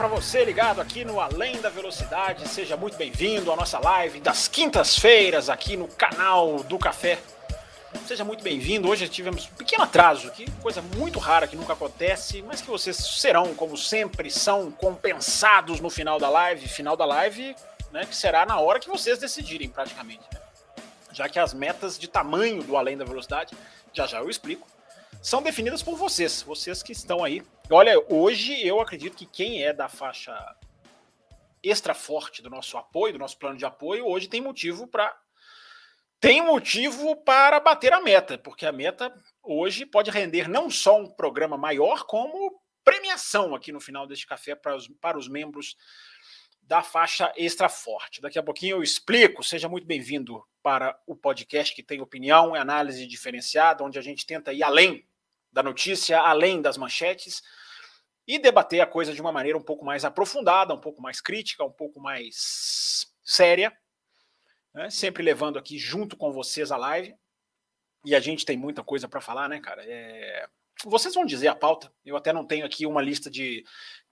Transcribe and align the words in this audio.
Para 0.00 0.08
você 0.08 0.46
ligado 0.46 0.80
aqui 0.80 1.04
no 1.04 1.20
Além 1.20 1.60
da 1.60 1.68
Velocidade. 1.68 2.48
Seja 2.48 2.74
muito 2.74 2.96
bem-vindo 2.96 3.52
à 3.52 3.56
nossa 3.56 3.78
live 3.78 4.18
das 4.18 4.48
quintas-feiras 4.48 5.50
aqui 5.50 5.76
no 5.76 5.86
canal 5.88 6.62
do 6.62 6.78
Café 6.78 7.18
Seja 8.06 8.24
muito 8.24 8.42
bem-vindo. 8.42 8.88
Hoje 8.88 9.06
tivemos 9.10 9.44
um 9.52 9.56
pequeno 9.56 9.84
atraso 9.84 10.26
aqui, 10.28 10.50
coisa 10.62 10.80
muito 10.80 11.18
rara 11.18 11.46
que 11.46 11.54
nunca 11.54 11.74
acontece, 11.74 12.40
mas 12.40 12.62
que 12.62 12.68
vocês 12.68 12.96
serão, 12.96 13.54
como 13.54 13.76
sempre, 13.76 14.30
são 14.30 14.70
compensados 14.70 15.80
no 15.80 15.90
final 15.90 16.18
da 16.18 16.30
live. 16.30 16.66
Final 16.66 16.96
da 16.96 17.04
live, 17.04 17.54
né, 17.92 18.06
que 18.06 18.16
será 18.16 18.46
na 18.46 18.58
hora 18.58 18.80
que 18.80 18.88
vocês 18.88 19.18
decidirem, 19.18 19.68
praticamente. 19.68 20.24
Né? 20.32 20.40
Já 21.12 21.28
que 21.28 21.38
as 21.38 21.52
metas 21.52 21.98
de 21.98 22.08
tamanho 22.08 22.62
do 22.62 22.74
além 22.74 22.96
da 22.96 23.04
velocidade, 23.04 23.54
já 23.92 24.06
já 24.06 24.20
eu 24.20 24.30
explico, 24.30 24.66
são 25.22 25.42
definidas 25.42 25.82
por 25.82 25.96
vocês, 25.96 26.42
vocês 26.42 26.82
que 26.82 26.92
estão 26.92 27.22
aí. 27.22 27.42
Olha, 27.70 27.94
hoje 28.08 28.66
eu 28.66 28.80
acredito 28.80 29.16
que 29.16 29.26
quem 29.26 29.62
é 29.62 29.72
da 29.72 29.88
faixa 29.88 30.34
extra 31.62 31.94
forte 31.94 32.42
do 32.42 32.48
nosso 32.48 32.78
apoio, 32.78 33.12
do 33.12 33.18
nosso 33.18 33.38
plano 33.38 33.58
de 33.58 33.64
apoio, 33.64 34.06
hoje 34.06 34.28
tem 34.28 34.40
motivo 34.40 34.86
para 34.86 35.14
tem 36.18 36.42
motivo 36.42 37.16
para 37.16 37.58
bater 37.60 37.94
a 37.94 38.00
meta, 38.00 38.36
porque 38.36 38.66
a 38.66 38.72
meta 38.72 39.10
hoje 39.42 39.86
pode 39.86 40.10
render 40.10 40.48
não 40.48 40.68
só 40.68 41.00
um 41.00 41.06
programa 41.06 41.56
maior, 41.56 42.04
como 42.04 42.60
premiação 42.84 43.54
aqui 43.54 43.72
no 43.72 43.80
final 43.80 44.06
deste 44.06 44.26
café 44.26 44.54
para 44.54 44.76
os, 44.76 44.86
para 45.00 45.16
os 45.16 45.28
membros 45.28 45.76
da 46.62 46.82
faixa 46.82 47.32
extra 47.36 47.70
forte. 47.70 48.20
Daqui 48.20 48.38
a 48.38 48.42
pouquinho 48.42 48.76
eu 48.76 48.82
explico. 48.82 49.42
Seja 49.42 49.68
muito 49.68 49.86
bem-vindo 49.86 50.44
para 50.62 50.98
o 51.06 51.16
podcast 51.16 51.74
que 51.74 51.82
tem 51.82 52.02
opinião 52.02 52.54
e 52.54 52.58
análise 52.58 53.06
diferenciada, 53.06 53.82
onde 53.82 53.98
a 53.98 54.02
gente 54.02 54.26
tenta 54.26 54.52
ir 54.52 54.62
além 54.62 55.06
da 55.52 55.62
notícia, 55.62 56.20
além 56.20 56.60
das 56.62 56.76
manchetes 56.76 57.42
e 58.26 58.38
debater 58.38 58.80
a 58.80 58.86
coisa 58.86 59.12
de 59.12 59.20
uma 59.20 59.32
maneira 59.32 59.58
um 59.58 59.62
pouco 59.62 59.84
mais 59.84 60.04
aprofundada, 60.04 60.74
um 60.74 60.80
pouco 60.80 61.02
mais 61.02 61.20
crítica, 61.20 61.64
um 61.64 61.72
pouco 61.72 62.00
mais 62.00 63.06
séria 63.24 63.76
né? 64.74 64.90
sempre 64.90 65.22
levando 65.22 65.58
aqui 65.58 65.78
junto 65.78 66.16
com 66.16 66.32
vocês 66.32 66.70
a 66.70 66.76
live. 66.76 67.14
E 68.04 68.14
a 68.14 68.20
gente 68.20 68.46
tem 68.46 68.56
muita 68.56 68.82
coisa 68.82 69.08
para 69.08 69.20
falar, 69.20 69.48
né, 69.48 69.60
cara? 69.60 69.82
É... 69.84 70.48
Vocês 70.84 71.14
vão 71.14 71.26
dizer 71.26 71.48
a 71.48 71.54
pauta. 71.54 71.92
Eu 72.04 72.16
até 72.16 72.32
não 72.32 72.46
tenho 72.46 72.64
aqui 72.64 72.86
uma 72.86 73.02
lista 73.02 73.30
de 73.30 73.64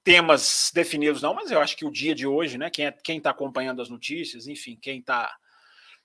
temas 0.05 0.71
definidos, 0.75 1.23
não, 1.23 1.35
mas 1.35 1.51
eu 1.51 1.61
acho 1.61 1.77
que 1.77 1.87
o 1.87 1.91
dia 1.91 2.15
de 2.15 2.27
hoje, 2.27 2.59
né? 2.59 2.71
Quem 2.71 2.87
é, 2.87 2.93
quem 2.93 3.19
está 3.19 3.31
acompanhando 3.31 3.81
as 3.81 3.89
notícias, 3.89 4.47
enfim, 4.47 4.79
quem 4.81 5.01
está 5.01 5.35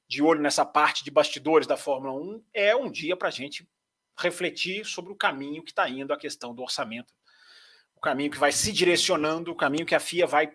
de 0.08 0.22
olho 0.22 0.42
nessa 0.42 0.66
parte 0.66 1.04
de 1.04 1.12
bastidores 1.12 1.68
da 1.68 1.76
Fórmula 1.76 2.14
1, 2.14 2.46
é 2.54 2.76
um 2.76 2.90
dia 2.90 3.18
para 3.18 3.28
a 3.28 3.32
gente 3.32 3.68
refletir 4.18 4.86
sobre 4.86 5.12
o 5.12 5.16
caminho 5.16 5.64
que 5.64 5.72
está 5.72 5.90
indo 5.90 6.14
a 6.14 6.18
questão 6.18 6.54
do 6.54 6.62
orçamento, 6.62 7.14
o 7.96 8.02
caminho 8.02 8.32
que 8.32 8.38
vai 8.38 8.52
se 8.52 8.72
direcionando, 8.72 9.52
o 9.52 9.56
caminho 9.56 9.86
que 9.86 9.96
a 9.96 10.00
FIA 10.00 10.28
vai 10.28 10.52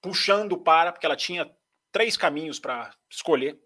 puxando 0.00 0.56
para, 0.58 0.92
porque 0.92 1.06
ela 1.06 1.16
tinha 1.16 1.50
três 1.90 2.16
caminhos 2.16 2.58
para 2.58 2.94
escolher 3.10 3.58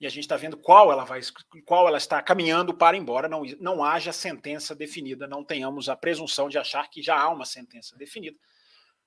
e 0.00 0.06
a 0.06 0.10
gente 0.10 0.24
está 0.24 0.36
vendo 0.36 0.56
qual 0.56 0.90
ela 0.90 1.04
vai, 1.04 1.20
qual 1.64 1.88
ela 1.88 1.98
está 1.98 2.20
caminhando 2.20 2.74
para 2.74 2.96
embora 2.96 3.28
não, 3.28 3.42
não 3.60 3.84
haja 3.84 4.12
sentença 4.12 4.74
definida, 4.74 5.26
não 5.26 5.44
tenhamos 5.44 5.88
a 5.88 5.96
presunção 5.96 6.48
de 6.48 6.58
achar 6.58 6.88
que 6.90 7.02
já 7.02 7.18
há 7.18 7.30
uma 7.30 7.44
sentença 7.44 7.96
definida, 7.96 8.36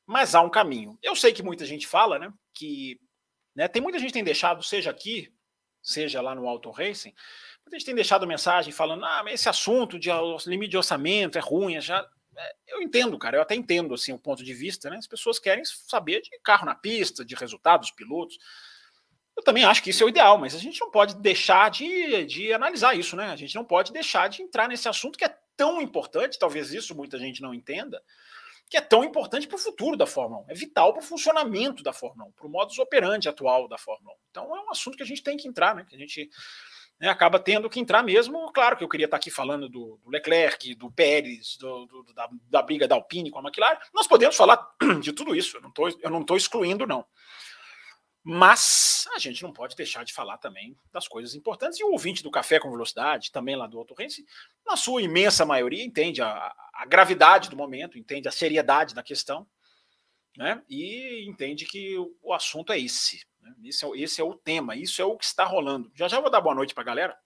mas 0.05 0.33
há 0.33 0.41
um 0.41 0.49
caminho. 0.49 0.97
Eu 1.03 1.15
sei 1.15 1.33
que 1.33 1.43
muita 1.43 1.65
gente 1.65 1.85
fala, 1.85 2.17
né, 2.17 2.33
que 2.53 2.99
né, 3.55 3.67
tem 3.67 3.81
muita 3.81 3.99
gente 3.99 4.07
que 4.07 4.13
tem 4.13 4.23
deixado, 4.23 4.63
seja 4.63 4.89
aqui, 4.89 5.31
seja 5.81 6.21
lá 6.21 6.33
no 6.33 6.47
Auto 6.47 6.71
Racing, 6.71 7.13
muita 7.67 7.77
gente 7.77 7.85
tem 7.85 7.95
deixado 7.95 8.25
mensagem 8.25 8.71
falando, 8.71 9.03
ah, 9.05 9.21
mas 9.23 9.35
esse 9.35 9.49
assunto 9.49 9.99
de 9.99 10.09
limite 10.47 10.71
de 10.71 10.77
orçamento 10.77 11.37
é 11.37 11.41
ruim, 11.41 11.75
é 11.75 11.81
já 11.81 12.07
é, 12.37 12.55
eu 12.67 12.81
entendo, 12.81 13.17
cara, 13.17 13.37
eu 13.37 13.41
até 13.41 13.55
entendo 13.55 13.93
assim 13.93 14.13
o 14.13 14.19
ponto 14.19 14.43
de 14.43 14.53
vista, 14.53 14.89
né? 14.89 14.97
As 14.97 15.07
pessoas 15.07 15.39
querem 15.39 15.65
saber 15.65 16.21
de 16.21 16.29
carro 16.43 16.65
na 16.65 16.75
pista, 16.75 17.25
de 17.25 17.35
resultados, 17.35 17.89
pilotos. 17.91 18.37
Eu 19.35 19.43
também 19.43 19.65
acho 19.65 19.81
que 19.83 19.89
isso 19.89 20.03
é 20.03 20.05
o 20.05 20.09
ideal, 20.09 20.37
mas 20.37 20.53
a 20.53 20.59
gente 20.59 20.79
não 20.79 20.91
pode 20.91 21.15
deixar 21.15 21.69
de, 21.71 22.25
de 22.25 22.53
analisar 22.53 22.95
isso, 22.95 23.15
né? 23.15 23.31
A 23.31 23.35
gente 23.35 23.55
não 23.55 23.65
pode 23.65 23.91
deixar 23.91 24.29
de 24.29 24.43
entrar 24.43 24.67
nesse 24.67 24.87
assunto 24.87 25.17
que 25.17 25.25
é 25.25 25.35
tão 25.55 25.81
importante, 25.81 26.37
talvez 26.37 26.71
isso 26.71 26.95
muita 26.95 27.17
gente 27.17 27.41
não 27.41 27.53
entenda, 27.53 28.01
que 28.69 28.77
é 28.77 28.81
tão 28.81 29.03
importante 29.03 29.47
para 29.47 29.55
o 29.55 29.59
futuro 29.59 29.97
da 29.97 30.05
Fórmula 30.05 30.43
1, 30.43 30.51
é 30.51 30.53
vital 30.53 30.93
para 30.93 31.01
o 31.01 31.05
funcionamento 31.05 31.81
da 31.81 31.93
Fórmula 31.93 32.29
1, 32.29 32.31
para 32.33 32.47
o 32.47 32.49
modus 32.49 32.77
operandi 32.77 33.27
atual 33.27 33.67
da 33.67 33.77
Fórmula 33.79 34.13
1. 34.13 34.17
Então 34.29 34.55
é 34.55 34.61
um 34.61 34.69
assunto 34.69 34.95
que 34.95 35.03
a 35.03 35.05
gente 35.05 35.23
tem 35.23 35.37
que 35.37 35.47
entrar, 35.47 35.73
né? 35.73 35.85
Que 35.87 35.95
a 35.95 35.99
gente 35.99 36.29
né, 36.99 37.09
acaba 37.09 37.39
tendo 37.39 37.69
que 37.69 37.79
entrar 37.79 38.03
mesmo. 38.03 38.51
Claro 38.51 38.75
que 38.75 38.83
eu 38.83 38.89
queria 38.89 39.05
estar 39.05 39.17
aqui 39.17 39.29
falando 39.29 39.69
do, 39.69 39.99
do 40.03 40.09
Leclerc, 40.09 40.73
do 40.75 40.91
Pérez, 40.91 41.57
do, 41.57 41.85
do, 41.85 42.13
da, 42.13 42.29
da, 42.49 42.61
briga 42.61 42.87
da 42.87 42.95
Alpine 42.95 43.29
com 43.29 43.39
a 43.39 43.43
McLaren. 43.43 43.77
Nós 43.93 44.07
podemos 44.07 44.35
falar 44.35 44.67
de 45.01 45.13
tudo 45.13 45.35
isso, 45.35 45.57
eu 45.57 46.09
não 46.09 46.21
estou 46.21 46.37
excluindo, 46.37 46.87
não. 46.87 47.05
Mas 48.29 49.07
a 49.15 49.19
gente 49.19 49.41
não 49.41 49.53
pode 49.53 49.73
deixar 49.73 50.03
de 50.03 50.11
falar 50.11 50.37
também 50.37 50.77
das 50.91 51.07
coisas 51.07 51.33
importantes. 51.33 51.79
E 51.79 51.83
o 51.83 51.91
ouvinte 51.91 52.21
do 52.21 52.29
Café 52.29 52.59
com 52.59 52.69
Velocidade, 52.69 53.31
também 53.31 53.55
lá 53.55 53.67
do 53.67 53.77
Auto 53.77 53.93
Race, 53.93 54.25
na 54.65 54.75
sua 54.75 55.01
imensa 55.01 55.45
maioria, 55.45 55.81
entende 55.81 56.21
a, 56.21 56.53
a 56.73 56.85
gravidade 56.85 57.49
do 57.49 57.55
momento, 57.55 57.97
entende 57.97 58.27
a 58.27 58.31
seriedade 58.31 58.93
da 58.93 59.01
questão, 59.01 59.47
né? 60.35 60.61
e 60.69 61.25
entende 61.25 61.65
que 61.65 61.95
o 62.21 62.33
assunto 62.33 62.73
é 62.73 62.79
esse. 62.79 63.25
Né? 63.47 63.69
Esse, 63.69 63.85
é, 63.85 63.89
esse 63.97 64.21
é 64.21 64.23
o 64.23 64.35
tema, 64.35 64.75
isso 64.75 65.01
é 65.01 65.05
o 65.05 65.17
que 65.17 65.25
está 65.25 65.45
rolando. 65.45 65.91
Já 65.95 66.07
já 66.07 66.19
vou 66.19 66.29
dar 66.29 66.41
boa 66.41 66.55
noite 66.55 66.73
para 66.73 66.83
a 66.83 66.85
galera. 66.85 67.17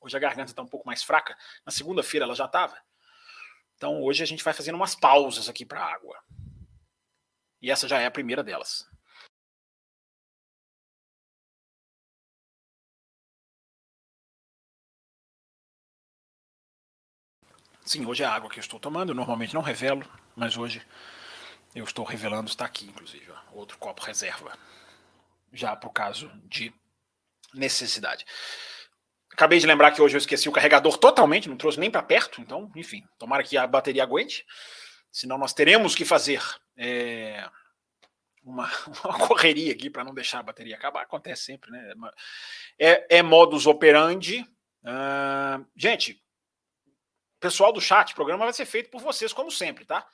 Hoje 0.00 0.16
a 0.16 0.20
garganta 0.20 0.50
está 0.52 0.62
um 0.62 0.68
pouco 0.68 0.86
mais 0.86 1.02
fraca. 1.02 1.36
Na 1.64 1.72
segunda-feira 1.72 2.24
ela 2.26 2.34
já 2.34 2.44
estava. 2.44 2.76
Então 3.76 4.02
hoje 4.02 4.22
a 4.22 4.26
gente 4.26 4.44
vai 4.44 4.54
fazendo 4.54 4.76
umas 4.76 4.94
pausas 4.94 5.48
aqui 5.48 5.64
para 5.64 5.84
água. 5.84 6.18
E 7.60 7.70
essa 7.70 7.88
já 7.88 7.98
é 7.98 8.06
a 8.06 8.10
primeira 8.10 8.42
delas. 8.42 8.88
Sim, 17.84 18.06
hoje 18.06 18.22
é 18.22 18.26
a 18.26 18.32
água 18.32 18.48
que 18.48 18.58
eu 18.58 18.62
estou 18.62 18.80
tomando. 18.80 19.14
Normalmente 19.14 19.54
não 19.54 19.60
revelo, 19.60 20.08
mas 20.34 20.56
hoje 20.56 20.86
eu 21.74 21.84
estou 21.84 22.04
revelando, 22.04 22.48
está 22.48 22.64
aqui, 22.64 22.86
inclusive. 22.86 23.30
Ó, 23.30 23.58
outro 23.58 23.78
copo 23.78 24.02
reserva 24.02 24.56
já 25.54 25.74
para 25.76 25.88
o 25.88 25.92
caso 25.92 26.30
de 26.44 26.74
necessidade. 27.54 28.24
Acabei 29.32 29.58
de 29.58 29.66
lembrar 29.66 29.90
que 29.92 30.02
hoje 30.02 30.14
eu 30.14 30.18
esqueci 30.18 30.48
o 30.48 30.52
carregador 30.52 30.96
totalmente, 30.98 31.48
não 31.48 31.56
trouxe 31.56 31.80
nem 31.80 31.90
para 31.90 32.02
perto, 32.02 32.40
então, 32.40 32.70
enfim, 32.76 33.04
tomara 33.18 33.42
que 33.42 33.56
a 33.56 33.66
bateria 33.66 34.02
aguente, 34.02 34.44
senão 35.10 35.38
nós 35.38 35.52
teremos 35.52 35.94
que 35.94 36.04
fazer 36.04 36.42
é, 36.76 37.48
uma, 38.44 38.70
uma, 39.04 39.26
correria 39.26 39.72
aqui 39.72 39.88
para 39.88 40.04
não 40.04 40.14
deixar 40.14 40.40
a 40.40 40.44
bateria 40.44 40.76
acabar, 40.76 41.02
acontece 41.02 41.44
sempre, 41.44 41.70
né? 41.70 41.94
É, 42.78 43.18
é 43.18 43.22
modus 43.22 43.66
operandi. 43.66 44.40
Uh, 44.84 45.64
gente, 45.74 46.22
pessoal 47.40 47.72
do 47.72 47.80
chat, 47.80 48.12
o 48.12 48.14
programa 48.14 48.44
vai 48.44 48.52
ser 48.52 48.66
feito 48.66 48.90
por 48.90 49.00
vocês, 49.00 49.32
como 49.32 49.50
sempre, 49.50 49.84
tá? 49.84 50.06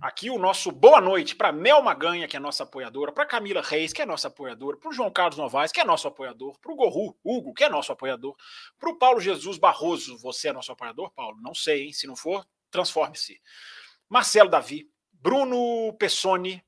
Aqui 0.00 0.30
o 0.30 0.38
nosso 0.38 0.70
boa 0.70 1.00
noite 1.00 1.34
para 1.34 1.50
Mel 1.50 1.82
Maganha, 1.82 2.28
que 2.28 2.36
é 2.36 2.40
nossa 2.40 2.62
apoiadora, 2.62 3.10
para 3.10 3.26
Camila 3.26 3.60
Reis, 3.60 3.92
que 3.92 4.00
é 4.00 4.06
nossa 4.06 4.28
apoiadora, 4.28 4.76
para 4.76 4.90
o 4.90 4.92
João 4.92 5.10
Carlos 5.10 5.36
Novaes, 5.36 5.72
que 5.72 5.80
é 5.80 5.84
nosso 5.84 6.06
apoiador, 6.06 6.56
para 6.60 6.70
o 6.70 6.76
Gorru, 6.76 7.18
Hugo, 7.24 7.52
que 7.52 7.64
é 7.64 7.68
nosso 7.68 7.90
apoiador, 7.90 8.36
para 8.78 8.90
o 8.90 8.96
Paulo 8.96 9.20
Jesus 9.20 9.58
Barroso, 9.58 10.16
você 10.18 10.50
é 10.50 10.52
nosso 10.52 10.70
apoiador, 10.70 11.10
Paulo? 11.10 11.36
Não 11.42 11.52
sei, 11.52 11.86
hein? 11.86 11.92
Se 11.92 12.06
não 12.06 12.14
for, 12.14 12.46
transforme-se. 12.70 13.42
Marcelo 14.08 14.48
Davi, 14.48 14.88
Bruno 15.12 15.92
Pessoni, 15.98 16.64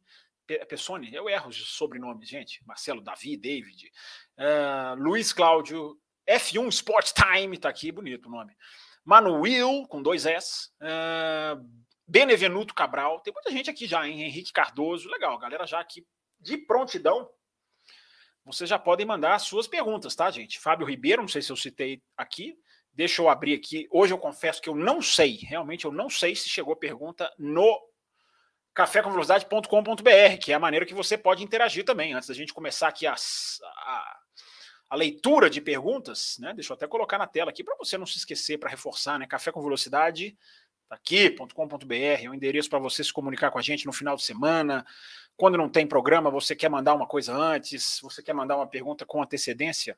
Pessoni, 0.69 1.15
eu 1.15 1.29
erro 1.29 1.51
de 1.51 1.65
sobrenome, 1.65 2.27
gente. 2.27 2.61
Marcelo 2.67 3.01
Davi, 3.01 3.37
David, 3.37 3.93
uh, 4.39 5.01
Luiz 5.01 5.33
Cláudio, 5.33 5.97
F1 6.29 6.69
Sport 6.71 7.13
Time, 7.13 7.57
tá 7.57 7.69
aqui, 7.69 7.93
bonito 7.93 8.27
o 8.27 8.33
nome. 8.33 8.57
Manuel, 9.05 9.87
com 9.89 10.03
dois 10.03 10.27
S, 10.27 10.71
uh, 10.81 11.65
Benevenuto 12.11 12.75
Cabral, 12.75 13.21
tem 13.21 13.33
muita 13.33 13.53
gente 13.53 13.71
aqui 13.71 13.87
já, 13.87 14.05
hein? 14.05 14.23
Henrique 14.23 14.53
Cardoso, 14.53 15.09
legal, 15.09 15.39
galera 15.39 15.65
já 15.65 15.79
aqui 15.79 16.05
de 16.41 16.59
prontidão. 16.59 17.31
Vocês 18.45 18.69
já 18.69 18.81
podem 18.81 19.07
mandar 19.07 19.37
as 19.37 19.43
suas 19.43 19.69
perguntas, 19.69 20.17
tá, 20.17 20.29
gente? 20.29 20.59
Fábio 20.59 20.89
Ribeiro, 20.89 21.23
não 21.23 21.29
sei 21.29 21.41
se 21.41 21.53
eu 21.53 21.57
citei 21.57 22.03
aqui. 22.17 22.59
Deixa 22.93 23.23
eu 23.23 23.29
abrir 23.29 23.55
aqui. 23.55 23.87
Hoje 23.93 24.13
eu 24.13 24.19
confesso 24.19 24.61
que 24.61 24.69
eu 24.69 24.75
não 24.75 25.01
sei, 25.01 25.37
realmente 25.37 25.85
eu 25.85 25.93
não 25.93 26.11
sei 26.11 26.35
se 26.35 26.49
chegou 26.49 26.75
pergunta 26.75 27.33
no 27.39 27.81
cafécomvelocidade.com.br, 28.75 30.39
que 30.43 30.51
é 30.51 30.57
a 30.57 30.59
maneira 30.59 30.85
que 30.85 30.95
você 30.95 31.17
pode 31.17 31.45
interagir 31.45 31.85
também. 31.85 32.13
Antes 32.13 32.29
da 32.29 32.35
gente 32.35 32.53
começar 32.53 32.89
aqui 32.89 33.07
a, 33.07 33.15
a, 33.15 34.19
a 34.89 34.97
leitura 34.97 35.49
de 35.49 35.61
perguntas, 35.61 36.39
né? 36.41 36.53
Deixa 36.55 36.73
eu 36.73 36.75
até 36.75 36.89
colocar 36.89 37.19
na 37.19 37.29
tela 37.29 37.51
aqui 37.51 37.63
para 37.63 37.77
você 37.77 37.97
não 37.97 38.07
se 38.07 38.19
esquecer, 38.19 38.59
para 38.59 38.69
reforçar, 38.69 39.17
né? 39.17 39.29
Café 39.29 39.53
com 39.53 39.63
velocidade, 39.63 40.37
aqui.com.br, 40.91 41.95
é 41.95 42.29
o 42.29 42.35
endereço 42.35 42.69
para 42.69 42.81
você 42.81 43.05
se 43.05 43.13
comunicar 43.13 43.51
com 43.51 43.59
a 43.59 43.63
gente 43.63 43.87
no 43.87 43.93
final 43.93 44.17
de 44.17 44.25
semana. 44.25 44.85
Quando 45.37 45.57
não 45.57 45.69
tem 45.69 45.87
programa, 45.87 46.31
você 46.31 46.55
quer 46.57 46.69
mandar 46.69 46.95
uma 46.95 47.07
coisa 47.07 47.33
antes, 47.33 48.01
você 48.03 48.23
quer 48.23 48.35
mandar 48.35 48.57
uma 48.57 48.67
pergunta 48.67 49.07
com 49.07 49.23
antecedência, 49.23 49.97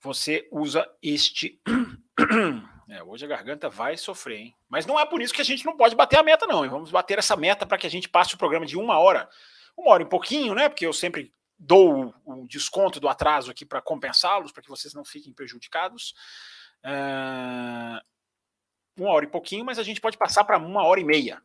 você 0.00 0.48
usa 0.50 0.88
este. 1.02 1.60
É, 2.90 3.02
hoje 3.02 3.22
a 3.22 3.28
garganta 3.28 3.68
vai 3.68 3.98
sofrer, 3.98 4.38
hein? 4.38 4.56
Mas 4.66 4.86
não 4.86 4.98
é 4.98 5.04
por 5.04 5.20
isso 5.20 5.34
que 5.34 5.42
a 5.42 5.44
gente 5.44 5.66
não 5.66 5.76
pode 5.76 5.94
bater 5.94 6.18
a 6.18 6.22
meta, 6.22 6.46
não. 6.46 6.66
Vamos 6.70 6.90
bater 6.90 7.18
essa 7.18 7.36
meta 7.36 7.66
para 7.66 7.76
que 7.76 7.86
a 7.86 7.90
gente 7.90 8.08
passe 8.08 8.34
o 8.34 8.38
programa 8.38 8.64
de 8.64 8.78
uma 8.78 8.98
hora, 8.98 9.28
uma 9.76 9.90
hora 9.90 10.04
e 10.04 10.08
pouquinho, 10.08 10.54
né? 10.54 10.70
Porque 10.70 10.86
eu 10.86 10.92
sempre 10.94 11.30
dou 11.58 12.14
o 12.24 12.46
desconto 12.48 12.98
do 12.98 13.06
atraso 13.06 13.50
aqui 13.50 13.66
para 13.66 13.82
compensá-los, 13.82 14.52
para 14.52 14.62
que 14.62 14.70
vocês 14.70 14.94
não 14.94 15.04
fiquem 15.04 15.34
prejudicados. 15.34 16.14
Uh, 16.82 18.00
uma 18.98 19.12
hora 19.12 19.24
e 19.24 19.28
pouquinho, 19.28 19.64
mas 19.64 19.78
a 19.78 19.82
gente 19.82 20.00
pode 20.00 20.16
passar 20.16 20.44
para 20.44 20.58
uma 20.58 20.84
hora 20.84 21.00
e 21.00 21.04
meia. 21.04 21.42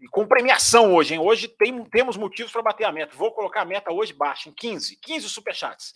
E 0.00 0.06
com 0.08 0.26
premiação 0.26 0.94
hoje, 0.94 1.14
hein? 1.14 1.20
Hoje 1.20 1.48
tem, 1.48 1.84
temos 1.84 2.16
motivos 2.16 2.52
para 2.52 2.62
bater 2.62 2.84
a 2.84 2.92
meta. 2.92 3.16
Vou 3.16 3.32
colocar 3.32 3.62
a 3.62 3.64
meta 3.64 3.92
hoje 3.92 4.12
baixa, 4.12 4.48
em 4.48 4.52
15. 4.52 4.96
15 4.96 5.28
superchats. 5.28 5.94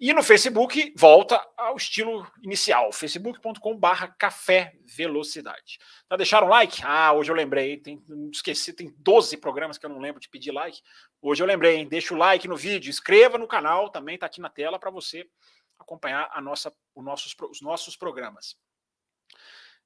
E 0.00 0.12
no 0.12 0.22
Facebook, 0.22 0.94
volta 0.96 1.44
ao 1.56 1.76
estilo 1.76 2.30
inicial, 2.40 2.92
facebook.com/barra 2.92 4.06
café 4.16 4.78
velocidade. 4.84 5.80
Já 6.08 6.16
deixaram 6.16 6.46
like? 6.46 6.80
Ah, 6.84 7.12
hoje 7.12 7.32
eu 7.32 7.34
lembrei, 7.34 7.78
tem, 7.78 8.00
esqueci, 8.32 8.72
tem 8.72 8.94
12 8.98 9.36
programas 9.38 9.76
que 9.76 9.84
eu 9.84 9.90
não 9.90 9.98
lembro 9.98 10.20
de 10.20 10.28
pedir 10.28 10.52
like. 10.52 10.80
Hoje 11.20 11.42
eu 11.42 11.46
lembrei, 11.48 11.78
hein? 11.78 11.88
deixa 11.88 12.14
o 12.14 12.16
like 12.16 12.46
no 12.46 12.56
vídeo, 12.56 12.90
inscreva 12.90 13.36
no 13.36 13.48
canal, 13.48 13.90
também 13.90 14.14
está 14.14 14.26
aqui 14.26 14.40
na 14.40 14.48
tela 14.48 14.78
para 14.78 14.90
você 14.90 15.28
acompanhar 15.76 16.30
a 16.32 16.40
nossa, 16.40 16.72
o 16.94 17.02
nossos, 17.02 17.34
os 17.50 17.60
nossos 17.60 17.96
programas. 17.96 18.56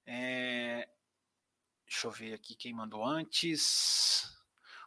É... 0.05 0.89
Deixa 1.87 2.07
eu 2.07 2.11
ver 2.11 2.35
aqui 2.35 2.55
quem 2.55 2.75
mandou 2.75 3.03
antes. 3.03 4.32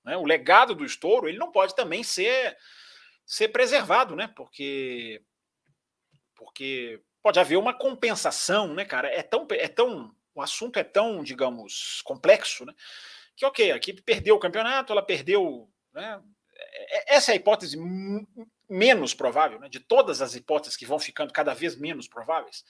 Né? 0.09 0.17
O 0.17 0.25
legado 0.25 0.75
do 0.75 0.87
estouro 0.87 1.29
ele 1.29 1.37
não 1.37 1.53
pode 1.53 1.77
também 1.77 2.03
ser, 2.03 2.57
ser 3.27 3.49
preservado, 3.49 4.17
né? 4.17 4.27
Porque, 4.35 5.23
porque 6.35 7.03
pode 7.23 7.39
haver 7.39 7.59
uma 7.59 7.75
compensação, 7.75 8.73
né, 8.73 8.87
cara? 8.87 9.09
É 9.09 9.23
tão, 9.23 9.47
é 9.51 9.69
tão, 9.69 10.11
o 10.35 10.41
assunto 10.41 10.79
é 10.79 10.83
tão, 10.83 11.23
digamos, 11.23 12.01
complexo, 12.03 12.65
né? 12.65 12.73
Que 13.37 13.45
ok, 13.45 13.71
a 13.71 13.77
equipe 13.77 14.01
perdeu 14.01 14.35
o 14.35 14.41
campeonato, 14.41 14.95
ela 14.95 15.03
perdeu, 15.03 15.69
né? 15.93 16.23
É, 16.57 17.15
é, 17.15 17.17
essa 17.17 17.31
é 17.31 17.35
a 17.35 17.37
hipótese 17.37 17.77
menos 18.67 19.13
provável, 19.13 19.61
né? 19.61 19.69
De 19.69 19.79
todas 19.79 20.23
as 20.23 20.35
hipóteses 20.35 20.75
que 20.75 20.87
vão 20.87 20.99
ficando 20.99 21.35
cada 21.35 21.53
vez 21.53 21.77
menos 21.77 22.09
prováveis. 22.09 22.65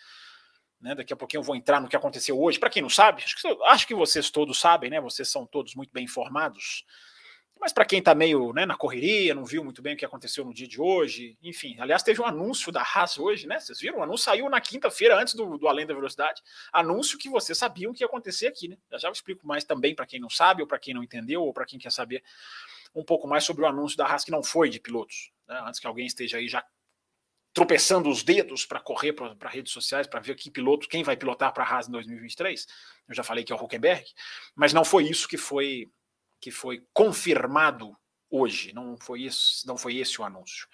Né, 0.80 0.95
daqui 0.95 1.12
a 1.12 1.16
pouquinho 1.16 1.40
eu 1.40 1.45
vou 1.45 1.57
entrar 1.57 1.80
no 1.80 1.88
que 1.88 1.97
aconteceu 1.97 2.40
hoje. 2.40 2.59
Para 2.59 2.71
quem 2.71 2.83
não 2.83 2.90
sabe, 2.90 3.23
acho 3.25 3.37
que, 3.37 3.49
acho 3.64 3.87
que 3.87 3.95
vocês 3.95 4.30
todos 4.30 4.61
sabem, 4.61 4.90
né? 4.90 5.00
Vocês 5.00 5.28
são 5.28 5.47
todos 5.47 5.75
muito 5.75 5.92
bem 5.92 6.04
informados. 6.04 6.85
Mas 7.61 7.73
para 7.73 7.85
quem 7.85 7.99
está 7.99 8.15
meio 8.15 8.53
né, 8.53 8.65
na 8.65 8.77
correria, 8.77 9.35
não 9.35 9.45
viu 9.45 9.65
muito 9.65 9.83
bem 9.83 9.95
o 9.95 9.97
que 9.97 10.05
aconteceu 10.05 10.45
no 10.45 10.55
dia 10.55 10.69
de 10.69 10.81
hoje, 10.81 11.37
enfim. 11.43 11.77
Aliás, 11.81 12.03
teve 12.03 12.21
um 12.21 12.25
anúncio 12.25 12.71
da 12.71 12.83
Haas 12.83 13.19
hoje, 13.19 13.47
né? 13.47 13.59
Vocês 13.59 13.81
viram? 13.81 13.99
O 13.99 14.03
anúncio 14.03 14.25
saiu 14.25 14.49
na 14.49 14.61
quinta-feira, 14.61 15.21
antes 15.21 15.35
do, 15.35 15.59
do 15.59 15.67
Além 15.67 15.87
da 15.87 15.95
Velocidade. 15.95 16.41
Anúncio 16.73 17.19
que 17.19 17.29
vocês 17.29 17.59
sabiam 17.59 17.93
que 17.93 18.03
ia 18.03 18.07
acontecer 18.07 18.47
aqui, 18.47 18.69
né? 18.69 18.77
Já 18.93 18.99
já 18.99 19.09
eu 19.09 19.12
explico 19.12 19.47
mais 19.47 19.65
também 19.65 19.95
para 19.95 20.07
quem 20.07 20.21
não 20.21 20.31
sabe, 20.31 20.62
ou 20.62 20.69
para 20.69 20.79
quem 20.79 20.95
não 20.95 21.03
entendeu, 21.03 21.43
ou 21.43 21.53
para 21.53 21.65
quem 21.65 21.79
quer 21.79 21.91
saber 21.91 22.23
um 22.95 23.05
pouco 23.05 23.27
mais 23.27 23.45
sobre 23.45 23.65
o 23.65 23.67
anúncio 23.67 23.97
da 23.97 24.07
Haas 24.07 24.25
que 24.25 24.31
não 24.31 24.43
foi 24.43 24.69
de 24.69 24.81
pilotos. 24.81 25.31
Né? 25.47 25.61
Antes 25.67 25.81
que 25.81 25.87
alguém 25.87 26.07
esteja 26.07 26.38
aí 26.38 26.49
já 26.49 26.65
tropeçando 27.53 28.09
os 28.09 28.23
dedos 28.23 28.65
para 28.65 28.79
correr 28.79 29.12
para 29.12 29.49
redes 29.49 29.73
sociais 29.73 30.07
para 30.07 30.21
ver 30.21 30.37
que 30.37 30.50
piloto, 30.50 30.88
quem 30.88 31.03
vai 31.03 31.17
pilotar 31.17 31.53
para 31.53 31.65
a 31.65 31.67
Haas 31.67 31.88
em 31.88 31.93
2023. 31.93 32.67
Eu 33.09 33.15
já 33.15 33.25
falei 33.25 33.43
que 33.43 33.53
é 33.53 33.57
o 33.57 33.59
Huckenberg, 33.59 34.05
mas 34.55 34.73
não 34.73 34.85
foi 34.85 35.09
isso 35.09 35.27
que 35.27 35.37
foi 35.37 35.91
que 36.40 36.50
foi 36.50 36.85
confirmado 36.92 37.97
hoje. 38.30 38.73
Não 38.73 38.97
foi 38.97 39.23
isso, 39.23 39.66
não 39.66 39.76
foi 39.76 39.97
esse 39.97 40.21
o 40.21 40.25
anúncio. 40.25 40.66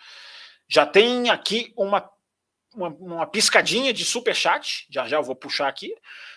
Já 0.69 0.87
tem 0.87 1.31
aqui 1.31 1.73
uma 1.77 2.11
uma, 2.75 2.89
uma 2.89 3.27
piscadinha 3.27 3.93
de 3.93 4.05
super 4.05 4.35
chat, 4.35 4.87
já 4.91 5.07
já 5.07 5.17
eu 5.17 5.23
vou 5.23 5.37
puxar 5.37 5.69
aqui, 5.69 5.95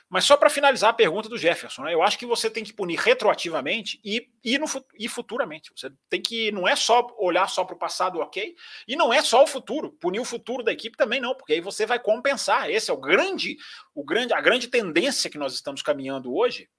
mas 0.10 0.24
só 0.24 0.38
para 0.38 0.50
finalizar 0.50 0.92
a 0.92 0.94
pergunta 0.94 1.28
do 1.28 1.38
Jefferson, 1.38 1.84
né? 1.84 1.94
eu 1.94 2.02
acho 2.02 2.18
que 2.18 2.26
você 2.26 2.50
tem 2.50 2.64
que 2.64 2.72
punir 2.72 2.98
retroativamente 2.98 4.00
e, 4.06 4.30
e, 4.44 4.58
no, 4.58 4.66
e 4.98 5.10
futuramente. 5.10 5.72
Você 5.76 5.92
tem 6.10 6.22
que, 6.22 6.52
não 6.52 6.68
é 6.68 6.76
só 6.76 7.06
olhar 7.18 7.50
só 7.50 7.66
para 7.66 7.76
o 7.76 7.80
passado, 7.80 8.20
ok, 8.20 8.56
e 8.88 8.96
não 8.96 9.14
é 9.14 9.22
só 9.22 9.44
o 9.44 9.48
futuro, 9.48 9.92
punir 10.00 10.20
o 10.20 10.26
futuro 10.26 10.64
da 10.64 10.72
equipe 10.72 10.96
também 10.96 11.20
não, 11.20 11.36
porque 11.36 11.54
aí 11.54 11.62
você 11.62 11.86
vai 11.86 12.00
compensar. 12.00 12.70
Esse 12.70 12.90
é 12.90 12.94
o 12.94 12.98
grande, 13.02 13.58
o 13.94 14.04
grande, 14.04 14.34
a 14.34 14.40
grande 14.40 14.68
tendência 14.68 15.30
que 15.30 15.38
nós 15.38 15.54
estamos 15.54 15.82
caminhando 15.82 16.34
hoje, 16.34 16.70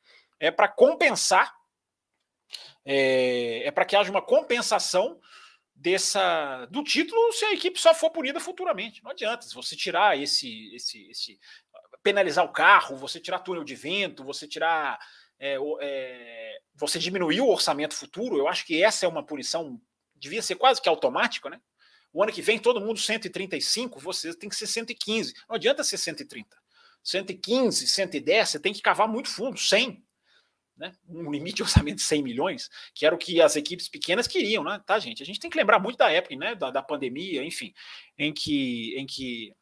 é 0.40 0.50
para 0.50 0.68
compensar, 0.68 1.52
é, 2.90 3.66
é 3.66 3.70
para 3.70 3.84
que 3.84 3.94
haja 3.94 4.10
uma 4.10 4.22
compensação 4.22 5.20
dessa 5.74 6.64
do 6.70 6.82
título 6.82 7.32
se 7.34 7.44
a 7.44 7.52
equipe 7.52 7.78
só 7.78 7.92
for 7.92 8.10
punida 8.10 8.40
futuramente. 8.40 9.04
Não 9.04 9.10
adianta 9.10 9.46
se 9.46 9.54
você 9.54 9.76
tirar 9.76 10.18
esse, 10.18 10.74
esse, 10.74 11.10
esse 11.10 11.38
penalizar 12.02 12.46
o 12.46 12.52
carro, 12.52 12.96
você 12.96 13.20
tirar 13.20 13.40
túnel 13.40 13.62
de 13.62 13.74
vento, 13.74 14.24
você 14.24 14.48
tirar 14.48 14.98
é, 15.38 15.58
é, 15.82 16.58
você 16.74 16.98
diminuir 16.98 17.42
o 17.42 17.50
orçamento 17.50 17.94
futuro. 17.94 18.38
Eu 18.38 18.48
acho 18.48 18.64
que 18.64 18.82
essa 18.82 19.04
é 19.04 19.08
uma 19.08 19.22
punição 19.22 19.78
devia 20.16 20.40
ser 20.40 20.54
quase 20.54 20.80
que 20.80 20.88
automática, 20.88 21.50
né? 21.50 21.60
O 22.10 22.22
ano 22.22 22.32
que 22.32 22.40
vem 22.40 22.58
todo 22.58 22.80
mundo 22.80 22.98
135, 22.98 24.00
você 24.00 24.34
tem 24.34 24.48
que 24.48 24.56
ser 24.56 24.66
115. 24.66 25.34
Não 25.46 25.56
adianta 25.56 25.84
ser 25.84 25.98
130. 25.98 26.56
115, 27.04 27.86
110, 27.86 28.48
você 28.48 28.58
tem 28.58 28.72
que 28.72 28.80
cavar 28.80 29.06
muito 29.06 29.28
fundo, 29.28 29.58
100 29.58 30.02
né, 30.78 30.92
um 31.08 31.30
limite 31.30 31.56
de 31.56 31.62
orçamento 31.62 31.96
de 31.96 32.02
100 32.02 32.22
milhões, 32.22 32.70
que 32.94 33.04
era 33.04 33.14
o 33.14 33.18
que 33.18 33.40
as 33.42 33.56
equipes 33.56 33.88
pequenas 33.88 34.26
queriam, 34.26 34.62
né? 34.62 34.80
Tá, 34.86 34.98
gente? 34.98 35.22
A 35.22 35.26
gente 35.26 35.40
tem 35.40 35.50
que 35.50 35.58
lembrar 35.58 35.78
muito 35.78 35.98
da 35.98 36.10
época, 36.10 36.36
né? 36.36 36.54
Da, 36.54 36.70
da 36.70 36.82
pandemia, 36.82 37.44
enfim, 37.44 37.74
em 38.16 38.32
que, 38.32 38.94
em 38.96 39.06
que 39.06 39.52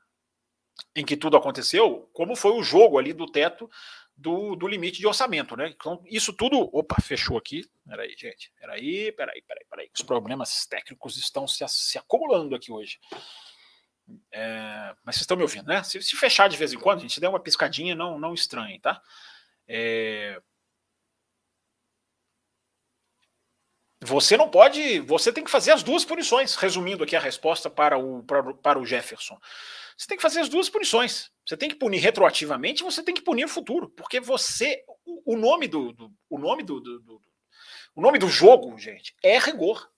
em 0.94 1.04
que 1.04 1.16
tudo 1.16 1.38
aconteceu, 1.38 2.08
como 2.12 2.36
foi 2.36 2.52
o 2.52 2.62
jogo 2.62 2.98
ali 2.98 3.14
do 3.14 3.26
teto 3.26 3.68
do, 4.16 4.56
do 4.56 4.66
limite 4.66 4.98
de 4.98 5.06
orçamento, 5.06 5.56
né? 5.56 5.68
Então, 5.68 6.02
isso 6.06 6.32
tudo. 6.32 6.70
Opa, 6.72 6.96
fechou 7.00 7.36
aqui. 7.36 7.68
Peraí, 7.86 8.14
gente. 8.16 8.50
Peraí, 8.58 9.12
peraí, 9.12 9.42
peraí, 9.42 9.64
peraí. 9.68 9.90
Os 9.94 10.02
problemas 10.02 10.66
técnicos 10.66 11.16
estão 11.16 11.46
se, 11.46 11.64
se 11.68 11.98
acumulando 11.98 12.54
aqui 12.54 12.72
hoje. 12.72 12.98
É, 14.32 14.94
mas 15.04 15.16
vocês 15.16 15.22
estão 15.22 15.36
me 15.36 15.42
ouvindo, 15.42 15.66
né? 15.66 15.82
Se, 15.82 16.00
se, 16.00 16.16
fechar 16.16 16.48
de 16.48 16.56
vez 16.56 16.72
em 16.72 16.78
quando, 16.78 17.00
a 17.00 17.02
gente 17.02 17.20
der 17.20 17.28
uma 17.28 17.40
piscadinha, 17.40 17.94
não, 17.94 18.18
não 18.18 18.32
estranhe, 18.32 18.78
tá? 18.80 19.02
É, 19.68 20.40
Você 24.06 24.36
não 24.36 24.48
pode. 24.48 25.00
Você 25.00 25.32
tem 25.32 25.42
que 25.42 25.50
fazer 25.50 25.72
as 25.72 25.82
duas 25.82 26.04
punições, 26.04 26.54
resumindo 26.54 27.02
aqui 27.02 27.16
a 27.16 27.20
resposta 27.20 27.68
para 27.68 27.98
o, 27.98 28.22
para, 28.22 28.54
para 28.54 28.78
o 28.78 28.86
Jefferson. 28.86 29.36
Você 29.96 30.06
tem 30.06 30.16
que 30.16 30.22
fazer 30.22 30.40
as 30.40 30.48
duas 30.48 30.68
punições. 30.68 31.30
Você 31.44 31.56
tem 31.56 31.68
que 31.68 31.74
punir 31.74 31.98
retroativamente 31.98 32.82
e 32.82 32.84
você 32.84 33.02
tem 33.02 33.14
que 33.14 33.22
punir 33.22 33.44
o 33.44 33.48
futuro. 33.48 33.88
Porque 33.90 34.20
você. 34.20 34.84
O, 35.04 35.34
o 35.34 35.36
nome 35.36 35.66
do, 35.66 35.92
do, 35.92 36.12
o 36.30 36.38
nome 36.38 36.62
do, 36.62 36.80
do, 36.80 37.00
do, 37.00 37.20
O 37.96 38.00
nome 38.00 38.18
do 38.18 38.28
jogo, 38.28 38.78
gente, 38.78 39.12
é 39.24 39.38
rigor. 39.38 39.90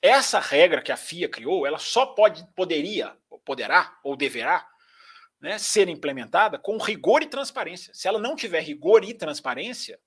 Essa 0.00 0.38
regra 0.38 0.80
que 0.80 0.92
a 0.92 0.96
FIA 0.96 1.28
criou, 1.28 1.66
ela 1.66 1.78
só 1.78 2.06
pode, 2.06 2.46
poderia, 2.54 3.16
poderá 3.44 3.98
ou 4.04 4.14
deverá 4.14 4.64
né, 5.40 5.58
ser 5.58 5.88
implementada 5.88 6.56
com 6.56 6.76
rigor 6.76 7.22
e 7.22 7.26
transparência. 7.26 7.92
Se 7.94 8.06
ela 8.06 8.20
não 8.20 8.36
tiver 8.36 8.60
rigor 8.60 9.02
e 9.02 9.12
transparência, 9.12 9.98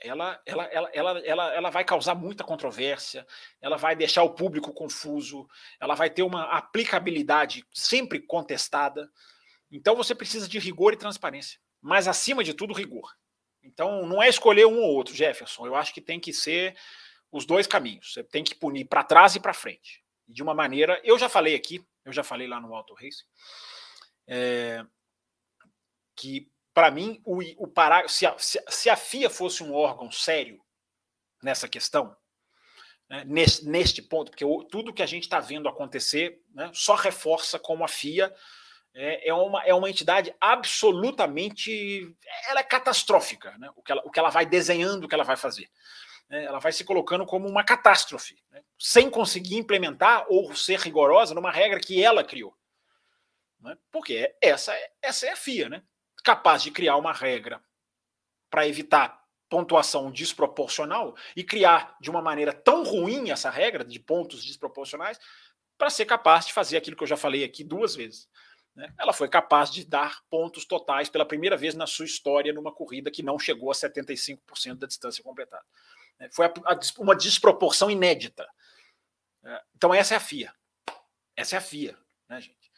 ela, 0.00 0.40
ela, 0.46 0.64
ela, 0.64 0.90
ela, 0.92 1.18
ela, 1.20 1.54
ela 1.54 1.70
vai 1.70 1.84
causar 1.84 2.14
muita 2.14 2.44
controvérsia, 2.44 3.26
ela 3.60 3.76
vai 3.76 3.96
deixar 3.96 4.22
o 4.22 4.34
público 4.34 4.72
confuso, 4.72 5.48
ela 5.80 5.94
vai 5.94 6.08
ter 6.08 6.22
uma 6.22 6.44
aplicabilidade 6.44 7.64
sempre 7.72 8.20
contestada. 8.20 9.10
Então 9.70 9.96
você 9.96 10.14
precisa 10.14 10.48
de 10.48 10.58
rigor 10.58 10.92
e 10.92 10.96
transparência, 10.96 11.60
mas 11.80 12.06
acima 12.06 12.44
de 12.44 12.54
tudo, 12.54 12.72
rigor. 12.72 13.12
Então 13.62 14.06
não 14.06 14.22
é 14.22 14.28
escolher 14.28 14.66
um 14.66 14.78
ou 14.78 14.94
outro, 14.94 15.14
Jefferson. 15.14 15.66
Eu 15.66 15.74
acho 15.74 15.92
que 15.92 16.00
tem 16.00 16.20
que 16.20 16.32
ser 16.32 16.76
os 17.30 17.44
dois 17.44 17.66
caminhos. 17.66 18.12
Você 18.12 18.22
tem 18.22 18.44
que 18.44 18.54
punir 18.54 18.86
para 18.86 19.04
trás 19.04 19.34
e 19.34 19.40
para 19.40 19.52
frente. 19.52 20.02
De 20.26 20.42
uma 20.42 20.54
maneira, 20.54 21.00
eu 21.04 21.18
já 21.18 21.28
falei 21.28 21.54
aqui, 21.54 21.84
eu 22.04 22.12
já 22.12 22.22
falei 22.22 22.46
lá 22.46 22.60
no 22.60 22.74
Auto 22.74 22.94
Race, 22.94 23.24
é, 24.26 24.84
que 26.14 26.50
para 26.78 26.92
mim, 26.92 27.20
o, 27.24 27.40
o 27.56 27.66
parágrafo, 27.66 28.14
se 28.14 28.24
a, 28.24 28.36
se 28.38 28.88
a 28.88 28.94
FIA 28.94 29.28
fosse 29.28 29.64
um 29.64 29.74
órgão 29.74 30.12
sério 30.12 30.62
nessa 31.42 31.66
questão, 31.66 32.16
né, 33.10 33.24
neste, 33.26 33.66
neste, 33.66 34.00
ponto, 34.00 34.30
porque 34.30 34.44
o, 34.44 34.62
tudo 34.62 34.92
que 34.92 35.02
a 35.02 35.06
gente 35.06 35.24
está 35.24 35.40
vendo 35.40 35.68
acontecer 35.68 36.40
né, 36.54 36.70
só 36.72 36.94
reforça 36.94 37.58
como 37.58 37.84
a 37.84 37.88
FIA 37.88 38.32
é, 38.94 39.28
é, 39.28 39.34
uma, 39.34 39.64
é 39.64 39.74
uma 39.74 39.90
entidade 39.90 40.32
absolutamente. 40.40 42.16
Ela 42.46 42.60
é 42.60 42.62
catastrófica, 42.62 43.58
né, 43.58 43.68
o, 43.74 43.82
que 43.82 43.90
ela, 43.90 44.02
o 44.04 44.10
que 44.12 44.20
ela 44.20 44.30
vai 44.30 44.46
desenhando, 44.46 45.02
o 45.02 45.08
que 45.08 45.16
ela 45.16 45.24
vai 45.24 45.36
fazer. 45.36 45.68
Né, 46.28 46.44
ela 46.44 46.60
vai 46.60 46.70
se 46.70 46.84
colocando 46.84 47.26
como 47.26 47.48
uma 47.48 47.64
catástrofe, 47.64 48.40
né, 48.52 48.62
sem 48.78 49.10
conseguir 49.10 49.56
implementar 49.56 50.26
ou 50.28 50.54
ser 50.54 50.78
rigorosa 50.78 51.34
numa 51.34 51.50
regra 51.50 51.80
que 51.80 52.00
ela 52.00 52.22
criou. 52.22 52.56
Né, 53.58 53.76
porque 53.90 54.32
essa, 54.40 54.72
é, 54.72 54.92
essa 55.02 55.26
é 55.26 55.30
a 55.32 55.36
FIA, 55.36 55.68
né? 55.68 55.82
Capaz 56.28 56.62
de 56.62 56.70
criar 56.70 56.96
uma 56.98 57.10
regra 57.10 57.58
para 58.50 58.68
evitar 58.68 59.18
pontuação 59.48 60.10
desproporcional 60.10 61.16
e 61.34 61.42
criar 61.42 61.96
de 61.98 62.10
uma 62.10 62.20
maneira 62.20 62.52
tão 62.52 62.84
ruim 62.84 63.30
essa 63.30 63.48
regra 63.48 63.82
de 63.82 63.98
pontos 63.98 64.44
desproporcionais 64.44 65.18
para 65.78 65.88
ser 65.88 66.04
capaz 66.04 66.44
de 66.44 66.52
fazer 66.52 66.76
aquilo 66.76 66.94
que 66.94 67.02
eu 67.02 67.08
já 67.08 67.16
falei 67.16 67.44
aqui 67.44 67.64
duas 67.64 67.96
vezes. 67.96 68.28
Né? 68.74 68.92
Ela 68.98 69.14
foi 69.14 69.26
capaz 69.26 69.70
de 69.70 69.86
dar 69.86 70.20
pontos 70.28 70.66
totais 70.66 71.08
pela 71.08 71.24
primeira 71.24 71.56
vez 71.56 71.74
na 71.74 71.86
sua 71.86 72.04
história 72.04 72.52
numa 72.52 72.74
corrida 72.74 73.10
que 73.10 73.22
não 73.22 73.38
chegou 73.38 73.70
a 73.70 73.74
75% 73.74 74.74
da 74.74 74.86
distância 74.86 75.24
completada. 75.24 75.64
Né? 76.18 76.28
Foi 76.30 76.44
a, 76.44 76.52
a, 76.66 76.78
uma 76.98 77.16
desproporção 77.16 77.90
inédita. 77.90 78.46
É, 79.46 79.62
então, 79.74 79.94
essa 79.94 80.12
é 80.12 80.18
a 80.18 80.20
FIA. 80.20 80.52
Essa 81.34 81.56
é 81.56 81.58
a 81.58 81.62
FIA, 81.62 81.96
né, 82.28 82.38
gente? 82.38 82.70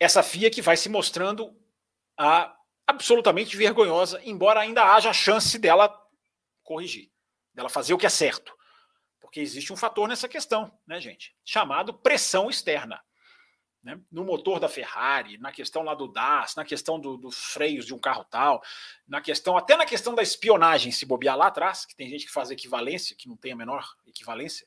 Essa 0.00 0.24
FIA 0.24 0.50
que 0.50 0.60
vai 0.60 0.76
se 0.76 0.88
mostrando 0.88 1.56
a 2.18 2.56
absolutamente 2.86 3.56
vergonhosa, 3.56 4.20
embora 4.24 4.60
ainda 4.60 4.84
haja 4.94 5.12
chance 5.12 5.58
dela 5.58 5.92
corrigir, 6.62 7.10
dela 7.52 7.68
fazer 7.68 7.94
o 7.94 7.98
que 7.98 8.06
é 8.06 8.10
certo. 8.10 8.54
Porque 9.20 9.40
existe 9.40 9.72
um 9.72 9.76
fator 9.76 10.08
nessa 10.08 10.28
questão, 10.28 10.72
né, 10.86 11.00
gente? 11.00 11.34
Chamado 11.44 11.94
pressão 11.94 12.48
externa. 12.48 13.02
Né? 13.82 14.00
No 14.10 14.24
motor 14.24 14.58
da 14.58 14.68
Ferrari, 14.68 15.36
na 15.36 15.52
questão 15.52 15.82
lá 15.82 15.94
do 15.94 16.08
DAS, 16.08 16.54
na 16.56 16.64
questão 16.64 16.98
do, 16.98 17.18
dos 17.18 17.36
freios 17.36 17.84
de 17.84 17.92
um 17.92 17.98
carro 17.98 18.24
tal, 18.24 18.62
na 19.06 19.20
questão, 19.20 19.58
até 19.58 19.76
na 19.76 19.84
questão 19.84 20.14
da 20.14 20.22
espionagem, 20.22 20.90
se 20.90 21.04
bobear 21.04 21.36
lá 21.36 21.48
atrás, 21.48 21.84
que 21.84 21.94
tem 21.94 22.08
gente 22.08 22.24
que 22.24 22.32
faz 22.32 22.50
equivalência, 22.50 23.14
que 23.14 23.28
não 23.28 23.36
tem 23.36 23.52
a 23.52 23.56
menor 23.56 23.86
equivalência. 24.06 24.66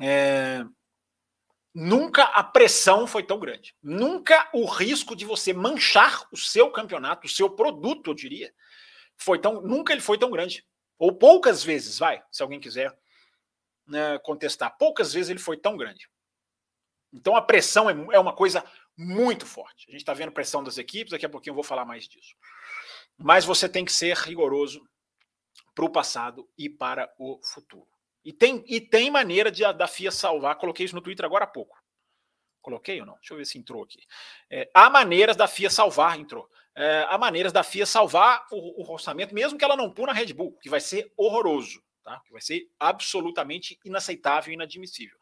É, 0.00 0.64
Nunca 1.74 2.24
a 2.24 2.42
pressão 2.42 3.06
foi 3.06 3.22
tão 3.22 3.38
grande. 3.38 3.74
Nunca 3.82 4.48
o 4.52 4.64
risco 4.64 5.14
de 5.14 5.24
você 5.24 5.52
manchar 5.52 6.26
o 6.32 6.36
seu 6.36 6.70
campeonato, 6.70 7.26
o 7.26 7.30
seu 7.30 7.50
produto, 7.50 8.10
eu 8.10 8.14
diria, 8.14 8.52
foi 9.16 9.38
tão. 9.38 9.60
Nunca 9.60 9.92
ele 9.92 10.00
foi 10.00 10.18
tão 10.18 10.30
grande. 10.30 10.66
Ou 10.98 11.12
poucas 11.12 11.62
vezes, 11.62 11.98
vai, 11.98 12.22
se 12.30 12.42
alguém 12.42 12.58
quiser 12.58 12.96
né, 13.86 14.18
contestar. 14.18 14.76
Poucas 14.76 15.12
vezes 15.12 15.30
ele 15.30 15.38
foi 15.38 15.56
tão 15.56 15.76
grande. 15.76 16.08
Então 17.12 17.36
a 17.36 17.42
pressão 17.42 17.88
é, 17.88 17.94
é 18.12 18.18
uma 18.18 18.34
coisa 18.34 18.64
muito 18.96 19.46
forte. 19.46 19.86
A 19.88 19.92
gente 19.92 20.00
está 20.00 20.12
vendo 20.12 20.32
pressão 20.32 20.62
das 20.62 20.78
equipes, 20.78 21.12
daqui 21.12 21.24
a 21.24 21.28
pouquinho 21.28 21.52
eu 21.52 21.56
vou 21.56 21.64
falar 21.64 21.84
mais 21.84 22.08
disso. 22.08 22.34
Mas 23.16 23.44
você 23.44 23.68
tem 23.68 23.84
que 23.84 23.92
ser 23.92 24.16
rigoroso 24.16 24.86
para 25.74 25.84
o 25.84 25.90
passado 25.90 26.48
e 26.58 26.68
para 26.68 27.12
o 27.18 27.40
futuro. 27.42 27.88
E 28.24 28.32
tem, 28.32 28.64
e 28.66 28.80
tem 28.80 29.10
maneira 29.10 29.50
de, 29.50 29.62
da 29.72 29.86
FIA 29.86 30.10
salvar. 30.10 30.56
Coloquei 30.56 30.84
isso 30.84 30.94
no 30.94 31.00
Twitter 31.00 31.24
agora 31.24 31.44
há 31.44 31.48
pouco. 31.48 31.76
Coloquei 32.60 33.00
ou 33.00 33.06
não? 33.06 33.14
Deixa 33.14 33.32
eu 33.32 33.38
ver 33.38 33.46
se 33.46 33.58
entrou 33.58 33.82
aqui. 33.82 34.00
É, 34.50 34.70
há 34.74 34.90
maneiras 34.90 35.36
da 35.36 35.46
FIA 35.46 35.70
salvar, 35.70 36.18
entrou. 36.18 36.48
É, 36.74 37.06
há 37.08 37.18
maneiras 37.18 37.52
da 37.52 37.62
FIA 37.64 37.86
salvar 37.86 38.46
o, 38.52 38.82
o, 38.82 38.92
orçamento, 38.92 39.34
mesmo 39.34 39.58
que 39.58 39.64
ela 39.64 39.76
não 39.76 39.90
puna 39.90 40.12
a 40.12 40.14
Red 40.14 40.32
Bull, 40.32 40.56
que 40.60 40.68
vai 40.68 40.80
ser 40.80 41.12
horroroso, 41.16 41.82
tá? 42.04 42.20
que 42.24 42.30
vai 42.30 42.40
ser 42.40 42.70
absolutamente 42.78 43.78
inaceitável 43.84 44.52
e 44.52 44.54
inadmissível. 44.54 45.18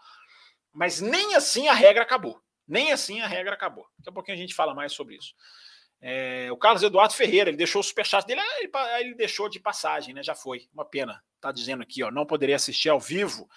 Mas 0.71 1.01
nem 1.01 1.35
assim 1.35 1.69
a 1.69 1.73
regra 1.73 2.03
acabou. 2.03 2.43
Nem 2.69 2.93
assim 2.93 3.21
a 3.21 3.27
regra 3.27 3.55
acabou. 3.55 3.87
Daqui 3.97 4.11
a 4.11 4.13
pouquinho 4.13 4.37
a 4.37 4.41
gente 4.41 4.55
fala 4.55 4.75
mais 4.75 4.93
sobre 4.93 5.17
isso. 5.17 5.35
É, 6.09 6.53
o 6.53 6.57
Carlos 6.57 6.85
Eduardo 6.85 7.15
Ferreira, 7.15 7.51
ele 7.51 7.57
deixou 7.57 7.81
o 7.81 7.83
superchat 7.83 8.25
dele, 8.25 8.41
ah, 8.41 8.61
ele, 8.61 8.71
ele, 9.01 9.15
deixou 9.17 9.49
de 9.49 9.59
passagem, 9.59 10.15
né? 10.15 10.23
Já 10.23 10.37
foi. 10.37 10.69
Uma 10.73 10.85
pena. 10.85 11.21
Tá 11.41 11.51
dizendo 11.51 11.83
aqui, 11.83 12.01
ó, 12.01 12.13
não 12.13 12.25
poderia 12.25 12.55
assistir 12.55 12.89
ao 12.89 13.01
vivo, 13.01 13.51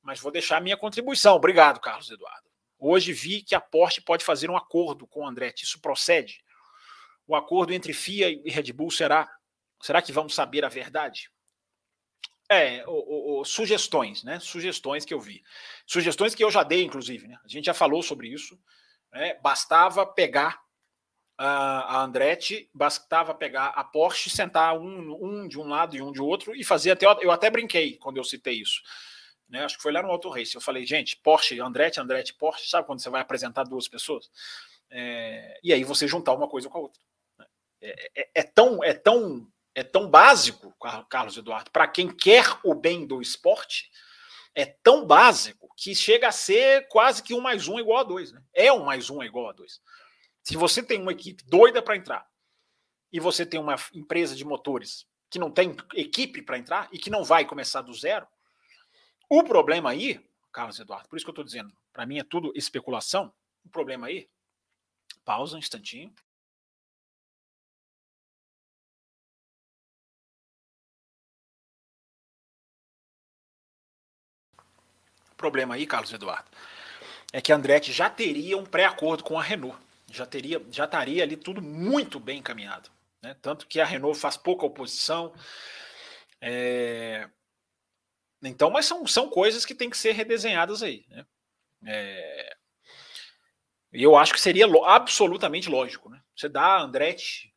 mas 0.00 0.20
vou 0.20 0.30
deixar 0.30 0.58
a 0.58 0.60
minha 0.60 0.76
contribuição. 0.76 1.34
Obrigado, 1.34 1.80
Carlos 1.80 2.08
Eduardo. 2.08 2.48
Hoje 2.78 3.12
vi 3.12 3.42
que 3.42 3.56
a 3.56 3.60
Porsche 3.60 4.00
pode 4.00 4.24
fazer 4.24 4.48
um 4.48 4.56
acordo 4.56 5.04
com 5.04 5.22
o 5.22 5.26
Andretti. 5.26 5.64
Isso 5.64 5.80
procede? 5.80 6.44
O 7.26 7.34
acordo 7.34 7.72
entre 7.72 7.92
FIA 7.92 8.30
e 8.30 8.48
Red 8.50 8.72
Bull 8.72 8.92
será. 8.92 9.28
Será 9.82 10.00
que 10.00 10.12
vamos 10.12 10.32
saber 10.32 10.64
a 10.64 10.68
verdade? 10.68 11.28
É, 12.48 12.84
o, 12.86 13.40
o, 13.40 13.44
sugestões, 13.44 14.22
né? 14.22 14.38
Sugestões 14.38 15.04
que 15.04 15.12
eu 15.12 15.18
vi. 15.18 15.42
Sugestões 15.84 16.36
que 16.36 16.44
eu 16.44 16.52
já 16.52 16.62
dei, 16.62 16.84
inclusive, 16.84 17.26
né? 17.26 17.36
A 17.44 17.48
gente 17.48 17.64
já 17.64 17.74
falou 17.74 18.00
sobre 18.00 18.28
isso. 18.28 18.56
né, 19.12 19.34
bastava 19.42 20.06
pegar 20.06 20.62
a, 21.42 22.02
Andretti, 22.02 22.68
bastava 22.74 23.34
pegar 23.34 23.68
a 23.68 23.82
Porsche, 23.82 24.28
sentar 24.28 24.78
um, 24.78 25.16
um 25.24 25.48
de 25.48 25.58
um 25.58 25.66
lado 25.66 25.96
e 25.96 26.02
um 26.02 26.12
de 26.12 26.20
outro 26.20 26.54
e 26.54 26.62
fazer 26.62 26.90
até. 26.90 27.06
Eu 27.06 27.30
até 27.30 27.48
brinquei 27.48 27.96
quando 27.96 28.18
eu 28.18 28.24
citei 28.24 28.60
isso. 28.60 28.82
Né, 29.48 29.64
acho 29.64 29.78
que 29.78 29.82
foi 29.82 29.90
lá 29.90 30.02
no 30.02 30.10
Auto 30.10 30.28
Race. 30.28 30.54
Eu 30.54 30.60
falei, 30.60 30.84
gente, 30.84 31.16
Porsche, 31.16 31.58
Andretti, 31.58 31.98
Andretti, 31.98 32.34
Porsche, 32.34 32.68
sabe 32.68 32.86
quando 32.86 33.00
você 33.00 33.08
vai 33.08 33.22
apresentar 33.22 33.64
duas 33.64 33.88
pessoas? 33.88 34.30
É, 34.90 35.58
e 35.64 35.72
aí 35.72 35.82
você 35.82 36.06
juntar 36.06 36.34
uma 36.34 36.46
coisa 36.46 36.68
com 36.68 36.76
a 36.76 36.80
outra. 36.82 37.02
Né? 37.38 37.46
É, 37.80 38.10
é, 38.20 38.30
é, 38.34 38.42
tão, 38.42 38.84
é, 38.84 38.92
tão, 38.92 39.48
é 39.74 39.82
tão 39.82 40.08
básico, 40.10 40.74
Carlos 41.08 41.38
Eduardo, 41.38 41.70
para 41.70 41.88
quem 41.88 42.14
quer 42.14 42.44
o 42.62 42.74
bem 42.74 43.06
do 43.06 43.22
esporte, 43.22 43.90
é 44.54 44.66
tão 44.66 45.06
básico 45.06 45.68
que 45.74 45.94
chega 45.94 46.28
a 46.28 46.32
ser 46.32 46.86
quase 46.88 47.22
que 47.22 47.32
um 47.32 47.40
mais 47.40 47.66
um 47.66 47.78
igual 47.78 48.00
a 48.00 48.04
dois. 48.04 48.30
Né? 48.30 48.42
É 48.52 48.70
um 48.70 48.84
mais 48.84 49.08
um 49.08 49.22
igual 49.22 49.48
a 49.48 49.52
dois. 49.52 49.80
Se 50.42 50.56
você 50.56 50.82
tem 50.82 51.00
uma 51.00 51.12
equipe 51.12 51.44
doida 51.44 51.82
para 51.82 51.96
entrar 51.96 52.28
e 53.12 53.20
você 53.20 53.44
tem 53.44 53.60
uma 53.60 53.76
empresa 53.94 54.34
de 54.34 54.44
motores 54.44 55.06
que 55.28 55.38
não 55.38 55.50
tem 55.50 55.76
equipe 55.94 56.42
para 56.42 56.58
entrar 56.58 56.88
e 56.92 56.98
que 56.98 57.10
não 57.10 57.22
vai 57.22 57.44
começar 57.44 57.82
do 57.82 57.94
zero, 57.94 58.26
o 59.28 59.44
problema 59.44 59.90
aí, 59.90 60.20
Carlos 60.52 60.80
Eduardo, 60.80 61.08
por 61.08 61.16
isso 61.16 61.24
que 61.24 61.30
eu 61.30 61.32
estou 61.32 61.44
dizendo, 61.44 61.72
para 61.92 62.04
mim 62.04 62.18
é 62.18 62.24
tudo 62.24 62.52
especulação. 62.56 63.32
O 63.64 63.68
problema 63.68 64.08
aí, 64.08 64.28
pausa 65.24 65.56
um 65.56 65.58
instantinho. 65.58 66.12
problema 75.40 75.74
aí, 75.74 75.86
Carlos 75.86 76.12
Eduardo, 76.12 76.50
é 77.32 77.40
que 77.40 77.50
a 77.50 77.56
Andretti 77.56 77.92
já 77.92 78.10
teria 78.10 78.58
um 78.58 78.66
pré-acordo 78.66 79.24
com 79.24 79.38
a 79.38 79.42
Renault. 79.42 79.78
Já 80.10 80.26
teria, 80.26 80.64
já 80.70 80.84
estaria 80.84 81.22
ali 81.22 81.36
tudo 81.36 81.62
muito 81.62 82.18
bem 82.18 82.38
encaminhado. 82.38 82.90
Né? 83.22 83.36
Tanto 83.40 83.66
que 83.66 83.80
a 83.80 83.84
Renault 83.84 84.18
faz 84.18 84.36
pouca 84.36 84.66
oposição. 84.66 85.32
É... 86.40 87.28
Então, 88.42 88.70
mas 88.70 88.86
são, 88.86 89.06
são 89.06 89.28
coisas 89.28 89.64
que 89.64 89.74
têm 89.74 89.90
que 89.90 89.96
ser 89.96 90.12
redesenhadas 90.12 90.82
aí. 90.82 91.04
Né? 91.08 91.26
É... 91.86 92.56
Eu 93.92 94.16
acho 94.16 94.32
que 94.32 94.40
seria 94.40 94.66
absolutamente 94.84 95.68
lógico. 95.68 96.08
Né? 96.08 96.20
Você 96.36 96.48
dá 96.48 96.62
a 96.62 96.82
Andretti, 96.82 97.54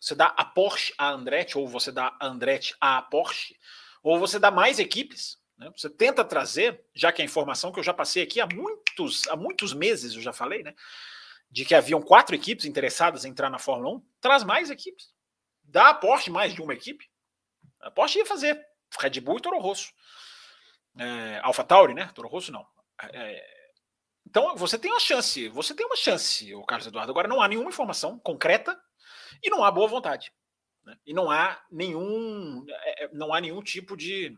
você 0.00 0.14
dá 0.14 0.26
a 0.26 0.44
Porsche 0.44 0.94
a 0.98 1.10
Andretti, 1.10 1.58
ou 1.58 1.66
você 1.66 1.90
dá 1.90 2.16
a 2.20 2.26
Andretti 2.26 2.74
a 2.80 3.02
Porsche, 3.02 3.56
ou 4.02 4.18
você 4.18 4.38
dá 4.38 4.50
mais 4.50 4.78
equipes 4.78 5.38
né? 5.58 5.70
Você 5.76 5.88
tenta 5.88 6.24
trazer, 6.24 6.84
já 6.94 7.12
que 7.12 7.22
a 7.22 7.24
informação 7.24 7.72
que 7.72 7.78
eu 7.78 7.84
já 7.84 7.94
passei 7.94 8.22
aqui 8.22 8.40
há 8.40 8.46
muitos, 8.46 9.26
há 9.28 9.36
muitos 9.36 9.72
meses, 9.72 10.14
eu 10.14 10.22
já 10.22 10.32
falei, 10.32 10.62
né? 10.62 10.74
De 11.54 11.64
que 11.64 11.74
haviam 11.74 12.02
quatro 12.02 12.34
equipes 12.34 12.64
interessadas 12.64 13.24
em 13.24 13.30
entrar 13.30 13.48
na 13.48 13.60
Fórmula 13.60 13.96
1, 13.96 14.06
traz 14.20 14.42
mais 14.42 14.70
equipes. 14.70 15.14
Dá 15.62 15.90
a 15.90 15.94
Porsche 15.94 16.28
mais 16.28 16.52
de 16.52 16.60
uma 16.60 16.74
equipe. 16.74 17.08
A 17.80 17.90
Porsche 17.92 18.18
ia 18.18 18.26
fazer 18.26 18.60
Red 18.98 19.20
Bull 19.20 19.38
e 19.38 19.40
Toro 19.40 19.60
Rosso. 19.60 19.92
É, 20.98 21.38
Alpha 21.44 21.62
Tauri, 21.62 21.94
né? 21.94 22.10
Toro 22.12 22.26
Rosso 22.26 22.50
não. 22.50 22.66
É, 23.12 23.46
então 24.26 24.56
você 24.56 24.76
tem 24.76 24.90
uma 24.90 24.98
chance, 24.98 25.48
você 25.48 25.74
tem 25.74 25.86
uma 25.86 25.96
chance, 25.96 26.52
o 26.54 26.64
Carlos 26.64 26.88
Eduardo. 26.88 27.12
Agora 27.12 27.28
não 27.28 27.40
há 27.40 27.46
nenhuma 27.46 27.70
informação 27.70 28.18
concreta 28.18 28.76
e 29.40 29.48
não 29.48 29.62
há 29.62 29.70
boa 29.70 29.86
vontade. 29.86 30.32
Né? 30.84 30.98
E 31.06 31.14
não 31.14 31.30
há 31.30 31.64
nenhum, 31.70 32.66
é, 32.68 33.04
é, 33.04 33.10
não 33.12 33.32
há 33.32 33.40
nenhum 33.40 33.62
tipo 33.62 33.96
de 33.96 34.36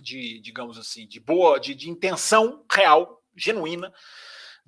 de, 0.00 0.40
digamos 0.40 0.78
assim, 0.78 1.08
de 1.08 1.18
boa, 1.18 1.58
de, 1.58 1.74
de 1.74 1.90
intenção 1.90 2.64
real, 2.70 3.22
genuína, 3.36 3.92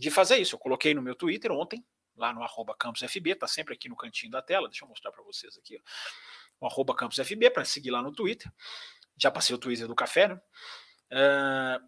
de 0.01 0.11
fazer 0.11 0.39
isso. 0.39 0.55
Eu 0.55 0.59
coloquei 0.59 0.95
no 0.95 1.03
meu 1.03 1.15
Twitter 1.15 1.53
ontem, 1.53 1.85
lá 2.17 2.33
no 2.33 2.43
arroba 2.43 2.75
campusfb, 2.75 3.35
tá 3.35 3.47
sempre 3.47 3.75
aqui 3.75 3.89
no 3.89 3.95
cantinho 3.95 4.33
da 4.33 4.41
tela, 4.41 4.67
deixa 4.67 4.85
eu 4.85 4.89
mostrar 4.89 5.13
para 5.13 5.23
vocês 5.23 5.59
aqui, 5.59 5.77
ó. 5.77 6.65
o 6.65 6.67
arroba 6.67 6.95
campusfb, 6.95 7.51
para 7.51 7.65
seguir 7.67 7.91
lá 7.91 8.03
no 8.03 8.11
Twitter. 8.11 8.51
Já 9.19 9.31
passei 9.31 9.55
o 9.55 9.59
Twitter 9.59 9.87
do 9.87 9.95
café, 9.95 10.29
né? 10.29 10.41
Uh, 11.13 11.87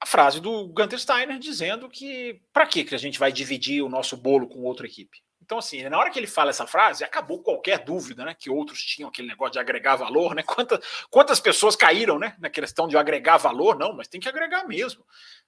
a 0.00 0.06
frase 0.06 0.40
do 0.40 0.68
Gunter 0.68 0.98
Steiner 0.98 1.38
dizendo 1.38 1.88
que 1.88 2.40
para 2.52 2.66
que 2.66 2.94
a 2.94 2.98
gente 2.98 3.18
vai 3.18 3.32
dividir 3.32 3.82
o 3.82 3.88
nosso 3.88 4.16
bolo 4.16 4.48
com 4.48 4.62
outra 4.62 4.86
equipe? 4.86 5.18
Então, 5.40 5.58
assim, 5.58 5.82
na 5.88 5.98
hora 5.98 6.10
que 6.10 6.18
ele 6.18 6.28
fala 6.28 6.50
essa 6.50 6.66
frase, 6.66 7.02
acabou 7.02 7.42
qualquer 7.42 7.84
dúvida, 7.84 8.24
né? 8.24 8.34
Que 8.34 8.48
outros 8.48 8.80
tinham 8.80 9.08
aquele 9.08 9.26
negócio 9.26 9.54
de 9.54 9.58
agregar 9.58 9.96
valor, 9.96 10.34
né? 10.34 10.42
Quantas, 10.46 10.78
quantas 11.10 11.40
pessoas 11.40 11.74
caíram, 11.74 12.18
né? 12.18 12.36
Na 12.38 12.48
questão 12.48 12.86
de 12.86 12.96
agregar 12.96 13.38
valor? 13.38 13.76
Não, 13.76 13.92
mas 13.92 14.06
tem 14.06 14.20
que 14.20 14.28
agregar 14.28 14.64
mesmo. 14.64 15.04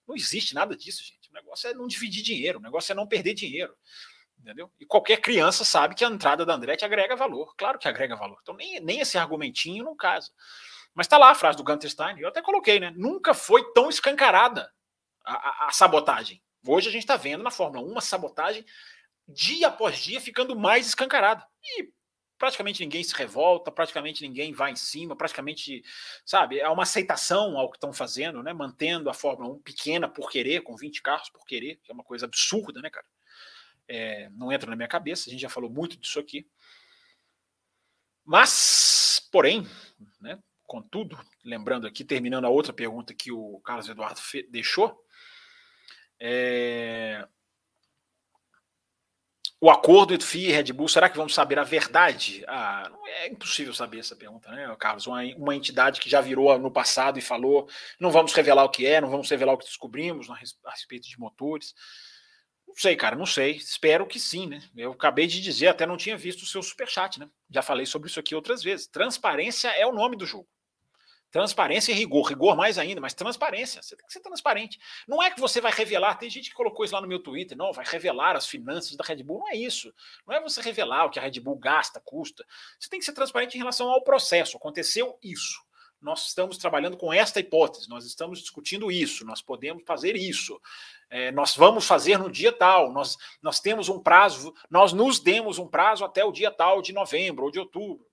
Não 0.07 0.17
existe 0.17 0.55
nada 0.55 0.77
disso, 0.77 1.03
gente. 1.05 1.24
O 1.35 1.43
negócio 1.43 1.69
é 1.69 1.75
não 1.75 1.89
dividir 1.89 2.23
dinheiro, 2.23 2.61
o 2.61 2.63
negócio 2.63 2.93
é 2.93 2.95
não 2.95 3.09
perder 3.09 3.35
dinheiro. 3.35 3.77
Entendeu? 4.39 4.71
E 4.79 4.87
qualquer 4.87 5.17
criança 5.17 5.65
sabe 5.65 5.95
que 5.95 6.05
a 6.05 6.09
entrada 6.09 6.47
da 6.47 6.55
Andretti 6.55 6.85
agrega 6.85 7.17
valor. 7.17 7.55
Claro 7.57 7.79
que 7.79 7.89
agrega 7.89 8.15
valor. 8.15 8.39
Então, 8.43 8.55
nem, 8.55 8.79
nem 8.81 9.01
esse 9.01 9.19
argumentinho 9.19 9.85
não 9.85 9.97
casa. 9.97 10.31
Mas 10.95 11.09
tá 11.09 11.19
lá 11.19 11.31
a 11.31 11.35
frase 11.35 11.57
do 11.57 11.65
Gunter 11.65 11.91
Stein, 11.91 12.21
eu 12.21 12.29
até 12.29 12.41
coloquei, 12.41 12.79
né? 12.79 12.93
Nunca 12.95 13.35
foi 13.35 13.73
tão 13.73 13.89
escancarada 13.89 14.71
a, 15.25 15.35
a, 15.35 15.69
a 15.69 15.73
sabotagem. 15.73 16.41
Hoje 16.67 16.89
a 16.89 16.93
gente 16.93 17.03
está 17.03 17.17
vendo 17.17 17.43
na 17.43 17.51
Fórmula 17.51 17.85
1 17.85 17.91
uma 17.91 18.01
sabotagem 18.01 18.65
dia 19.27 19.69
após 19.69 19.99
dia 19.99 20.21
ficando 20.21 20.55
mais 20.55 20.87
escancarada. 20.87 21.45
E 21.63 21.91
praticamente 22.45 22.83
ninguém 22.83 23.03
se 23.03 23.15
revolta, 23.15 23.73
praticamente 23.73 24.23
ninguém 24.23 24.53
vai 24.53 24.71
em 24.71 24.77
cima, 24.77 25.17
praticamente, 25.17 25.83
sabe, 26.27 26.59
é 26.59 26.69
uma 26.69 26.83
aceitação 26.83 27.57
ao 27.57 27.71
que 27.71 27.79
estão 27.79 27.91
fazendo, 27.91 28.43
né? 28.43 28.53
Mantendo 28.53 29.09
a 29.09 29.15
Fórmula 29.15 29.55
1 29.55 29.63
pequena 29.63 30.07
por 30.07 30.31
querer, 30.31 30.61
com 30.61 30.77
20 30.77 31.01
carros 31.01 31.31
por 31.31 31.47
querer, 31.47 31.77
que 31.83 31.91
é 31.91 31.95
uma 31.95 32.05
coisa 32.05 32.27
absurda, 32.27 32.83
né, 32.83 32.91
cara? 32.91 33.07
É, 33.89 34.29
não 34.33 34.53
entra 34.53 34.69
na 34.69 34.77
minha 34.77 34.89
cabeça, 34.89 35.31
a 35.31 35.33
gente 35.33 35.41
já 35.41 35.49
falou 35.49 35.71
muito 35.71 35.97
disso 35.97 36.21
aqui. 36.21 36.47
Mas, 38.23 39.27
porém, 39.33 39.67
né, 40.21 40.39
contudo, 40.67 41.19
lembrando 41.43 41.87
aqui, 41.87 42.05
terminando 42.05 42.45
a 42.45 42.51
outra 42.51 42.75
pergunta 42.75 43.15
que 43.15 43.33
o 43.33 43.59
Carlos 43.61 43.89
Eduardo 43.89 44.21
deixou, 44.51 45.03
é, 46.21 47.27
o 49.65 49.71
acordo 49.71 50.13
entre 50.13 50.27
FIA 50.27 50.51
e 50.51 50.53
Red 50.53 50.75
Bull, 50.75 50.89
será 50.89 51.09
que 51.09 51.17
vamos 51.17 51.33
saber 51.33 51.59
a 51.59 51.65
verdade? 51.65 52.45
Ah, 52.47 52.93
é 53.07 53.29
impossível 53.29 53.73
saber 53.73 54.01
essa 54.01 54.15
pergunta, 54.15 54.51
né, 54.51 54.77
Carlos? 54.79 55.07
Uma, 55.07 55.23
uma 55.39 55.57
entidade 55.57 56.03
que 56.03 56.11
já 56.11 56.21
virou 56.21 56.59
no 56.59 56.71
passado 56.71 57.19
e 57.19 57.23
falou: 57.23 57.67
não 57.99 58.11
vamos 58.11 58.35
revelar 58.35 58.63
o 58.65 58.69
que 58.69 58.85
é, 58.85 59.01
não 59.01 59.09
vamos 59.09 59.31
revelar 59.31 59.55
o 59.55 59.57
que 59.57 59.65
descobrimos 59.65 60.29
a 60.29 60.71
respeito 60.71 61.09
de 61.09 61.19
motores. 61.19 61.73
Não 62.69 62.75
sei, 62.77 62.95
cara, 62.95 63.17
não 63.17 63.25
sei. 63.25 63.53
Espero 63.53 64.07
que 64.07 64.21
sim, 64.21 64.49
né? 64.49 64.61
Eu 64.77 64.93
acabei 64.93 65.27
de 65.27 65.41
dizer, 65.41 65.69
até 65.69 65.87
não 65.87 65.97
tinha 65.97 66.17
visto 66.19 66.43
o 66.43 66.47
seu 66.47 66.63
superchat, 66.63 67.19
né? 67.19 67.27
Já 67.49 67.63
falei 67.63 67.87
sobre 67.87 68.11
isso 68.11 68.21
aqui 68.21 68.35
outras 68.35 68.63
vezes. 68.63 68.87
Transparência 68.87 69.69
é 69.69 69.87
o 69.87 69.95
nome 69.95 70.15
do 70.15 70.27
jogo. 70.27 70.47
Transparência 71.35 71.91
e 71.91 71.97
rigor, 71.97 72.29
rigor 72.29 72.57
mais 72.57 72.79
ainda, 72.79 73.01
mas 73.01 73.13
transparência. 73.13 73.83
Você 73.83 73.97
tem 73.97 74.07
que 74.07 74.13
ser 74.13 74.21
transparente. 74.21 74.79
Não 75.09 75.21
é 75.21 75.33
que 75.33 75.41
você 75.41 75.61
vai 75.61 75.73
revelar, 75.73 76.15
tem 76.15 76.31
gente 76.31 76.49
que 76.49 76.55
colocou 76.55 76.85
isso 76.85 76.95
lá 76.95 77.01
no 77.01 77.09
meu 77.09 77.19
Twitter, 77.19 77.59
não, 77.59 77.73
vai 77.73 77.85
revelar 77.85 78.37
as 78.37 78.47
finanças 78.47 78.95
da 78.95 79.03
Red 79.05 79.21
Bull. 79.25 79.41
Não 79.41 79.49
é 79.49 79.57
isso. 79.57 79.93
Não 80.25 80.33
é 80.33 80.41
você 80.41 80.63
revelar 80.63 81.07
o 81.07 81.11
que 81.11 81.19
a 81.19 81.23
Red 81.23 81.41
Bull 81.41 81.57
gasta, 81.57 81.99
custa. 81.99 82.47
Você 82.79 82.89
tem 82.89 83.01
que 83.01 83.05
ser 83.05 83.15
transparente 83.15 83.57
em 83.57 83.59
relação 83.59 83.91
ao 83.91 84.05
processo. 84.05 84.57
Aconteceu 84.57 85.19
isso. 85.21 85.61
Nós 86.01 86.29
estamos 86.29 86.57
trabalhando 86.57 86.97
com 86.97 87.13
esta 87.13 87.41
hipótese, 87.41 87.89
nós 87.89 88.07
estamos 88.07 88.39
discutindo 88.39 88.89
isso, 88.89 89.27
nós 89.27 89.43
podemos 89.43 89.83
fazer 89.85 90.15
isso, 90.15 90.61
é, 91.11 91.33
nós 91.33 91.57
vamos 91.57 91.85
fazer 91.85 92.17
no 92.17 92.31
dia 92.31 92.53
tal, 92.53 92.93
nós, 92.93 93.17
nós 93.43 93.59
temos 93.59 93.89
um 93.89 93.99
prazo, 93.99 94.55
nós 94.71 94.93
nos 94.93 95.19
demos 95.19 95.59
um 95.59 95.67
prazo 95.67 96.05
até 96.05 96.25
o 96.25 96.31
dia 96.31 96.53
tal 96.53 96.81
de 96.81 96.93
novembro 96.93 97.47
ou 97.47 97.51
de 97.51 97.59
outubro. 97.59 98.07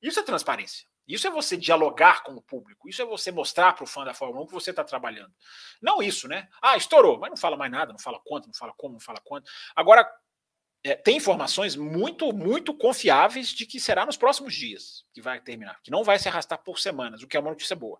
Isso 0.00 0.20
é 0.20 0.22
transparência. 0.22 0.86
Isso 1.08 1.26
é 1.26 1.30
você 1.30 1.56
dialogar 1.56 2.22
com 2.22 2.34
o 2.34 2.42
público, 2.42 2.88
isso 2.88 3.00
é 3.00 3.04
você 3.04 3.32
mostrar 3.32 3.72
para 3.72 3.84
o 3.84 3.86
fã 3.86 4.04
da 4.04 4.12
Fórmula 4.12 4.44
1 4.44 4.46
que 4.46 4.52
você 4.52 4.70
está 4.70 4.84
trabalhando. 4.84 5.32
Não 5.80 6.02
isso, 6.02 6.28
né? 6.28 6.48
Ah, 6.60 6.76
estourou, 6.76 7.18
mas 7.18 7.30
não 7.30 7.36
fala 7.36 7.56
mais 7.56 7.72
nada, 7.72 7.92
não 7.92 7.98
fala 7.98 8.20
quanto, 8.22 8.46
não 8.46 8.54
fala 8.54 8.74
como, 8.76 8.92
não 8.92 9.00
fala 9.00 9.18
quanto. 9.24 9.50
Agora, 9.74 10.06
é, 10.84 10.94
tem 10.94 11.16
informações 11.16 11.74
muito, 11.74 12.32
muito 12.32 12.74
confiáveis 12.74 13.48
de 13.48 13.66
que 13.66 13.80
será 13.80 14.04
nos 14.04 14.16
próximos 14.18 14.54
dias 14.54 15.04
que 15.12 15.22
vai 15.22 15.40
terminar, 15.40 15.80
que 15.82 15.90
não 15.90 16.04
vai 16.04 16.18
se 16.18 16.28
arrastar 16.28 16.58
por 16.58 16.78
semanas, 16.78 17.22
o 17.22 17.26
que 17.26 17.36
é 17.36 17.40
uma 17.40 17.50
notícia 17.50 17.74
boa. 17.74 17.98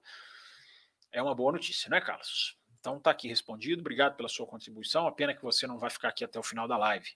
É 1.10 1.22
uma 1.22 1.34
boa 1.34 1.52
notícia, 1.52 1.88
não 1.88 1.96
é, 1.96 2.00
Carlos? 2.02 2.58
Então 2.78 3.00
tá 3.00 3.10
aqui 3.10 3.26
respondido. 3.26 3.80
Obrigado 3.80 4.16
pela 4.16 4.28
sua 4.28 4.46
contribuição. 4.46 5.06
A 5.06 5.12
pena 5.12 5.34
que 5.34 5.42
você 5.42 5.66
não 5.66 5.78
vai 5.78 5.90
ficar 5.90 6.08
aqui 6.08 6.24
até 6.24 6.38
o 6.38 6.42
final 6.42 6.68
da 6.68 6.76
live. 6.76 7.08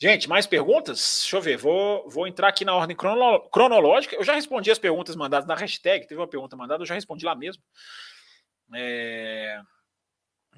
Gente, 0.00 0.28
mais 0.28 0.46
perguntas? 0.46 1.20
Deixa 1.22 1.36
eu 1.36 1.40
ver, 1.40 1.56
vou, 1.56 2.08
vou 2.08 2.26
entrar 2.26 2.48
aqui 2.48 2.64
na 2.64 2.72
ordem 2.72 2.96
cronológica. 2.96 4.14
Eu 4.14 4.22
já 4.22 4.32
respondi 4.32 4.70
as 4.70 4.78
perguntas 4.78 5.16
mandadas 5.16 5.46
na 5.46 5.56
hashtag, 5.56 6.06
teve 6.06 6.20
uma 6.20 6.28
pergunta 6.28 6.56
mandada, 6.56 6.82
eu 6.82 6.86
já 6.86 6.94
respondi 6.94 7.24
lá 7.24 7.34
mesmo. 7.34 7.60
É, 8.72 9.60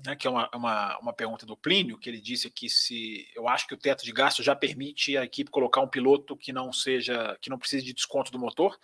né, 0.04 0.14
que 0.14 0.26
é 0.26 0.30
uma, 0.30 0.50
uma, 0.54 0.98
uma 0.98 1.12
pergunta 1.14 1.46
do 1.46 1.56
Plínio, 1.56 1.98
que 1.98 2.10
ele 2.10 2.20
disse 2.20 2.50
que 2.50 2.68
se 2.68 3.26
eu 3.34 3.48
acho 3.48 3.66
que 3.66 3.72
o 3.72 3.78
teto 3.78 4.04
de 4.04 4.12
gasto 4.12 4.42
já 4.42 4.54
permite 4.54 5.16
a 5.16 5.24
equipe 5.24 5.50
colocar 5.50 5.80
um 5.80 5.88
piloto 5.88 6.36
que 6.36 6.52
não 6.52 6.70
seja, 6.70 7.36
que 7.40 7.48
não 7.48 7.58
precise 7.58 7.84
de 7.84 7.94
desconto 7.94 8.30
do 8.30 8.38
motor. 8.38 8.78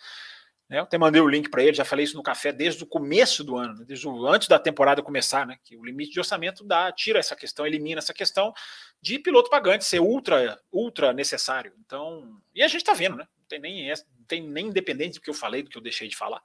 Né? 0.69 0.79
Eu 0.79 0.83
até 0.83 0.97
mandei 0.97 1.21
o 1.21 1.27
link 1.27 1.49
para 1.49 1.63
ele, 1.63 1.73
já 1.73 1.85
falei 1.85 2.03
isso 2.03 2.17
no 2.17 2.23
café 2.23 2.51
desde 2.51 2.83
o 2.83 2.87
começo 2.87 3.43
do 3.43 3.55
ano, 3.55 3.75
né? 3.75 3.85
desde 3.85 4.07
o, 4.07 4.27
antes 4.27 4.47
da 4.47 4.59
temporada 4.59 5.01
começar, 5.01 5.45
né? 5.45 5.57
Que 5.63 5.77
o 5.77 5.85
limite 5.85 6.11
de 6.11 6.19
orçamento 6.19 6.63
dá, 6.63 6.91
tira 6.91 7.19
essa 7.19 7.35
questão, 7.35 7.65
elimina 7.65 7.99
essa 7.99 8.13
questão. 8.13 8.53
De 9.01 9.19
piloto 9.19 9.49
pagante 9.49 9.85
ser 9.85 9.99
ultra, 9.99 10.61
ultra 10.71 11.13
necessário. 11.13 11.73
Então, 11.79 12.41
e 12.53 12.63
a 12.63 12.67
gente 12.67 12.81
está 12.81 12.93
vendo, 12.93 13.17
né? 13.17 13.27
Não 13.39 13.45
tem 13.47 13.59
nem, 13.59 13.93
tem 14.27 14.47
nem 14.47 14.67
independente 14.67 15.15
do 15.15 15.21
que 15.21 15.29
eu 15.29 15.33
falei, 15.33 15.63
do 15.63 15.69
que 15.69 15.77
eu 15.77 15.81
deixei 15.81 16.07
de 16.07 16.15
falar. 16.15 16.41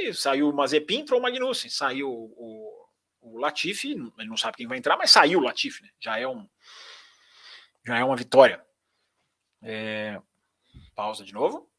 E 0.00 0.12
saiu 0.12 0.48
o 0.48 0.54
Mazepin, 0.54 0.98
entrou 0.98 1.18
o 1.18 1.22
Magnussen, 1.22 1.70
saiu 1.70 2.08
o, 2.08 2.88
o 3.20 3.38
Latifi, 3.38 3.92
ele 3.92 4.28
não 4.28 4.36
sabe 4.36 4.58
quem 4.58 4.66
vai 4.66 4.78
entrar, 4.78 4.96
mas 4.96 5.10
saiu 5.10 5.40
o 5.40 5.42
Latifi, 5.42 5.82
né? 5.82 5.90
Já 5.98 6.18
é 6.18 6.28
um 6.28 6.48
já 7.86 7.98
é 7.98 8.04
uma 8.04 8.16
vitória. 8.16 8.64
É, 9.62 10.20
pausa 10.94 11.24
de 11.24 11.32
novo. 11.32 11.70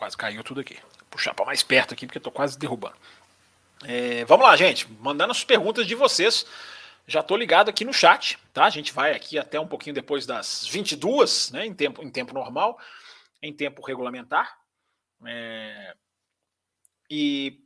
Quase 0.00 0.16
caiu 0.16 0.42
tudo 0.42 0.62
aqui. 0.62 0.76
Vou 0.76 1.10
puxar 1.10 1.34
para 1.34 1.44
mais 1.44 1.62
perto 1.62 1.92
aqui, 1.92 2.06
porque 2.06 2.16
estou 2.16 2.32
quase 2.32 2.58
derrubando. 2.58 2.96
É, 3.84 4.24
vamos 4.24 4.46
lá, 4.46 4.56
gente. 4.56 4.90
Mandando 4.92 5.30
as 5.30 5.44
perguntas 5.44 5.86
de 5.86 5.94
vocês. 5.94 6.46
Já 7.06 7.20
estou 7.20 7.36
ligado 7.36 7.68
aqui 7.68 7.84
no 7.84 7.92
chat, 7.92 8.38
tá? 8.50 8.64
A 8.64 8.70
gente 8.70 8.94
vai 8.94 9.14
aqui 9.14 9.38
até 9.38 9.60
um 9.60 9.68
pouquinho 9.68 9.94
depois 9.94 10.24
das 10.24 10.66
22, 10.66 11.50
né? 11.50 11.66
Em 11.66 11.74
tempo, 11.74 12.02
em 12.02 12.10
tempo 12.10 12.32
normal, 12.32 12.80
em 13.42 13.52
tempo 13.52 13.82
regulamentar. 13.82 14.58
É, 15.26 15.94
e 17.10 17.62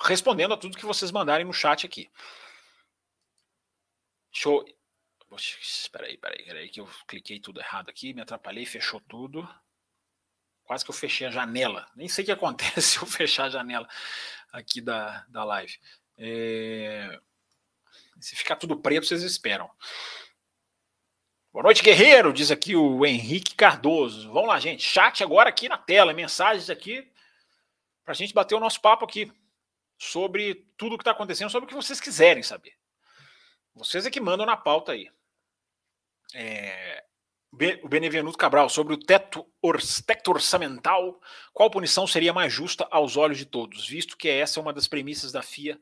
respondendo 0.00 0.54
a 0.54 0.56
tudo 0.56 0.78
que 0.78 0.86
vocês 0.86 1.10
mandarem 1.10 1.44
no 1.44 1.52
chat 1.52 1.84
aqui. 1.84 2.10
Deixa 4.32 4.48
eu. 4.48 4.64
Espera 5.60 6.06
aí, 6.06 6.14
espera 6.14 6.58
aí, 6.60 6.70
que 6.70 6.80
eu 6.80 6.88
cliquei 7.06 7.38
tudo 7.38 7.60
errado 7.60 7.90
aqui, 7.90 8.14
me 8.14 8.22
atrapalhei, 8.22 8.64
fechou 8.64 9.02
tudo. 9.02 9.46
Quase 10.66 10.84
que 10.84 10.90
eu 10.90 10.94
fechei 10.94 11.26
a 11.26 11.30
janela. 11.30 11.86
Nem 11.94 12.08
sei 12.08 12.22
o 12.22 12.26
que 12.26 12.32
acontece 12.32 12.82
se 12.98 12.98
eu 12.98 13.06
fechar 13.06 13.44
a 13.44 13.50
janela 13.50 13.88
aqui 14.52 14.80
da, 14.80 15.24
da 15.28 15.44
live. 15.44 15.78
É... 16.18 17.18
Se 18.20 18.34
ficar 18.34 18.56
tudo 18.56 18.76
preto, 18.76 19.06
vocês 19.06 19.22
esperam. 19.22 19.70
Boa 21.52 21.62
noite, 21.62 21.82
guerreiro, 21.82 22.32
diz 22.32 22.50
aqui 22.50 22.74
o 22.74 23.06
Henrique 23.06 23.54
Cardoso. 23.54 24.30
Vamos 24.32 24.48
lá, 24.48 24.58
gente. 24.58 24.82
Chat 24.82 25.22
agora 25.22 25.48
aqui 25.48 25.68
na 25.68 25.78
tela, 25.78 26.12
mensagens 26.12 26.68
aqui 26.68 27.10
para 28.04 28.12
a 28.12 28.14
gente 28.14 28.34
bater 28.34 28.54
o 28.54 28.60
nosso 28.60 28.80
papo 28.80 29.04
aqui 29.04 29.32
sobre 29.98 30.66
tudo 30.76 30.94
o 30.94 30.98
que 30.98 31.02
está 31.02 31.12
acontecendo, 31.12 31.50
sobre 31.50 31.66
o 31.66 31.68
que 31.68 31.74
vocês 31.74 32.00
quiserem 32.00 32.42
saber. 32.42 32.74
Vocês 33.74 34.04
é 34.06 34.10
que 34.10 34.20
mandam 34.20 34.46
na 34.46 34.56
pauta 34.56 34.92
aí. 34.92 35.10
É, 36.34 37.04
o 37.82 37.88
Benevenuto 37.88 38.36
Cabral, 38.36 38.68
sobre 38.68 38.94
o 38.94 38.98
teto, 38.98 39.46
or, 39.62 39.78
teto 40.06 40.30
orçamental, 40.30 41.20
qual 41.52 41.70
punição 41.70 42.06
seria 42.06 42.32
mais 42.32 42.52
justa 42.52 42.86
aos 42.90 43.16
olhos 43.16 43.38
de 43.38 43.46
todos, 43.46 43.88
visto 43.88 44.16
que 44.16 44.28
essa 44.28 44.60
é 44.60 44.62
uma 44.62 44.72
das 44.72 44.86
premissas 44.86 45.32
da 45.32 45.42
FIA 45.42 45.78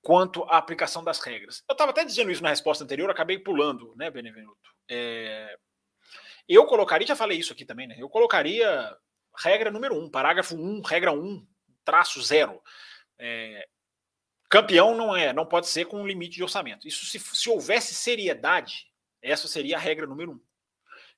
quanto 0.00 0.42
à 0.44 0.58
aplicação 0.58 1.02
das 1.02 1.20
regras. 1.20 1.62
Eu 1.68 1.72
estava 1.72 1.90
até 1.90 2.04
dizendo 2.04 2.30
isso 2.30 2.42
na 2.42 2.48
resposta 2.48 2.82
anterior, 2.82 3.08
acabei 3.10 3.38
pulando, 3.38 3.94
né, 3.96 4.10
Benevenuto? 4.10 4.70
É, 4.90 5.56
eu 6.48 6.66
colocaria, 6.66 7.06
já 7.06 7.16
falei 7.16 7.38
isso 7.38 7.52
aqui 7.52 7.64
também, 7.64 7.86
né? 7.86 7.96
Eu 7.98 8.08
colocaria 8.08 8.96
regra 9.38 9.70
número 9.70 9.96
um, 9.96 10.10
parágrafo 10.10 10.54
1, 10.54 10.58
um, 10.58 10.82
regra 10.82 11.12
1, 11.12 11.16
um, 11.16 11.46
traço 11.84 12.20
zero. 12.20 12.60
É, 13.18 13.66
campeão 14.50 14.94
não 14.96 15.16
é, 15.16 15.32
não 15.32 15.46
pode 15.46 15.68
ser 15.68 15.86
com 15.86 16.00
um 16.02 16.06
limite 16.06 16.36
de 16.36 16.42
orçamento. 16.42 16.86
Isso 16.86 17.06
se, 17.06 17.18
se 17.18 17.48
houvesse 17.48 17.94
seriedade, 17.94 18.86
essa 19.22 19.46
seria 19.46 19.76
a 19.76 19.80
regra 19.80 20.06
número 20.06 20.32
um. 20.32 20.40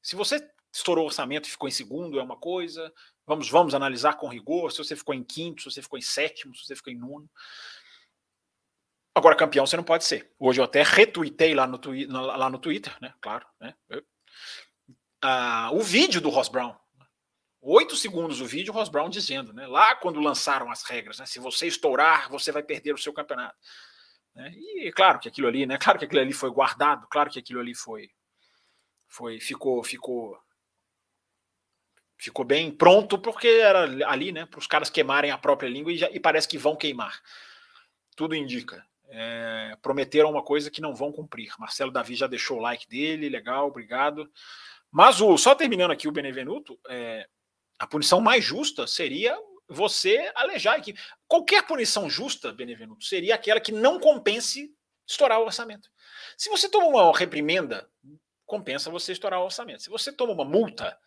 Se 0.04 0.14
você 0.14 0.46
estourou 0.70 1.04
o 1.04 1.06
orçamento 1.06 1.48
e 1.48 1.50
ficou 1.50 1.66
em 1.66 1.72
segundo, 1.72 2.20
é 2.20 2.22
uma 2.22 2.36
coisa. 2.36 2.92
Vamos, 3.26 3.48
vamos 3.48 3.74
analisar 3.74 4.18
com 4.18 4.28
rigor. 4.28 4.70
Se 4.70 4.78
você 4.78 4.94
ficou 4.94 5.14
em 5.14 5.24
quinto, 5.24 5.62
se 5.62 5.70
você 5.70 5.80
ficou 5.80 5.98
em 5.98 6.02
sétimo, 6.02 6.54
se 6.54 6.66
você 6.66 6.76
ficou 6.76 6.92
em 6.92 6.98
nono. 6.98 7.28
Agora, 9.14 9.34
campeão 9.34 9.66
você 9.66 9.78
não 9.78 9.84
pode 9.84 10.04
ser. 10.04 10.30
Hoje 10.38 10.60
eu 10.60 10.64
até 10.64 10.82
retuitei 10.82 11.54
lá 11.54 11.66
no, 11.66 11.78
twi 11.78 12.04
lá 12.06 12.50
no 12.50 12.58
Twitter, 12.58 12.94
né? 13.00 13.14
Claro, 13.18 13.46
né? 13.58 13.74
Ah, 15.22 15.70
o 15.72 15.80
vídeo 15.80 16.20
do 16.20 16.28
Ross 16.28 16.50
Brown. 16.50 16.76
Oito 17.62 17.96
segundos 17.96 18.42
o 18.42 18.44
vídeo, 18.44 18.74
o 18.74 18.76
Ross 18.76 18.90
Brown 18.90 19.08
dizendo, 19.08 19.54
né? 19.54 19.66
Lá 19.66 19.96
quando 19.96 20.20
lançaram 20.20 20.70
as 20.70 20.82
regras, 20.82 21.18
né? 21.18 21.24
Se 21.24 21.38
você 21.38 21.66
estourar, 21.66 22.28
você 22.28 22.52
vai 22.52 22.62
perder 22.62 22.92
o 22.92 22.98
seu 22.98 23.12
campeonato. 23.14 23.56
Né? 24.34 24.52
E 24.54 24.92
claro 24.92 25.18
que 25.18 25.28
aquilo 25.28 25.48
ali, 25.48 25.64
né? 25.64 25.78
Claro 25.78 25.98
que 25.98 26.04
aquilo 26.04 26.20
ali 26.20 26.34
foi 26.34 26.50
guardado, 26.50 27.06
claro 27.08 27.30
que 27.30 27.38
aquilo 27.38 27.60
ali 27.60 27.74
foi 27.74 28.10
foi 29.14 29.38
ficou 29.38 29.82
ficou 29.84 30.36
ficou 32.18 32.44
bem 32.44 32.70
pronto 32.72 33.16
porque 33.16 33.46
era 33.46 33.82
ali, 34.08 34.32
né, 34.32 34.44
para 34.44 34.58
os 34.58 34.66
caras 34.66 34.90
queimarem 34.90 35.30
a 35.30 35.38
própria 35.38 35.68
língua 35.68 35.92
e, 35.92 35.96
já, 35.96 36.10
e, 36.10 36.18
parece 36.18 36.48
que 36.48 36.58
vão 36.58 36.74
queimar. 36.74 37.22
Tudo 38.16 38.34
indica. 38.34 38.84
É, 39.08 39.76
prometeram 39.80 40.30
uma 40.30 40.42
coisa 40.42 40.70
que 40.70 40.80
não 40.80 40.94
vão 40.94 41.12
cumprir. 41.12 41.52
Marcelo 41.58 41.92
Davi 41.92 42.16
já 42.16 42.26
deixou 42.26 42.58
o 42.58 42.60
like 42.60 42.88
dele, 42.88 43.28
legal, 43.28 43.68
obrigado. 43.68 44.28
Mas 44.90 45.20
o 45.20 45.36
só 45.38 45.54
terminando 45.54 45.92
aqui 45.92 46.08
o 46.08 46.12
Benevenuto, 46.12 46.78
é, 46.88 47.28
a 47.78 47.86
punição 47.86 48.20
mais 48.20 48.42
justa 48.44 48.86
seria 48.86 49.36
você 49.68 50.32
alejar 50.34 50.80
que 50.82 50.94
qualquer 51.28 51.64
punição 51.66 52.10
justa, 52.10 52.52
Benevenuto, 52.52 53.04
seria 53.04 53.34
aquela 53.36 53.60
que 53.60 53.70
não 53.70 54.00
compense 54.00 54.74
estourar 55.06 55.38
o 55.40 55.44
orçamento. 55.44 55.88
Se 56.36 56.48
você 56.48 56.68
toma 56.68 56.86
uma 56.86 57.16
reprimenda 57.16 57.88
compensa 58.46 58.90
você 58.90 59.12
estourar 59.12 59.40
o 59.40 59.44
orçamento. 59.44 59.82
Se 59.82 59.90
você 59.90 60.12
toma 60.12 60.32
uma 60.32 60.44
multa, 60.44 60.98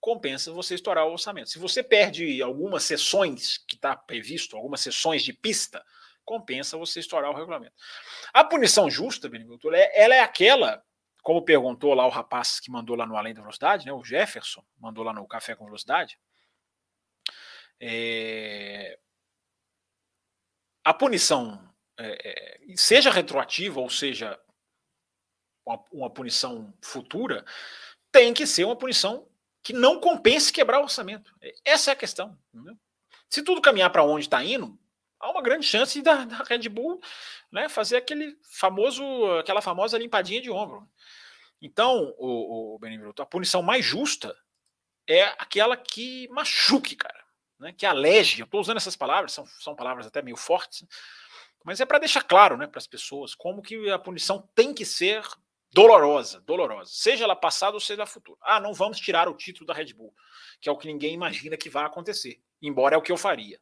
compensa 0.00 0.52
você 0.52 0.74
estourar 0.74 1.06
o 1.06 1.12
orçamento. 1.12 1.50
Se 1.50 1.58
você 1.58 1.82
perde 1.82 2.42
algumas 2.42 2.82
sessões 2.84 3.58
que 3.58 3.76
está 3.76 3.96
previsto, 3.96 4.56
algumas 4.56 4.80
sessões 4.80 5.22
de 5.22 5.32
pista, 5.32 5.84
compensa 6.24 6.76
você 6.76 7.00
estourar 7.00 7.30
o 7.30 7.34
regulamento. 7.34 7.74
A 8.32 8.44
punição 8.44 8.90
justa, 8.90 9.28
Benedito, 9.28 9.72
ela 9.72 10.14
é 10.14 10.20
aquela, 10.20 10.82
como 11.22 11.44
perguntou 11.44 11.94
lá 11.94 12.06
o 12.06 12.10
rapaz 12.10 12.60
que 12.60 12.70
mandou 12.70 12.96
lá 12.96 13.06
no 13.06 13.16
Além 13.16 13.34
da 13.34 13.40
Velocidade, 13.40 13.86
né, 13.86 13.92
o 13.92 14.04
Jefferson, 14.04 14.64
mandou 14.78 15.04
lá 15.04 15.12
no 15.12 15.26
Café 15.26 15.54
com 15.54 15.64
Velocidade. 15.64 16.18
É... 17.80 18.98
A 20.84 20.92
punição, 20.92 21.58
é, 21.98 22.60
é 22.70 22.76
seja 22.76 23.10
retroativa 23.10 23.80
ou 23.80 23.88
seja 23.88 24.38
uma, 25.64 25.82
uma 25.92 26.10
punição 26.10 26.72
futura, 26.82 27.44
tem 28.12 28.32
que 28.32 28.46
ser 28.46 28.64
uma 28.64 28.76
punição 28.76 29.26
que 29.62 29.72
não 29.72 29.98
compense 29.98 30.52
quebrar 30.52 30.80
o 30.80 30.84
orçamento. 30.84 31.34
Essa 31.64 31.90
é 31.90 31.92
a 31.92 31.96
questão. 31.96 32.38
Entendeu? 32.52 32.76
Se 33.28 33.42
tudo 33.42 33.62
caminhar 33.62 33.90
para 33.90 34.04
onde 34.04 34.26
está 34.26 34.44
indo, 34.44 34.78
há 35.18 35.30
uma 35.30 35.42
grande 35.42 35.66
chance 35.66 36.00
da, 36.02 36.24
da, 36.24 36.36
Red 36.44 36.68
Bull 36.68 37.00
né, 37.50 37.68
fazer 37.68 37.96
aquele 37.96 38.38
famoso, 38.42 39.02
aquela 39.38 39.62
famosa 39.62 39.98
limpadinha 39.98 40.40
de 40.40 40.50
ombro. 40.50 40.88
Então, 41.60 42.14
o, 42.18 42.76
o 42.76 42.80
a 43.18 43.26
punição 43.26 43.62
mais 43.62 43.84
justa 43.84 44.36
é 45.08 45.24
aquela 45.38 45.76
que 45.76 46.28
machuque, 46.28 46.94
cara, 46.94 47.24
né, 47.58 47.72
que 47.72 47.86
aleje. 47.86 48.40
Eu 48.40 48.44
estou 48.44 48.60
usando 48.60 48.76
essas 48.76 48.96
palavras, 48.96 49.32
são, 49.32 49.46
são 49.46 49.74
palavras 49.74 50.06
até 50.06 50.20
meio 50.20 50.36
fortes, 50.36 50.86
mas 51.64 51.80
é 51.80 51.86
para 51.86 51.98
deixar 51.98 52.22
claro 52.22 52.58
né, 52.58 52.66
para 52.66 52.78
as 52.78 52.86
pessoas 52.86 53.34
como 53.34 53.62
que 53.62 53.90
a 53.90 53.98
punição 53.98 54.46
tem 54.54 54.74
que 54.74 54.84
ser 54.84 55.24
dolorosa, 55.74 56.40
dolorosa, 56.42 56.92
seja 56.94 57.24
ela 57.24 57.34
passada 57.34 57.74
ou 57.74 57.80
seja 57.80 58.06
futura. 58.06 58.38
Ah, 58.40 58.60
não 58.60 58.72
vamos 58.72 59.00
tirar 59.00 59.28
o 59.28 59.34
título 59.34 59.66
da 59.66 59.74
Red 59.74 59.92
Bull, 59.92 60.14
que 60.60 60.68
é 60.68 60.72
o 60.72 60.78
que 60.78 60.86
ninguém 60.86 61.12
imagina 61.12 61.56
que 61.56 61.68
vai 61.68 61.84
acontecer, 61.84 62.40
embora 62.62 62.94
é 62.94 62.98
o 62.98 63.02
que 63.02 63.10
eu 63.10 63.16
faria. 63.16 63.60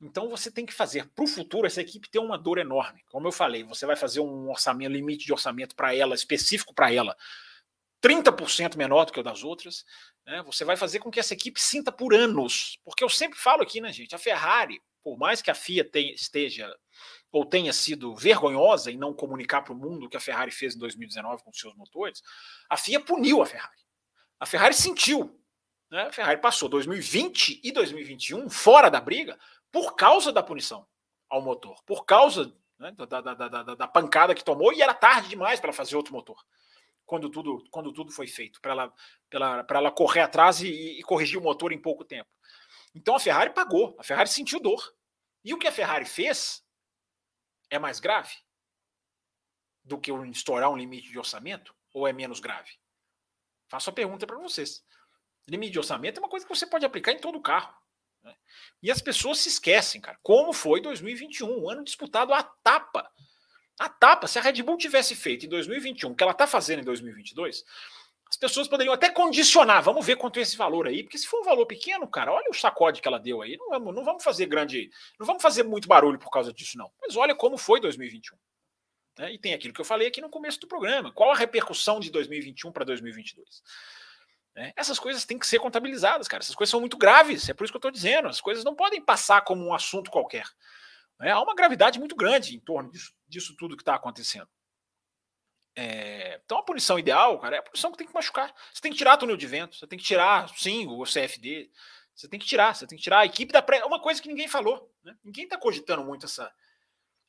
Então 0.00 0.30
você 0.30 0.52
tem 0.52 0.64
que 0.64 0.72
fazer 0.72 1.08
para 1.08 1.24
o 1.24 1.28
futuro 1.28 1.66
essa 1.66 1.80
equipe 1.80 2.08
ter 2.08 2.20
uma 2.20 2.38
dor 2.38 2.58
enorme. 2.58 3.02
Como 3.10 3.26
eu 3.26 3.32
falei, 3.32 3.64
você 3.64 3.84
vai 3.84 3.96
fazer 3.96 4.20
um 4.20 4.48
orçamento, 4.48 4.92
limite 4.92 5.26
de 5.26 5.32
orçamento 5.32 5.74
para 5.74 5.94
ela, 5.94 6.14
específico 6.14 6.72
para 6.72 6.92
ela, 6.92 7.16
30% 8.00 8.76
menor 8.76 9.04
do 9.04 9.12
que 9.12 9.20
o 9.20 9.22
das 9.22 9.42
outras. 9.42 9.84
Né? 10.24 10.42
Você 10.46 10.64
vai 10.64 10.76
fazer 10.76 11.00
com 11.00 11.10
que 11.10 11.18
essa 11.18 11.34
equipe 11.34 11.60
sinta 11.60 11.90
por 11.90 12.14
anos. 12.14 12.78
Porque 12.84 13.02
eu 13.02 13.08
sempre 13.08 13.38
falo 13.38 13.62
aqui, 13.62 13.80
né, 13.80 13.92
gente? 13.92 14.14
A 14.14 14.18
Ferrari, 14.18 14.80
por 15.02 15.18
mais 15.18 15.42
que 15.42 15.50
a 15.50 15.54
FIA 15.54 15.84
tenha, 15.84 16.14
esteja 16.14 16.72
ou 17.32 17.44
tenha 17.44 17.72
sido 17.72 18.14
vergonhosa 18.14 18.90
em 18.90 18.96
não 18.96 19.14
comunicar 19.14 19.62
para 19.62 19.72
o 19.72 19.76
mundo 19.76 20.06
o 20.06 20.08
que 20.08 20.16
a 20.16 20.20
Ferrari 20.20 20.50
fez 20.50 20.74
em 20.74 20.78
2019 20.78 21.42
com 21.42 21.52
seus 21.52 21.74
motores, 21.74 22.22
a 22.68 22.76
FIA 22.76 23.00
puniu 23.00 23.40
a 23.42 23.46
Ferrari. 23.46 23.80
A 24.38 24.46
Ferrari 24.46 24.74
sentiu. 24.74 25.38
Né? 25.90 26.02
A 26.02 26.12
Ferrari 26.12 26.40
passou 26.40 26.68
2020 26.68 27.60
e 27.62 27.72
2021 27.72 28.48
fora 28.50 28.90
da 28.90 29.00
briga 29.00 29.38
por 29.70 29.94
causa 29.94 30.32
da 30.32 30.42
punição 30.42 30.86
ao 31.28 31.40
motor, 31.40 31.80
por 31.84 32.04
causa 32.04 32.52
né, 32.78 32.90
da, 32.92 33.20
da, 33.20 33.34
da, 33.34 33.74
da, 33.74 33.86
pancada 33.86 34.34
que 34.34 34.42
tomou, 34.42 34.72
e 34.72 34.82
era 34.82 34.94
tarde 34.94 35.28
demais 35.28 35.60
para 35.60 35.68
ela 35.68 35.76
fazer 35.76 35.96
outro 35.96 36.12
motor. 36.12 36.42
Quando 37.06 37.28
tudo, 37.28 37.62
quando 37.70 37.92
tudo 37.92 38.10
foi 38.10 38.26
feito, 38.26 38.60
para 38.60 38.72
ela, 38.72 38.94
ela, 39.30 39.66
ela 39.68 39.90
correr 39.90 40.20
atrás 40.20 40.60
e, 40.60 40.98
e 40.98 41.02
corrigir 41.02 41.38
o 41.38 41.42
motor 41.42 41.72
em 41.72 41.78
pouco 41.78 42.04
tempo. 42.04 42.28
Então 42.94 43.14
a 43.14 43.20
Ferrari 43.20 43.50
pagou, 43.50 43.96
a 43.98 44.02
Ferrari 44.02 44.28
sentiu 44.28 44.58
dor. 44.58 44.94
E 45.44 45.54
o 45.54 45.58
que 45.58 45.68
a 45.68 45.72
Ferrari 45.72 46.04
fez 46.04 46.64
é 47.70 47.78
mais 47.78 48.00
grave 48.00 48.34
do 49.82 49.98
que 49.98 50.12
estourar 50.30 50.70
um 50.70 50.76
limite 50.76 51.08
de 51.08 51.18
orçamento 51.18 51.74
ou 51.94 52.06
é 52.06 52.12
menos 52.12 52.40
grave? 52.40 52.70
Faço 53.68 53.88
a 53.88 53.92
pergunta 53.92 54.26
para 54.26 54.36
vocês. 54.36 54.84
Limite 55.48 55.72
de 55.72 55.78
orçamento 55.78 56.18
é 56.18 56.20
uma 56.20 56.28
coisa 56.28 56.44
que 56.44 56.54
você 56.54 56.66
pode 56.66 56.84
aplicar 56.84 57.12
em 57.12 57.18
todo 57.18 57.38
o 57.38 57.42
carro. 57.42 57.74
Né? 58.22 58.36
E 58.82 58.90
as 58.90 59.00
pessoas 59.00 59.38
se 59.38 59.48
esquecem, 59.48 60.00
cara, 60.00 60.18
como 60.22 60.52
foi 60.52 60.80
2021, 60.80 61.48
um 61.48 61.70
ano 61.70 61.84
disputado 61.84 62.34
a 62.34 62.42
tapa. 62.42 63.10
A 63.78 63.88
tapa, 63.88 64.26
se 64.26 64.38
a 64.38 64.42
Red 64.42 64.62
Bull 64.62 64.76
tivesse 64.76 65.16
feito 65.16 65.46
em 65.46 65.48
2021 65.48 66.10
o 66.10 66.14
que 66.14 66.22
ela 66.22 66.32
está 66.32 66.46
fazendo 66.46 66.80
em 66.80 66.84
2022, 66.84 67.64
as 68.30 68.36
pessoas 68.36 68.68
poderiam 68.68 68.94
até 68.94 69.10
condicionar, 69.10 69.82
vamos 69.82 70.06
ver 70.06 70.14
quanto 70.14 70.38
é 70.38 70.42
esse 70.42 70.56
valor 70.56 70.86
aí, 70.86 71.02
porque 71.02 71.18
se 71.18 71.26
for 71.26 71.40
um 71.40 71.44
valor 71.44 71.66
pequeno, 71.66 72.06
cara, 72.06 72.32
olha 72.32 72.48
o 72.48 72.54
sacode 72.54 73.02
que 73.02 73.08
ela 73.08 73.18
deu 73.18 73.42
aí, 73.42 73.56
não 73.56 73.70
vamos, 73.70 73.94
não 73.94 74.04
vamos 74.04 74.22
fazer 74.22 74.46
grande, 74.46 74.88
não 75.18 75.26
vamos 75.26 75.42
fazer 75.42 75.64
muito 75.64 75.88
barulho 75.88 76.18
por 76.18 76.30
causa 76.30 76.52
disso 76.52 76.78
não. 76.78 76.92
Mas 77.00 77.16
olha 77.16 77.34
como 77.34 77.58
foi 77.58 77.80
2021. 77.80 78.38
Né? 79.18 79.32
E 79.32 79.38
tem 79.38 79.52
aquilo 79.52 79.74
que 79.74 79.80
eu 79.80 79.84
falei 79.84 80.06
aqui 80.06 80.20
no 80.20 80.30
começo 80.30 80.60
do 80.60 80.68
programa, 80.68 81.12
qual 81.12 81.32
a 81.32 81.34
repercussão 81.34 81.98
de 81.98 82.08
2021 82.10 82.70
para 82.70 82.84
2022? 82.84 83.62
Né? 84.54 84.72
Essas 84.76 85.00
coisas 85.00 85.24
têm 85.24 85.38
que 85.38 85.46
ser 85.46 85.58
contabilizadas, 85.58 86.28
cara. 86.28 86.42
Essas 86.42 86.54
coisas 86.54 86.70
são 86.70 86.80
muito 86.80 86.96
graves, 86.96 87.48
é 87.48 87.54
por 87.54 87.64
isso 87.64 87.72
que 87.72 87.76
eu 87.76 87.80
estou 87.80 87.90
dizendo. 87.90 88.28
As 88.28 88.40
coisas 88.40 88.62
não 88.62 88.76
podem 88.76 89.04
passar 89.04 89.40
como 89.42 89.64
um 89.64 89.74
assunto 89.74 90.10
qualquer. 90.10 90.44
Né? 91.18 91.32
Há 91.32 91.40
uma 91.40 91.54
gravidade 91.54 91.98
muito 91.98 92.14
grande 92.14 92.54
em 92.54 92.60
torno 92.60 92.92
disso, 92.92 93.12
disso 93.28 93.56
tudo 93.58 93.76
que 93.76 93.82
está 93.82 93.96
acontecendo. 93.96 94.48
É, 95.76 96.40
então 96.44 96.58
a 96.58 96.62
punição 96.62 96.98
ideal, 96.98 97.38
cara, 97.38 97.56
é 97.56 97.58
a 97.58 97.62
punição 97.62 97.92
que 97.92 97.98
tem 97.98 98.06
que 98.06 98.14
machucar. 98.14 98.54
Você 98.72 98.80
tem 98.80 98.92
que 98.92 98.98
tirar 98.98 99.16
túnel 99.16 99.36
de 99.36 99.46
vento, 99.46 99.76
você 99.76 99.86
tem 99.86 99.98
que 99.98 100.04
tirar, 100.04 100.48
sim, 100.56 100.86
o 100.86 101.04
CFD. 101.04 101.70
Você 102.14 102.28
tem 102.28 102.38
que 102.38 102.46
tirar, 102.46 102.74
você 102.74 102.86
tem 102.86 102.98
que 102.98 103.04
tirar 103.04 103.20
a 103.20 103.26
equipe 103.26 103.52
da 103.52 103.62
pré. 103.62 103.78
É 103.78 103.84
uma 103.84 104.00
coisa 104.00 104.20
que 104.20 104.28
ninguém 104.28 104.46
falou. 104.46 104.92
Né? 105.02 105.16
Ninguém 105.24 105.44
está 105.44 105.56
cogitando 105.56 106.04
muito 106.04 106.26
essa, 106.26 106.52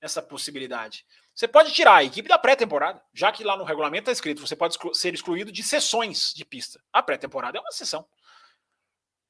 essa 0.02 0.22
possibilidade. 0.22 1.06
Você 1.34 1.48
pode 1.48 1.72
tirar 1.72 1.96
a 1.96 2.04
equipe 2.04 2.28
da 2.28 2.38
pré-temporada, 2.38 3.02
já 3.14 3.32
que 3.32 3.44
lá 3.44 3.56
no 3.56 3.64
regulamento 3.64 4.04
está 4.04 4.12
escrito, 4.12 4.46
você 4.46 4.56
pode 4.56 4.74
exclu 4.74 4.94
ser 4.94 5.14
excluído 5.14 5.52
de 5.52 5.64
sessões 5.64 6.34
de 6.34 6.44
pista. 6.44 6.84
A 6.92 7.02
pré-temporada 7.02 7.58
é 7.58 7.62
uma 7.62 7.72
sessão. 7.72 8.06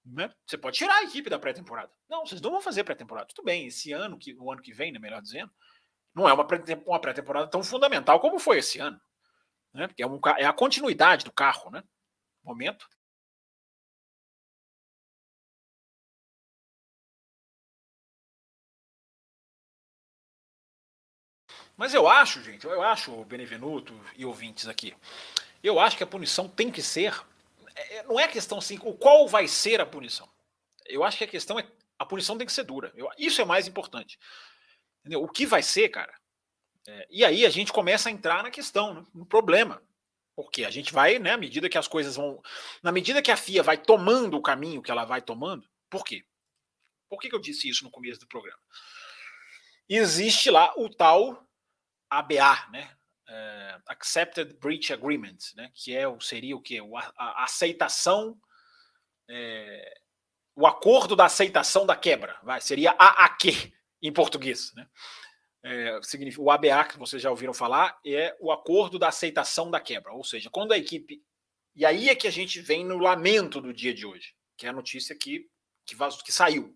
Né? 0.04 0.34
Você 0.48 0.58
pode 0.58 0.78
tirar 0.78 0.96
a 0.96 1.04
equipe 1.04 1.30
da 1.30 1.38
pré-temporada. 1.38 1.92
Não, 2.10 2.26
vocês 2.26 2.42
não 2.42 2.52
vão 2.52 2.62
fazer 2.62 2.84
pré-temporada. 2.84 3.28
Tudo 3.28 3.46
bem, 3.46 3.68
esse 3.68 3.92
ano, 3.92 4.18
que, 4.18 4.34
o 4.34 4.52
ano 4.52 4.62
que 4.62 4.74
vem, 4.74 4.92
né, 4.92 4.98
melhor 4.98 5.22
dizendo, 5.22 5.52
não 6.14 6.28
é 6.28 6.34
uma 6.34 6.46
pré-temporada 6.46 7.48
tão 7.48 7.64
fundamental 7.64 8.20
como 8.20 8.40
foi 8.40 8.60
esse 8.60 8.80
ano. 8.80 9.00
Né? 9.74 9.88
Porque 9.88 10.04
é, 10.04 10.08
um, 10.08 10.20
é 10.38 10.46
a 10.46 10.54
continuidade 10.54 11.26
do 11.26 11.32
carro, 11.32 11.70
né? 11.72 11.84
Momento. 12.44 12.88
Mas 21.78 21.94
eu 21.94 22.08
acho, 22.08 22.44
gente, 22.44 22.66
eu 22.66 22.84
acho, 22.84 23.26
Benevenuto 23.26 24.00
e 24.16 24.24
ouvintes 24.24 24.68
aqui, 24.68 24.96
eu 25.64 25.80
acho 25.80 25.98
que 25.98 26.04
a 26.04 26.08
punição 26.08 26.48
tem 26.48 26.70
que 26.70 26.82
ser. 26.82 27.20
É, 27.76 27.98
é, 27.98 28.04
não 28.04 28.20
é 28.20 28.28
questão 28.28 28.58
assim, 28.58 28.78
qual 28.78 29.28
vai 29.28 29.48
ser 29.48 29.82
a 29.82 29.86
punição. 29.86 30.30
Eu 30.86 31.04
acho 31.04 31.18
que 31.18 31.24
a 31.24 31.28
questão 31.28 31.58
é. 31.58 31.68
A 31.98 32.06
punição 32.06 32.38
tem 32.38 32.46
que 32.46 32.54
ser 32.54 32.64
dura. 32.64 32.92
Eu, 32.96 33.10
isso 33.18 33.42
é 33.42 33.46
mais 33.46 33.68
importante. 33.68 34.20
Entendeu? 35.02 35.24
O 35.24 35.28
que 35.28 35.46
vai 35.46 35.64
ser, 35.64 35.90
cara? 35.90 36.14
É, 36.88 37.08
e 37.10 37.26
aí 37.26 37.46
a 37.46 37.50
gente 37.50 37.74
começa 37.74 38.10
a 38.10 38.12
entrar 38.12 38.44
na 38.44 38.52
questão, 38.52 38.94
né, 38.94 39.04
no 39.14 39.26
problema. 39.26 39.82
Porque 40.36 40.64
a 40.64 40.70
gente 40.70 40.94
vai, 40.94 41.20
né, 41.20 41.32
à 41.32 41.38
medida 41.38 41.70
que 41.70 41.78
as 41.78 41.88
coisas 41.88 42.16
vão. 42.16 42.42
Na 42.82 42.92
medida 42.92 43.22
que 43.22 43.32
a 43.32 43.38
FIA 43.38 43.62
vai 43.62 43.78
tomando 43.78 44.38
o 44.38 44.42
caminho 44.42 44.82
que 44.82 44.90
ela 44.90 45.06
vai 45.06 45.22
tomando. 45.22 45.68
Por 45.90 46.04
quê? 46.04 46.26
Por 47.10 47.20
que, 47.20 47.30
que 47.30 47.36
eu 47.36 47.42
disse 47.42 47.68
isso 47.68 47.84
no 47.84 47.92
começo 47.92 48.20
do 48.22 48.28
programa? 48.28 48.60
Existe 49.90 50.50
lá 50.50 50.74
o 50.78 50.90
tal 50.90 51.46
ABA, 52.10 52.70
né? 52.72 52.96
Uh, 53.28 53.82
Accepted 53.88 54.54
Breach 54.60 54.94
Agreement, 54.94 55.38
né? 55.56 55.72
Que 55.76 55.96
é 55.96 56.08
o 56.08 56.20
seria 56.22 56.56
o 56.56 56.62
que 56.62 56.80
a, 56.80 57.14
a, 57.18 57.44
aceitação, 57.44 58.40
é, 59.30 60.02
o 60.56 60.66
acordo 60.66 61.16
da 61.16 61.26
aceitação 61.26 61.86
da 61.86 61.96
quebra, 61.96 62.40
vai 62.44 62.62
seria 62.62 62.96
AAQ 62.98 63.74
em 64.02 64.12
português, 64.12 64.74
né? 64.76 64.88
É, 65.64 66.00
o 66.40 66.50
ABA 66.50 66.86
que 66.86 66.98
vocês 66.98 67.22
já 67.22 67.30
ouviram 67.30 67.54
falar 67.54 68.00
é 68.04 68.36
o 68.40 68.52
acordo 68.52 68.98
da 68.98 69.10
aceitação 69.10 69.70
da 69.70 69.80
quebra, 69.80 70.12
ou 70.12 70.24
seja, 70.24 70.50
quando 70.50 70.72
a 70.72 70.78
equipe 70.78 71.22
e 71.76 71.86
aí 71.86 72.10
é 72.10 72.16
que 72.16 72.28
a 72.28 72.32
gente 72.32 72.60
vem 72.60 72.84
no 72.84 72.98
lamento 72.98 73.62
do 73.62 73.72
dia 73.72 73.94
de 73.94 74.06
hoje, 74.06 74.34
que 74.58 74.66
é 74.66 74.70
a 74.70 74.74
notícia 74.74 75.16
que 75.16 75.48
que, 75.86 75.96
que 76.24 76.32
saiu, 76.32 76.76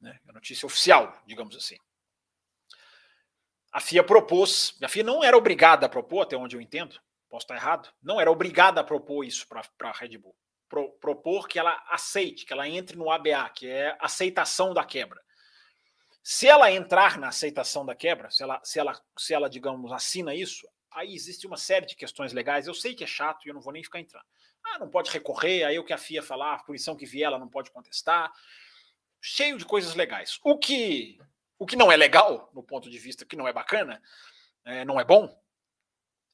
né? 0.00 0.18
A 0.28 0.32
notícia 0.32 0.66
oficial, 0.66 1.20
digamos 1.26 1.56
assim 1.56 1.76
a 3.76 3.80
FIA 3.80 4.02
propôs, 4.02 4.74
a 4.82 4.88
FIA 4.88 5.04
não 5.04 5.22
era 5.22 5.36
obrigada 5.36 5.84
a 5.84 5.88
propor, 5.88 6.22
até 6.22 6.34
onde 6.34 6.56
eu 6.56 6.62
entendo, 6.62 6.98
posso 7.28 7.44
estar 7.44 7.56
errado, 7.56 7.92
não 8.02 8.18
era 8.18 8.30
obrigada 8.30 8.80
a 8.80 8.84
propor 8.84 9.22
isso 9.22 9.46
para 9.46 9.62
a 9.82 9.92
Red 9.92 10.16
Bull. 10.16 10.34
Pro, 10.66 10.92
propor 10.98 11.46
que 11.46 11.58
ela 11.58 11.84
aceite, 11.90 12.46
que 12.46 12.54
ela 12.54 12.66
entre 12.66 12.96
no 12.96 13.10
ABA, 13.10 13.50
que 13.50 13.68
é 13.68 13.94
aceitação 14.00 14.72
da 14.72 14.82
quebra. 14.82 15.20
Se 16.28 16.48
ela 16.48 16.72
entrar 16.72 17.18
na 17.18 17.28
aceitação 17.28 17.86
da 17.86 17.94
quebra, 17.94 18.28
se 18.32 18.42
ela, 18.42 18.60
se 18.64 18.80
ela, 18.80 19.00
se 19.16 19.32
ela 19.32 19.48
digamos, 19.48 19.92
assina 19.92 20.34
isso, 20.34 20.68
aí 20.90 21.14
existe 21.14 21.46
uma 21.46 21.56
série 21.56 21.86
de 21.86 21.94
questões 21.94 22.32
legais. 22.32 22.66
Eu 22.66 22.74
sei 22.74 22.96
que 22.96 23.04
é 23.04 23.06
chato 23.06 23.46
e 23.46 23.48
eu 23.48 23.54
não 23.54 23.60
vou 23.60 23.72
nem 23.72 23.84
ficar 23.84 24.00
entrando. 24.00 24.24
Ah, 24.64 24.80
não 24.80 24.90
pode 24.90 25.08
recorrer, 25.12 25.62
aí 25.62 25.78
o 25.78 25.84
que 25.84 25.92
a 25.92 25.96
FIA 25.96 26.24
falar, 26.24 26.54
a 26.54 26.64
punição 26.64 26.96
que 26.96 27.06
vier, 27.06 27.26
ela 27.26 27.38
não 27.38 27.48
pode 27.48 27.70
contestar. 27.70 28.32
Cheio 29.20 29.56
de 29.56 29.64
coisas 29.64 29.94
legais. 29.94 30.40
O 30.42 30.58
que 30.58 31.16
o 31.60 31.64
que 31.64 31.76
não 31.76 31.92
é 31.92 31.96
legal, 31.96 32.50
no 32.52 32.60
ponto 32.64 32.90
de 32.90 32.98
vista 32.98 33.24
que 33.24 33.36
não 33.36 33.46
é 33.46 33.52
bacana, 33.52 34.02
é, 34.64 34.84
não 34.84 34.98
é 34.98 35.04
bom, 35.04 35.32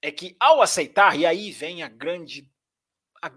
é 0.00 0.10
que 0.10 0.34
ao 0.40 0.62
aceitar, 0.62 1.18
e 1.18 1.26
aí 1.26 1.50
vem 1.50 1.82
a 1.82 1.88
grande, 1.88 2.50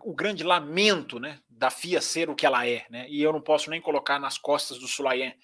o 0.06 0.16
grande 0.16 0.42
lamento 0.46 1.20
né, 1.20 1.42
da 1.50 1.70
FIA 1.70 2.00
ser 2.00 2.30
o 2.30 2.36
que 2.36 2.46
ela 2.46 2.66
é, 2.66 2.86
né, 2.90 3.10
e 3.10 3.22
eu 3.22 3.34
não 3.34 3.42
posso 3.42 3.70
nem 3.70 3.82
colocar 3.82 4.20
nas 4.20 4.38
costas 4.38 4.80
do 4.80 4.88
Sulayen, 4.88 5.38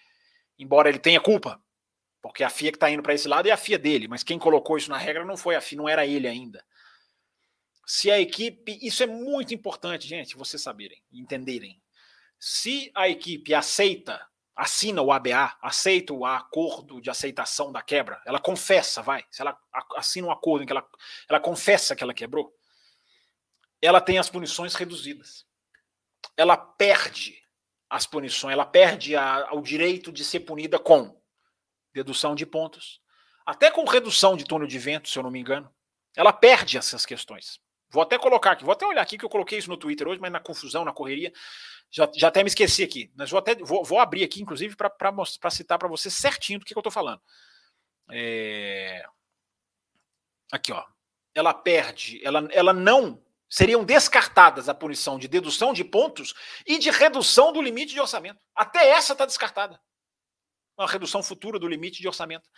embora 0.61 0.89
ele 0.89 0.99
tenha 0.99 1.19
culpa, 1.19 1.61
porque 2.21 2.43
a 2.43 2.49
FIA 2.49 2.71
que 2.71 2.77
está 2.77 2.89
indo 2.89 3.03
para 3.03 3.13
esse 3.13 3.27
lado 3.27 3.47
é 3.47 3.51
a 3.51 3.57
FIA 3.57 3.79
dele, 3.79 4.07
mas 4.07 4.23
quem 4.23 4.37
colocou 4.37 4.77
isso 4.77 4.89
na 4.89 4.97
regra 4.97 5.25
não 5.25 5.35
foi 5.35 5.55
a 5.55 5.61
FIA, 5.61 5.77
não 5.77 5.89
era 5.89 6.05
ele 6.05 6.27
ainda. 6.27 6.63
Se 7.85 8.11
a 8.11 8.19
equipe, 8.19 8.79
isso 8.81 9.03
é 9.03 9.07
muito 9.07 9.53
importante, 9.53 10.07
gente, 10.07 10.37
vocês 10.37 10.61
saberem, 10.61 11.01
entenderem. 11.11 11.81
Se 12.39 12.91
a 12.95 13.09
equipe 13.09 13.53
aceita 13.53 14.21
assina 14.55 15.01
o 15.01 15.11
ABA, 15.11 15.57
aceita 15.61 16.13
o 16.13 16.25
acordo 16.25 17.01
de 17.01 17.09
aceitação 17.09 17.71
da 17.71 17.81
quebra, 17.81 18.21
ela 18.25 18.39
confessa, 18.39 19.01
vai, 19.01 19.25
se 19.31 19.41
ela 19.41 19.57
assina 19.95 20.27
um 20.27 20.31
acordo 20.31 20.61
em 20.61 20.65
que 20.67 20.71
ela, 20.71 20.87
ela 21.27 21.39
confessa 21.39 21.95
que 21.95 22.03
ela 22.03 22.13
quebrou, 22.13 22.53
ela 23.81 23.99
tem 23.99 24.19
as 24.19 24.29
punições 24.29 24.75
reduzidas. 24.75 25.47
Ela 26.37 26.55
perde 26.55 27.40
as 27.91 28.05
punições, 28.05 28.53
ela 28.53 28.65
perde 28.65 29.17
a, 29.17 29.49
o 29.51 29.61
direito 29.61 30.13
de 30.13 30.23
ser 30.23 30.39
punida 30.39 30.79
com 30.79 31.21
dedução 31.93 32.33
de 32.33 32.45
pontos, 32.45 33.01
até 33.45 33.69
com 33.69 33.83
redução 33.83 34.37
de 34.37 34.45
túnel 34.45 34.65
de 34.65 34.79
vento, 34.79 35.09
se 35.09 35.19
eu 35.19 35.23
não 35.23 35.29
me 35.29 35.41
engano. 35.41 35.69
Ela 36.15 36.31
perde 36.31 36.77
essas 36.77 37.05
questões. 37.05 37.59
Vou 37.89 38.01
até 38.01 38.17
colocar 38.17 38.51
aqui, 38.51 38.63
vou 38.63 38.71
até 38.71 38.85
olhar 38.85 39.01
aqui 39.01 39.17
que 39.17 39.25
eu 39.25 39.29
coloquei 39.29 39.57
isso 39.57 39.69
no 39.69 39.75
Twitter 39.75 40.07
hoje, 40.07 40.21
mas 40.21 40.31
na 40.31 40.39
confusão, 40.39 40.85
na 40.85 40.93
correria, 40.93 41.33
já, 41.89 42.09
já 42.15 42.29
até 42.29 42.41
me 42.41 42.47
esqueci 42.47 42.81
aqui. 42.81 43.11
Mas 43.13 43.29
vou 43.29 43.39
até 43.39 43.55
vou, 43.55 43.83
vou 43.83 43.99
abrir 43.99 44.23
aqui, 44.23 44.41
inclusive, 44.41 44.73
para 44.77 45.51
citar 45.51 45.77
para 45.77 45.89
você 45.89 46.09
certinho 46.09 46.59
do 46.59 46.65
que, 46.65 46.73
que 46.73 46.77
eu 46.77 46.81
estou 46.81 46.91
falando. 46.91 47.21
É... 48.09 49.03
Aqui, 50.49 50.71
ó. 50.71 50.81
Ela 51.35 51.53
perde, 51.53 52.21
ela, 52.23 52.47
ela 52.51 52.71
não. 52.71 53.21
Seriam 53.51 53.83
descartadas 53.83 54.69
a 54.69 54.73
punição 54.73 55.19
de 55.19 55.27
dedução 55.27 55.73
de 55.73 55.83
pontos 55.83 56.33
e 56.65 56.79
de 56.79 56.89
redução 56.89 57.51
do 57.51 57.61
limite 57.61 57.93
de 57.93 57.99
orçamento. 57.99 58.41
Até 58.55 58.87
essa 58.87 59.11
está 59.11 59.25
descartada. 59.25 59.77
Uma 60.77 60.87
redução 60.87 61.21
futura 61.21 61.59
do 61.59 61.67
limite 61.67 62.01
de 62.01 62.07
orçamento. 62.07 62.49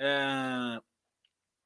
É... 0.00 0.80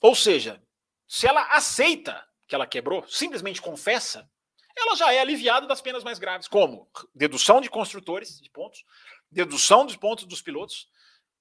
Ou 0.02 0.14
seja, 0.14 0.62
se 1.09 1.26
ela 1.26 1.42
aceita 1.57 2.22
que 2.46 2.54
ela 2.54 2.66
quebrou, 2.66 3.09
simplesmente 3.09 3.62
confessa, 3.62 4.30
ela 4.76 4.94
já 4.94 5.11
é 5.11 5.20
aliviada 5.20 5.66
das 5.66 5.80
penas 5.80 6.04
mais 6.04 6.18
graves, 6.18 6.46
como 6.46 6.90
dedução 7.14 7.62
de 7.62 7.70
construtores 7.70 8.38
de 8.40 8.50
pontos, 8.50 8.85
dedução 9.30 9.87
dos 9.87 9.96
pontos 9.96 10.26
dos 10.26 10.42
pilotos 10.42 10.88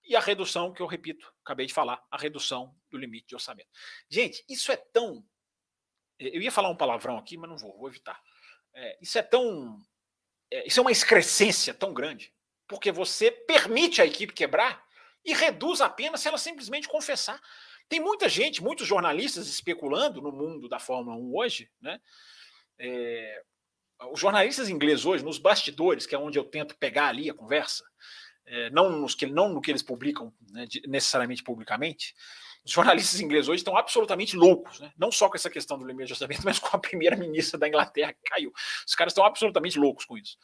e 0.06 0.16
a 0.16 0.20
redução, 0.20 0.72
que 0.72 0.82
eu 0.82 0.88
repito, 0.88 1.34
acabei 1.44 1.66
de 1.66 1.74
falar, 1.74 2.02
a 2.10 2.18
redução 2.18 2.74
do 2.89 2.98
limite 2.98 3.28
de 3.28 3.36
orçamento. 3.36 3.70
Gente, 4.10 4.44
isso 4.48 4.72
é 4.72 4.78
tão. 4.78 5.26
Eu 6.32 6.42
ia 6.42 6.52
falar 6.52 6.70
um 6.70 6.78
palavrão 6.78 7.18
aqui, 7.18 7.38
mas 7.38 7.50
não 7.50 7.58
vou, 7.58 7.78
vou 7.78 7.90
evitar. 7.90 8.22
É, 8.74 8.98
isso 9.02 9.18
é 9.18 9.22
tão. 9.22 9.80
É, 10.52 10.68
isso 10.68 10.80
é 10.80 10.82
uma 10.82 10.92
excrescência 10.92 11.74
tão 11.74 11.94
grande, 11.94 12.34
porque 12.68 12.92
você 12.92 13.32
permite 13.32 14.02
a 14.02 14.06
equipe 14.06 14.34
quebrar 14.34 14.84
e 15.26 15.34
reduz 15.34 15.82
a 15.82 15.90
pena 15.90 16.18
se 16.18 16.28
ela 16.28 16.38
simplesmente 16.38 16.88
confessar. 16.88 17.42
Tem 17.90 18.00
muita 18.00 18.28
gente, 18.30 18.64
muitos 18.64 18.88
jornalistas 18.88 19.48
especulando 19.48 20.22
no 20.22 20.32
mundo 20.32 20.68
da 20.68 20.80
Fórmula 20.80 21.18
1 21.18 21.36
hoje, 21.36 21.70
né? 21.82 22.00
É, 22.80 23.44
os 24.12 24.20
jornalistas 24.20 24.70
ingleses 24.70 25.06
hoje, 25.06 25.24
nos 25.24 25.38
bastidores, 25.38 26.06
que 26.06 26.16
é 26.16 26.18
onde 26.18 26.38
eu 26.38 26.44
tento 26.44 26.76
pegar 26.78 27.08
ali 27.08 27.30
a 27.30 27.34
conversa, 27.34 27.84
é, 28.46 28.70
não, 28.70 28.90
nos 28.90 29.16
que, 29.16 29.26
não 29.26 29.50
no 29.50 29.62
que 29.62 29.72
eles 29.72 29.84
publicam 29.84 30.34
né, 30.50 30.66
necessariamente 30.88 31.44
publicamente, 31.44 32.14
Os 32.65 32.71
jornalistas 32.71 33.19
ingleses 33.19 33.49
hoje 33.49 33.60
estão 33.60 33.76
absolutamente 33.76 34.38
loucos, 34.38 34.80
né? 34.80 34.93
não 34.97 35.12
só 35.12 35.28
com 35.28 35.36
essa 35.36 35.49
questão 35.49 35.78
do 35.78 35.86
limite 35.86 36.08
de 36.08 36.13
orçamento, 36.13 36.41
mas 36.45 36.60
com 36.60 36.76
a 36.76 36.80
primeira-ministra 36.80 37.60
da 37.60 37.67
Inglaterra 37.67 38.13
que 38.13 38.30
caiu. 38.30 38.54
Os 38.88 38.95
caras 38.95 39.12
estão 39.12 39.26
absolutamente 39.26 39.78
loucos 39.78 40.06
com 40.06 40.17
isso. 40.17 40.38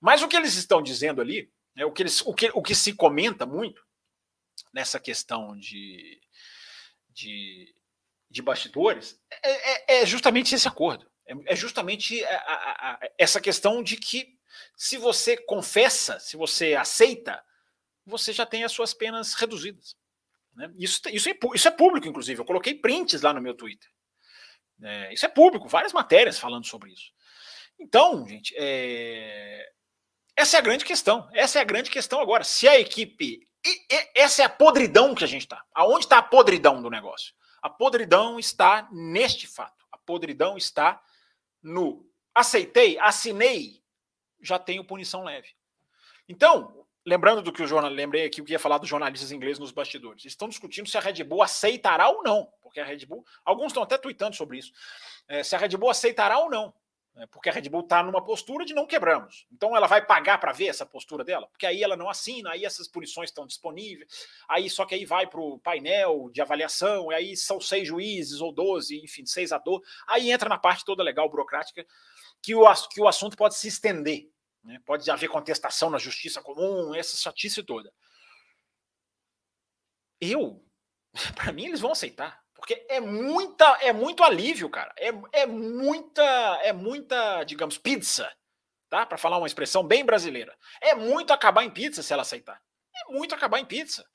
Mas 0.00 0.22
o 0.22 0.28
que 0.28 0.36
eles 0.36 0.54
estão 0.54 0.82
dizendo 0.82 1.20
ali, 1.20 1.50
né, 1.74 1.84
o, 1.84 1.92
que 1.92 2.02
eles, 2.02 2.20
o, 2.22 2.34
que, 2.34 2.50
o 2.54 2.62
que 2.62 2.74
se 2.74 2.94
comenta 2.94 3.44
muito 3.44 3.82
nessa 4.72 5.00
questão 5.00 5.56
de, 5.58 6.20
de, 7.10 7.74
de 8.30 8.42
bastidores 8.42 9.20
é, 9.30 9.98
é, 9.98 10.02
é 10.02 10.06
justamente 10.06 10.54
esse 10.54 10.68
acordo. 10.68 11.10
É, 11.26 11.54
é 11.54 11.56
justamente 11.56 12.22
a, 12.24 12.36
a, 12.36 12.92
a, 12.92 13.00
essa 13.18 13.40
questão 13.40 13.82
de 13.82 13.96
que 13.96 14.38
se 14.76 14.96
você 14.96 15.36
confessa, 15.36 16.20
se 16.20 16.36
você 16.36 16.74
aceita, 16.74 17.42
você 18.06 18.32
já 18.32 18.46
tem 18.46 18.62
as 18.62 18.72
suas 18.72 18.94
penas 18.94 19.34
reduzidas. 19.34 19.96
Né? 20.54 20.72
Isso, 20.76 21.00
isso, 21.10 21.28
é, 21.28 21.38
isso 21.54 21.68
é 21.68 21.70
público, 21.70 22.06
inclusive. 22.06 22.40
Eu 22.40 22.44
coloquei 22.44 22.74
prints 22.74 23.22
lá 23.22 23.32
no 23.32 23.40
meu 23.40 23.54
Twitter. 23.54 23.88
É, 24.82 25.12
isso 25.12 25.24
é 25.24 25.28
público, 25.28 25.68
várias 25.68 25.92
matérias 25.92 26.38
falando 26.38 26.66
sobre 26.66 26.92
isso. 26.92 27.12
Então, 27.78 28.26
gente, 28.26 28.54
é... 28.56 29.66
essa 30.36 30.56
é 30.56 30.58
a 30.58 30.62
grande 30.62 30.84
questão. 30.84 31.28
Essa 31.32 31.58
é 31.58 31.62
a 31.62 31.66
grande 31.66 31.90
questão 31.90 32.20
agora. 32.20 32.44
Se 32.44 32.68
a 32.68 32.78
equipe. 32.78 33.48
E, 33.66 33.94
e, 33.94 34.10
essa 34.14 34.42
é 34.42 34.44
a 34.44 34.50
podridão 34.50 35.14
que 35.14 35.24
a 35.24 35.26
gente 35.26 35.42
está. 35.42 35.62
Aonde 35.74 36.04
está 36.04 36.18
a 36.18 36.22
podridão 36.22 36.82
do 36.82 36.90
negócio? 36.90 37.34
A 37.62 37.70
podridão 37.70 38.38
está 38.38 38.88
neste 38.92 39.46
fato. 39.46 39.84
A 39.90 39.98
podridão 39.98 40.56
está 40.56 41.02
no 41.62 42.06
aceitei, 42.34 42.98
assinei, 42.98 43.80
já 44.42 44.58
tenho 44.58 44.84
punição 44.84 45.22
leve. 45.22 45.48
Então, 46.28 46.83
lembrando 47.04 47.42
do 47.42 47.52
que 47.52 47.62
o 47.62 47.66
jornal, 47.66 47.90
lembrei 47.90 48.24
aqui 48.24 48.40
o 48.40 48.44
que 48.44 48.52
ia 48.52 48.58
falar 48.58 48.78
dos 48.78 48.88
jornalistas 48.88 49.30
ingleses 49.30 49.58
nos 49.58 49.72
bastidores. 49.72 50.24
Estão 50.24 50.48
discutindo 50.48 50.88
se 50.88 50.96
a 50.96 51.00
Red 51.00 51.22
Bull 51.24 51.42
aceitará 51.42 52.08
ou 52.08 52.22
não, 52.22 52.48
porque 52.62 52.80
a 52.80 52.84
Red 52.84 53.04
Bull, 53.06 53.24
alguns 53.44 53.68
estão 53.68 53.82
até 53.82 53.98
tweetando 53.98 54.34
sobre 54.34 54.58
isso, 54.58 54.72
é, 55.28 55.42
se 55.42 55.54
a 55.54 55.58
Red 55.58 55.76
Bull 55.76 55.90
aceitará 55.90 56.38
ou 56.38 56.50
não, 56.50 56.72
né, 57.14 57.26
porque 57.30 57.48
a 57.48 57.52
Red 57.52 57.68
Bull 57.68 57.82
está 57.82 58.02
numa 58.02 58.24
postura 58.24 58.64
de 58.64 58.74
não 58.74 58.86
quebramos. 58.86 59.46
Então 59.52 59.76
ela 59.76 59.86
vai 59.86 60.04
pagar 60.04 60.38
para 60.38 60.52
ver 60.52 60.66
essa 60.66 60.84
postura 60.84 61.22
dela, 61.22 61.46
porque 61.46 61.66
aí 61.66 61.82
ela 61.82 61.96
não 61.96 62.08
assina, 62.08 62.50
aí 62.50 62.64
essas 62.64 62.88
punições 62.88 63.30
estão 63.30 63.46
disponíveis, 63.46 64.08
aí 64.48 64.68
só 64.68 64.84
que 64.84 64.94
aí 64.94 65.04
vai 65.04 65.26
para 65.26 65.40
o 65.40 65.58
painel 65.58 66.30
de 66.32 66.40
avaliação, 66.40 67.12
e 67.12 67.14
aí 67.14 67.36
são 67.36 67.60
seis 67.60 67.86
juízes 67.86 68.40
ou 68.40 68.52
doze, 68.52 69.00
enfim, 69.02 69.24
seis 69.26 69.52
a 69.52 69.58
doze, 69.58 69.84
aí 70.08 70.30
entra 70.30 70.48
na 70.48 70.58
parte 70.58 70.84
toda 70.84 71.02
legal 71.02 71.28
burocrática 71.28 71.86
que 72.42 72.54
o, 72.54 72.64
que 72.90 73.00
o 73.00 73.08
assunto 73.08 73.36
pode 73.36 73.54
se 73.54 73.68
estender. 73.68 74.28
Né? 74.64 74.80
Pode 74.84 75.08
haver 75.10 75.28
contestação 75.28 75.90
na 75.90 75.98
justiça 75.98 76.42
comum, 76.42 76.94
essa 76.94 77.16
chatice 77.16 77.62
toda. 77.62 77.92
Eu, 80.20 80.64
para 81.36 81.52
mim, 81.52 81.66
eles 81.66 81.80
vão 81.80 81.92
aceitar. 81.92 82.42
Porque 82.54 82.86
é 82.88 82.98
muita, 82.98 83.66
é 83.82 83.92
muito 83.92 84.24
alívio, 84.24 84.70
cara. 84.70 84.94
É, 84.96 85.10
é 85.32 85.46
muita, 85.46 86.22
é 86.62 86.72
muita, 86.72 87.44
digamos, 87.44 87.76
pizza, 87.76 88.32
tá? 88.88 89.04
Para 89.04 89.18
falar 89.18 89.36
uma 89.36 89.46
expressão 89.46 89.86
bem 89.86 90.04
brasileira. 90.04 90.56
É 90.80 90.94
muito 90.94 91.32
acabar 91.32 91.62
em 91.64 91.70
pizza 91.70 92.02
se 92.02 92.12
ela 92.12 92.22
aceitar. 92.22 92.62
É 92.94 93.12
muito 93.12 93.34
acabar 93.34 93.58
em 93.58 93.66
pizza. 93.66 94.08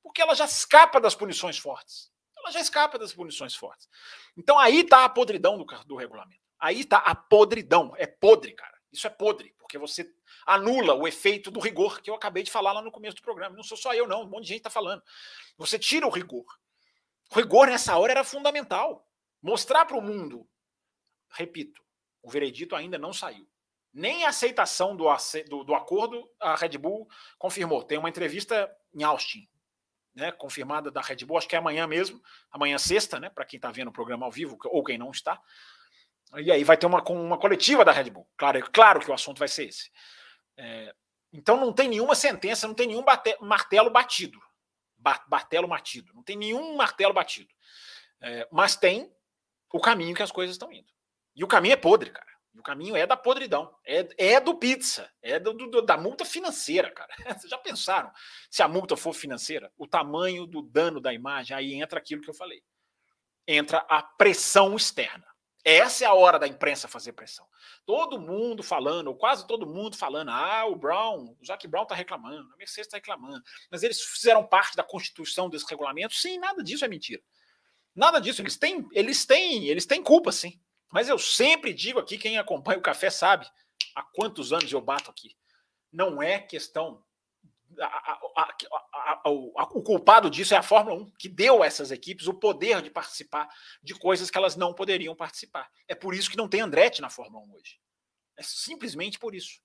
Porque 0.00 0.22
ela 0.22 0.34
já 0.34 0.44
escapa 0.44 1.00
das 1.00 1.16
punições 1.16 1.58
fortes. 1.58 2.12
Ela 2.36 2.52
já 2.52 2.60
escapa 2.60 2.98
das 2.98 3.12
punições 3.12 3.56
fortes. 3.56 3.88
Então 4.36 4.58
aí 4.58 4.84
tá 4.84 5.04
a 5.04 5.08
podridão 5.08 5.58
do, 5.58 5.64
do 5.64 5.96
regulamento. 5.96 6.40
Aí 6.60 6.84
tá 6.84 6.98
a 6.98 7.16
podridão. 7.16 7.94
É 7.96 8.06
podre, 8.06 8.52
cara. 8.52 8.77
Isso 8.92 9.06
é 9.06 9.10
podre, 9.10 9.54
porque 9.58 9.76
você 9.78 10.10
anula 10.46 10.94
o 10.94 11.06
efeito 11.06 11.50
do 11.50 11.60
rigor 11.60 12.00
que 12.00 12.08
eu 12.08 12.14
acabei 12.14 12.42
de 12.42 12.50
falar 12.50 12.72
lá 12.72 12.82
no 12.82 12.90
começo 12.90 13.16
do 13.16 13.22
programa. 13.22 13.54
Não 13.54 13.62
sou 13.62 13.76
só 13.76 13.92
eu, 13.94 14.06
não. 14.06 14.22
Um 14.22 14.28
monte 14.28 14.44
de 14.44 14.48
gente 14.48 14.58
está 14.58 14.70
falando. 14.70 15.02
Você 15.56 15.78
tira 15.78 16.06
o 16.06 16.10
rigor. 16.10 16.46
O 17.30 17.34
rigor 17.34 17.68
nessa 17.68 17.96
hora 17.98 18.12
era 18.12 18.24
fundamental. 18.24 19.06
Mostrar 19.42 19.84
para 19.84 19.96
o 19.96 20.02
mundo. 20.02 20.48
Repito, 21.30 21.82
o 22.22 22.30
veredito 22.30 22.74
ainda 22.74 22.98
não 22.98 23.12
saiu. 23.12 23.46
Nem 23.92 24.24
a 24.24 24.28
aceitação 24.28 24.96
do, 24.96 25.06
do, 25.48 25.64
do, 25.64 25.74
acordo 25.74 26.28
a 26.40 26.56
Red 26.56 26.78
Bull 26.78 27.08
confirmou. 27.38 27.82
Tem 27.82 27.98
uma 27.98 28.08
entrevista 28.08 28.70
em 28.94 29.02
Austin, 29.02 29.48
né, 30.14 30.32
confirmada 30.32 30.90
da 30.90 31.00
Red 31.00 31.24
Bull, 31.24 31.38
acho 31.38 31.48
que 31.48 31.54
é 31.54 31.58
amanhã 31.58 31.86
mesmo, 31.86 32.22
amanhã 32.50 32.78
sexta, 32.78 33.20
né, 33.20 33.30
para 33.30 33.44
quem 33.44 33.58
está 33.58 33.70
vendo 33.70 33.88
o 33.88 33.92
programa 33.92 34.26
ao 34.26 34.32
vivo 34.32 34.58
ou 34.66 34.84
quem 34.84 34.98
não 34.98 35.10
está. 35.10 35.40
E 36.36 36.52
aí 36.52 36.62
vai 36.64 36.76
ter 36.76 36.86
uma, 36.86 37.02
uma 37.10 37.38
coletiva 37.38 37.84
da 37.84 37.92
Red 37.92 38.10
Bull. 38.10 38.28
Claro, 38.36 38.58
é 38.58 38.62
claro 38.62 39.00
que 39.00 39.10
o 39.10 39.14
assunto 39.14 39.38
vai 39.38 39.48
ser 39.48 39.68
esse. 39.68 39.90
É, 40.56 40.94
então 41.32 41.58
não 41.58 41.72
tem 41.72 41.88
nenhuma 41.88 42.14
sentença, 42.14 42.66
não 42.66 42.74
tem 42.74 42.88
nenhum 42.88 43.02
bate, 43.02 43.36
martelo 43.40 43.90
batido. 43.90 44.38
Ba, 44.96 45.24
martelo 45.30 45.68
batido. 45.68 46.12
Não 46.14 46.22
tem 46.22 46.36
nenhum 46.36 46.76
martelo 46.76 47.14
batido. 47.14 47.52
É, 48.20 48.48
mas 48.50 48.76
tem 48.76 49.12
o 49.72 49.80
caminho 49.80 50.14
que 50.14 50.22
as 50.22 50.32
coisas 50.32 50.54
estão 50.54 50.72
indo. 50.72 50.88
E 51.34 51.44
o 51.44 51.48
caminho 51.48 51.74
é 51.74 51.76
podre, 51.76 52.10
cara. 52.10 52.26
O 52.58 52.62
caminho 52.62 52.96
é 52.96 53.06
da 53.06 53.16
podridão. 53.16 53.72
É, 53.86 54.08
é 54.18 54.40
do 54.40 54.54
pizza. 54.56 55.08
É 55.22 55.38
do, 55.38 55.52
do, 55.52 55.80
da 55.80 55.96
multa 55.96 56.24
financeira, 56.24 56.90
cara. 56.90 57.14
Vocês 57.38 57.48
já 57.48 57.58
pensaram? 57.58 58.10
Se 58.50 58.62
a 58.62 58.68
multa 58.68 58.96
for 58.96 59.12
financeira, 59.12 59.72
o 59.76 59.86
tamanho 59.86 60.46
do 60.46 60.60
dano 60.60 61.00
da 61.00 61.14
imagem, 61.14 61.56
aí 61.56 61.74
entra 61.74 62.00
aquilo 62.00 62.22
que 62.22 62.30
eu 62.30 62.34
falei. 62.34 62.62
Entra 63.46 63.78
a 63.88 64.02
pressão 64.02 64.74
externa. 64.74 65.26
Essa 65.68 66.04
é 66.04 66.08
a 66.08 66.14
hora 66.14 66.38
da 66.38 66.48
imprensa 66.48 66.88
fazer 66.88 67.12
pressão. 67.12 67.46
Todo 67.84 68.18
mundo 68.18 68.62
falando, 68.62 69.08
ou 69.08 69.14
quase 69.14 69.46
todo 69.46 69.66
mundo 69.66 69.98
falando, 69.98 70.30
ah, 70.30 70.64
o 70.64 70.74
Brown, 70.74 71.36
o 71.38 71.44
Zac 71.44 71.68
Brown 71.68 71.82
está 71.82 71.94
reclamando, 71.94 72.50
a 72.54 72.56
Mercedes 72.56 72.86
está 72.86 72.96
reclamando, 72.96 73.44
mas 73.70 73.82
eles 73.82 74.00
fizeram 74.00 74.42
parte 74.46 74.74
da 74.74 74.82
constituição 74.82 75.50
desse 75.50 75.66
regulamento. 75.68 76.14
Sim, 76.14 76.38
nada 76.38 76.64
disso 76.64 76.86
é 76.86 76.88
mentira. 76.88 77.22
Nada 77.94 78.18
disso. 78.18 78.40
Eles 78.40 78.56
têm, 78.56 78.88
eles 78.92 79.26
têm, 79.26 79.66
eles 79.66 79.84
têm 79.84 80.02
culpa, 80.02 80.32
sim. 80.32 80.58
Mas 80.90 81.06
eu 81.06 81.18
sempre 81.18 81.74
digo 81.74 81.98
aqui, 81.98 82.16
quem 82.16 82.38
acompanha 82.38 82.78
o 82.78 82.82
café 82.82 83.10
sabe 83.10 83.46
há 83.94 84.02
quantos 84.02 84.54
anos 84.54 84.72
eu 84.72 84.80
bato 84.80 85.10
aqui. 85.10 85.36
Não 85.92 86.22
é 86.22 86.38
questão 86.38 87.04
a, 87.80 88.20
a, 89.24 89.28
o 89.28 89.82
culpado 89.82 90.30
disso 90.30 90.54
é 90.54 90.56
a 90.56 90.62
Fórmula 90.62 90.96
1, 90.96 91.10
que 91.18 91.28
deu 91.28 91.62
a 91.62 91.66
essas 91.66 91.90
equipes 91.90 92.26
o 92.26 92.34
poder 92.34 92.82
de 92.82 92.90
participar 92.90 93.48
de 93.82 93.94
coisas 93.94 94.30
que 94.30 94.38
elas 94.38 94.56
não 94.56 94.74
poderiam 94.74 95.14
participar. 95.14 95.70
É 95.86 95.94
por 95.94 96.14
isso 96.14 96.30
que 96.30 96.36
não 96.36 96.48
tem 96.48 96.60
Andretti 96.60 97.00
na 97.00 97.10
Fórmula 97.10 97.44
1 97.44 97.54
hoje. 97.54 97.78
É 98.36 98.42
simplesmente 98.42 99.18
por 99.18 99.34
isso. 99.34 99.60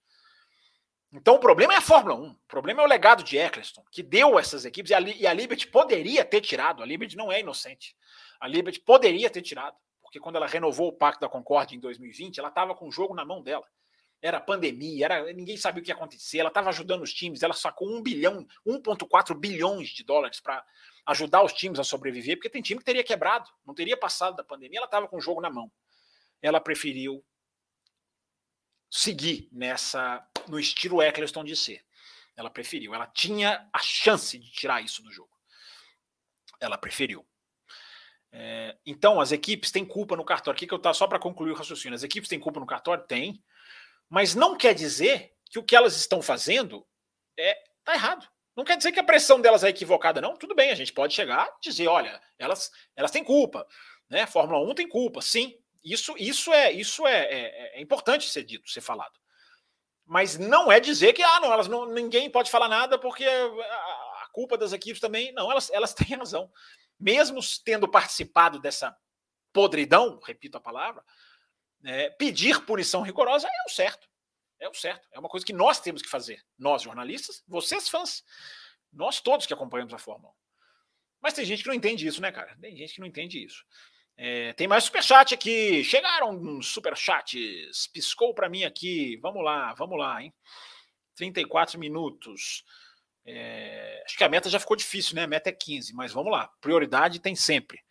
Então 1.11 1.35
o 1.35 1.39
problema 1.39 1.73
é 1.73 1.77
a 1.77 1.81
Fórmula 1.81 2.15
1. 2.15 2.29
O 2.31 2.35
problema 2.47 2.81
é 2.81 2.85
o 2.85 2.89
legado 2.89 3.23
de 3.23 3.37
Eccleston, 3.37 3.83
que 3.91 4.01
deu 4.01 4.39
essas 4.39 4.65
equipes 4.65 4.91
e 4.91 4.93
a, 4.95 4.99
e 4.99 5.27
a 5.27 5.33
Liberty 5.33 5.67
poderia 5.67 6.25
ter 6.25 6.41
tirado. 6.41 6.81
A 6.81 6.85
Liberty 6.85 7.15
não 7.15 7.31
é 7.31 7.39
inocente. 7.39 7.95
A 8.39 8.47
Liberty 8.47 8.79
poderia 8.79 9.29
ter 9.29 9.41
tirado, 9.41 9.77
porque 10.01 10.19
quando 10.19 10.37
ela 10.37 10.47
renovou 10.47 10.89
o 10.89 10.93
Pacto 10.93 11.21
da 11.21 11.29
Concórdia 11.29 11.75
em 11.75 11.79
2020, 11.79 12.39
ela 12.39 12.49
estava 12.49 12.73
com 12.73 12.87
o 12.87 12.91
jogo 12.91 13.13
na 13.13 13.23
mão 13.23 13.41
dela 13.41 13.65
era 14.23 14.39
pandemia, 14.39 15.03
era 15.05 15.33
ninguém 15.33 15.57
sabia 15.57 15.81
o 15.81 15.83
que 15.83 15.91
ia 15.91 15.95
acontecer. 15.95 16.39
Ela 16.39 16.47
estava 16.47 16.69
ajudando 16.69 17.01
os 17.01 17.13
times, 17.13 17.43
ela 17.43 17.53
sacou 17.53 17.93
um 17.93 18.01
bilhão, 18.01 18.47
1,4 18.65 19.37
bilhões 19.37 19.89
de 19.89 20.01
dólares 20.01 20.39
para 20.39 20.65
ajudar 21.07 21.43
os 21.43 21.51
times 21.51 21.77
a 21.77 21.83
sobreviver, 21.83 22.37
porque 22.37 22.49
tem 22.49 22.61
time 22.61 22.79
que 22.79 22.85
teria 22.85 23.03
quebrado, 23.03 23.49
não 23.65 23.75
teria 23.75 23.97
passado 23.97 24.37
da 24.37 24.43
pandemia, 24.43 24.79
ela 24.79 24.85
estava 24.85 25.09
com 25.09 25.17
o 25.17 25.21
jogo 25.21 25.41
na 25.41 25.49
mão. 25.49 25.69
Ela 26.41 26.61
preferiu 26.61 27.21
seguir 28.89 29.49
nessa 29.51 30.25
no 30.47 30.57
estilo 30.57 31.01
Eccleston 31.01 31.43
de 31.43 31.57
ser. 31.57 31.83
Ela 32.33 32.49
preferiu, 32.49 32.95
ela 32.95 33.07
tinha 33.07 33.67
a 33.73 33.79
chance 33.79 34.39
de 34.39 34.49
tirar 34.51 34.81
isso 34.81 35.03
do 35.03 35.11
jogo. 35.11 35.31
Ela 36.61 36.77
preferiu. 36.77 37.27
É, 38.31 38.77
então, 38.85 39.19
as 39.19 39.33
equipes 39.33 39.69
têm 39.69 39.85
culpa 39.85 40.15
no 40.15 40.23
cartório. 40.23 40.55
Aqui 40.55 40.65
que 40.65 40.73
eu 40.73 40.79
tá 40.79 40.93
só 40.93 41.07
para 41.07 41.19
concluir 41.19 41.51
o 41.51 41.55
raciocínio. 41.55 41.95
As 41.95 42.03
equipes 42.03 42.29
têm 42.29 42.39
culpa 42.39 42.59
no 42.59 42.65
cartório? 42.65 43.05
Tem. 43.05 43.43
Mas 44.13 44.35
não 44.35 44.55
quer 44.55 44.75
dizer 44.75 45.33
que 45.49 45.57
o 45.57 45.63
que 45.63 45.75
elas 45.75 45.97
estão 45.97 46.21
fazendo 46.21 46.85
é 47.35 47.57
tá 47.83 47.95
errado. 47.95 48.29
Não 48.55 48.63
quer 48.63 48.77
dizer 48.77 48.91
que 48.91 48.99
a 48.99 49.03
pressão 49.03 49.41
delas 49.41 49.63
é 49.63 49.69
equivocada, 49.69 50.21
não. 50.21 50.37
Tudo 50.37 50.53
bem, 50.53 50.69
a 50.69 50.75
gente 50.75 50.93
pode 50.93 51.15
chegar 51.15 51.47
e 51.47 51.67
dizer, 51.67 51.87
olha, 51.87 52.21
elas, 52.37 52.69
elas 52.95 53.09
têm 53.09 53.23
culpa, 53.23 53.65
né? 54.07 54.27
Fórmula 54.27 54.59
1 54.69 54.75
tem 54.75 54.87
culpa, 54.87 55.19
sim. 55.19 55.57
Isso, 55.83 56.13
isso 56.15 56.53
é 56.53 56.71
isso 56.71 57.07
é, 57.07 57.23
é, 57.23 57.79
é 57.79 57.81
importante 57.81 58.29
ser 58.29 58.43
dito, 58.43 58.69
ser 58.69 58.81
falado. 58.81 59.19
Mas 60.05 60.37
não 60.37 60.71
é 60.71 60.79
dizer 60.79 61.13
que 61.13 61.23
ah, 61.23 61.39
não, 61.39 61.51
elas 61.51 61.67
não, 61.67 61.87
ninguém 61.87 62.29
pode 62.29 62.51
falar 62.51 62.69
nada 62.69 62.99
porque 62.99 63.25
a, 63.25 63.45
a 64.25 64.27
culpa 64.31 64.55
das 64.59 64.73
equipes 64.73 65.01
também. 65.01 65.31
Não, 65.31 65.49
elas, 65.49 65.71
elas 65.71 65.91
têm 65.91 66.15
razão. 66.15 66.51
Mesmo 66.99 67.39
tendo 67.65 67.87
participado 67.87 68.59
dessa 68.59 68.95
podridão, 69.51 70.19
repito 70.23 70.55
a 70.55 70.61
palavra, 70.61 71.03
é, 71.85 72.09
pedir 72.11 72.65
punição 72.65 73.01
rigorosa 73.01 73.47
é 73.47 73.63
o 73.67 73.69
certo. 73.69 74.07
É 74.59 74.69
o 74.69 74.73
certo. 74.73 75.07
É 75.11 75.19
uma 75.19 75.29
coisa 75.29 75.45
que 75.45 75.53
nós 75.53 75.79
temos 75.79 76.01
que 76.01 76.09
fazer. 76.09 76.41
Nós, 76.57 76.81
jornalistas, 76.81 77.43
vocês, 77.47 77.89
fãs. 77.89 78.23
Nós 78.91 79.19
todos 79.19 79.45
que 79.45 79.53
acompanhamos 79.53 79.93
a 79.93 79.97
Fórmula 79.97 80.31
1. 80.31 80.35
Mas 81.21 81.33
tem 81.33 81.45
gente 81.45 81.63
que 81.63 81.67
não 81.67 81.75
entende 81.75 82.07
isso, 82.07 82.21
né, 82.21 82.31
cara? 82.31 82.55
Tem 82.59 82.75
gente 82.75 82.93
que 82.93 82.99
não 82.99 83.07
entende 83.07 83.43
isso. 83.43 83.65
É, 84.15 84.53
tem 84.53 84.67
mais 84.67 84.83
superchat 84.83 85.33
aqui. 85.33 85.83
Chegaram 85.83 86.31
uns 86.31 86.67
superchats. 86.67 87.87
Piscou 87.91 88.33
para 88.33 88.49
mim 88.49 88.63
aqui. 88.63 89.17
Vamos 89.17 89.43
lá, 89.43 89.73
vamos 89.73 89.97
lá, 89.97 90.21
hein? 90.21 90.33
34 91.15 91.79
minutos. 91.79 92.63
É, 93.25 94.03
acho 94.05 94.17
que 94.17 94.23
a 94.23 94.29
meta 94.29 94.49
já 94.49 94.59
ficou 94.59 94.75
difícil, 94.75 95.15
né? 95.15 95.23
A 95.23 95.27
meta 95.27 95.49
é 95.49 95.53
15, 95.53 95.93
mas 95.93 96.11
vamos 96.11 96.31
lá. 96.31 96.47
Prioridade 96.61 97.19
tem 97.19 97.35
sempre. 97.35 97.81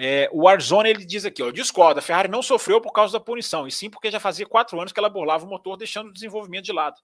É, 0.00 0.30
o 0.30 0.44
Warzone 0.44 0.88
ele 0.88 1.04
diz 1.04 1.24
aqui: 1.24 1.42
ó, 1.42 1.50
discorda, 1.50 1.98
a 1.98 2.02
Ferrari 2.02 2.28
não 2.28 2.40
sofreu 2.40 2.80
por 2.80 2.92
causa 2.92 3.14
da 3.14 3.18
punição, 3.18 3.66
e 3.66 3.72
sim 3.72 3.90
porque 3.90 4.12
já 4.12 4.20
fazia 4.20 4.46
quatro 4.46 4.78
anos 4.78 4.92
que 4.92 5.00
ela 5.00 5.08
burlava 5.08 5.44
o 5.44 5.48
motor, 5.48 5.76
deixando 5.76 6.10
o 6.10 6.12
desenvolvimento 6.12 6.66
de 6.66 6.72
lado. 6.72 6.96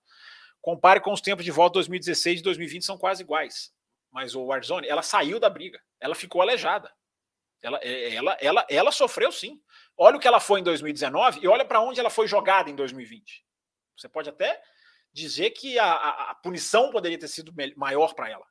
Compare 0.63 1.01
com 1.01 1.13
os 1.13 1.21
tempos 1.21 1.45
de 1.45 1.51
volta 1.51 1.75
2016 1.75 2.39
e 2.39 2.43
2020, 2.45 2.85
são 2.85 2.97
quase 2.97 3.25
iguais. 3.25 3.73
Mas 4.13 4.37
o 4.37 4.45
Warzone, 4.45 4.87
ela 4.87 5.03
saiu 5.03 5.41
da 5.41 5.51
briga, 5.51 5.81
ela 5.99 6.15
ficou 6.15 6.41
aleijada. 6.41 6.89
Ela, 7.61 7.81
é, 7.83 8.15
ela, 8.15 8.37
ela, 8.41 8.67
ela 8.71 8.93
sofreu 8.93 9.33
sim. 9.33 9.61
Olha 9.99 10.17
o 10.17 10.21
que 10.21 10.29
ela 10.29 10.39
foi 10.39 10.61
em 10.61 10.63
2019 10.63 11.41
e 11.43 11.49
olha 11.49 11.65
para 11.65 11.81
onde 11.81 11.99
ela 11.99 12.11
foi 12.11 12.29
jogada 12.29 12.71
em 12.71 12.77
2020. 12.77 13.45
Você 13.97 14.09
pode 14.09 14.29
até 14.29 14.63
dizer 15.13 15.51
que 15.51 15.81
a, 15.81 15.93
a, 15.93 16.31
a 16.31 16.35
punição 16.37 16.93
poderia 16.93 17.19
ter 17.19 17.27
sido 17.27 17.53
maior 17.77 18.15
para 18.15 18.31
ela. 18.31 18.47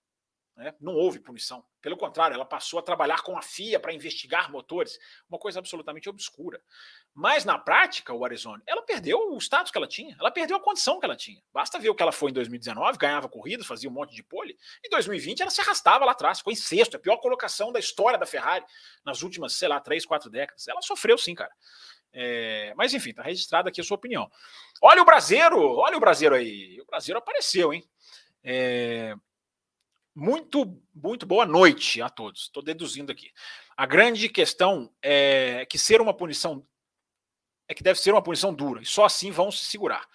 Né? 0.55 0.73
Não 0.79 0.93
houve 0.93 1.19
punição. 1.19 1.65
Pelo 1.81 1.97
contrário, 1.97 2.35
ela 2.35 2.45
passou 2.45 2.79
a 2.79 2.83
trabalhar 2.83 3.21
com 3.23 3.35
a 3.35 3.41
FIA 3.41 3.79
para 3.79 3.93
investigar 3.93 4.51
motores, 4.51 4.99
uma 5.27 5.39
coisa 5.39 5.59
absolutamente 5.59 6.07
obscura. 6.07 6.61
Mas 7.13 7.43
na 7.43 7.57
prática, 7.57 8.13
o 8.13 8.23
Arizona, 8.23 8.61
ela 8.67 8.83
perdeu 8.83 9.17
o 9.33 9.37
status 9.39 9.71
que 9.71 9.77
ela 9.77 9.87
tinha, 9.87 10.15
ela 10.19 10.31
perdeu 10.31 10.55
a 10.55 10.59
condição 10.59 10.99
que 10.99 11.05
ela 11.05 11.15
tinha. 11.15 11.41
Basta 11.51 11.79
ver 11.79 11.89
o 11.89 11.95
que 11.95 12.03
ela 12.03 12.11
foi 12.11 12.29
em 12.29 12.33
2019, 12.33 12.97
ganhava 12.97 13.27
corridas, 13.27 13.65
fazia 13.65 13.89
um 13.89 13.93
monte 13.93 14.15
de 14.15 14.23
pole. 14.23 14.57
Em 14.85 14.89
2020, 14.89 15.41
ela 15.41 15.51
se 15.51 15.59
arrastava 15.59 16.05
lá 16.05 16.11
atrás, 16.11 16.37
ficou 16.37 16.53
em 16.53 16.55
sexto, 16.55 16.97
a 16.97 16.99
pior 16.99 17.17
colocação 17.17 17.71
da 17.71 17.79
história 17.79 18.17
da 18.17 18.25
Ferrari 18.25 18.63
nas 19.03 19.23
últimas, 19.23 19.53
sei 19.53 19.67
lá, 19.67 19.79
três, 19.79 20.05
quatro 20.05 20.29
décadas. 20.29 20.67
Ela 20.67 20.81
sofreu 20.81 21.17
sim, 21.17 21.33
cara. 21.33 21.51
É, 22.13 22.73
mas 22.77 22.93
enfim, 22.93 23.11
tá 23.11 23.23
registrada 23.23 23.69
aqui 23.69 23.81
a 23.81 23.83
sua 23.83 23.95
opinião. 23.95 24.29
Olha 24.81 25.01
o 25.01 25.05
Brasileiro, 25.05 25.59
olha 25.59 25.97
o 25.97 25.99
Brasileiro 25.99 26.35
aí. 26.35 26.79
O 26.79 26.85
Brasileiro 26.85 27.17
apareceu, 27.17 27.73
hein? 27.73 27.83
É, 28.43 29.15
muito, 30.15 30.79
muito 30.93 31.25
boa 31.25 31.45
noite 31.45 32.01
a 32.01 32.09
todos. 32.09 32.43
Estou 32.43 32.63
deduzindo 32.63 33.11
aqui. 33.11 33.31
A 33.75 33.85
grande 33.85 34.29
questão 34.29 34.93
é 35.01 35.65
que 35.65 35.77
ser 35.77 36.01
uma 36.01 36.13
punição 36.13 36.65
é 37.67 37.73
que 37.73 37.83
deve 37.83 37.99
ser 37.99 38.11
uma 38.11 38.21
punição 38.21 38.53
dura 38.53 38.81
e 38.81 38.85
só 38.85 39.05
assim 39.05 39.31
vão 39.31 39.51
se 39.51 39.65
segurar. 39.65 40.07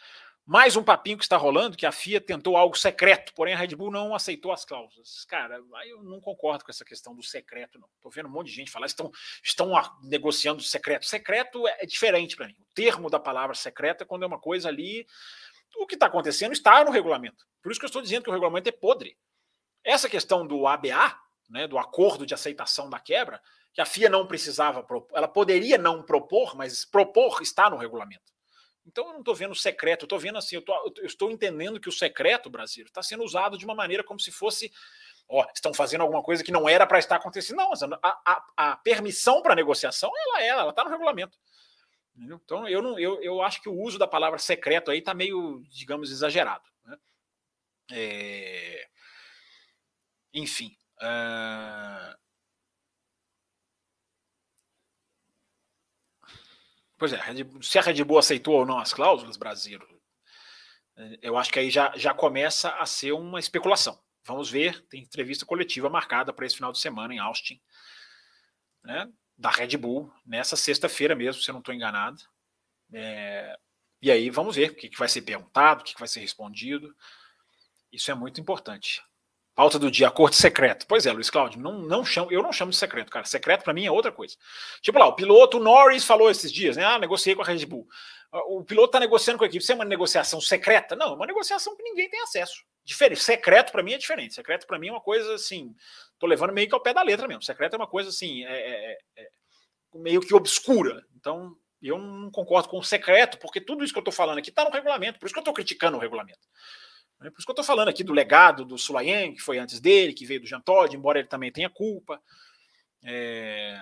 Mais 0.47 0.77
um 0.77 0.83
papinho 0.83 1.19
que 1.19 1.25
está 1.25 1.37
rolando 1.37 1.77
que 1.77 1.85
a 1.85 1.93
FIA 1.93 2.23
tentou 2.23 2.57
algo 2.57 2.75
secreto, 2.75 3.35
porém 3.35 3.53
a 3.53 3.57
Red 3.59 3.77
Bull 3.77 3.91
não 3.91 4.15
aceitou 4.15 4.51
as 4.51 4.65
cláusulas. 4.65 5.27
Cara, 5.27 5.61
eu 5.87 6.03
não 6.03 6.23
concordo 6.23 6.65
com 6.65 6.71
essa 6.71 6.87
questão 6.87 7.15
do 7.15 7.23
secreto, 7.23 7.79
não. 7.79 7.87
Estou 7.97 8.11
vendo 8.11 8.29
um 8.29 8.33
monte 8.33 8.47
de 8.47 8.55
gente 8.55 8.71
falar, 8.71 8.87
estão, 8.87 9.11
estão 9.45 9.73
negociando 10.03 10.63
secreto. 10.63 11.05
Secreto 11.05 11.69
é, 11.69 11.79
é 11.81 11.87
diferente 11.87 12.35
para 12.35 12.47
mim. 12.47 12.57
O 12.61 12.75
termo 12.75 13.11
da 13.11 13.21
palavra 13.21 13.55
secreto 13.55 14.03
é 14.03 14.07
quando 14.07 14.23
é 14.23 14.27
uma 14.27 14.41
coisa 14.41 14.71
ali. 14.71 15.07
O 15.77 15.87
que 15.87 15.97
está 15.97 16.07
acontecendo 16.07 16.53
está 16.53 16.83
no 16.83 16.91
regulamento. 16.91 17.45
Por 17.63 17.71
isso 17.71 17.79
que 17.79 17.85
eu 17.85 17.89
estou 17.89 18.01
dizendo 18.01 18.23
que 18.23 18.31
o 18.31 18.33
regulamento 18.33 18.71
é 18.71 18.73
podre. 18.73 19.19
Essa 19.89 20.07
questão 20.07 20.47
do 20.47 20.67
ABA, 20.67 21.19
né, 21.49 21.67
do 21.67 21.79
acordo 21.79 22.27
de 22.27 22.35
aceitação 22.35 22.91
da 22.91 23.01
quebra, 23.01 23.41
que 23.73 23.81
a 23.81 23.87
FIA 23.87 24.11
não 24.11 24.27
precisava 24.27 24.87
ela 25.15 25.27
poderia 25.27 25.79
não 25.79 26.03
propor, 26.03 26.55
mas 26.55 26.85
propor 26.85 27.41
está 27.41 27.71
no 27.71 27.79
regulamento. 27.79 28.31
Então 28.87 29.07
eu 29.07 29.13
não 29.15 29.21
estou 29.21 29.35
vendo 29.35 29.55
secreto, 29.55 30.03
eu 30.03 30.07
estou 30.07 30.19
vendo 30.19 30.37
assim, 30.37 30.57
eu, 30.57 30.63
tô, 30.63 30.75
eu, 30.99 31.07
estou 31.07 31.31
entendendo 31.31 31.81
que 31.81 31.89
o 31.89 31.93
secreto 31.93 32.51
Brasil 32.51 32.85
está 32.85 33.03
sendo 33.03 33.25
usado 33.25 33.57
de 33.57 33.65
uma 33.65 33.75
maneira 33.75 34.05
como 34.05 34.21
se 34.21 34.31
fosse, 34.31 34.71
ó, 35.27 35.47
estão 35.55 35.73
fazendo 35.73 36.03
alguma 36.03 36.23
coisa 36.23 36.45
que 36.45 36.53
não 36.53 36.69
era 36.69 36.87
para 36.87 36.99
estar 36.99 37.17
acontecendo. 37.17 37.57
Não, 37.57 37.73
a, 38.03 38.21
a, 38.27 38.47
a 38.57 38.77
permissão 38.77 39.41
para 39.41 39.55
negociação, 39.55 40.13
ela 40.15 40.43
é, 40.43 40.49
ela 40.49 40.69
está 40.69 40.85
no 40.85 40.91
regulamento. 40.91 41.39
Então 42.15 42.69
eu, 42.69 42.83
não, 42.83 42.99
eu, 42.99 43.23
eu 43.23 43.41
acho 43.41 43.63
que 43.63 43.71
o 43.71 43.81
uso 43.81 43.99
da 43.99 44.07
palavra 44.07 44.39
secreto 44.39 44.91
aí 44.91 44.99
está 44.99 45.15
meio, 45.15 45.63
digamos, 45.71 46.11
exagerado. 46.11 46.69
Né? 46.85 46.99
É... 47.93 48.89
Enfim. 50.39 50.77
Uh... 51.03 52.17
Pois 56.97 57.13
é, 57.13 57.21
se 57.63 57.79
a 57.79 57.83
Red 57.83 58.03
Bull 58.05 58.19
aceitou 58.19 58.55
ou 58.55 58.67
não 58.67 58.79
as 58.79 58.93
cláusulas, 58.93 59.37
Brasil, 59.37 59.79
eu 61.23 61.37
acho 61.37 61.53
que 61.53 61.61
aí 61.61 61.71
já, 61.71 61.97
já 61.97 62.13
começa 62.13 62.71
a 62.71 62.85
ser 62.87 63.13
uma 63.13 63.39
especulação. 63.39 64.03
Vamos 64.25 64.51
ver, 64.51 64.85
tem 64.89 65.03
entrevista 65.03 65.47
coletiva 65.47 65.89
marcada 65.89 66.33
para 66.33 66.45
esse 66.45 66.57
final 66.57 66.73
de 66.73 66.81
semana 66.81 67.15
em 67.15 67.21
Austin, 67.21 67.61
né, 68.83 69.09
da 69.37 69.49
Red 69.49 69.77
Bull, 69.77 70.13
nessa 70.27 70.57
sexta-feira 70.57 71.15
mesmo, 71.15 71.41
se 71.41 71.49
eu 71.49 71.53
não 71.53 71.61
estou 71.61 71.73
enganado. 71.73 72.21
É, 72.93 73.57
e 74.03 74.11
aí 74.11 74.29
vamos 74.29 74.57
ver 74.57 74.73
o 74.73 74.75
que, 74.75 74.89
que 74.89 74.99
vai 74.99 75.09
ser 75.09 75.23
perguntado, 75.23 75.83
o 75.83 75.85
que, 75.85 75.95
que 75.95 76.01
vai 76.01 76.09
ser 76.09 76.19
respondido. 76.19 76.93
Isso 77.93 78.11
é 78.11 78.15
muito 78.15 78.41
importante. 78.41 79.01
Pauta 79.59 79.77
do 79.77 79.91
dia, 79.91 80.07
acordo 80.07 80.37
secreto. 80.37 80.87
Pois 80.87 81.05
é, 81.05 81.11
Luiz 81.11 81.29
Cláudio, 81.31 81.61
não, 81.61 81.81
não 81.81 82.05
chamo, 82.05 82.31
eu 82.31 82.41
não 82.45 82.53
chamo 82.53 82.71
de 82.71 82.77
secreto, 82.77 83.11
cara. 83.11 83.25
Secreto 83.25 83.65
para 83.65 83.75
mim 83.75 83.85
é 83.85 83.91
outra 83.91 84.13
coisa. 84.13 84.37
Tipo 84.81 85.01
lá, 85.01 85.07
o 85.09 85.17
piloto 85.17 85.59
Norris 85.59 86.05
falou 86.05 86.31
esses 86.31 86.53
dias, 86.53 86.77
né? 86.77 86.85
Ah, 86.85 86.97
negociei 86.97 87.35
com 87.35 87.43
a 87.43 87.45
Red 87.45 87.67
Bull. 87.67 87.85
Ah, 88.31 88.39
o 88.47 88.63
piloto 88.63 88.91
está 88.91 89.01
negociando 89.01 89.37
com 89.37 89.43
a 89.43 89.49
equipe. 89.49 89.61
Isso 89.61 89.73
é 89.73 89.75
uma 89.75 89.85
negociação 89.85 90.41
secreta? 90.41 90.95
Não, 90.95 91.09
é 91.09 91.15
uma 91.17 91.27
negociação 91.27 91.75
que 91.77 91.83
ninguém 91.83 92.09
tem 92.09 92.21
acesso. 92.21 92.63
Diferente. 92.85 93.21
Secreto 93.21 93.73
para 93.73 93.83
mim 93.83 93.95
é 93.95 93.99
diferente. 93.99 94.33
Secreto 94.33 94.65
para 94.65 94.79
mim 94.79 94.91
é 94.91 94.93
uma 94.93 95.01
coisa 95.01 95.35
assim. 95.35 95.75
Tô 96.21 96.29
levando 96.29 96.53
meio 96.53 96.69
que 96.69 96.75
ao 96.77 96.81
pé 96.81 96.95
da 96.95 97.03
letra 97.03 97.27
mesmo. 97.27 97.43
Secreto 97.43 97.75
é 97.75 97.79
uma 97.79 97.89
coisa 97.89 98.11
assim, 98.11 98.45
é, 98.45 98.53
é, 98.53 98.93
é, 98.93 99.23
é 99.25 99.29
meio 99.93 100.21
que 100.21 100.37
obscura. 100.37 101.05
Então, 101.17 101.57
eu 101.83 101.99
não 101.99 102.31
concordo 102.31 102.69
com 102.69 102.79
o 102.79 102.85
secreto, 102.85 103.37
porque 103.39 103.61
tudo 103.61 103.83
isso 103.83 103.93
que 103.93 103.99
eu 103.99 104.03
estou 104.03 104.15
falando 104.15 104.39
aqui 104.39 104.51
está 104.51 104.63
no 104.63 104.71
regulamento. 104.71 105.19
Por 105.19 105.27
isso 105.27 105.35
que 105.35 105.41
eu 105.41 105.43
estou 105.43 105.55
criticando 105.55 105.97
o 105.97 106.01
regulamento. 106.01 106.47
Né? 107.21 107.31
Por 107.31 107.39
isso 107.39 107.47
que 107.47 107.51
eu 107.51 107.55
estou 107.55 107.65
falando 107.65 107.89
aqui 107.89 108.05
do 108.05 108.13
legado 108.13 108.65
do 108.65 108.79
Sulayen, 108.79 109.35
que 109.35 109.41
foi 109.41 109.59
antes 109.59 109.81
dele, 109.81 110.13
que 110.13 110.27
veio 110.27 110.41
do 110.41 110.47
Jean 110.47 110.61
Todt, 110.61 110.97
embora 110.97 111.19
ele 111.19 111.29
também 111.29 111.53
tenha 111.53 111.69
culpa. 111.69 112.21
É... 113.03 113.81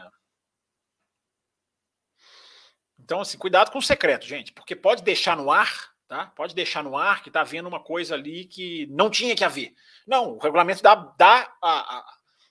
Então, 2.98 3.20
assim, 3.20 3.38
cuidado 3.38 3.70
com 3.70 3.78
o 3.78 3.82
secreto, 3.82 4.26
gente, 4.26 4.52
porque 4.52 4.74
pode 4.74 5.02
deixar 5.02 5.36
no 5.36 5.50
ar, 5.50 5.92
tá? 6.08 6.26
Pode 6.34 6.54
deixar 6.54 6.82
no 6.82 6.96
ar 6.96 7.22
que 7.22 7.28
está 7.28 7.42
havendo 7.42 7.68
uma 7.68 7.80
coisa 7.80 8.14
ali 8.14 8.46
que 8.46 8.86
não 8.90 9.10
tinha 9.10 9.36
que 9.36 9.44
haver. 9.44 9.74
Não, 10.06 10.32
o 10.32 10.38
regulamento 10.38 10.82
dá, 10.82 10.94
dá, 10.94 11.54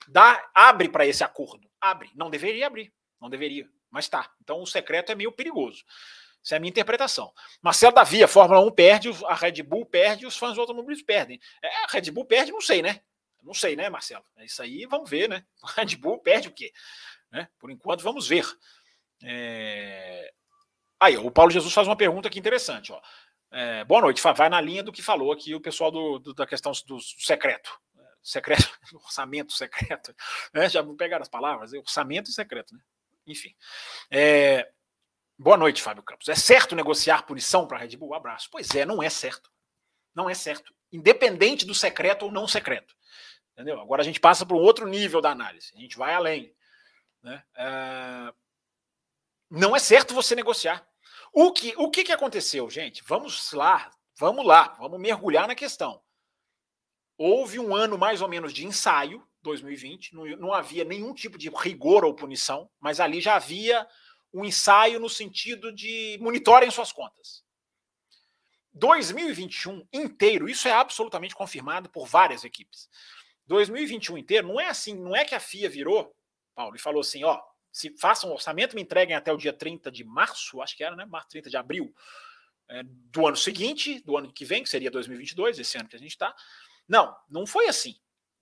dá 0.08 0.50
abre 0.54 0.88
para 0.88 1.06
esse 1.06 1.24
acordo. 1.24 1.70
Abre. 1.82 2.12
Não 2.16 2.30
deveria 2.30 2.68
abrir. 2.68 2.94
Não 3.20 3.30
deveria. 3.30 3.68
Mas 3.90 4.08
tá. 4.08 4.32
Então 4.42 4.62
o 4.62 4.68
secreto 4.68 5.12
é 5.12 5.16
meio 5.16 5.32
perigoso. 5.32 5.84
Essa 6.46 6.56
é 6.56 6.58
a 6.58 6.60
minha 6.60 6.70
interpretação. 6.70 7.34
Marcelo 7.60 7.96
Davi, 7.96 8.24
a 8.24 8.28
Fórmula 8.28 8.62
1 8.62 8.72
perde, 8.72 9.10
a 9.26 9.34
Red 9.34 9.64
Bull 9.64 9.84
perde, 9.84 10.28
os 10.28 10.38
fãs 10.38 10.54
do 10.54 10.62
automobilismo 10.62 11.04
perdem. 11.04 11.40
É, 11.60 11.68
a 11.86 11.88
Red 11.88 12.12
Bull 12.12 12.24
perde, 12.24 12.52
não 12.52 12.62
sei, 12.62 12.84
né? 12.84 13.02
Não 13.42 13.54
sei, 13.54 13.76
né, 13.76 13.90
Marcelo? 13.90 14.24
É 14.38 14.46
isso 14.46 14.62
aí, 14.62 14.86
vamos 14.86 15.10
ver, 15.10 15.28
né? 15.28 15.44
A 15.64 15.82
Red 15.82 15.96
Bull 15.96 16.20
perde 16.20 16.48
o 16.48 16.52
quê? 16.52 16.72
Né? 17.32 17.48
Por 17.58 17.72
enquanto, 17.72 18.04
vamos 18.04 18.28
ver. 18.28 18.46
É... 19.24 20.32
Aí, 21.00 21.18
o 21.18 21.32
Paulo 21.32 21.52
Jesus 21.52 21.74
faz 21.74 21.88
uma 21.88 21.96
pergunta 21.96 22.28
aqui 22.28 22.38
interessante. 22.38 22.92
Ó. 22.92 23.02
É, 23.52 23.84
boa 23.84 24.02
noite, 24.02 24.22
vai 24.22 24.50
na 24.50 24.62
linha 24.62 24.84
do 24.84 24.92
que 24.92 25.02
falou 25.02 25.32
aqui 25.32 25.56
o 25.56 25.62
pessoal 25.62 25.90
do, 25.90 26.20
do 26.20 26.34
da 26.34 26.46
questão 26.46 26.72
do 26.86 27.00
secreto. 27.00 27.72
Secreto, 28.22 28.70
orçamento 28.94 29.54
secreto. 29.54 30.16
Né? 30.54 30.70
Já 30.70 30.82
vou 30.84 30.96
pegar 30.96 31.22
as 31.22 31.30
palavras, 31.30 31.74
orçamento 31.74 32.30
e 32.30 32.34
secreto, 32.34 32.74
né? 32.76 32.82
Enfim. 33.28 33.56
É, 34.12 34.72
Boa 35.38 35.58
noite, 35.58 35.82
Fábio 35.82 36.02
Campos. 36.02 36.30
É 36.30 36.36
certo 36.36 36.78
negociar 36.78 37.24
punição 37.24 37.68
para 37.68 37.78
a 37.78 37.82
Red 37.82 37.98
Bull? 37.98 38.14
Abraço. 38.14 38.48
Pois 38.50 38.74
é, 38.74 38.86
não 38.86 39.04
é 39.04 39.10
certo. 39.10 39.52
Não 40.14 40.30
é 40.30 40.34
certo. 40.34 40.74
Independente 40.94 41.66
do 41.66 41.76
secreto 41.76 42.24
ou 42.24 42.32
não 42.32 42.48
secreto. 42.48 42.96
Entendeu? 43.52 43.82
Agora 43.82 44.02
a 44.02 44.06
gente 44.06 44.20
passa 44.20 44.46
para 44.46 44.56
um 44.56 44.62
outro 44.62 44.88
nível 44.88 45.20
da 45.20 45.32
análise. 45.32 45.74
A 45.76 45.80
gente 45.80 45.98
vai 45.98 46.14
além. 46.14 46.56
Né? 47.22 47.44
É... 47.54 48.34
Não 49.50 49.76
é 49.76 49.80
certo 49.80 50.14
você 50.14 50.36
negociar. 50.36 50.88
O 51.34 51.52
que, 51.52 51.74
o 51.78 51.92
que, 51.92 52.06
que 52.06 52.14
aconteceu, 52.14 52.70
gente? 52.70 53.04
Vamos 53.06 53.52
lá, 53.52 53.92
vamos 54.18 54.46
lá, 54.46 54.70
vamos 54.80 55.00
mergulhar 55.00 55.50
na 55.50 55.56
questão. 55.56 56.02
Houve 57.18 57.60
um 57.60 57.76
ano 57.76 57.98
mais 57.98 58.22
ou 58.22 58.30
menos 58.30 58.54
de 58.54 58.66
ensaio, 58.66 59.26
2020, 59.42 60.16
não, 60.16 60.26
não 60.38 60.54
havia 60.54 60.86
nenhum 60.86 61.14
tipo 61.14 61.38
de 61.38 61.50
rigor 61.50 62.06
ou 62.06 62.16
punição, 62.16 62.70
mas 62.80 63.02
ali 63.02 63.20
já 63.20 63.36
havia 63.36 63.86
um 64.36 64.44
ensaio 64.44 65.00
no 65.00 65.10
sentido 65.10 65.74
de 65.74 66.18
monitorem 66.20 66.70
suas 66.70 66.92
contas. 66.92 67.46
2021 68.74 69.88
inteiro, 69.94 70.50
isso 70.50 70.68
é 70.68 70.74
absolutamente 70.74 71.34
confirmado 71.34 71.90
por 71.90 72.06
várias 72.06 72.44
equipes. 72.44 72.90
2021 73.48 74.18
inteiro, 74.18 74.50
não 74.50 74.60
é 74.60 74.68
assim, 74.68 74.94
não 74.94 75.16
é 75.16 75.24
que 75.24 75.34
a 75.34 75.40
FIA 75.40 75.70
virou, 75.70 76.14
Paulo, 76.54 76.76
e 76.76 76.80
falou 76.80 77.00
assim: 77.00 77.24
ó, 77.24 77.42
se 77.72 77.98
façam 77.98 78.30
um 78.30 78.34
orçamento, 78.34 78.76
me 78.76 78.82
entreguem 78.82 79.16
até 79.16 79.32
o 79.32 79.38
dia 79.38 79.54
30 79.54 79.90
de 79.90 80.04
março, 80.04 80.62
acho 80.62 80.76
que 80.76 80.84
era, 80.84 80.98
né? 80.98 81.06
Março, 81.06 81.30
30 81.30 81.50
de 81.50 81.56
abril 81.56 81.96
é, 82.68 82.84
do 82.84 83.26
ano 83.26 83.38
seguinte, 83.38 84.02
do 84.02 84.18
ano 84.18 84.34
que 84.34 84.44
vem, 84.44 84.64
que 84.64 84.70
seria 84.70 84.92
2022, 84.92 85.60
esse 85.60 85.78
ano 85.78 85.88
que 85.88 85.96
a 85.96 86.00
gente 86.00 86.12
está. 86.12 86.36
Não, 86.86 87.16
não 87.30 87.48
foi 87.48 87.70
assim. 87.70 87.96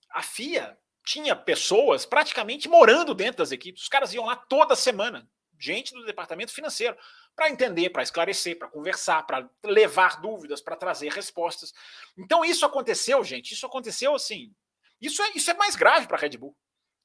A 0.09 0.23
FIA 0.23 0.75
tinha 1.05 1.35
pessoas 1.35 2.03
praticamente 2.03 2.67
morando 2.67 3.13
dentro 3.13 3.37
das 3.37 3.51
equipes. 3.51 3.83
Os 3.83 3.89
caras 3.89 4.11
iam 4.13 4.25
lá 4.25 4.35
toda 4.35 4.75
semana, 4.75 5.29
gente 5.63 5.93
do 5.93 6.05
departamento 6.05 6.51
financeiro, 6.51 6.97
para 7.35 7.49
entender, 7.49 7.89
para 7.89 8.03
esclarecer, 8.03 8.57
para 8.57 8.67
conversar, 8.67 9.23
para 9.23 9.49
levar 9.63 10.21
dúvidas, 10.21 10.61
para 10.61 10.75
trazer 10.75 11.11
respostas. 11.11 11.73
Então 12.17 12.43
isso 12.43 12.65
aconteceu, 12.65 13.23
gente. 13.23 13.53
Isso 13.53 13.65
aconteceu 13.65 14.13
assim. 14.13 14.53
Isso 14.99 15.21
é, 15.21 15.31
isso 15.35 15.49
é 15.49 15.53
mais 15.53 15.75
grave 15.75 16.07
para 16.07 16.17
a 16.17 16.19
Red 16.19 16.37
Bull. 16.37 16.55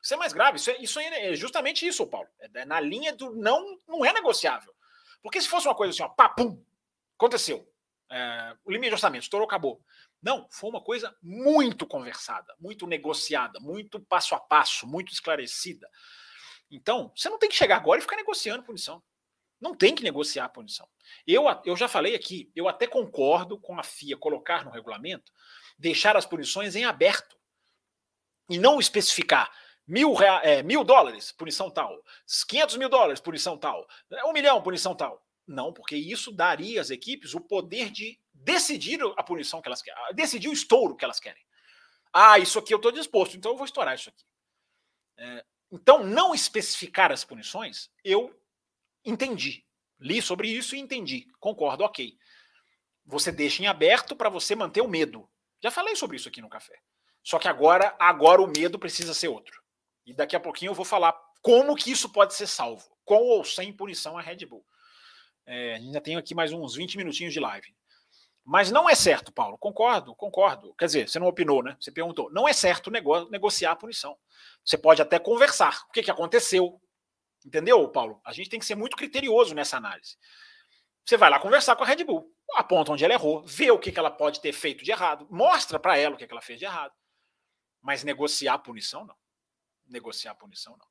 Isso 0.02 0.14
é 0.14 0.16
mais 0.16 0.32
grave. 0.32 0.56
Isso 0.56 0.70
é, 0.70 0.76
isso 0.78 1.00
é 1.00 1.34
justamente 1.34 1.86
isso, 1.86 2.06
Paulo. 2.06 2.28
É 2.40 2.64
na 2.64 2.80
linha 2.80 3.12
do 3.12 3.34
não, 3.34 3.78
não 3.86 4.04
é 4.04 4.12
negociável. 4.12 4.74
Porque 5.22 5.40
se 5.40 5.48
fosse 5.48 5.66
uma 5.66 5.74
coisa 5.74 5.92
assim, 5.92 6.02
ó, 6.02 6.08
pá, 6.08 6.28
pum, 6.28 6.62
aconteceu. 7.16 7.68
É, 8.10 8.56
o 8.64 8.70
limite 8.70 8.90
de 8.90 8.94
orçamento 8.94 9.22
estourou, 9.22 9.46
acabou. 9.46 9.82
Não, 10.22 10.48
foi 10.50 10.70
uma 10.70 10.82
coisa 10.82 11.16
muito 11.22 11.86
conversada, 11.86 12.54
muito 12.58 12.86
negociada, 12.86 13.60
muito 13.60 14.00
passo 14.00 14.34
a 14.34 14.40
passo, 14.40 14.86
muito 14.86 15.12
esclarecida. 15.12 15.88
Então, 16.70 17.12
você 17.14 17.28
não 17.28 17.38
tem 17.38 17.48
que 17.48 17.56
chegar 17.56 17.76
agora 17.76 17.98
e 17.98 18.02
ficar 18.02 18.16
negociando 18.16 18.62
punição. 18.62 19.02
Não 19.60 19.74
tem 19.74 19.94
que 19.94 20.02
negociar 20.02 20.44
a 20.44 20.48
punição. 20.48 20.88
Eu, 21.26 21.44
eu 21.64 21.76
já 21.76 21.88
falei 21.88 22.14
aqui, 22.14 22.50
eu 22.54 22.68
até 22.68 22.86
concordo 22.86 23.58
com 23.58 23.78
a 23.78 23.82
FIA 23.82 24.16
colocar 24.16 24.64
no 24.64 24.70
regulamento, 24.70 25.32
deixar 25.76 26.16
as 26.16 26.26
punições 26.26 26.76
em 26.76 26.84
aberto 26.84 27.36
e 28.48 28.58
não 28.58 28.78
especificar 28.78 29.50
mil, 29.86 30.14
é, 30.22 30.62
mil 30.62 30.84
dólares, 30.84 31.32
punição 31.32 31.70
tal, 31.70 32.04
500 32.46 32.76
mil 32.76 32.88
dólares, 32.88 33.20
punição 33.20 33.58
tal, 33.58 33.86
um 34.26 34.32
milhão, 34.32 34.62
punição 34.62 34.94
tal. 34.94 35.24
Não, 35.46 35.72
porque 35.72 35.96
isso 35.96 36.30
daria 36.30 36.80
às 36.80 36.90
equipes 36.90 37.34
o 37.34 37.40
poder 37.40 37.90
de 37.90 38.20
decidir 38.32 39.00
a 39.16 39.22
punição 39.22 39.62
que 39.62 39.68
elas 39.68 39.80
querem, 39.80 40.14
decidir 40.14 40.48
o 40.48 40.52
estouro 40.52 40.94
que 40.94 41.04
elas 41.04 41.18
querem. 41.18 41.42
Ah, 42.12 42.38
isso 42.38 42.58
aqui 42.58 42.72
eu 42.72 42.76
estou 42.76 42.92
disposto, 42.92 43.36
então 43.36 43.52
eu 43.52 43.56
vou 43.56 43.64
estourar 43.64 43.94
isso 43.94 44.10
aqui. 44.10 44.24
É, 45.16 45.44
então, 45.70 46.02
não 46.02 46.34
especificar 46.34 47.12
as 47.12 47.24
punições, 47.24 47.90
eu 48.02 48.34
entendi. 49.04 49.64
Li 50.00 50.22
sobre 50.22 50.48
isso 50.48 50.74
e 50.74 50.78
entendi. 50.78 51.26
Concordo, 51.38 51.84
ok. 51.84 52.16
Você 53.04 53.32
deixa 53.32 53.62
em 53.62 53.66
aberto 53.66 54.16
para 54.16 54.28
você 54.28 54.54
manter 54.54 54.80
o 54.80 54.88
medo. 54.88 55.28
Já 55.62 55.70
falei 55.70 55.96
sobre 55.96 56.16
isso 56.16 56.28
aqui 56.28 56.40
no 56.40 56.48
café. 56.48 56.78
Só 57.22 57.38
que 57.38 57.48
agora, 57.48 57.94
agora 57.98 58.40
o 58.40 58.46
medo 58.46 58.78
precisa 58.78 59.12
ser 59.12 59.28
outro. 59.28 59.62
E 60.06 60.14
daqui 60.14 60.36
a 60.36 60.40
pouquinho 60.40 60.70
eu 60.70 60.74
vou 60.74 60.84
falar 60.84 61.14
como 61.42 61.76
que 61.76 61.90
isso 61.90 62.08
pode 62.10 62.34
ser 62.34 62.46
salvo, 62.46 62.88
com 63.04 63.22
ou 63.22 63.44
sem 63.44 63.72
punição 63.72 64.16
a 64.16 64.22
Red 64.22 64.46
Bull. 64.46 64.64
É, 65.44 65.74
ainda 65.74 66.00
tenho 66.00 66.18
aqui 66.18 66.34
mais 66.34 66.52
uns 66.52 66.74
20 66.74 66.96
minutinhos 66.96 67.32
de 67.32 67.40
live. 67.40 67.74
Mas 68.50 68.70
não 68.70 68.88
é 68.88 68.94
certo, 68.94 69.30
Paulo. 69.30 69.58
Concordo, 69.58 70.14
concordo. 70.14 70.74
Quer 70.78 70.86
dizer, 70.86 71.06
você 71.06 71.18
não 71.18 71.26
opinou, 71.26 71.62
né? 71.62 71.76
Você 71.78 71.92
perguntou. 71.92 72.32
Não 72.32 72.48
é 72.48 72.54
certo 72.54 72.90
nego 72.90 73.28
negociar 73.28 73.72
a 73.72 73.76
punição. 73.76 74.16
Você 74.64 74.78
pode 74.78 75.02
até 75.02 75.18
conversar. 75.18 75.84
O 75.86 75.92
que, 75.92 76.02
que 76.02 76.10
aconteceu? 76.10 76.80
Entendeu, 77.44 77.86
Paulo? 77.90 78.22
A 78.24 78.32
gente 78.32 78.48
tem 78.48 78.58
que 78.58 78.64
ser 78.64 78.74
muito 78.74 78.96
criterioso 78.96 79.54
nessa 79.54 79.76
análise. 79.76 80.16
Você 81.04 81.18
vai 81.18 81.28
lá 81.28 81.38
conversar 81.38 81.76
com 81.76 81.84
a 81.84 81.86
Red 81.86 82.04
Bull, 82.04 82.34
aponta 82.54 82.90
onde 82.90 83.04
ela 83.04 83.12
errou, 83.12 83.42
vê 83.44 83.70
o 83.70 83.78
que, 83.78 83.92
que 83.92 83.98
ela 83.98 84.10
pode 84.10 84.40
ter 84.40 84.54
feito 84.54 84.82
de 84.82 84.92
errado, 84.92 85.26
mostra 85.30 85.78
para 85.78 85.98
ela 85.98 86.14
o 86.14 86.18
que, 86.18 86.26
que 86.26 86.32
ela 86.32 86.40
fez 86.40 86.58
de 86.58 86.64
errado. 86.64 86.94
Mas 87.82 88.02
negociar 88.02 88.54
a 88.54 88.58
punição, 88.58 89.04
não. 89.04 89.16
Negociar 89.86 90.32
a 90.32 90.34
punição, 90.34 90.74
não. 90.74 90.86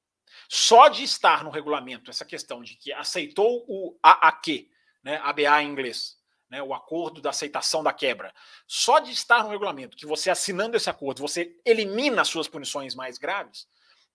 Só 0.47 0.89
de 0.89 1.03
estar 1.03 1.43
no 1.43 1.49
regulamento 1.49 2.11
essa 2.11 2.23
questão 2.23 2.61
de 2.61 2.75
que 2.75 2.93
aceitou 2.93 3.65
o 3.67 3.97
AAQ, 4.03 4.69
né, 5.01 5.17
ABA 5.23 5.63
em 5.63 5.69
inglês, 5.69 6.16
né, 6.49 6.61
o 6.61 6.73
acordo 6.73 7.21
da 7.21 7.29
aceitação 7.29 7.83
da 7.83 7.93
quebra, 7.93 8.33
só 8.65 8.99
de 8.99 9.11
estar 9.11 9.43
no 9.43 9.49
regulamento, 9.49 9.97
que 9.97 10.05
você 10.05 10.29
assinando 10.29 10.77
esse 10.77 10.89
acordo, 10.89 11.21
você 11.21 11.55
elimina 11.65 12.21
as 12.21 12.27
suas 12.27 12.47
punições 12.47 12.95
mais 12.95 13.17
graves, 13.17 13.67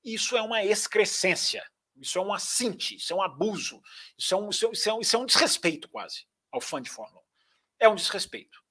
isso 0.04 0.36
é 0.36 0.42
uma 0.42 0.64
excrescência, 0.64 1.64
isso 1.96 2.18
é 2.18 2.22
um 2.22 2.32
assinte, 2.32 2.96
isso 2.96 3.12
é 3.12 3.16
um 3.16 3.22
abuso, 3.22 3.80
isso 4.16 4.34
é 4.34 4.36
um, 4.36 4.50
isso 4.50 4.64
é, 4.66 4.94
um, 4.94 5.00
isso 5.00 5.16
é 5.16 5.18
um 5.18 5.26
desrespeito 5.26 5.88
quase 5.88 6.26
ao 6.50 6.60
fã 6.60 6.80
de 6.80 6.90
Fórmula 6.90 7.20
1. 7.20 7.24
É 7.80 7.88
um 7.88 7.94
desrespeito. 7.94 8.62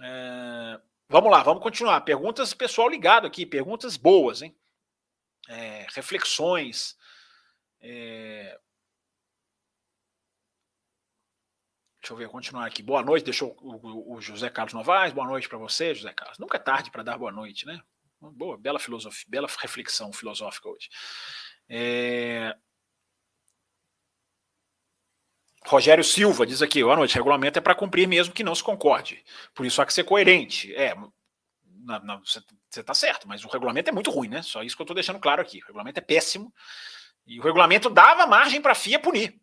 É, 0.00 0.80
vamos 1.08 1.30
lá, 1.30 1.42
vamos 1.42 1.62
continuar. 1.62 2.00
Perguntas 2.02 2.54
pessoal 2.54 2.88
ligado 2.88 3.26
aqui, 3.26 3.44
perguntas 3.44 3.96
boas, 3.96 4.42
hein? 4.42 4.56
É, 5.48 5.86
reflexões. 5.90 6.96
É, 7.80 8.58
Deixa 12.08 12.14
eu 12.14 12.26
ver, 12.26 12.32
continuar 12.32 12.64
aqui. 12.64 12.82
Boa 12.82 13.02
noite, 13.02 13.24
deixou 13.24 13.54
o, 13.60 14.14
o 14.16 14.20
José 14.22 14.48
Carlos 14.48 14.72
Novaes. 14.72 15.12
Boa 15.12 15.26
noite 15.26 15.46
para 15.46 15.58
você, 15.58 15.94
José 15.94 16.10
Carlos. 16.10 16.38
Nunca 16.38 16.56
é 16.56 16.58
tarde 16.58 16.90
para 16.90 17.02
dar 17.02 17.18
boa 17.18 17.30
noite, 17.30 17.66
né? 17.66 17.78
Boa, 18.18 18.56
bela 18.56 18.78
filosofia, 18.78 19.26
bela 19.28 19.46
reflexão 19.60 20.10
filosófica 20.10 20.70
hoje. 20.70 20.88
É... 21.68 22.56
Rogério 25.66 26.02
Silva 26.02 26.46
diz 26.46 26.62
aqui: 26.62 26.82
boa 26.82 26.96
noite. 26.96 27.14
Regulamento 27.14 27.58
é 27.58 27.60
para 27.60 27.74
cumprir 27.74 28.08
mesmo 28.08 28.32
que 28.32 28.42
não 28.42 28.54
se 28.54 28.64
concorde. 28.64 29.22
Por 29.54 29.66
isso 29.66 29.82
há 29.82 29.84
que 29.84 29.92
ser 29.92 30.04
coerente. 30.04 30.74
É, 30.74 30.94
você 32.24 32.80
está 32.80 32.94
certo, 32.94 33.28
mas 33.28 33.44
o 33.44 33.48
regulamento 33.48 33.90
é 33.90 33.92
muito 33.92 34.10
ruim, 34.10 34.28
né? 34.28 34.40
Só 34.40 34.62
isso 34.62 34.74
que 34.74 34.80
eu 34.80 34.84
estou 34.84 34.94
deixando 34.94 35.20
claro 35.20 35.42
aqui. 35.42 35.58
O 35.58 35.66
regulamento 35.66 35.98
é 35.98 36.02
péssimo. 36.02 36.54
E 37.26 37.38
o 37.38 37.42
regulamento 37.42 37.90
dava 37.90 38.26
margem 38.26 38.62
para 38.62 38.72
a 38.72 38.74
FIA 38.74 38.98
punir. 38.98 39.38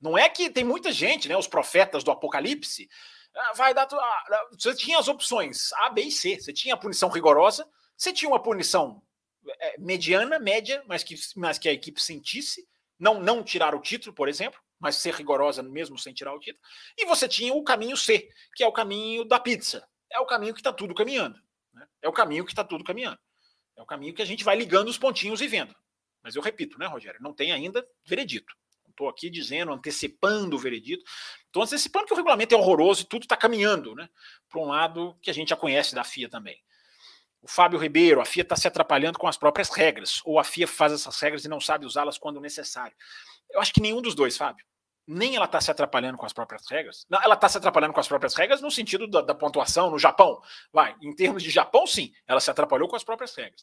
Não 0.00 0.16
é 0.16 0.28
que 0.28 0.50
tem 0.50 0.64
muita 0.64 0.92
gente, 0.92 1.28
né? 1.28 1.36
Os 1.36 1.48
profetas 1.48 2.04
do 2.04 2.10
Apocalipse. 2.10 2.88
Ah, 3.34 3.52
vai 3.54 3.74
dar. 3.74 3.88
Ah, 3.92 4.46
você 4.52 4.74
tinha 4.74 4.98
as 4.98 5.08
opções 5.08 5.72
A, 5.74 5.90
B 5.90 6.02
e 6.02 6.12
C. 6.12 6.40
Você 6.40 6.52
tinha 6.52 6.74
a 6.74 6.78
punição 6.78 7.08
rigorosa, 7.08 7.68
você 7.96 8.12
tinha 8.12 8.28
uma 8.28 8.42
punição 8.42 9.02
é, 9.60 9.78
mediana, 9.78 10.38
média, 10.38 10.82
mas 10.86 11.02
que, 11.02 11.16
mas 11.36 11.58
que 11.58 11.68
a 11.68 11.72
equipe 11.72 12.00
sentisse. 12.00 12.66
Não, 12.98 13.20
não 13.20 13.44
tirar 13.44 13.74
o 13.74 13.80
título, 13.80 14.12
por 14.12 14.28
exemplo, 14.28 14.60
mas 14.78 14.96
ser 14.96 15.14
rigorosa 15.14 15.62
mesmo 15.62 15.96
sem 15.98 16.12
tirar 16.12 16.34
o 16.34 16.40
título. 16.40 16.60
E 16.96 17.06
você 17.06 17.28
tinha 17.28 17.54
o 17.54 17.62
caminho 17.62 17.96
C, 17.96 18.28
que 18.54 18.64
é 18.64 18.66
o 18.66 18.72
caminho 18.72 19.24
da 19.24 19.38
pizza. 19.38 19.86
É 20.10 20.18
o 20.18 20.26
caminho 20.26 20.52
que 20.52 20.60
está 20.60 20.72
tudo 20.72 20.94
caminhando. 20.94 21.38
Né? 21.72 21.86
É 22.02 22.08
o 22.08 22.12
caminho 22.12 22.44
que 22.44 22.50
está 22.50 22.64
tudo 22.64 22.82
caminhando. 22.82 23.18
É 23.76 23.82
o 23.82 23.86
caminho 23.86 24.14
que 24.14 24.22
a 24.22 24.24
gente 24.24 24.42
vai 24.42 24.56
ligando 24.56 24.88
os 24.88 24.98
pontinhos 24.98 25.40
e 25.40 25.46
vendo. 25.46 25.74
Mas 26.22 26.34
eu 26.34 26.42
repito, 26.42 26.76
né, 26.76 26.86
Rogério? 26.86 27.20
Não 27.22 27.32
tem 27.32 27.52
ainda 27.52 27.86
veredito 28.04 28.52
estou 28.98 29.08
aqui 29.08 29.30
dizendo, 29.30 29.72
antecipando 29.72 30.56
o 30.56 30.58
veredito. 30.58 31.04
Estou 31.46 31.62
antecipando 31.62 32.06
que 32.06 32.12
o 32.12 32.16
regulamento 32.16 32.54
é 32.54 32.58
horroroso 32.58 33.02
e 33.02 33.04
tudo 33.04 33.22
está 33.22 33.36
caminhando 33.36 33.94
né, 33.94 34.08
para 34.48 34.60
um 34.60 34.66
lado 34.66 35.16
que 35.22 35.30
a 35.30 35.34
gente 35.34 35.50
já 35.50 35.56
conhece 35.56 35.94
da 35.94 36.02
FIA 36.02 36.28
também. 36.28 36.60
O 37.40 37.48
Fábio 37.48 37.78
Ribeiro, 37.78 38.20
a 38.20 38.24
FIA 38.24 38.42
está 38.42 38.56
se 38.56 38.66
atrapalhando 38.66 39.18
com 39.18 39.28
as 39.28 39.36
próprias 39.36 39.70
regras, 39.70 40.20
ou 40.24 40.40
a 40.40 40.44
FIA 40.44 40.66
faz 40.66 40.92
essas 40.92 41.18
regras 41.20 41.44
e 41.44 41.48
não 41.48 41.60
sabe 41.60 41.86
usá-las 41.86 42.18
quando 42.18 42.40
necessário. 42.40 42.96
Eu 43.50 43.60
acho 43.60 43.72
que 43.72 43.80
nenhum 43.80 44.02
dos 44.02 44.14
dois, 44.14 44.36
Fábio. 44.36 44.66
Nem 45.06 45.36
ela 45.36 45.46
está 45.46 45.58
se 45.58 45.70
atrapalhando 45.70 46.18
com 46.18 46.26
as 46.26 46.34
próprias 46.34 46.68
regras. 46.68 47.06
Não, 47.08 47.22
ela 47.22 47.32
está 47.32 47.48
se 47.48 47.56
atrapalhando 47.56 47.94
com 47.94 48.00
as 48.00 48.08
próprias 48.08 48.34
regras 48.34 48.60
no 48.60 48.70
sentido 48.70 49.06
da, 49.06 49.22
da, 49.22 49.34
pontuação 49.34 49.90
no 49.90 49.98
Japão. 49.98 50.38
Vai, 50.70 50.94
em 51.00 51.14
termos 51.14 51.42
de 51.42 51.48
Japão, 51.48 51.86
sim, 51.86 52.12
ela 52.26 52.40
se 52.40 52.50
atrapalhou 52.50 52.88
com 52.88 52.96
as 52.96 53.04
próprias 53.04 53.34
regras. 53.34 53.62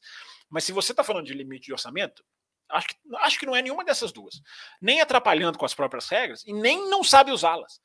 Mas 0.50 0.64
se 0.64 0.72
você 0.72 0.92
está 0.92 1.04
falando 1.04 1.28
de 1.28 1.36
limite 1.36 1.66
de 1.66 1.74
orçamento, 1.74 2.24
Acho 2.70 2.88
que, 2.88 2.96
acho 3.18 3.40
que 3.40 3.46
não 3.46 3.56
é 3.56 3.62
nenhuma 3.62 3.84
dessas 3.84 4.12
duas. 4.12 4.42
Nem 4.82 5.02
atrapalhando 5.02 5.58
com 5.58 5.66
as 5.66 5.74
próprias 5.74 6.08
regras 6.08 6.44
e 6.46 6.54
nem 6.54 6.90
não 6.90 7.04
sabe 7.04 7.32
usá-las. 7.32 7.82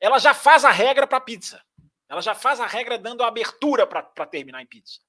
Ela 0.00 0.18
já 0.18 0.34
faz 0.34 0.64
a 0.64 0.70
regra 0.70 1.06
para 1.06 1.20
pizza. 1.20 1.62
Ela 2.08 2.20
já 2.20 2.34
faz 2.34 2.60
a 2.60 2.66
regra 2.66 2.98
dando 2.98 3.22
a 3.22 3.28
abertura 3.28 3.86
para 3.86 4.26
terminar 4.26 4.62
em 4.62 4.66
pizza. 4.66 5.00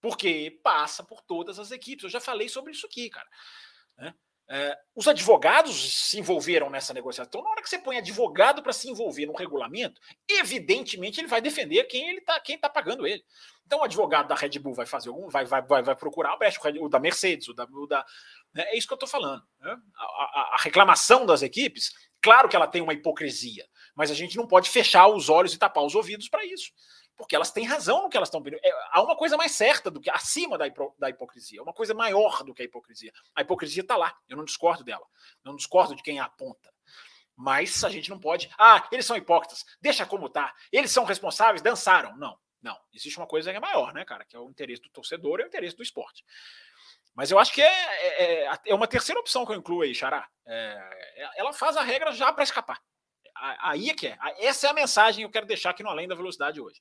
Porque 0.00 0.60
passa 0.62 1.02
por 1.02 1.22
todas 1.22 1.58
as 1.58 1.70
equipes. 1.70 2.04
Eu 2.04 2.10
já 2.10 2.20
falei 2.20 2.48
sobre 2.48 2.72
isso 2.72 2.86
aqui, 2.86 3.08
cara. 3.10 3.28
Né? 3.96 4.14
É, 4.50 4.76
os 4.94 5.08
advogados 5.08 6.08
se 6.08 6.18
envolveram 6.18 6.68
nessa 6.68 6.92
negociação. 6.92 7.28
Então, 7.28 7.42
na 7.42 7.50
hora 7.50 7.62
que 7.62 7.70
você 7.70 7.78
põe 7.78 7.96
advogado 7.96 8.62
para 8.62 8.72
se 8.72 8.90
envolver 8.90 9.24
no 9.26 9.34
regulamento, 9.34 10.00
evidentemente 10.28 11.20
ele 11.20 11.28
vai 11.28 11.40
defender 11.40 11.84
quem 11.84 12.10
ele 12.10 12.20
tá, 12.20 12.38
quem 12.40 12.56
está 12.56 12.68
pagando 12.68 13.06
ele. 13.06 13.24
Então, 13.64 13.80
o 13.80 13.84
advogado 13.84 14.28
da 14.28 14.34
Red 14.34 14.58
Bull 14.58 14.74
vai 14.74 14.84
fazer 14.84 15.08
algum, 15.08 15.28
vai, 15.28 15.44
vai, 15.46 15.62
vai, 15.62 15.82
vai 15.82 15.96
procurar 15.96 16.34
o, 16.34 16.84
o 16.84 16.88
da 16.88 16.98
Mercedes, 16.98 17.48
o 17.48 17.54
da, 17.54 17.64
o 17.64 17.86
da 17.86 18.04
né? 18.54 18.64
É 18.68 18.76
isso 18.76 18.86
que 18.86 18.92
eu 18.92 18.96
estou 18.96 19.08
falando. 19.08 19.42
Né? 19.60 19.76
A, 19.96 20.04
a, 20.04 20.54
a, 20.54 20.62
reclamação 20.62 21.24
das 21.24 21.42
equipes, 21.42 21.92
claro 22.20 22.48
que 22.48 22.56
ela 22.56 22.66
tem 22.66 22.82
uma 22.82 22.92
hipocrisia, 22.92 23.66
mas 23.94 24.10
a 24.10 24.14
gente 24.14 24.36
não 24.36 24.46
pode 24.46 24.68
fechar 24.68 25.06
os 25.08 25.28
olhos 25.28 25.54
e 25.54 25.58
tapar 25.58 25.84
os 25.84 25.94
ouvidos 25.94 26.28
para 26.28 26.44
isso. 26.44 26.70
Porque 27.16 27.36
elas 27.36 27.50
têm 27.50 27.64
razão 27.64 28.02
no 28.02 28.08
que 28.08 28.16
elas 28.16 28.28
estão 28.28 28.42
pedindo. 28.42 28.60
É, 28.64 28.70
há 28.90 29.02
uma 29.02 29.16
coisa 29.16 29.36
mais 29.36 29.52
certa 29.52 29.90
do 29.90 30.00
que 30.00 30.10
acima 30.10 30.56
da, 30.58 30.66
hipo, 30.66 30.94
da 30.98 31.10
hipocrisia, 31.10 31.62
uma 31.62 31.72
coisa 31.72 31.94
maior 31.94 32.42
do 32.42 32.54
que 32.54 32.62
a 32.62 32.64
hipocrisia. 32.64 33.12
A 33.34 33.42
hipocrisia 33.42 33.82
está 33.82 33.96
lá, 33.96 34.16
eu 34.28 34.36
não 34.36 34.44
discordo 34.44 34.82
dela, 34.82 35.06
não 35.44 35.54
discordo 35.54 35.94
de 35.94 36.02
quem 36.02 36.18
a 36.18 36.24
aponta. 36.24 36.72
Mas 37.36 37.82
a 37.84 37.88
gente 37.88 38.10
não 38.10 38.18
pode. 38.18 38.50
Ah, 38.58 38.86
eles 38.92 39.06
são 39.06 39.16
hipócritas, 39.16 39.64
deixa 39.80 40.06
como 40.06 40.28
tá. 40.28 40.54
Eles 40.70 40.90
são 40.90 41.04
responsáveis, 41.04 41.62
dançaram. 41.62 42.16
Não, 42.16 42.38
não. 42.62 42.78
Existe 42.92 43.18
uma 43.18 43.26
coisa 43.26 43.50
que 43.50 43.56
é 43.56 43.60
maior, 43.60 43.92
né, 43.92 44.04
cara? 44.04 44.24
Que 44.24 44.36
é 44.36 44.38
o 44.38 44.50
interesse 44.50 44.82
do 44.82 44.90
torcedor 44.90 45.40
e 45.40 45.44
o 45.44 45.46
interesse 45.46 45.76
do 45.76 45.82
esporte. 45.82 46.24
Mas 47.14 47.30
eu 47.30 47.38
acho 47.38 47.52
que 47.52 47.60
é, 47.60 47.66
é, 47.66 48.44
é, 48.44 48.58
é 48.66 48.74
uma 48.74 48.86
terceira 48.86 49.20
opção 49.20 49.44
que 49.44 49.52
eu 49.52 49.56
incluo 49.56 49.82
aí, 49.82 49.94
Xará. 49.94 50.26
É, 50.46 50.90
é 51.16 51.40
ela 51.40 51.52
faz 51.52 51.76
a 51.76 51.82
regra 51.82 52.12
já 52.12 52.32
para 52.32 52.44
escapar. 52.44 52.80
Aí 53.34 53.90
é 53.90 53.94
que 53.94 54.06
é. 54.06 54.18
Essa 54.38 54.68
é 54.68 54.70
a 54.70 54.74
mensagem 54.74 55.20
que 55.20 55.26
eu 55.26 55.30
quero 55.30 55.46
deixar 55.46 55.70
aqui 55.70 55.82
no 55.82 55.88
Além 55.88 56.06
da 56.06 56.14
Velocidade 56.14 56.60
hoje. 56.60 56.80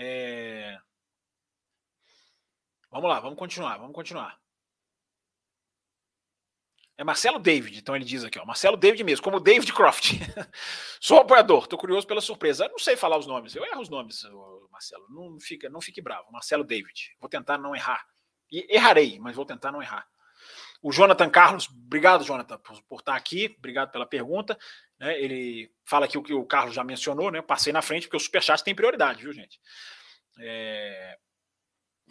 É... 0.00 0.78
Vamos 2.88 3.10
lá, 3.10 3.18
vamos 3.18 3.36
continuar, 3.36 3.78
vamos 3.78 3.94
continuar. 3.94 4.38
É 6.96 7.02
Marcelo 7.02 7.40
David, 7.40 7.78
então 7.78 7.96
ele 7.96 8.04
diz 8.04 8.22
aqui, 8.22 8.38
ó. 8.38 8.44
Marcelo 8.44 8.76
David 8.76 9.02
mesmo, 9.02 9.24
como 9.24 9.40
David 9.40 9.72
Croft. 9.72 10.12
Sou 11.00 11.18
apoiador, 11.18 11.66
tô 11.66 11.76
curioso 11.76 12.06
pela 12.06 12.20
surpresa. 12.20 12.64
Eu 12.64 12.70
não 12.70 12.78
sei 12.78 12.96
falar 12.96 13.18
os 13.18 13.26
nomes, 13.26 13.54
eu 13.56 13.64
erro 13.64 13.80
os 13.80 13.88
nomes, 13.88 14.22
Marcelo. 14.70 15.04
Não, 15.10 15.40
fica, 15.40 15.68
não 15.68 15.80
fique 15.80 16.00
bravo. 16.00 16.30
Marcelo 16.30 16.64
David. 16.64 17.16
Vou 17.20 17.28
tentar 17.28 17.58
não 17.58 17.74
errar. 17.74 18.04
E 18.52 18.66
errarei, 18.74 19.18
mas 19.18 19.34
vou 19.34 19.44
tentar 19.44 19.72
não 19.72 19.82
errar. 19.82 20.08
O 20.80 20.92
Jonathan 20.92 21.28
Carlos, 21.28 21.68
obrigado, 21.68 22.24
Jonathan, 22.24 22.58
por, 22.58 22.80
por 22.84 23.00
estar 23.00 23.16
aqui, 23.16 23.54
obrigado 23.58 23.90
pela 23.90 24.06
pergunta. 24.06 24.56
Né, 24.98 25.20
ele 25.20 25.70
fala 25.84 26.06
aqui 26.06 26.18
o 26.18 26.22
que 26.22 26.34
o 26.34 26.44
Carlos 26.44 26.74
já 26.74 26.82
mencionou, 26.82 27.30
né? 27.30 27.40
Passei 27.40 27.72
na 27.72 27.82
frente, 27.82 28.06
porque 28.06 28.16
o 28.16 28.20
Superchat 28.20 28.62
tem 28.62 28.74
prioridade, 28.74 29.22
viu, 29.22 29.32
gente? 29.32 29.60
É, 30.40 31.18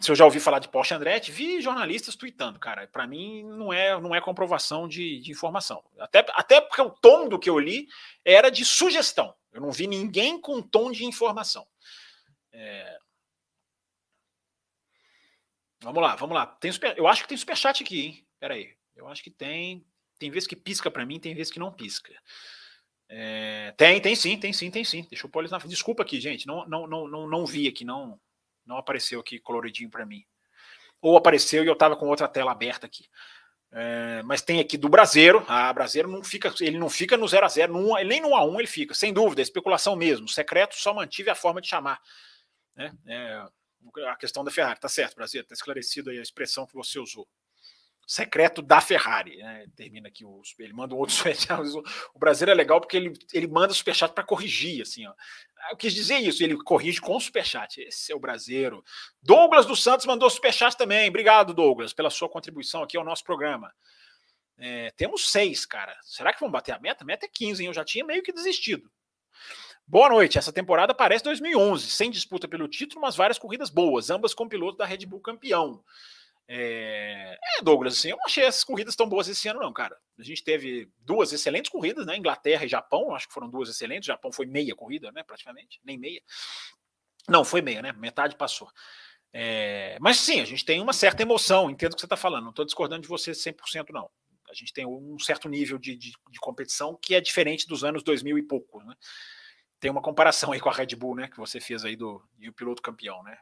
se 0.00 0.10
eu 0.10 0.14
já 0.14 0.24
ouvi 0.24 0.38
falar 0.38 0.60
de 0.60 0.68
Porsche 0.68 0.94
Andretti, 0.94 1.32
vi 1.32 1.60
jornalistas 1.60 2.14
tweetando, 2.14 2.58
cara. 2.58 2.86
Para 2.86 3.06
mim 3.06 3.42
não 3.42 3.72
é 3.72 4.00
não 4.00 4.14
é 4.14 4.20
comprovação 4.20 4.86
de, 4.86 5.20
de, 5.20 5.32
informação. 5.32 5.84
Até, 5.98 6.24
até 6.30 6.60
porque 6.60 6.80
o 6.80 6.90
tom 6.90 7.28
do 7.28 7.38
que 7.38 7.50
eu 7.50 7.58
li 7.58 7.88
era 8.24 8.48
de 8.48 8.64
sugestão. 8.64 9.34
Eu 9.52 9.60
não 9.60 9.72
vi 9.72 9.86
ninguém 9.86 10.40
com 10.40 10.62
tom 10.62 10.92
de 10.92 11.04
informação. 11.04 11.66
É... 12.52 12.98
Vamos 15.80 16.02
lá, 16.02 16.14
vamos 16.16 16.34
lá. 16.34 16.46
Tem 16.46 16.70
super... 16.70 16.96
Eu 16.96 17.08
acho 17.08 17.22
que 17.22 17.28
tem 17.28 17.36
superchat 17.36 17.82
aqui, 17.82 18.00
hein? 18.00 18.26
Pera 18.38 18.54
aí. 18.54 18.76
Eu 18.94 19.08
acho 19.08 19.22
que 19.22 19.30
tem. 19.30 19.84
Tem 20.18 20.30
vezes 20.30 20.48
que 20.48 20.56
pisca 20.56 20.90
para 20.90 21.06
mim, 21.06 21.20
tem 21.20 21.34
vezes 21.34 21.52
que 21.52 21.60
não 21.60 21.72
pisca. 21.72 22.12
É... 23.08 23.72
Tem, 23.76 24.00
tem 24.00 24.14
sim, 24.14 24.38
tem 24.38 24.52
sim, 24.52 24.70
tem 24.70 24.84
sim. 24.84 25.06
Deixa 25.08 25.28
pôr 25.28 25.40
eles 25.40 25.50
na 25.50 25.58
Desculpa 25.58 26.02
aqui, 26.02 26.20
gente. 26.20 26.46
Não, 26.46 26.66
não, 26.68 26.86
não, 26.86 27.08
não, 27.08 27.28
não 27.28 27.46
vi 27.46 27.66
aqui, 27.68 27.84
não 27.84 28.18
não 28.68 28.76
apareceu 28.76 29.18
aqui 29.18 29.40
coloridinho 29.40 29.90
para 29.90 30.04
mim. 30.04 30.22
Ou 31.00 31.16
apareceu 31.16 31.64
e 31.64 31.66
eu 31.66 31.72
estava 31.72 31.96
com 31.96 32.06
outra 32.06 32.28
tela 32.28 32.52
aberta 32.52 32.86
aqui. 32.86 33.06
É, 33.72 34.22
mas 34.24 34.42
tem 34.42 34.60
aqui 34.60 34.76
do 34.76 34.88
Brasileiro. 34.88 35.44
A 35.48 35.72
Brasileiro 35.72 36.10
não 36.10 36.22
fica, 36.22 36.54
ele 36.60 36.78
não 36.78 36.90
fica 36.90 37.16
no 37.16 37.26
0 37.26 37.46
a 37.46 37.48
0 37.48 37.72
no, 37.72 37.94
nem 38.04 38.20
no 38.20 38.28
1 38.28 38.36
a 38.36 38.44
1 38.44 38.60
ele 38.60 38.68
fica, 38.68 38.94
sem 38.94 39.12
dúvida, 39.12 39.40
é 39.40 39.42
especulação 39.42 39.96
mesmo. 39.96 40.26
O 40.26 40.30
secreto 40.30 40.74
só 40.76 40.92
mantive 40.92 41.30
a 41.30 41.34
forma 41.34 41.60
de 41.60 41.68
chamar. 41.68 42.00
Né? 42.76 42.92
É, 43.06 43.42
a 44.06 44.16
questão 44.16 44.44
da 44.44 44.50
Ferrari, 44.50 44.78
tá 44.78 44.88
certo, 44.88 45.16
Brasil, 45.16 45.40
está 45.40 45.54
esclarecido 45.54 46.10
aí 46.10 46.18
a 46.18 46.22
expressão 46.22 46.66
que 46.66 46.74
você 46.74 46.98
usou 46.98 47.26
secreto 48.08 48.62
da 48.62 48.80
Ferrari. 48.80 49.36
Né? 49.36 49.66
Termina 49.76 50.08
aqui, 50.08 50.24
o, 50.24 50.40
ele 50.58 50.72
manda 50.72 50.94
um 50.94 50.98
outro 50.98 51.14
superchat. 51.14 51.60
O 52.14 52.18
Brasil 52.18 52.48
é 52.48 52.54
legal 52.54 52.80
porque 52.80 52.96
ele, 52.96 53.12
ele 53.34 53.46
manda 53.46 53.70
o 53.70 53.76
superchat 53.76 54.14
para 54.14 54.24
corrigir. 54.24 54.80
Assim, 54.80 55.06
ó. 55.06 55.12
Eu 55.70 55.76
quis 55.76 55.92
dizer 55.92 56.16
isso, 56.16 56.42
ele 56.42 56.56
corrige 56.56 57.00
com 57.02 57.14
o 57.14 57.20
superchat. 57.20 57.82
Esse 57.82 58.10
é 58.10 58.16
o 58.16 58.18
brasileiro. 58.20 58.82
Douglas 59.22 59.66
dos 59.66 59.82
Santos 59.82 60.06
mandou 60.06 60.30
superchat 60.30 60.74
também. 60.74 61.08
Obrigado, 61.10 61.52
Douglas, 61.52 61.92
pela 61.92 62.08
sua 62.08 62.30
contribuição 62.30 62.82
aqui 62.82 62.96
ao 62.96 63.04
nosso 63.04 63.22
programa. 63.22 63.70
É, 64.56 64.90
temos 64.96 65.30
seis, 65.30 65.66
cara. 65.66 65.94
Será 66.02 66.32
que 66.32 66.40
vão 66.40 66.50
bater 66.50 66.72
a 66.72 66.80
meta? 66.80 67.04
A 67.04 67.06
meta 67.06 67.26
é 67.26 67.28
15, 67.28 67.62
hein? 67.62 67.68
Eu 67.68 67.74
já 67.74 67.84
tinha 67.84 68.04
meio 68.04 68.22
que 68.22 68.32
desistido. 68.32 68.90
Boa 69.86 70.08
noite. 70.08 70.38
Essa 70.38 70.52
temporada 70.52 70.94
parece 70.94 71.24
2011, 71.24 71.90
sem 71.90 72.10
disputa 72.10 72.48
pelo 72.48 72.68
título, 72.68 73.02
mas 73.02 73.16
várias 73.16 73.38
corridas 73.38 73.68
boas, 73.68 74.08
ambas 74.08 74.32
com 74.32 74.48
piloto 74.48 74.78
da 74.78 74.86
Red 74.86 75.04
Bull 75.04 75.20
campeão. 75.20 75.84
É... 76.50 77.38
é, 77.58 77.62
Douglas, 77.62 77.98
assim, 77.98 78.08
eu 78.08 78.16
não 78.16 78.24
achei 78.24 78.42
essas 78.42 78.64
corridas 78.64 78.96
tão 78.96 79.06
boas 79.06 79.28
esse 79.28 79.46
ano, 79.48 79.60
não, 79.60 79.72
cara. 79.72 79.96
A 80.18 80.22
gente 80.22 80.42
teve 80.42 80.90
duas 80.98 81.32
excelentes 81.32 81.70
corridas, 81.70 82.06
né? 82.06 82.16
Inglaterra 82.16 82.64
e 82.64 82.68
Japão, 82.68 83.14
acho 83.14 83.28
que 83.28 83.34
foram 83.34 83.50
duas 83.50 83.68
excelentes. 83.68 84.06
O 84.06 84.12
Japão 84.12 84.32
foi 84.32 84.46
meia 84.46 84.74
corrida, 84.74 85.12
né? 85.12 85.22
Praticamente, 85.22 85.78
nem 85.84 85.98
meia. 85.98 86.22
Não, 87.28 87.44
foi 87.44 87.60
meia, 87.60 87.82
né? 87.82 87.92
Metade 87.92 88.34
passou. 88.34 88.70
É... 89.30 89.98
Mas 90.00 90.16
sim, 90.16 90.40
a 90.40 90.44
gente 90.46 90.64
tem 90.64 90.80
uma 90.80 90.94
certa 90.94 91.22
emoção, 91.22 91.70
entendo 91.70 91.92
o 91.92 91.96
que 91.96 92.00
você 92.00 92.06
está 92.06 92.16
falando. 92.16 92.44
Não 92.44 92.50
estou 92.50 92.64
discordando 92.64 93.02
de 93.02 93.08
você 93.08 93.32
100%, 93.32 93.90
não. 93.90 94.10
A 94.50 94.54
gente 94.54 94.72
tem 94.72 94.86
um 94.86 95.18
certo 95.18 95.48
nível 95.50 95.78
de, 95.78 95.94
de, 95.94 96.12
de, 96.30 96.40
competição 96.40 96.98
que 97.00 97.14
é 97.14 97.20
diferente 97.20 97.68
dos 97.68 97.84
anos 97.84 98.02
2000 98.02 98.38
e 98.38 98.42
pouco, 98.42 98.82
né? 98.82 98.94
Tem 99.78 99.90
uma 99.90 100.00
comparação 100.00 100.52
aí 100.52 100.58
com 100.58 100.70
a 100.70 100.72
Red 100.72 100.96
Bull, 100.96 101.14
né? 101.14 101.28
Que 101.28 101.36
você 101.36 101.60
fez 101.60 101.84
aí 101.84 101.94
do, 101.94 102.26
do 102.38 102.52
piloto 102.54 102.80
campeão, 102.80 103.22
né? 103.22 103.38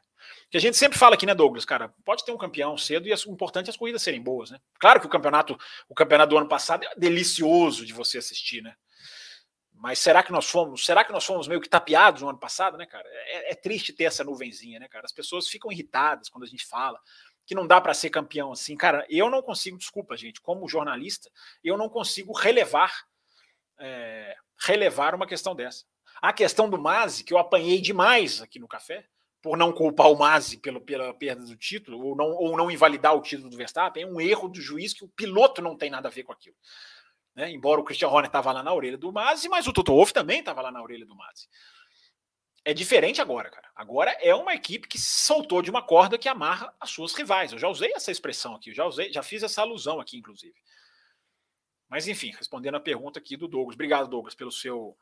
Que 0.50 0.56
a 0.56 0.60
gente 0.60 0.76
sempre 0.76 0.98
fala 0.98 1.14
aqui, 1.14 1.26
né, 1.26 1.34
Douglas, 1.34 1.64
cara, 1.64 1.92
pode 2.04 2.24
ter 2.24 2.32
um 2.32 2.38
campeão 2.38 2.76
cedo 2.76 3.08
e 3.08 3.12
o 3.12 3.32
importante 3.32 3.66
é 3.66 3.70
as 3.70 3.76
corridas 3.76 4.02
serem 4.02 4.22
boas, 4.22 4.50
né? 4.50 4.58
Claro 4.78 5.00
que 5.00 5.06
o 5.06 5.10
campeonato, 5.10 5.58
o 5.88 5.94
campeonato 5.94 6.30
do 6.30 6.38
ano 6.38 6.48
passado 6.48 6.84
é 6.84 6.94
delicioso 6.96 7.84
de 7.84 7.92
você 7.92 8.18
assistir, 8.18 8.62
né? 8.62 8.74
Mas 9.72 9.98
será 9.98 10.22
que 10.22 10.32
nós 10.32 10.48
fomos, 10.48 10.84
será 10.84 11.04
que 11.04 11.12
nós 11.12 11.24
fomos 11.24 11.46
meio 11.46 11.60
que 11.60 11.68
tapeados 11.68 12.22
no 12.22 12.28
ano 12.28 12.38
passado, 12.38 12.78
né, 12.78 12.86
cara? 12.86 13.06
É, 13.08 13.52
é 13.52 13.54
triste 13.54 13.92
ter 13.92 14.04
essa 14.04 14.24
nuvenzinha, 14.24 14.80
né, 14.80 14.88
cara? 14.88 15.04
As 15.04 15.12
pessoas 15.12 15.48
ficam 15.48 15.70
irritadas 15.70 16.28
quando 16.28 16.44
a 16.44 16.48
gente 16.48 16.64
fala 16.66 16.98
que 17.44 17.54
não 17.54 17.66
dá 17.66 17.80
para 17.80 17.94
ser 17.94 18.10
campeão 18.10 18.50
assim, 18.50 18.76
cara. 18.76 19.06
Eu 19.08 19.30
não 19.30 19.42
consigo, 19.42 19.78
desculpa, 19.78 20.16
gente, 20.16 20.40
como 20.40 20.68
jornalista, 20.68 21.30
eu 21.62 21.76
não 21.76 21.88
consigo 21.88 22.32
relevar 22.32 22.92
é, 23.78 24.36
relevar 24.58 25.14
uma 25.14 25.26
questão 25.26 25.54
dessa. 25.54 25.84
A 26.20 26.32
questão 26.32 26.68
do 26.68 26.80
Mazi, 26.80 27.24
que 27.24 27.32
eu 27.32 27.38
apanhei 27.38 27.80
demais 27.80 28.40
aqui 28.40 28.58
no 28.58 28.68
café, 28.68 29.06
por 29.46 29.56
não 29.56 29.70
culpar 29.70 30.10
o 30.10 30.18
Mazzi 30.18 30.58
pelo, 30.58 30.80
pela 30.80 31.14
perda 31.14 31.44
do 31.44 31.56
título, 31.56 32.04
ou 32.04 32.16
não, 32.16 32.32
ou 32.32 32.56
não 32.56 32.68
invalidar 32.68 33.14
o 33.14 33.22
título 33.22 33.48
do 33.48 33.56
Verstappen, 33.56 34.02
é 34.02 34.06
um 34.06 34.20
erro 34.20 34.48
do 34.48 34.60
juiz 34.60 34.92
que 34.92 35.04
o 35.04 35.08
piloto 35.08 35.62
não 35.62 35.76
tem 35.76 35.88
nada 35.88 36.08
a 36.08 36.10
ver 36.10 36.24
com 36.24 36.32
aquilo. 36.32 36.56
Né? 37.32 37.52
Embora 37.52 37.80
o 37.80 37.84
Christian 37.84 38.08
Horner 38.08 38.26
estava 38.26 38.50
lá 38.50 38.60
na 38.60 38.74
orelha 38.74 38.98
do 38.98 39.12
Mazzi, 39.12 39.48
mas 39.48 39.68
o 39.68 39.72
Toto 39.72 39.92
Wolff 39.92 40.12
também 40.12 40.40
estava 40.40 40.60
lá 40.62 40.72
na 40.72 40.82
orelha 40.82 41.06
do 41.06 41.14
Mazzi. 41.14 41.48
É 42.64 42.74
diferente 42.74 43.20
agora, 43.20 43.48
cara. 43.48 43.70
Agora 43.76 44.10
é 44.20 44.34
uma 44.34 44.52
equipe 44.52 44.88
que 44.88 44.98
soltou 44.98 45.62
de 45.62 45.70
uma 45.70 45.80
corda 45.80 46.18
que 46.18 46.28
amarra 46.28 46.74
as 46.80 46.90
suas 46.90 47.14
rivais. 47.14 47.52
Eu 47.52 47.58
já 47.60 47.68
usei 47.68 47.92
essa 47.94 48.10
expressão 48.10 48.56
aqui, 48.56 48.74
já 48.74 48.84
usei, 48.84 49.12
já 49.12 49.22
fiz 49.22 49.44
essa 49.44 49.62
alusão 49.62 50.00
aqui, 50.00 50.18
inclusive. 50.18 50.56
Mas 51.88 52.08
enfim, 52.08 52.32
respondendo 52.36 52.74
a 52.74 52.80
pergunta 52.80 53.20
aqui 53.20 53.36
do 53.36 53.46
Douglas. 53.46 53.76
Obrigado, 53.76 54.10
Douglas, 54.10 54.34
pelo 54.34 54.50
seu 54.50 54.98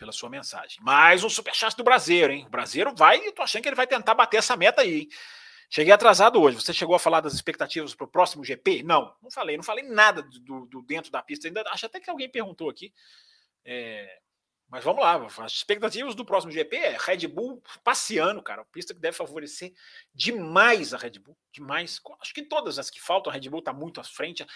pela 0.00 0.12
sua 0.12 0.30
mensagem. 0.30 0.82
Mais 0.82 1.22
um 1.22 1.28
superchat 1.28 1.76
do 1.76 1.84
Brasileiro, 1.84 2.32
hein? 2.32 2.46
O 2.46 2.50
Brasileiro 2.50 2.94
vai, 2.96 3.18
eu 3.18 3.32
tô 3.32 3.42
achando 3.42 3.62
que 3.62 3.68
ele 3.68 3.76
vai 3.76 3.86
tentar 3.86 4.14
bater 4.14 4.38
essa 4.38 4.56
meta 4.56 4.80
aí, 4.80 5.00
hein? 5.00 5.08
Cheguei 5.68 5.92
atrasado 5.92 6.40
hoje. 6.40 6.56
Você 6.56 6.72
chegou 6.72 6.96
a 6.96 6.98
falar 6.98 7.20
das 7.20 7.34
expectativas 7.34 7.94
para 7.94 8.06
o 8.06 8.10
próximo 8.10 8.42
GP? 8.42 8.82
Não, 8.82 9.14
não 9.22 9.30
falei, 9.30 9.56
não 9.58 9.62
falei 9.62 9.84
nada 9.84 10.22
do, 10.22 10.66
do, 10.66 10.82
dentro 10.82 11.12
da 11.12 11.22
pista. 11.22 11.46
Ainda 11.46 11.62
acho 11.68 11.84
até 11.84 12.00
que 12.00 12.10
alguém 12.10 12.28
perguntou 12.28 12.70
aqui. 12.70 12.92
É, 13.64 14.18
mas 14.70 14.82
vamos 14.82 15.02
lá, 15.02 15.26
as 15.44 15.52
expectativas 15.52 16.14
do 16.14 16.24
próximo 16.24 16.50
GP 16.50 16.76
é 16.76 16.96
Red 16.98 17.26
Bull 17.28 17.62
passeando, 17.84 18.42
cara. 18.42 18.64
Pista 18.72 18.94
que 18.94 19.00
deve 19.00 19.16
favorecer 19.16 19.72
demais 20.14 20.94
a 20.94 20.96
Red 20.96 21.18
Bull, 21.18 21.36
demais. 21.52 22.00
Acho 22.20 22.32
que 22.32 22.42
todas 22.42 22.78
as 22.78 22.88
que 22.88 23.00
faltam, 23.00 23.30
a 23.30 23.34
Red 23.34 23.48
Bull 23.50 23.58
está 23.58 23.72
muito 23.72 24.00
à 24.00 24.04
frente. 24.04 24.46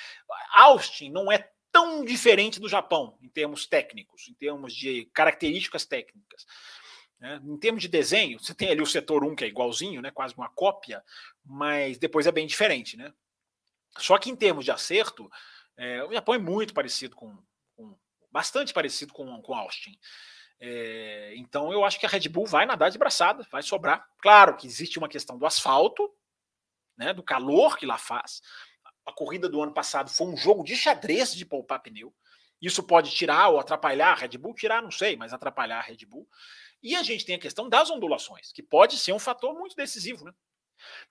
Austin 0.55 1.11
não 1.11 1.31
é 1.31 1.51
tão 1.75 2.05
diferente 2.05 2.61
do 2.61 2.69
Japão 2.69 3.19
em 3.21 3.29
termos 3.29 3.67
técnicos, 3.67 4.29
em 4.29 4.35
termos 4.35 4.73
de 4.73 5.07
características 5.07 5.85
técnicas. 5.85 6.47
Né? 7.19 7.41
Em 7.45 7.59
termos 7.59 7.83
de 7.83 7.89
desenho, 7.89 8.39
você 8.39 8.55
tem 8.55 8.71
ali 8.71 8.81
o 8.81 8.87
setor 8.87 9.25
1 9.25 9.35
que 9.35 9.45
é 9.45 9.49
igualzinho, 9.49 10.01
né? 10.01 10.13
quase 10.13 10.37
uma 10.37 10.49
cópia, 10.49 11.03
mas 11.45 11.99
depois 11.99 12.29
é 12.29 12.33
bem 12.33 12.47
diferente. 12.47 12.97
Né? 12.97 13.13
Só 13.99 14.17
que 14.19 14.31
em 14.31 14.37
termos 14.37 14.65
de 14.65 14.71
acerto, 14.71 15.29
é, 15.77 16.05
o 16.05 16.13
Japão 16.13 16.37
é 16.37 16.39
muito 16.39 16.73
parecido 16.73 17.17
com, 17.17 17.37
com 17.75 17.99
bastante 18.31 18.73
parecido 18.73 19.13
com, 19.13 19.43
com 19.43 19.55
Austin. 19.55 19.99
É, 20.61 21.35
então 21.37 21.73
eu 21.73 21.85
acho 21.85 21.99
que 21.99 22.07
a 22.07 22.09
Red 22.09 22.29
Bull 22.29 22.47
vai 22.47 22.67
nadar 22.67 22.89
de 22.89 22.99
braçada, 22.99 23.45
vai 23.51 23.65
sobrar. 23.65 24.09
Claro 24.19 24.57
que 24.57 24.69
existe 24.69 24.97
uma 24.97 25.09
questão 25.09 25.37
do 25.37 25.45
asfalto, 25.45 26.09
né, 26.97 27.13
do 27.13 27.25
calor 27.25 27.77
que 27.77 27.85
lá 27.85 27.99
faz, 27.99 28.41
a 29.07 29.13
corrida 29.13 29.49
do 29.49 29.63
ano 29.63 29.73
passado 29.73 30.11
foi 30.11 30.27
um 30.27 30.37
jogo 30.37 30.65
de 30.65 30.77
xadrez 30.77 31.35
de 31.35 31.45
poupar 31.45 31.83
pneu. 31.83 32.15
Isso 32.61 32.83
pode 32.83 33.11
tirar 33.11 33.49
ou 33.49 33.61
atrapalhar 33.61 34.13
a 34.13 34.15
Red 34.15 34.39
Bull, 34.39 34.55
tirar, 34.55 34.83
não 34.83 34.91
sei, 34.91 35.17
mas 35.17 35.33
atrapalhar 35.33 35.79
a 35.79 35.83
Red 35.83 36.07
Bull. 36.07 36.27
E 36.83 36.97
a 36.97 37.03
gente 37.03 37.25
tem 37.25 37.35
a 37.35 37.39
questão 37.39 37.69
das 37.69 37.91
ondulações, 37.91 38.53
que 38.53 38.63
pode 38.63 38.99
ser 38.99 39.13
um 39.13 39.19
fator 39.19 39.55
muito 39.55 39.77
decisivo, 39.77 40.25
né? 40.25 40.33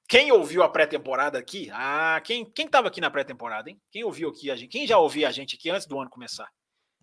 Quem 0.08 0.32
ouviu 0.32 0.62
a 0.64 0.70
pré-temporada 0.70 1.38
aqui? 1.38 1.70
Ah, 1.72 2.22
quem 2.24 2.46
quem 2.46 2.66
estava 2.66 2.88
aqui 2.88 3.00
na 3.00 3.10
pré-temporada, 3.10 3.70
hein? 3.70 3.82
Quem 3.91 4.04
ouviu 4.04 4.30
aqui 4.30 4.52
a 4.52 4.56
gente? 4.56 4.70
Quem 4.70 4.86
já 4.86 4.98
ouviu 4.98 5.28
a 5.28 5.32
gente 5.32 5.56
aqui 5.56 5.70
antes 5.70 5.88
do 5.88 6.00
ano 6.00 6.10
começar? 6.10 6.50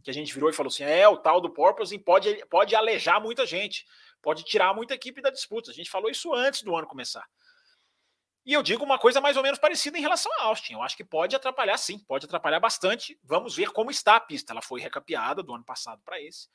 Que 0.05 0.11
a 0.11 0.14
gente 0.14 0.32
virou 0.32 0.51
e 0.51 0.53
falou 0.53 0.68
assim: 0.68 0.84
é, 0.84 1.09
o 1.09 1.16
tal 1.16 1.41
do 1.41 1.53
Porpoise 1.53 1.99
pode, 1.99 2.45
pode 2.47 2.74
alejar 2.74 3.20
muita 3.20 3.47
gente, 3.47 3.84
pode 4.22 4.45
tirar 4.45 4.74
muita 4.74 4.95
equipe 4.95 5.20
da 5.20 5.30
disputa. 5.30 5.70
A 5.70 5.74
gente 5.74 5.91
falou 5.91 6.11
isso 6.11 6.32
antes 6.32 6.62
do 6.62 6.76
ano 6.76 6.86
começar. 6.86 7.26
E 8.45 8.53
eu 8.53 8.62
digo 8.62 8.84
uma 8.84 8.99
coisa 8.99 9.20
mais 9.20 9.36
ou 9.36 9.43
menos 9.43 9.59
parecida 9.59 9.99
em 9.99 10.01
relação 10.01 10.32
a 10.38 10.45
Austin. 10.45 10.72
Eu 10.74 10.82
acho 10.82 10.97
que 10.97 11.05
pode 11.05 11.36
atrapalhar, 11.36 11.76
sim, 11.76 11.99
pode 11.99 12.24
atrapalhar 12.24 12.59
bastante. 12.59 13.18
Vamos 13.22 13.55
ver 13.55 13.70
como 13.70 13.91
está 13.91 14.16
a 14.16 14.20
pista. 14.20 14.53
Ela 14.53 14.62
foi 14.62 14.80
recapeada 14.80 15.43
do 15.43 15.55
ano 15.55 15.64
passado 15.64 16.01
para 16.05 16.20
esse. 16.20 16.49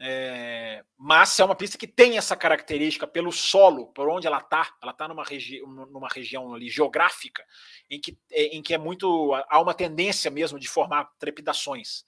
É, 0.00 0.84
mas 0.96 1.38
é 1.40 1.44
uma 1.44 1.56
pista 1.56 1.76
que 1.76 1.86
tem 1.86 2.16
essa 2.16 2.36
característica 2.36 3.04
pelo 3.04 3.32
solo, 3.32 3.88
por 3.88 4.08
onde 4.08 4.26
ela 4.26 4.38
está. 4.38 4.72
Ela 4.80 4.92
está 4.92 5.08
numa, 5.08 5.24
regi 5.24 5.60
numa 5.60 6.08
região 6.08 6.54
ali 6.54 6.68
geográfica 6.68 7.44
em 7.90 8.00
que, 8.00 8.16
é, 8.30 8.44
em 8.56 8.62
que 8.62 8.74
é 8.74 8.78
muito. 8.78 9.34
há 9.48 9.60
uma 9.60 9.74
tendência 9.74 10.30
mesmo 10.30 10.58
de 10.58 10.68
formar 10.68 11.10
trepidações. 11.18 12.04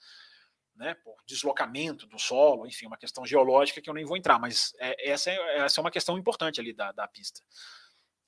Né, 0.77 0.95
por 1.05 1.15
deslocamento 1.27 2.07
do 2.07 2.19
solo, 2.19 2.67
enfim, 2.67 2.87
uma 2.87 2.97
questão 2.97 3.27
geológica 3.27 3.83
que 3.83 3.91
eu 3.91 3.93
nem 3.93 4.07
vou 4.07 4.17
entrar, 4.17 4.39
mas 4.39 4.73
é, 4.79 5.11
essa, 5.11 5.31
é, 5.31 5.59
essa 5.59 5.79
é 5.79 5.83
uma 5.83 5.91
questão 5.91 6.17
importante 6.17 6.59
ali 6.59 6.73
da, 6.73 6.91
da 6.91 7.07
pista. 7.07 7.43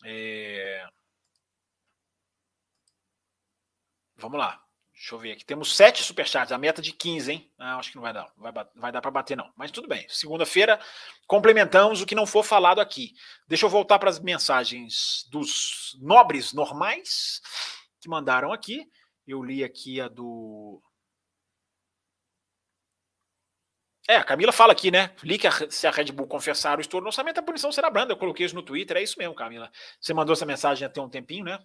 É... 0.05 0.87
Vamos 4.17 4.39
lá. 4.39 4.63
Deixa 5.03 5.17
eu 5.17 5.19
ver 5.19 5.33
aqui. 5.33 5.45
Temos 5.45 5.75
sete 5.75 6.01
superchats, 6.01 6.53
a 6.53 6.59
meta 6.59 6.81
de 6.81 6.93
15, 6.93 7.33
hein? 7.33 7.51
Ah, 7.59 7.77
acho 7.77 7.91
que 7.91 7.97
não 7.97 8.03
vai 8.03 8.13
dar. 8.13 8.33
Vai, 8.37 8.53
vai 8.77 8.93
dar 8.93 9.01
para 9.01 9.11
bater, 9.11 9.37
não. 9.37 9.53
Mas 9.57 9.73
tudo 9.73 9.89
bem. 9.89 10.07
Segunda-feira, 10.09 10.79
complementamos 11.27 12.01
o 12.01 12.07
que 12.07 12.15
não 12.15 12.25
for 12.25 12.45
falado 12.45 12.81
aqui. 12.81 13.13
Deixa 13.49 13.67
eu 13.67 13.71
voltar 13.71 13.99
para 13.99 14.09
as 14.09 14.21
mensagens 14.21 15.27
dos 15.29 15.99
nobres 16.01 16.53
normais 16.53 17.41
que 18.01 18.09
mandaram 18.09 18.53
aqui. 18.53 18.87
Eu 19.27 19.43
li 19.43 19.65
aqui 19.65 20.01
a 20.01 20.07
do. 20.07 20.81
É, 24.13 24.17
a 24.17 24.25
Camila 24.25 24.53
fala 24.53 24.75
aqui, 24.75 24.91
né? 24.91 25.11
Li 25.23 25.39
que 25.39 25.49
se 25.71 25.87
a 25.87 25.91
Red 25.91 26.13
Bull 26.13 26.27
confessar 26.27 26.77
o 26.77 26.83
estouro 26.83 27.03
no 27.03 27.09
orçamento, 27.09 27.41
a 27.41 27.43
punição 27.43 27.73
será 27.73 27.89
branda. 27.89 28.13
Eu 28.13 28.19
coloquei 28.19 28.45
isso 28.45 28.55
no 28.55 28.63
Twitter, 28.63 28.99
é 28.99 29.03
isso 29.03 29.19
mesmo, 29.19 29.35
Camila. 29.35 29.73
Você 29.99 30.13
mandou 30.13 30.35
essa 30.35 30.45
mensagem 30.45 30.85
até 30.85 31.01
um 31.01 31.09
tempinho, 31.09 31.47
né? 31.47 31.59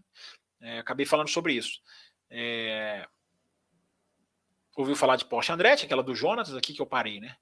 É, 0.62 0.80
acabei 0.80 1.06
falando 1.06 1.28
sobre 1.28 1.52
isso. 1.52 1.82
É, 2.30 3.06
ouviu 4.78 4.96
falar 4.96 5.18
de 5.18 5.26
Porsche 5.26 5.52
Andretti, 5.52 5.86
aquela 5.86 6.02
do 6.02 6.16
Jonas, 6.16 6.56
aqui 6.56 6.74
que 6.74 6.82
eu 6.82 6.86
parei, 6.86 7.20
né? 7.20 7.36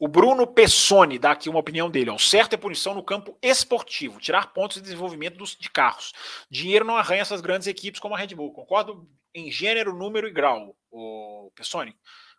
O 0.00 0.08
Bruno 0.08 0.46
Pessoni 0.46 1.18
dá 1.18 1.32
aqui 1.32 1.50
uma 1.50 1.58
opinião 1.58 1.90
dele. 1.90 2.08
Ó. 2.08 2.14
O 2.14 2.18
certo 2.18 2.54
é 2.54 2.56
punição 2.56 2.94
no 2.94 3.02
campo 3.02 3.36
esportivo, 3.42 4.18
tirar 4.18 4.50
pontos 4.54 4.78
de 4.78 4.82
desenvolvimento 4.82 5.36
dos, 5.36 5.54
de 5.54 5.68
carros. 5.68 6.14
Dinheiro 6.50 6.86
não 6.86 6.96
arranha 6.96 7.20
essas 7.20 7.42
grandes 7.42 7.68
equipes 7.68 8.00
como 8.00 8.14
a 8.14 8.18
Red 8.18 8.34
Bull. 8.34 8.50
Concordo 8.50 9.06
em 9.34 9.52
gênero, 9.52 9.94
número 9.94 10.26
e 10.26 10.30
grau, 10.30 10.74
o 10.90 11.52
Pessoni. 11.54 11.94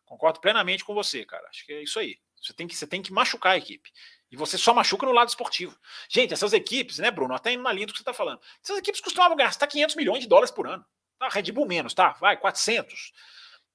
Concordo 0.05 0.39
plenamente 0.39 0.83
com 0.83 0.95
você, 0.95 1.23
cara. 1.23 1.47
Acho 1.49 1.63
que 1.63 1.71
é 1.71 1.83
isso 1.83 1.99
aí. 1.99 2.17
Você 2.41 2.51
tem 2.51 2.67
que, 2.67 2.75
você 2.75 2.87
tem 2.87 2.99
que 2.99 3.13
machucar 3.13 3.53
a 3.53 3.57
equipe. 3.57 3.91
E 4.31 4.35
você 4.35 4.57
só 4.57 4.73
machuca 4.73 5.05
no 5.05 5.11
lado 5.11 5.29
esportivo. 5.29 5.77
Gente, 6.09 6.33
essas 6.33 6.53
equipes, 6.53 6.97
né, 6.97 7.11
Bruno? 7.11 7.35
Até 7.35 7.53
indo 7.53 7.61
na 7.61 7.71
linha 7.71 7.85
do 7.85 7.93
que 7.93 7.99
você 7.99 8.01
está 8.01 8.13
falando. 8.13 8.41
Essas 8.63 8.79
equipes 8.79 9.01
costumavam 9.01 9.37
gastar 9.37 9.67
500 9.67 9.95
milhões 9.95 10.21
de 10.21 10.27
dólares 10.27 10.49
por 10.49 10.65
ano. 10.65 10.83
Tá, 11.19 11.29
Red 11.29 11.51
Bull 11.51 11.67
menos, 11.67 11.93
tá? 11.93 12.13
Vai, 12.19 12.37
400. 12.37 13.13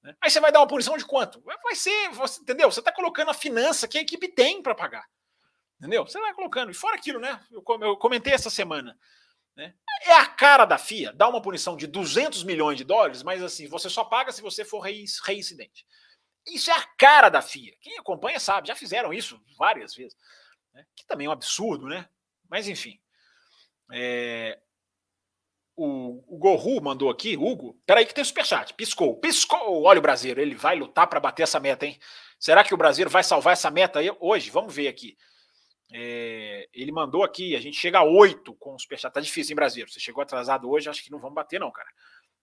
Né? 0.07 0.17
Aí 0.21 0.31
você 0.31 0.39
vai 0.39 0.53
dar 0.53 0.61
uma 0.61 0.69
punição 0.69 0.97
de 0.97 1.05
quanto? 1.05 1.43
Vai 1.43 1.75
ser, 1.75 2.11
você, 2.11 2.41
entendeu? 2.41 2.71
Você 2.71 2.79
está 2.79 2.93
colocando 2.93 3.31
a 3.31 3.35
finança 3.35 3.89
que 3.89 3.99
a 3.99 4.01
equipe 4.01 4.29
tem 4.29 4.63
para 4.63 4.75
pagar. 4.75 5.05
Entendeu? 5.79 6.07
Você 6.07 6.21
vai 6.21 6.33
colocando. 6.33 6.71
E 6.71 6.75
fora 6.75 6.95
aquilo, 6.95 7.19
né? 7.19 7.45
Eu, 7.51 7.65
eu 7.83 7.97
comentei 7.97 8.33
essa 8.33 8.49
semana. 8.49 8.97
Né? 9.57 9.75
É 10.05 10.13
a 10.13 10.27
cara 10.27 10.65
da 10.65 10.79
FIA 10.79 11.13
dar 11.13 11.29
uma 11.29 11.43
punição 11.43 11.77
de 11.77 11.87
200 11.87 12.45
milhões 12.45 12.79
de 12.79 12.85
dólares, 12.85 13.23
mas 13.25 13.43
assim, 13.43 13.67
você 13.67 13.91
só 13.91 14.05
paga 14.05 14.31
se 14.31 14.41
você 14.41 14.65
for 14.65 14.81
reincidente. 14.81 15.85
Isso 16.47 16.71
é 16.71 16.75
a 16.75 16.87
cara 16.97 17.29
da 17.29 17.43
FIA. 17.43 17.75
Quem 17.81 17.99
acompanha 17.99 18.39
sabe, 18.39 18.69
já 18.69 18.77
fizeram 18.77 19.13
isso 19.13 19.43
várias 19.59 19.95
vezes 19.95 20.17
né? 20.77 20.87
que 20.95 21.07
também 21.07 21.27
é 21.27 21.31
um 21.31 21.33
absurdo, 21.33 21.87
né? 21.87 22.09
Mas 22.49 22.69
enfim. 22.69 23.01
É... 23.91 24.61
O, 25.77 26.25
o 26.35 26.39
Gorru 26.39 26.81
mandou 26.83 27.11
aqui, 27.11 27.37
Hugo, 27.37 27.79
peraí 27.85 28.07
que 28.07 28.15
tem 28.15 28.25
superchat, 28.25 28.73
piscou, 28.73 29.21
piscou, 29.21 29.83
olha 29.83 29.99
o 29.99 30.03
brasileiro, 30.03 30.41
ele 30.41 30.55
vai 30.55 30.75
lutar 30.75 31.07
para 31.07 31.21
bater 31.21 31.43
essa 31.43 31.61
meta, 31.61 31.85
hein? 31.85 31.99
Será 32.39 32.65
que 32.65 32.73
o 32.73 32.79
brasileiro 32.79 33.11
vai 33.11 33.23
salvar 33.23 33.53
essa 33.53 33.71
meta 33.71 33.99
aí 33.99 34.11
hoje? 34.19 34.51
Vamos 34.51 34.75
ver 34.75 34.89
aqui. 34.89 35.17
É, 35.93 36.67
ele 36.73 36.91
mandou 36.91 37.23
aqui, 37.23 37.55
a 37.55 37.61
gente 37.61 37.77
chega 37.77 37.99
a 37.99 38.05
oito 38.05 38.55
com 38.55 38.75
o 38.75 38.79
superchat, 38.79 39.13
tá 39.13 39.21
difícil, 39.21 39.53
hein, 39.53 39.57
brasileiro? 39.57 39.93
Você 39.93 40.01
chegou 40.01 40.23
atrasado 40.23 40.69
hoje, 40.69 40.89
acho 40.89 41.05
que 41.05 41.11
não 41.11 41.19
vamos 41.19 41.35
bater 41.35 41.61
não, 41.61 41.71
cara. 41.71 41.89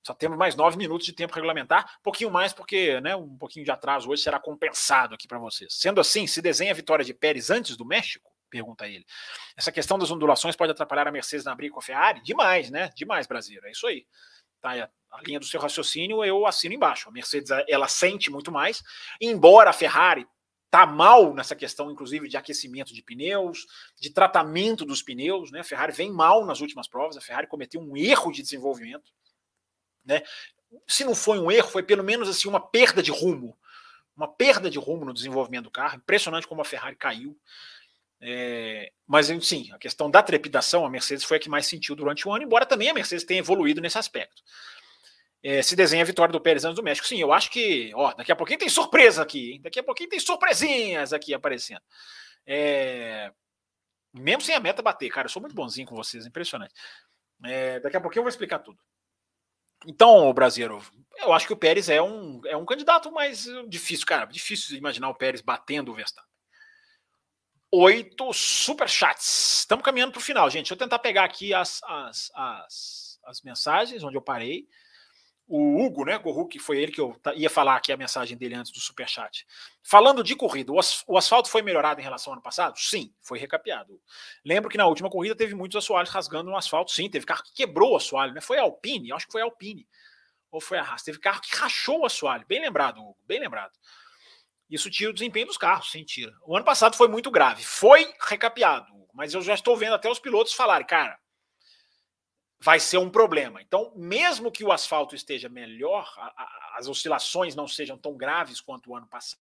Só 0.05 0.13
temos 0.13 0.37
mais 0.37 0.55
nove 0.55 0.77
minutos 0.77 1.05
de 1.05 1.13
tempo 1.13 1.33
regulamentar, 1.33 1.95
um 1.99 2.03
pouquinho 2.03 2.29
mais, 2.29 2.51
porque 2.51 2.99
né, 2.99 3.15
um 3.15 3.37
pouquinho 3.37 3.63
de 3.63 3.71
atraso 3.71 4.09
hoje 4.09 4.21
será 4.21 4.37
compensado 4.37 5.15
aqui 5.15 5.27
para 5.27 5.39
vocês. 5.39 5.73
Sendo 5.73 6.01
assim, 6.01 6.27
se 6.27 6.41
desenha 6.41 6.71
a 6.71 6.75
vitória 6.75 7.05
de 7.05 7.13
Pérez 7.13 7.49
antes 7.49 7.77
do 7.77 7.85
México? 7.85 8.32
Pergunta 8.53 8.87
ele. 8.87 9.03
Essa 9.57 9.71
questão 9.71 9.97
das 9.97 10.11
ondulações 10.11 10.55
pode 10.55 10.71
atrapalhar 10.71 11.07
a 11.07 11.11
Mercedes 11.11 11.43
na 11.43 11.55
briga 11.55 11.73
com 11.73 11.79
a 11.79 11.81
Ferrari? 11.81 12.21
Demais, 12.21 12.69
né? 12.69 12.91
Demais, 12.95 13.25
Brasil. 13.25 13.59
É 13.63 13.71
isso 13.71 13.87
aí. 13.87 14.05
Tá, 14.61 14.73
a 15.11 15.21
linha 15.25 15.39
do 15.39 15.45
seu 15.45 15.59
raciocínio 15.59 16.23
eu 16.23 16.45
assino 16.45 16.75
embaixo. 16.75 17.09
A 17.09 17.11
Mercedes 17.11 17.49
ela 17.67 17.87
sente 17.87 18.29
muito 18.29 18.51
mais, 18.51 18.83
embora 19.19 19.71
a 19.71 19.73
Ferrari 19.73 20.27
tá 20.69 20.85
mal 20.85 21.33
nessa 21.33 21.55
questão, 21.55 21.89
inclusive, 21.89 22.29
de 22.29 22.37
aquecimento 22.37 22.93
de 22.93 23.01
pneus, 23.01 23.65
de 23.99 24.11
tratamento 24.11 24.85
dos 24.85 25.01
pneus. 25.01 25.51
Né? 25.51 25.61
A 25.61 25.63
Ferrari 25.63 25.91
vem 25.91 26.11
mal 26.11 26.45
nas 26.45 26.61
últimas 26.61 26.87
provas. 26.87 27.17
A 27.17 27.21
Ferrari 27.21 27.47
cometeu 27.47 27.81
um 27.81 27.97
erro 27.97 28.31
de 28.31 28.43
desenvolvimento. 28.43 29.11
Né? 30.05 30.21
Se 30.87 31.03
não 31.03 31.15
foi 31.15 31.39
um 31.39 31.51
erro, 31.51 31.69
foi 31.69 31.81
pelo 31.81 32.03
menos 32.03 32.29
assim 32.29 32.47
uma 32.47 32.59
perda 32.59 33.01
de 33.01 33.09
rumo. 33.09 33.57
Uma 34.15 34.27
perda 34.27 34.69
de 34.69 34.77
rumo 34.77 35.05
no 35.05 35.13
desenvolvimento 35.13 35.63
do 35.63 35.71
carro. 35.71 35.97
Impressionante 35.97 36.47
como 36.47 36.61
a 36.61 36.65
Ferrari 36.65 36.95
caiu. 36.95 37.35
É, 38.25 38.89
mas 39.05 39.27
sim, 39.45 39.69
a 39.73 39.77
questão 39.77 40.09
da 40.09 40.23
trepidação, 40.23 40.85
a 40.85 40.89
Mercedes 40.89 41.25
foi 41.25 41.35
a 41.35 41.39
que 41.39 41.49
mais 41.49 41.65
sentiu 41.65 41.93
durante 41.93 42.25
o 42.25 42.31
ano, 42.31 42.45
embora 42.45 42.65
também 42.65 42.89
a 42.89 42.93
Mercedes 42.93 43.25
tenha 43.25 43.39
evoluído 43.39 43.81
nesse 43.81 43.97
aspecto. 43.97 44.41
É, 45.43 45.61
se 45.61 45.75
desenha 45.75 46.03
a 46.03 46.05
vitória 46.05 46.31
do 46.31 46.39
Pérez 46.39 46.63
antes 46.63 46.77
do 46.77 46.83
México. 46.83 47.05
Sim, 47.05 47.19
eu 47.19 47.33
acho 47.33 47.51
que. 47.51 47.91
Ó, 47.95 48.13
daqui 48.13 48.31
a 48.31 48.35
pouquinho 48.35 48.59
tem 48.59 48.69
surpresa 48.69 49.21
aqui, 49.21 49.51
hein? 49.51 49.61
Daqui 49.61 49.77
a 49.77 49.83
pouquinho 49.83 50.09
tem 50.09 50.19
surpresinhas 50.19 51.11
aqui 51.11 51.33
aparecendo. 51.33 51.81
É, 52.47 53.29
mesmo 54.13 54.41
sem 54.41 54.55
a 54.55 54.59
meta 54.61 54.81
bater, 54.81 55.09
cara, 55.09 55.25
eu 55.25 55.29
sou 55.29 55.41
muito 55.41 55.55
bonzinho 55.55 55.85
com 55.85 55.95
vocês, 55.95 56.25
impressionante. 56.25 56.73
É, 57.43 57.81
daqui 57.81 57.97
a 57.97 58.01
pouquinho 58.01 58.21
eu 58.21 58.23
vou 58.23 58.29
explicar 58.29 58.59
tudo. 58.59 58.79
Então, 59.85 60.33
brasileiro, 60.33 60.81
eu 61.17 61.33
acho 61.33 61.45
que 61.45 61.51
o 61.51 61.57
Pérez 61.57 61.89
é 61.89 62.01
um, 62.01 62.39
é 62.45 62.55
um 62.55 62.65
candidato 62.65 63.11
mais 63.11 63.45
difícil, 63.67 64.05
cara. 64.05 64.25
Difícil 64.25 64.77
imaginar 64.77 65.09
o 65.09 65.15
Pérez 65.15 65.41
batendo 65.41 65.91
o 65.91 65.93
Verstappen. 65.93 66.32
Oito 67.75 68.31
superchats. 68.33 69.61
Estamos 69.61 69.83
caminhando 69.83 70.11
para 70.11 70.19
o 70.19 70.23
final, 70.23 70.47
gente. 70.47 70.65
Deixa 70.65 70.75
eu 70.75 70.77
tentar 70.77 70.99
pegar 70.99 71.23
aqui 71.23 71.55
as, 71.55 71.81
as, 71.83 72.31
as, 72.35 73.19
as 73.25 73.41
mensagens 73.41 74.03
onde 74.03 74.15
eu 74.15 74.21
parei 74.21 74.67
o 75.47 75.83
Hugo, 75.83 76.05
né, 76.05 76.15
Gorru, 76.19 76.47
que 76.47 76.59
foi 76.59 76.77
ele 76.77 76.91
que 76.91 77.01
eu 77.01 77.19
ia 77.33 77.49
falar 77.49 77.77
aqui 77.77 77.91
a 77.91 77.97
mensagem 77.97 78.37
dele 78.37 78.53
antes 78.53 78.71
do 78.71 78.79
superchat. 78.79 79.43
Falando 79.81 80.23
de 80.23 80.35
corrida, 80.35 80.71
o 80.71 81.17
asfalto 81.17 81.49
foi 81.49 81.63
melhorado 81.63 81.99
em 81.99 82.03
relação 82.03 82.31
ao 82.31 82.35
ano 82.35 82.43
passado? 82.43 82.77
Sim, 82.77 83.11
foi 83.19 83.39
recapeado. 83.39 83.99
Lembro 84.45 84.69
que 84.69 84.77
na 84.77 84.85
última 84.85 85.09
corrida 85.09 85.35
teve 85.35 85.55
muitos 85.55 85.75
assoalhos 85.75 86.11
rasgando 86.11 86.51
no 86.51 86.55
asfalto, 86.55 86.91
sim, 86.91 87.09
teve 87.09 87.25
carro 87.25 87.41
que 87.41 87.55
quebrou 87.55 87.93
o 87.93 87.95
assoalho, 87.95 88.35
né? 88.35 88.41
Foi 88.41 88.59
a 88.59 88.61
Alpine, 88.61 89.11
acho 89.11 89.25
que 89.25 89.31
foi 89.31 89.41
a 89.41 89.45
Alpine, 89.45 89.87
ou 90.51 90.61
foi 90.61 90.77
a 90.77 90.83
Haas, 90.83 91.01
teve 91.01 91.17
carro 91.17 91.41
que 91.41 91.57
rachou 91.57 92.01
o 92.01 92.05
assoalho, 92.05 92.45
bem 92.47 92.61
lembrado, 92.61 93.01
Hugo, 93.01 93.17
bem 93.25 93.39
lembrado. 93.39 93.73
Isso 94.69 94.89
tira 94.89 95.11
o 95.11 95.13
desempenho 95.13 95.47
dos 95.47 95.57
carros, 95.57 95.91
sim, 95.91 96.03
tira. 96.03 96.33
O 96.45 96.55
ano 96.55 96.65
passado 96.65 96.95
foi 96.95 97.07
muito 97.07 97.29
grave, 97.29 97.63
foi 97.63 98.13
recapeado, 98.27 98.87
mas 99.13 99.33
eu 99.33 99.41
já 99.41 99.53
estou 99.53 99.77
vendo 99.77 99.93
até 99.93 100.09
os 100.09 100.19
pilotos 100.19 100.53
falarem, 100.53 100.87
cara, 100.87 101.19
vai 102.59 102.79
ser 102.79 102.97
um 102.97 103.09
problema. 103.09 103.61
Então, 103.61 103.93
mesmo 103.95 104.51
que 104.51 104.63
o 104.63 104.71
asfalto 104.71 105.15
esteja 105.15 105.49
melhor, 105.49 106.11
a, 106.17 106.27
a, 106.27 106.75
as 106.77 106.87
oscilações 106.87 107.55
não 107.55 107.67
sejam 107.67 107.97
tão 107.97 108.15
graves 108.15 108.61
quanto 108.61 108.89
o 108.89 108.95
ano 108.95 109.07
passado, 109.07 109.41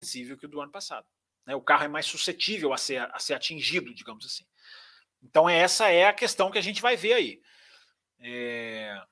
é 0.00 0.06
sensível 0.06 0.36
que 0.38 0.46
o 0.46 0.48
do 0.48 0.60
ano 0.60 0.70
passado. 0.70 1.06
Né? 1.44 1.54
O 1.54 1.60
carro 1.60 1.84
é 1.84 1.88
mais 1.88 2.06
suscetível 2.06 2.72
a 2.72 2.78
ser, 2.78 2.98
a 3.12 3.18
ser 3.18 3.34
atingido, 3.34 3.92
digamos 3.92 4.24
assim. 4.24 4.46
Então, 5.20 5.48
essa 5.48 5.90
é 5.90 6.06
a 6.06 6.12
questão 6.12 6.50
que 6.50 6.58
a 6.58 6.62
gente 6.62 6.80
vai 6.80 6.96
ver 6.96 7.12
aí. 7.14 7.42
É... 8.20 9.02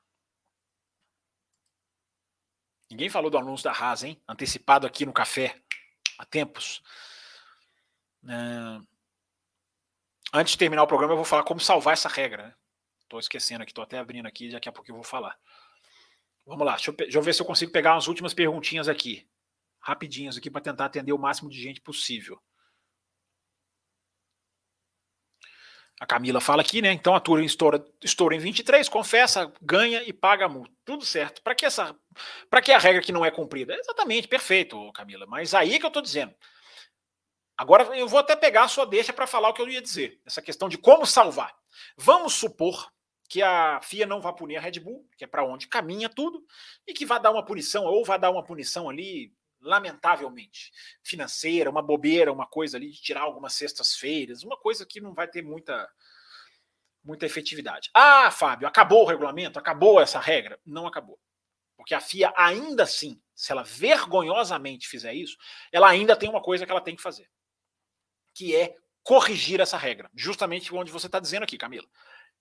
Ninguém 2.91 3.09
falou 3.09 3.30
do 3.30 3.39
anúncio 3.39 3.64
da 3.64 3.72
Haas, 3.72 4.03
hein? 4.03 4.20
Antecipado 4.26 4.86
aqui 4.86 5.05
no 5.05 5.12
café 5.12 5.55
há 6.18 6.24
tempos. 6.24 6.82
É... 8.28 8.80
Antes 10.32 10.53
de 10.53 10.59
terminar 10.59 10.82
o 10.82 10.86
programa, 10.86 11.12
eu 11.12 11.16
vou 11.16 11.24
falar 11.24 11.45
como 11.45 11.61
salvar 11.61 11.95
essa 11.95 12.09
regra. 12.09 12.49
Né? 12.49 12.55
Estou 13.03 13.18
esquecendo 13.18 13.62
aqui, 13.62 13.70
estou 13.70 13.84
até 13.84 13.99
abrindo 13.99 14.26
aqui, 14.26 14.51
daqui 14.51 14.68
a 14.68 14.72
pouco 14.72 14.91
eu 14.91 14.95
vou 14.95 15.05
falar. 15.05 15.39
Vamos 16.47 16.66
lá, 16.66 16.74
deixa 16.74 16.91
eu, 16.91 16.97
deixa 16.97 17.18
eu 17.18 17.22
ver 17.22 17.34
se 17.34 17.43
eu 17.43 17.47
consigo 17.47 17.72
pegar 17.72 17.95
umas 17.95 18.09
últimas 18.09 18.34
perguntinhas 18.34 18.89
aqui. 18.89 19.28
Rapidinhas 19.80 20.36
aqui 20.36 20.51
para 20.51 20.61
tentar 20.61 20.86
atender 20.86 21.12
o 21.12 21.18
máximo 21.18 21.49
de 21.49 21.61
gente 21.61 21.80
possível. 21.80 22.41
A 26.01 26.07
Camila 26.07 26.40
fala 26.40 26.62
aqui, 26.62 26.80
né? 26.80 26.92
Então 26.92 27.14
a 27.14 27.20
Turing 27.20 27.44
estoura, 27.44 27.84
estoura 28.03 28.34
em 28.34 28.38
23, 28.38 28.88
confessa, 28.88 29.53
ganha 29.61 30.03
e 30.05 30.12
paga 30.12 30.44
a 30.44 30.49
multa. 30.49 30.70
Tudo 30.84 31.05
certo. 31.05 31.42
Para 31.42 31.55
que 31.55 31.66
essa, 31.66 31.94
para 32.49 32.62
que 32.62 32.70
a 32.70 32.78
regra 32.78 33.03
que 33.03 33.12
não 33.12 33.24
é 33.24 33.30
cumprida? 33.30 33.74
Exatamente, 33.74 34.28
perfeito, 34.28 34.92
Camila. 34.92 35.26
Mas 35.26 35.55
aí 35.55 35.78
que 35.78 35.84
eu 35.84 35.88
estou 35.88 36.03
dizendo. 36.03 36.32
Agora 37.57 37.96
eu 37.96 38.07
vou 38.07 38.20
até 38.20 38.36
pegar 38.36 38.62
a 38.62 38.68
sua 38.68 38.86
deixa 38.86 39.12
para 39.12 39.26
falar 39.26 39.49
o 39.49 39.53
que 39.53 39.61
eu 39.61 39.68
ia 39.68 39.82
dizer. 39.82 40.20
Essa 40.24 40.40
questão 40.40 40.68
de 40.68 40.78
como 40.78 41.05
salvar. 41.05 41.53
Vamos 41.96 42.34
supor 42.34 42.88
que 43.28 43.42
a 43.42 43.80
FIA 43.82 44.07
não 44.07 44.20
vá 44.20 44.32
punir 44.32 44.57
a 44.57 44.61
Red 44.61 44.80
Bull, 44.80 45.07
que 45.16 45.24
é 45.24 45.26
para 45.26 45.44
onde 45.44 45.68
caminha 45.68 46.09
tudo, 46.09 46.42
e 46.86 46.94
que 46.94 47.05
vá 47.05 47.18
dar 47.18 47.30
uma 47.30 47.44
punição, 47.44 47.84
ou 47.84 48.05
vai 48.05 48.18
dar 48.18 48.30
uma 48.30 48.42
punição 48.42 48.88
ali, 48.88 49.34
lamentavelmente, 49.61 50.72
financeira, 51.02 51.70
uma 51.70 51.82
bobeira, 51.82 52.32
uma 52.32 52.46
coisa 52.46 52.76
ali 52.76 52.90
de 52.90 53.00
tirar 53.00 53.22
algumas 53.22 53.54
sextas-feiras, 53.54 54.42
uma 54.42 54.56
coisa 54.56 54.86
que 54.86 55.00
não 55.00 55.14
vai 55.14 55.28
ter 55.28 55.42
muita, 55.42 55.88
muita 57.02 57.26
efetividade. 57.26 57.90
Ah, 57.94 58.30
Fábio, 58.30 58.68
acabou 58.68 59.04
o 59.04 59.06
regulamento, 59.06 59.59
acabou 59.59 60.00
essa 60.00 60.20
regra. 60.20 60.59
Não 60.64 60.86
acabou. 60.86 61.18
Porque 61.76 61.94
a 61.94 62.00
FIA 62.00 62.32
ainda 62.36 62.82
assim, 62.82 63.20
se 63.34 63.52
ela 63.52 63.62
vergonhosamente 63.62 64.88
fizer 64.88 65.14
isso, 65.14 65.36
ela 65.72 65.88
ainda 65.88 66.16
tem 66.16 66.28
uma 66.28 66.42
coisa 66.42 66.66
que 66.66 66.72
ela 66.72 66.80
tem 66.80 66.96
que 66.96 67.02
fazer, 67.02 67.30
que 68.34 68.54
é 68.54 68.74
corrigir 69.02 69.61
essa 69.61 69.78
regra, 69.78 70.11
justamente 70.14 70.74
onde 70.74 70.90
você 70.90 71.06
está 71.06 71.18
dizendo 71.18 71.44
aqui, 71.44 71.56
Camila 71.56 71.88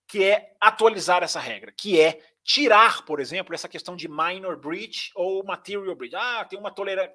que 0.08 0.24
é 0.24 0.56
atualizar 0.60 1.22
essa 1.22 1.38
regra, 1.38 1.70
que 1.70 2.00
é 2.00 2.20
tirar, 2.42 3.04
por 3.04 3.20
exemplo, 3.20 3.54
essa 3.54 3.68
questão 3.68 3.94
de 3.94 4.08
minor 4.08 4.58
breach 4.58 5.12
ou 5.14 5.44
material 5.44 5.94
breach. 5.94 6.16
Ah, 6.16 6.44
tem 6.46 6.58
uma 6.58 6.74
tolerância. 6.74 7.14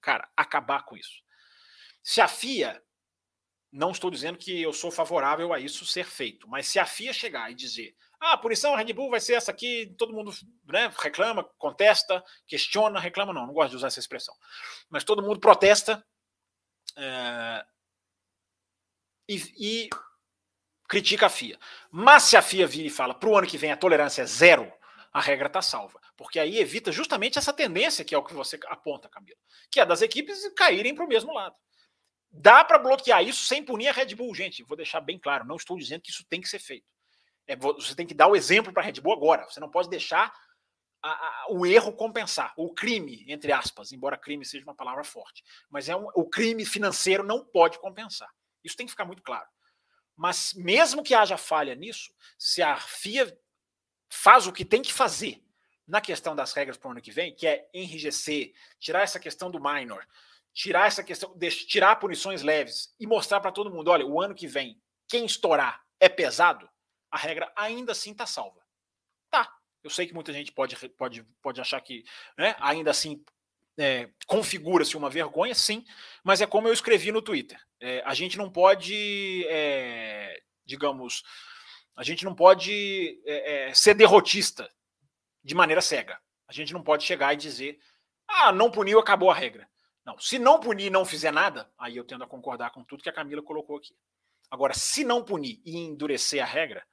Cara, 0.00 0.30
acabar 0.36 0.84
com 0.84 0.96
isso. 0.96 1.22
Se 2.02 2.20
a 2.20 2.28
FIA, 2.28 2.82
não 3.72 3.90
estou 3.90 4.10
dizendo 4.10 4.38
que 4.38 4.62
eu 4.62 4.72
sou 4.72 4.90
favorável 4.90 5.52
a 5.52 5.58
isso 5.58 5.86
ser 5.86 6.04
feito, 6.04 6.46
mas 6.46 6.68
se 6.68 6.78
a 6.78 6.86
FIA 6.86 7.12
chegar 7.12 7.50
e 7.50 7.54
dizer, 7.54 7.96
ah, 8.20 8.34
a 8.34 8.38
punição 8.38 8.74
Red 8.74 8.92
Bull 8.92 9.10
vai 9.10 9.20
ser 9.20 9.34
essa 9.34 9.50
aqui, 9.50 9.94
todo 9.98 10.12
mundo 10.12 10.30
né, 10.66 10.92
reclama, 10.98 11.44
contesta, 11.56 12.22
questiona, 12.46 13.00
reclama, 13.00 13.32
não, 13.32 13.46
não 13.46 13.54
gosto 13.54 13.70
de 13.70 13.76
usar 13.76 13.88
essa 13.88 14.00
expressão, 14.00 14.34
mas 14.90 15.04
todo 15.04 15.22
mundo 15.22 15.40
protesta 15.40 16.04
é, 16.96 17.64
e, 19.28 19.36
e 19.58 19.90
critica 20.88 21.26
a 21.26 21.28
FIA. 21.28 21.58
Mas 21.90 22.24
se 22.24 22.36
a 22.36 22.42
FIA 22.42 22.66
vir 22.66 22.86
e 22.86 22.90
fala 22.90 23.14
para 23.14 23.28
o 23.28 23.36
ano 23.36 23.46
que 23.46 23.58
vem 23.58 23.70
a 23.70 23.76
tolerância 23.76 24.22
é 24.22 24.26
zero, 24.26 24.72
a 25.12 25.20
regra 25.20 25.46
está 25.46 25.60
salva. 25.60 26.00
Porque 26.16 26.40
aí 26.40 26.58
evita 26.58 26.90
justamente 26.90 27.38
essa 27.38 27.52
tendência 27.52 28.04
que 28.04 28.14
é 28.14 28.18
o 28.18 28.24
que 28.24 28.34
você 28.34 28.58
aponta, 28.66 29.08
Camilo, 29.08 29.38
que 29.70 29.78
é 29.78 29.86
das 29.86 30.02
equipes 30.02 30.48
caírem 30.54 30.94
para 30.94 31.04
o 31.04 31.08
mesmo 31.08 31.32
lado. 31.32 31.54
Dá 32.30 32.64
para 32.64 32.78
bloquear 32.78 33.22
isso 33.22 33.44
sem 33.44 33.62
punir 33.62 33.88
a 33.88 33.92
Red 33.92 34.14
Bull, 34.14 34.34
gente. 34.34 34.62
Vou 34.62 34.76
deixar 34.76 35.00
bem 35.00 35.18
claro, 35.18 35.46
não 35.46 35.56
estou 35.56 35.76
dizendo 35.78 36.02
que 36.02 36.10
isso 36.10 36.24
tem 36.28 36.40
que 36.40 36.48
ser 36.48 36.58
feito. 36.58 36.86
É, 37.46 37.56
você 37.56 37.94
tem 37.94 38.06
que 38.06 38.14
dar 38.14 38.26
o 38.26 38.36
exemplo 38.36 38.72
para 38.72 38.82
a 38.82 38.86
Red 38.86 39.00
Bull 39.00 39.12
agora. 39.12 39.44
Você 39.44 39.60
não 39.60 39.70
pode 39.70 39.88
deixar 39.88 40.32
a, 41.02 41.10
a, 41.10 41.46
o 41.50 41.64
erro 41.64 41.92
compensar, 41.92 42.52
o 42.56 42.74
crime, 42.74 43.24
entre 43.28 43.52
aspas, 43.52 43.92
embora 43.92 44.18
crime 44.18 44.44
seja 44.44 44.64
uma 44.64 44.74
palavra 44.74 45.04
forte. 45.04 45.42
Mas 45.70 45.88
é 45.88 45.96
um, 45.96 46.08
o 46.14 46.28
crime 46.28 46.64
financeiro 46.66 47.24
não 47.24 47.44
pode 47.44 47.78
compensar. 47.78 48.28
Isso 48.62 48.76
tem 48.76 48.84
que 48.84 48.92
ficar 48.92 49.06
muito 49.06 49.22
claro. 49.22 49.46
Mas 50.18 50.52
mesmo 50.52 51.04
que 51.04 51.14
haja 51.14 51.36
falha 51.36 51.76
nisso, 51.76 52.12
se 52.36 52.60
a 52.60 52.76
FIA 52.76 53.38
faz 54.08 54.48
o 54.48 54.52
que 54.52 54.64
tem 54.64 54.82
que 54.82 54.92
fazer 54.92 55.40
na 55.86 56.00
questão 56.00 56.34
das 56.34 56.52
regras 56.52 56.76
para 56.76 56.88
o 56.88 56.90
ano 56.90 57.00
que 57.00 57.12
vem, 57.12 57.32
que 57.32 57.46
é 57.46 57.68
enrijecer, 57.72 58.52
tirar 58.80 59.02
essa 59.02 59.20
questão 59.20 59.48
do 59.48 59.60
minor, 59.60 60.04
tirar 60.52 60.88
essa 60.88 61.04
questão, 61.04 61.38
tirar 61.68 61.96
punições 61.96 62.42
leves 62.42 62.92
e 62.98 63.06
mostrar 63.06 63.40
para 63.40 63.52
todo 63.52 63.70
mundo, 63.70 63.92
olha, 63.92 64.04
o 64.04 64.20
ano 64.20 64.34
que 64.34 64.48
vem, 64.48 64.82
quem 65.06 65.24
estourar 65.24 65.86
é 66.00 66.08
pesado, 66.08 66.68
a 67.12 67.16
regra 67.16 67.50
ainda 67.54 67.92
assim 67.92 68.10
está 68.10 68.26
salva. 68.26 68.60
Tá. 69.30 69.56
Eu 69.84 69.88
sei 69.88 70.04
que 70.04 70.14
muita 70.14 70.32
gente 70.32 70.50
pode, 70.50 70.76
pode, 70.90 71.22
pode 71.40 71.60
achar 71.60 71.80
que 71.80 72.04
né, 72.36 72.56
ainda 72.58 72.90
assim 72.90 73.24
é, 73.78 74.10
configura-se 74.26 74.96
uma 74.96 75.08
vergonha, 75.08 75.54
sim, 75.54 75.84
mas 76.24 76.40
é 76.40 76.46
como 76.46 76.68
eu 76.68 76.72
escrevi 76.72 77.12
no 77.12 77.22
Twitter. 77.22 77.58
É, 77.80 78.02
a 78.04 78.12
gente 78.12 78.36
não 78.36 78.50
pode, 78.50 79.46
é, 79.48 80.42
digamos, 80.66 81.22
a 81.96 82.02
gente 82.02 82.24
não 82.24 82.34
pode 82.34 83.22
é, 83.24 83.68
é, 83.68 83.74
ser 83.74 83.94
derrotista 83.94 84.68
de 85.42 85.54
maneira 85.54 85.80
cega. 85.80 86.20
A 86.48 86.52
gente 86.52 86.72
não 86.72 86.82
pode 86.82 87.04
chegar 87.04 87.32
e 87.32 87.36
dizer, 87.36 87.78
ah, 88.26 88.52
não 88.52 88.70
puniu, 88.70 88.98
acabou 88.98 89.30
a 89.30 89.34
regra. 89.34 89.68
Não, 90.04 90.18
se 90.18 90.38
não 90.38 90.58
punir 90.58 90.86
e 90.86 90.90
não 90.90 91.04
fizer 91.04 91.30
nada, 91.30 91.70
aí 91.78 91.96
eu 91.96 92.04
tendo 92.04 92.24
a 92.24 92.28
concordar 92.28 92.70
com 92.70 92.82
tudo 92.82 93.02
que 93.02 93.10
a 93.10 93.12
Camila 93.12 93.42
colocou 93.42 93.76
aqui. 93.76 93.94
Agora, 94.50 94.72
se 94.74 95.04
não 95.04 95.22
punir 95.22 95.60
e 95.64 95.76
endurecer 95.76 96.42
a 96.42 96.46
regra, 96.46 96.84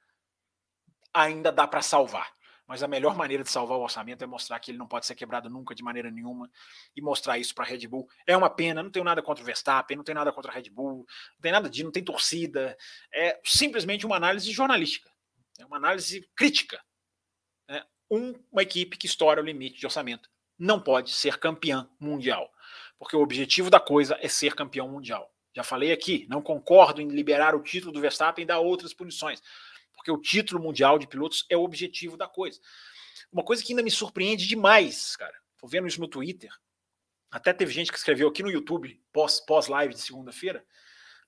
ainda 1.12 1.50
dá 1.50 1.66
para 1.66 1.80
salvar. 1.80 2.30
Mas 2.66 2.82
a 2.82 2.88
melhor 2.88 3.16
maneira 3.16 3.44
de 3.44 3.50
salvar 3.50 3.78
o 3.78 3.82
orçamento 3.82 4.24
é 4.24 4.26
mostrar 4.26 4.58
que 4.58 4.70
ele 4.70 4.78
não 4.78 4.88
pode 4.88 5.06
ser 5.06 5.14
quebrado 5.14 5.48
nunca 5.48 5.74
de 5.74 5.82
maneira 5.82 6.10
nenhuma 6.10 6.50
e 6.96 7.00
mostrar 7.00 7.38
isso 7.38 7.54
para 7.54 7.64
a 7.64 7.68
Red 7.68 7.86
Bull. 7.86 8.08
É 8.26 8.36
uma 8.36 8.50
pena, 8.50 8.82
não 8.82 8.90
tenho 8.90 9.04
nada 9.04 9.22
contra 9.22 9.42
o 9.42 9.46
Verstappen, 9.46 9.96
não 9.96 10.04
tenho 10.04 10.18
nada 10.18 10.32
contra 10.32 10.50
a 10.50 10.54
Red 10.54 10.70
Bull, 10.70 11.06
não 11.34 11.40
tem 11.40 11.52
nada 11.52 11.70
de, 11.70 11.84
não 11.84 11.92
tem 11.92 12.02
torcida. 12.02 12.76
É 13.12 13.40
simplesmente 13.44 14.04
uma 14.04 14.16
análise 14.16 14.50
jornalística, 14.50 15.08
é 15.58 15.64
uma 15.64 15.76
análise 15.76 16.28
crítica. 16.34 16.82
É 17.68 17.84
um, 18.10 18.34
uma 18.50 18.62
equipe 18.62 18.96
que 18.96 19.06
estoura 19.06 19.40
o 19.40 19.44
limite 19.44 19.78
de 19.78 19.86
orçamento 19.86 20.28
não 20.58 20.80
pode 20.80 21.10
ser 21.10 21.38
campeã 21.38 21.88
mundial, 22.00 22.50
porque 22.98 23.14
o 23.14 23.20
objetivo 23.20 23.70
da 23.70 23.78
coisa 23.78 24.18
é 24.20 24.28
ser 24.28 24.54
campeão 24.54 24.88
mundial. 24.88 25.30
Já 25.54 25.62
falei 25.62 25.92
aqui, 25.92 26.26
não 26.28 26.42
concordo 26.42 27.00
em 27.00 27.08
liberar 27.08 27.54
o 27.54 27.62
título 27.62 27.92
do 27.92 28.00
Verstappen 28.00 28.42
e 28.42 28.46
dar 28.46 28.58
outras 28.58 28.92
punições 28.92 29.42
porque 30.06 30.12
o 30.12 30.18
título 30.18 30.62
mundial 30.62 30.98
de 31.00 31.08
pilotos 31.08 31.44
é 31.50 31.56
o 31.56 31.64
objetivo 31.64 32.16
da 32.16 32.28
coisa. 32.28 32.60
Uma 33.32 33.42
coisa 33.42 33.62
que 33.62 33.72
ainda 33.72 33.82
me 33.82 33.90
surpreende 33.90 34.46
demais, 34.46 35.16
cara, 35.16 35.34
tô 35.58 35.66
vendo 35.66 35.88
isso 35.88 36.00
no 36.00 36.06
Twitter, 36.06 36.50
até 37.28 37.52
teve 37.52 37.72
gente 37.72 37.90
que 37.90 37.98
escreveu 37.98 38.28
aqui 38.28 38.40
no 38.40 38.50
YouTube, 38.50 39.02
pós, 39.12 39.40
pós-live 39.40 39.94
de 39.94 40.00
segunda-feira, 40.00 40.64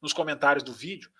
nos 0.01 0.13
comentários 0.13 0.63
do 0.63 0.73
vídeo, 0.73 1.11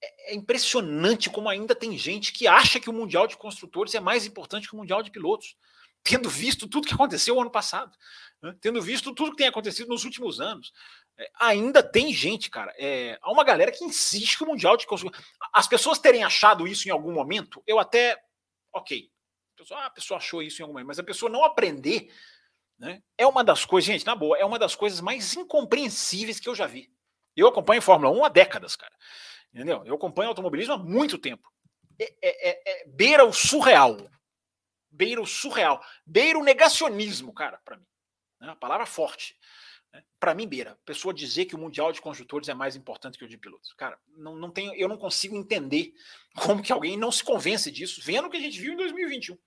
é, 0.00 0.32
é 0.32 0.34
impressionante 0.36 1.28
como 1.28 1.48
ainda 1.48 1.74
tem 1.74 1.98
gente 1.98 2.32
que 2.32 2.46
acha 2.46 2.78
que 2.78 2.88
o 2.88 2.92
Mundial 2.92 3.26
de 3.26 3.36
Construtores 3.36 3.96
é 3.96 4.00
mais 4.00 4.24
importante 4.24 4.68
que 4.68 4.74
o 4.74 4.78
Mundial 4.78 5.02
de 5.02 5.10
Pilotos, 5.10 5.56
tendo 6.04 6.30
visto 6.30 6.68
tudo 6.68 6.86
que 6.86 6.94
aconteceu 6.94 7.40
ano 7.40 7.50
passado, 7.50 7.98
né? 8.40 8.56
tendo 8.60 8.80
visto 8.80 9.12
tudo 9.12 9.32
que 9.32 9.38
tem 9.38 9.48
acontecido 9.48 9.88
nos 9.88 10.04
últimos 10.04 10.40
anos. 10.40 10.72
É, 11.18 11.30
ainda 11.40 11.82
tem 11.82 12.12
gente, 12.12 12.48
cara. 12.48 12.72
É, 12.78 13.18
há 13.20 13.30
uma 13.30 13.42
galera 13.42 13.72
que 13.72 13.84
insiste 13.84 14.38
que 14.38 14.44
o 14.44 14.46
Mundial 14.46 14.76
de 14.76 14.86
Construtores. 14.86 15.26
As 15.52 15.66
pessoas 15.66 15.98
terem 15.98 16.22
achado 16.22 16.66
isso 16.66 16.88
em 16.88 16.92
algum 16.92 17.12
momento, 17.12 17.62
eu 17.66 17.78
até. 17.78 18.16
Ok. 18.72 19.10
A 19.54 19.58
pessoa, 19.58 19.80
ah, 19.80 19.86
a 19.86 19.90
pessoa 19.90 20.18
achou 20.18 20.42
isso 20.42 20.60
em 20.60 20.62
algum 20.62 20.74
momento, 20.74 20.86
mas 20.86 20.98
a 21.00 21.04
pessoa 21.04 21.30
não 21.30 21.44
aprender. 21.44 22.12
Né, 22.78 23.02
é 23.16 23.26
uma 23.26 23.42
das 23.42 23.64
coisas, 23.64 23.86
gente, 23.86 24.06
na 24.06 24.14
boa, 24.14 24.38
é 24.38 24.44
uma 24.44 24.56
das 24.56 24.76
coisas 24.76 25.00
mais 25.00 25.34
incompreensíveis 25.34 26.38
que 26.38 26.48
eu 26.48 26.54
já 26.54 26.64
vi. 26.64 26.88
Eu 27.36 27.48
acompanho 27.48 27.82
Fórmula 27.82 28.16
1 28.16 28.24
há 28.24 28.28
décadas, 28.28 28.76
cara. 28.76 28.94
Entendeu? 29.52 29.82
Eu 29.84 29.96
acompanho 29.96 30.28
automobilismo 30.28 30.74
há 30.74 30.78
muito 30.78 31.18
tempo. 31.18 31.50
É, 31.98 32.14
é, 32.22 32.50
é, 32.50 32.82
é 32.82 32.86
beira 32.86 33.24
o 33.24 33.32
surreal. 33.32 33.96
Beira 34.90 35.20
o 35.20 35.26
surreal. 35.26 35.84
Beira 36.06 36.38
o 36.38 36.44
negacionismo, 36.44 37.32
cara, 37.34 37.60
para 37.64 37.76
mim. 37.76 37.86
Né? 38.40 38.50
A 38.50 38.56
palavra 38.56 38.86
forte. 38.86 39.36
Para 40.20 40.34
mim, 40.34 40.46
Beira, 40.46 40.78
pessoa 40.84 41.14
dizer 41.14 41.46
que 41.46 41.54
o 41.54 41.58
Mundial 41.58 41.92
de 41.92 42.00
Construtores 42.00 42.48
é 42.48 42.54
mais 42.54 42.76
importante 42.76 43.16
que 43.16 43.24
o 43.24 43.28
de 43.28 43.38
pilotos. 43.38 43.72
Cara, 43.74 43.98
não, 44.16 44.36
não 44.36 44.50
tenho, 44.50 44.74
eu 44.74 44.88
não 44.88 44.96
consigo 44.96 45.36
entender 45.36 45.94
como 46.36 46.62
que 46.62 46.72
alguém 46.72 46.96
não 46.96 47.10
se 47.10 47.22
convence 47.24 47.70
disso, 47.70 48.00
vendo 48.04 48.26
o 48.26 48.30
que 48.30 48.36
a 48.36 48.40
gente 48.40 48.60
viu 48.60 48.72
em 48.72 48.76
2021. 48.76 49.38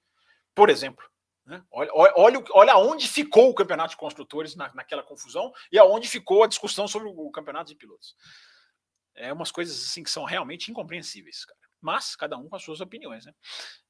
Por 0.55 0.69
exemplo. 0.69 1.09
Né? 1.45 1.63
Olha, 1.71 1.91
olha, 1.93 2.43
olha 2.51 2.73
aonde 2.73 3.07
ficou 3.07 3.49
o 3.49 3.53
campeonato 3.53 3.91
de 3.91 3.97
construtores 3.97 4.55
na, 4.55 4.73
naquela 4.73 5.03
confusão 5.03 5.51
e 5.71 5.77
aonde 5.77 6.07
ficou 6.07 6.43
a 6.43 6.47
discussão 6.47 6.87
sobre 6.87 7.09
o 7.09 7.31
campeonato 7.31 7.69
de 7.69 7.75
pilotos. 7.75 8.15
É 9.15 9.33
umas 9.33 9.51
coisas 9.51 9.75
assim 9.83 10.03
que 10.03 10.09
são 10.09 10.23
realmente 10.23 10.71
incompreensíveis, 10.71 11.43
cara. 11.43 11.59
Mas 11.81 12.15
cada 12.15 12.37
um 12.37 12.47
com 12.47 12.55
as 12.55 12.63
suas 12.63 12.79
opiniões, 12.79 13.25
né? 13.25 13.33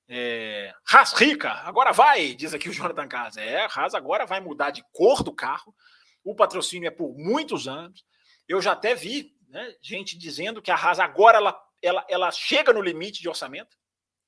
É, 0.08 0.74
Haas 0.92 1.14
rica, 1.14 1.52
agora 1.52 1.92
vai, 1.92 2.34
diz 2.34 2.54
aqui 2.54 2.68
o 2.68 2.74
Jonathan 2.74 3.08
Casa. 3.08 3.42
É, 3.42 3.66
Haas 3.66 3.94
agora 3.94 4.26
vai 4.26 4.40
mudar 4.40 4.72
de 4.72 4.84
cor 4.92 5.24
do 5.24 5.34
carro, 5.34 5.76
o 6.24 6.36
patrocínio 6.36 6.88
é 6.88 6.92
por 6.92 7.18
muitos 7.18 7.68
anos. 7.68 8.06
Eu 8.48 8.62
já 8.62 8.74
até 8.74 8.96
vi 8.96 9.36
né, 9.48 9.76
gente 9.82 10.18
dizendo 10.18 10.62
que 10.62 10.72
a 10.72 10.76
Haas 10.76 11.00
agora 11.00 11.38
ela, 11.38 11.64
ela, 11.82 12.06
ela 12.10 12.32
chega 12.32 12.72
no 12.72 12.82
limite 12.82 13.22
de 13.22 13.30
orçamento, 13.30 13.78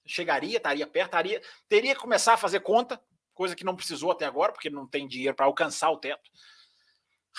chegaria, 0.06 0.58
estaria 0.58 0.86
perto, 0.86 1.08
estaria, 1.08 1.41
teria 1.68 1.96
que 1.96 2.02
começar 2.02 2.34
a 2.34 2.38
fazer 2.38 2.60
conta, 2.60 3.02
coisa 3.34 3.56
que 3.56 3.64
não 3.64 3.76
precisou 3.76 4.12
até 4.12 4.26
agora, 4.26 4.52
porque 4.52 4.70
não 4.70 4.88
tem 4.88 5.08
dinheiro 5.08 5.36
para 5.36 5.46
alcançar 5.46 5.89
o 5.89 5.98
teto. 5.98 6.30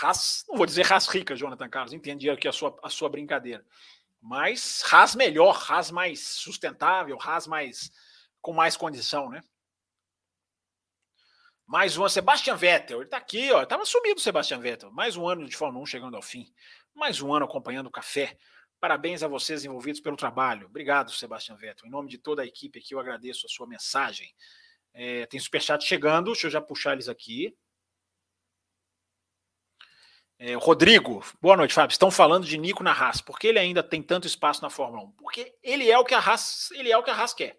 Haas, 0.00 0.44
não 0.48 0.56
vou 0.56 0.66
dizer 0.66 0.90
Haas 0.90 1.06
rica, 1.06 1.36
Jonathan 1.36 1.68
Carlos, 1.68 1.92
entendi 1.92 2.28
aqui 2.28 2.48
a 2.48 2.52
sua, 2.52 2.76
a 2.82 2.88
sua 2.88 3.08
brincadeira. 3.08 3.64
Mas 4.20 4.82
Haas 4.90 5.14
melhor, 5.14 5.62
Haas 5.68 5.90
mais 5.90 6.26
sustentável, 6.26 7.18
Haas 7.20 7.46
mais 7.46 7.90
com 8.40 8.52
mais 8.52 8.76
condição, 8.76 9.28
né? 9.28 9.42
Mais 11.66 11.96
um, 11.96 12.08
Sebastian 12.08 12.56
Vettel. 12.56 13.00
Ele 13.00 13.08
tá 13.08 13.16
aqui, 13.16 13.50
ó. 13.50 13.64
Tava 13.64 13.84
sumido 13.84 14.20
o 14.20 14.22
Sebastian 14.22 14.58
Vettel. 14.58 14.90
Mais 14.92 15.16
um 15.16 15.26
ano 15.28 15.48
de 15.48 15.56
Fórmula 15.56 15.82
1 15.82 15.86
chegando 15.86 16.16
ao 16.16 16.22
fim. 16.22 16.52
Mais 16.94 17.20
um 17.22 17.32
ano 17.32 17.46
acompanhando 17.46 17.86
o 17.86 17.90
café. 17.90 18.36
Parabéns 18.78 19.22
a 19.22 19.28
vocês 19.28 19.64
envolvidos 19.64 20.00
pelo 20.00 20.16
trabalho. 20.16 20.66
Obrigado, 20.66 21.10
Sebastian 21.10 21.56
Vettel. 21.56 21.86
Em 21.86 21.90
nome 21.90 22.10
de 22.10 22.18
toda 22.18 22.42
a 22.42 22.46
equipe 22.46 22.78
aqui, 22.78 22.94
eu 22.94 23.00
agradeço 23.00 23.46
a 23.46 23.48
sua 23.48 23.66
mensagem. 23.66 24.34
É, 24.92 25.24
tem 25.26 25.40
superchat 25.40 25.82
chegando, 25.84 26.32
deixa 26.32 26.46
eu 26.46 26.50
já 26.50 26.60
puxar 26.60 26.92
eles 26.92 27.08
aqui. 27.08 27.56
É, 30.38 30.54
Rodrigo, 30.54 31.24
boa 31.40 31.56
noite, 31.56 31.72
Fábio. 31.72 31.92
Estão 31.92 32.10
falando 32.10 32.44
de 32.44 32.58
Nico 32.58 32.82
na 32.82 32.92
Haas. 32.92 33.22
Por 33.22 33.38
que 33.38 33.46
ele 33.46 33.58
ainda 33.58 33.82
tem 33.82 34.02
tanto 34.02 34.26
espaço 34.26 34.60
na 34.60 34.68
Fórmula 34.68 35.02
1? 35.04 35.12
Porque 35.12 35.56
ele 35.62 35.90
é 35.90 35.98
o 35.98 36.04
que 36.04 36.14
a 36.14 36.18
Haas, 36.18 36.70
ele 36.72 36.92
é 36.92 36.98
o 36.98 37.02
que 37.02 37.10
a 37.10 37.14
Haas 37.14 37.32
quer. 37.32 37.58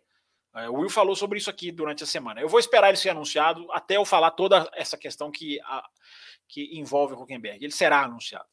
É, 0.55 0.69
o 0.69 0.75
Will 0.75 0.89
falou 0.89 1.15
sobre 1.15 1.37
isso 1.37 1.49
aqui 1.49 1.69
durante 1.69 2.03
a 2.03 2.07
semana. 2.07 2.39
Eu 2.39 2.47
vou 2.47 2.59
esperar 2.59 2.87
ele 2.87 2.97
ser 2.97 3.09
anunciado 3.09 3.69
até 3.71 3.97
eu 3.97 4.05
falar 4.05 4.31
toda 4.31 4.69
essa 4.73 4.97
questão 4.97 5.29
que, 5.29 5.59
a, 5.61 5.87
que 6.47 6.79
envolve 6.79 7.13
o 7.13 7.21
Huckenberg. 7.21 7.63
Ele 7.63 7.73
será 7.73 8.03
anunciado. 8.03 8.47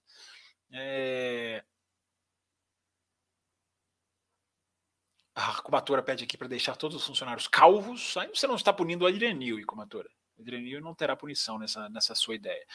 É... 0.72 1.64
A 5.34 5.62
Comatora 5.62 6.03
pede 6.03 6.24
aqui 6.24 6.36
para 6.36 6.48
deixar 6.48 6.76
todos 6.76 6.96
os 6.96 7.07
funcionários 7.07 7.46
calvos. 7.46 8.16
Aí 8.16 8.28
você 8.28 8.46
não 8.46 8.57
está 8.57 8.72
punindo 8.72 9.05
o 9.05 9.09
Adrianil, 9.09 9.61
e 9.61 9.64
Comatora. 9.64 10.11
O 10.36 10.42
Adrianil 10.42 10.80
não 10.80 10.94
terá 10.94 11.16
punição 11.16 11.57
nessa, 11.57 11.88
nessa 11.88 12.14
sua 12.16 12.34
ideia. 12.34 12.66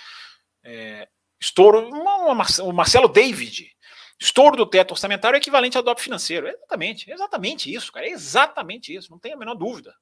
É... 0.64 1.10
Estouro. 1.40 1.90
O 1.90 2.72
Marcelo 2.72 3.10
David 3.10 3.76
Estouro 4.20 4.58
do 4.58 4.66
teto 4.66 4.92
orçamentário 4.92 5.36
é 5.36 5.40
equivalente 5.40 5.78
ao 5.78 5.84
DOP 5.84 6.02
financeiro. 6.02 6.48
Exatamente, 6.48 7.12
exatamente 7.12 7.74
isso, 7.74 7.92
cara. 7.92 8.08
É 8.08 8.10
exatamente 8.10 8.94
isso, 8.94 9.12
não 9.12 9.20
tem 9.20 9.34
a 9.34 9.38
menor 9.38 9.56
dúvida. 9.56 9.94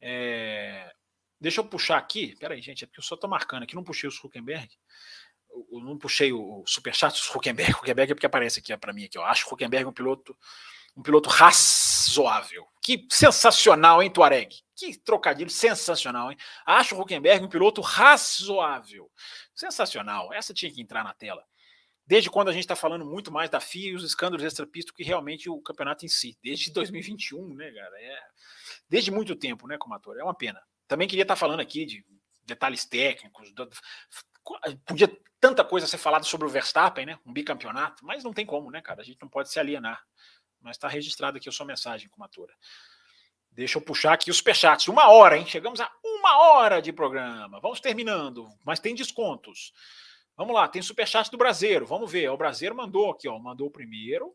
É... 0.00 0.92
Deixa 1.40 1.60
eu 1.60 1.64
puxar 1.64 1.96
aqui. 1.98 2.36
Peraí, 2.38 2.60
gente, 2.60 2.84
é 2.84 2.86
porque 2.86 3.00
eu 3.00 3.04
só 3.04 3.14
estou 3.14 3.30
marcando 3.30 3.62
aqui, 3.62 3.74
não 3.74 3.84
puxei 3.84 4.08
os 4.08 4.22
Huckenberg. 4.22 4.68
Eu 5.72 5.80
não 5.80 5.96
puxei 5.96 6.32
o 6.32 6.62
superchat 6.66 7.12
dos 7.12 7.34
Huckenberg. 7.34 7.72
Huckenberg 7.78 8.12
é 8.12 8.14
porque 8.14 8.26
aparece 8.26 8.58
aqui 8.60 8.76
para 8.76 8.92
mim 8.92 9.04
aqui. 9.04 9.16
Eu 9.16 9.24
acho 9.24 9.48
o 9.48 9.54
Huckenberg 9.54 9.86
um 9.88 9.92
piloto 9.92 10.36
um 10.96 11.02
piloto 11.02 11.28
razoável. 11.28 12.66
Que 12.82 13.06
sensacional, 13.08 14.02
hein, 14.02 14.10
Tuareg? 14.10 14.62
Que 14.74 14.98
trocadilho 14.98 15.50
sensacional, 15.50 16.32
hein? 16.32 16.38
Acho 16.66 16.96
o 16.96 17.00
Huckenberg 17.00 17.44
um 17.44 17.48
piloto 17.48 17.80
razoável. 17.80 19.08
Sensacional. 19.54 20.32
Essa 20.32 20.52
tinha 20.52 20.72
que 20.72 20.82
entrar 20.82 21.04
na 21.04 21.14
tela. 21.14 21.44
Desde 22.08 22.30
quando 22.30 22.48
a 22.48 22.52
gente 22.52 22.62
está 22.62 22.74
falando 22.74 23.04
muito 23.04 23.30
mais 23.30 23.50
da 23.50 23.60
FIA 23.60 23.90
e 23.90 23.94
os 23.94 24.02
escândalos 24.02 24.44
extrapisto 24.44 24.94
que 24.94 25.04
realmente 25.04 25.48
o 25.50 25.60
campeonato 25.60 26.04
em 26.06 26.08
si. 26.08 26.36
Desde 26.42 26.72
2021, 26.72 27.54
né, 27.54 27.70
cara? 27.70 28.02
É... 28.02 28.18
Desde 28.88 29.10
muito 29.10 29.36
tempo, 29.36 29.68
né, 29.68 29.76
Comator? 29.76 30.16
É 30.16 30.24
uma 30.24 30.34
pena. 30.34 30.60
Também 30.86 31.06
queria 31.06 31.22
estar 31.22 31.34
tá 31.34 31.38
falando 31.38 31.60
aqui 31.60 31.84
de 31.84 32.04
detalhes 32.44 32.86
técnicos. 32.86 33.52
Podia 34.86 35.14
tanta 35.38 35.62
coisa 35.62 35.86
ser 35.86 35.98
falada 35.98 36.24
sobre 36.24 36.46
o 36.46 36.50
Verstappen, 36.50 37.04
né? 37.04 37.18
Um 37.26 37.32
bicampeonato, 37.32 38.04
mas 38.04 38.24
não 38.24 38.32
tem 38.32 38.46
como, 38.46 38.70
né, 38.70 38.80
cara? 38.80 39.02
A 39.02 39.04
gente 39.04 39.20
não 39.20 39.28
pode 39.28 39.52
se 39.52 39.60
alienar 39.60 40.02
mas 40.60 40.76
está 40.76 40.88
registrado 40.88 41.38
aqui 41.38 41.48
a 41.48 41.52
sua 41.52 41.66
mensagem, 41.66 42.08
comatura. 42.08 42.54
Deixa 43.50 43.78
eu 43.78 43.82
puxar 43.82 44.12
aqui 44.12 44.30
os 44.30 44.36
superchats. 44.36 44.88
Uma 44.88 45.08
hora, 45.08 45.36
hein? 45.36 45.46
Chegamos 45.46 45.80
a 45.80 45.90
uma 46.04 46.38
hora 46.38 46.80
de 46.80 46.92
programa. 46.92 47.60
Vamos 47.60 47.80
terminando, 47.80 48.48
mas 48.64 48.78
tem 48.78 48.94
descontos. 48.94 49.72
Vamos 50.38 50.54
lá, 50.54 50.68
tem 50.68 50.80
superchat 50.80 51.32
do 51.32 51.36
Brasileiro. 51.36 51.84
Vamos 51.84 52.12
ver. 52.12 52.30
O 52.30 52.36
Brasileiro 52.36 52.76
mandou 52.76 53.10
aqui, 53.10 53.28
ó. 53.28 53.36
Mandou 53.40 53.66
o 53.66 53.70
primeiro. 53.72 54.32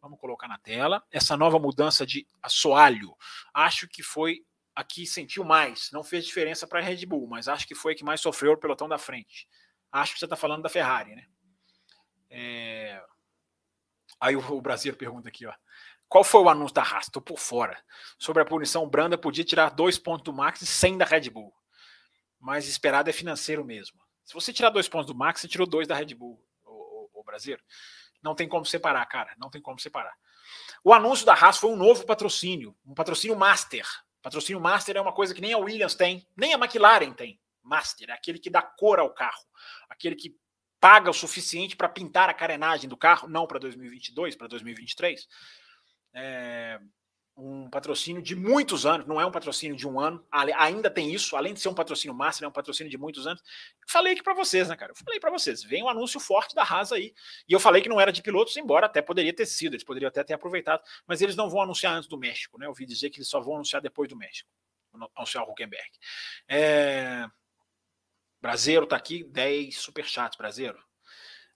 Vamos 0.00 0.20
colocar 0.20 0.46
na 0.46 0.56
tela. 0.56 1.04
Essa 1.10 1.36
nova 1.36 1.58
mudança 1.58 2.06
de 2.06 2.24
assoalho. 2.40 3.16
Acho 3.52 3.88
que 3.88 4.00
foi 4.00 4.46
a 4.76 4.84
que 4.84 5.04
sentiu 5.04 5.44
mais. 5.44 5.90
Não 5.92 6.04
fez 6.04 6.24
diferença 6.24 6.68
para 6.68 6.78
a 6.78 6.82
Red 6.82 7.04
Bull, 7.04 7.26
mas 7.26 7.48
acho 7.48 7.66
que 7.66 7.74
foi 7.74 7.94
a 7.94 7.96
que 7.96 8.04
mais 8.04 8.20
sofreu 8.20 8.52
o 8.52 8.56
pelotão 8.56 8.88
da 8.88 8.96
frente. 8.96 9.48
Acho 9.90 10.12
que 10.12 10.20
você 10.20 10.26
está 10.26 10.36
falando 10.36 10.62
da 10.62 10.68
Ferrari, 10.68 11.16
né? 11.16 11.26
É... 12.30 13.02
Aí 14.20 14.36
o, 14.36 14.52
o 14.52 14.62
Brasil 14.62 14.94
pergunta 14.94 15.28
aqui, 15.28 15.46
ó. 15.46 15.52
Qual 16.08 16.22
foi 16.22 16.42
o 16.42 16.48
anúncio 16.48 16.74
da 16.74 16.82
Haas? 16.82 17.06
Estou 17.06 17.20
por 17.20 17.40
fora. 17.40 17.76
Sobre 18.20 18.40
a 18.40 18.46
punição 18.46 18.88
branda, 18.88 19.18
podia 19.18 19.44
tirar 19.44 19.70
dois 19.70 19.98
pontos 19.98 20.22
do 20.22 20.32
Max 20.32 20.62
e 20.62 20.66
100 20.66 20.98
da 20.98 21.04
Red 21.04 21.28
Bull. 21.28 21.52
Mas 22.38 22.68
esperado 22.68 23.10
é 23.10 23.12
financeiro 23.12 23.64
mesmo. 23.64 24.00
Se 24.30 24.34
você 24.34 24.52
tirar 24.52 24.70
dois 24.70 24.88
pontos 24.88 25.08
do 25.08 25.14
Max, 25.14 25.40
você 25.40 25.48
tirou 25.48 25.66
dois 25.66 25.88
da 25.88 25.96
Red 25.96 26.14
Bull, 26.14 26.40
o, 26.64 26.70
o, 26.70 27.20
o 27.20 27.24
Brasil. 27.24 27.58
Não 28.22 28.32
tem 28.32 28.48
como 28.48 28.64
separar, 28.64 29.04
cara. 29.06 29.34
Não 29.36 29.50
tem 29.50 29.60
como 29.60 29.80
separar. 29.80 30.14
O 30.84 30.94
anúncio 30.94 31.26
da 31.26 31.34
Haas 31.34 31.58
foi 31.58 31.68
um 31.68 31.74
novo 31.74 32.06
patrocínio, 32.06 32.76
um 32.86 32.94
patrocínio 32.94 33.36
master. 33.36 33.84
Patrocínio 34.22 34.60
master 34.60 34.96
é 34.96 35.00
uma 35.00 35.12
coisa 35.12 35.34
que 35.34 35.40
nem 35.40 35.52
a 35.52 35.58
Williams 35.58 35.96
tem, 35.96 36.24
nem 36.36 36.54
a 36.54 36.56
McLaren 36.56 37.12
tem. 37.12 37.40
Master 37.60 38.10
é 38.10 38.12
aquele 38.12 38.38
que 38.38 38.48
dá 38.48 38.62
cor 38.62 39.00
ao 39.00 39.12
carro, 39.12 39.44
aquele 39.88 40.14
que 40.14 40.38
paga 40.78 41.10
o 41.10 41.12
suficiente 41.12 41.74
para 41.74 41.88
pintar 41.88 42.28
a 42.28 42.34
carenagem 42.34 42.88
do 42.88 42.96
carro, 42.96 43.28
não 43.28 43.48
para 43.48 43.58
2022, 43.58 44.36
para 44.36 44.46
2023. 44.46 45.26
É 46.14 46.78
um 47.40 47.70
patrocínio 47.70 48.20
de 48.20 48.36
muitos 48.36 48.84
anos, 48.84 49.06
não 49.06 49.20
é 49.20 49.24
um 49.24 49.30
patrocínio 49.30 49.74
de 49.74 49.88
um 49.88 49.98
ano, 49.98 50.24
ainda 50.30 50.90
tem 50.90 51.12
isso, 51.12 51.36
além 51.36 51.54
de 51.54 51.60
ser 51.60 51.68
um 51.68 51.74
patrocínio 51.74 52.14
máximo, 52.14 52.44
é 52.44 52.48
um 52.48 52.52
patrocínio 52.52 52.90
de 52.90 52.98
muitos 52.98 53.26
anos. 53.26 53.42
Falei 53.88 54.12
aqui 54.12 54.22
para 54.22 54.34
vocês, 54.34 54.68
né, 54.68 54.76
cara? 54.76 54.92
Eu 54.92 54.96
falei 54.96 55.18
para 55.18 55.30
vocês, 55.30 55.62
vem 55.62 55.82
um 55.82 55.88
anúncio 55.88 56.20
forte 56.20 56.54
da 56.54 56.62
Haas 56.62 56.92
aí. 56.92 57.14
E 57.48 57.52
eu 57.52 57.58
falei 57.58 57.80
que 57.80 57.88
não 57.88 58.00
era 58.00 58.12
de 58.12 58.22
pilotos, 58.22 58.56
embora 58.56 58.86
até 58.86 59.00
poderia 59.00 59.32
ter 59.32 59.46
sido, 59.46 59.74
eles 59.74 59.84
poderiam 59.84 60.08
até 60.08 60.22
ter 60.22 60.34
aproveitado, 60.34 60.82
mas 61.06 61.22
eles 61.22 61.34
não 61.34 61.48
vão 61.48 61.62
anunciar 61.62 61.94
antes 61.94 62.08
do 62.08 62.18
México, 62.18 62.58
né? 62.58 62.66
Eu 62.66 62.70
ouvi 62.70 62.84
dizer 62.84 63.08
que 63.10 63.18
eles 63.18 63.28
só 63.28 63.40
vão 63.40 63.54
anunciar 63.54 63.80
depois 63.80 64.08
do 64.08 64.16
México, 64.16 64.48
anunciar 65.16 65.44
o 65.44 65.50
Huckenberg. 65.50 65.90
É... 66.48 67.26
Brasileiro 68.40 68.86
tá 68.86 68.96
aqui, 68.96 69.24
10 69.24 69.76
superchats, 69.78 70.36
Brasileiro. 70.36 70.78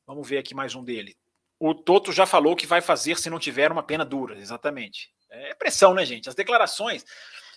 Vamos 0.07 0.29
ver 0.29 0.39
aqui 0.39 0.55
mais 0.55 0.75
um 0.75 0.85
dele. 0.85 1.17
O 1.59 1.75
Toto 1.75 2.13
já 2.13 2.27
falou 2.27 2.55
que 2.57 2.67
vai 2.67 2.83
fazer 2.83 3.19
se 3.19 3.31
não 3.31 3.39
tiver 3.39 3.73
uma 3.73 3.83
pena 3.83 4.05
dura, 4.05 4.39
exatamente. 4.39 5.15
É 5.51 5.55
pressão, 5.55 5.95
né, 5.95 6.05
gente? 6.05 6.29
As 6.29 6.35
declarações, 6.35 7.05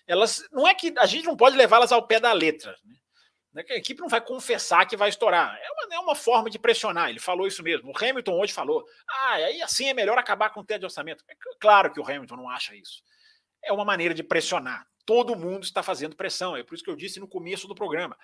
elas 0.05 0.47
não 0.51 0.67
é 0.67 0.73
que 0.73 0.93
a 0.97 1.05
gente 1.05 1.25
não 1.25 1.35
pode 1.35 1.55
levá-las 1.55 1.91
ao 1.91 2.05
pé 2.05 2.19
da 2.19 2.31
letra, 2.33 2.75
né? 2.83 2.95
É 3.69 3.73
a 3.73 3.77
equipe 3.77 4.01
não 4.01 4.07
vai 4.07 4.21
confessar 4.21 4.85
que 4.85 4.95
vai 4.95 5.09
estourar. 5.09 5.57
É 5.59 5.71
uma, 5.71 5.95
é 5.95 5.99
uma 5.99 6.13
forma 6.13 6.47
de 6.47 6.59
pressionar. 6.59 7.09
Ele 7.09 7.19
falou 7.19 7.47
isso 7.47 7.63
mesmo. 7.63 7.91
O 7.91 7.97
Hamilton 7.97 8.39
hoje 8.39 8.53
falou: 8.53 8.85
ah, 9.09 9.33
aí 9.33 9.61
assim 9.63 9.89
é 9.89 9.95
melhor 9.95 10.15
acabar 10.17 10.51
com 10.51 10.59
o 10.59 10.63
teto 10.63 10.81
de 10.81 10.85
orçamento. 10.85 11.23
É 11.27 11.33
claro 11.59 11.91
que 11.91 11.99
o 11.99 12.03
Hamilton 12.03 12.35
não 12.35 12.49
acha 12.49 12.75
isso. 12.75 13.01
É 13.63 13.73
uma 13.73 13.83
maneira 13.83 14.13
de 14.13 14.21
pressionar 14.21 14.85
todo 15.07 15.37
mundo 15.37 15.63
está 15.63 15.81
fazendo 15.81 16.17
pressão. 16.17 16.55
É 16.55 16.61
por 16.61 16.75
isso 16.75 16.83
que 16.83 16.89
eu 16.89 16.95
disse 16.95 17.17
no 17.17 17.27
começo 17.27 17.65
do 17.65 17.73
programa. 17.73 18.15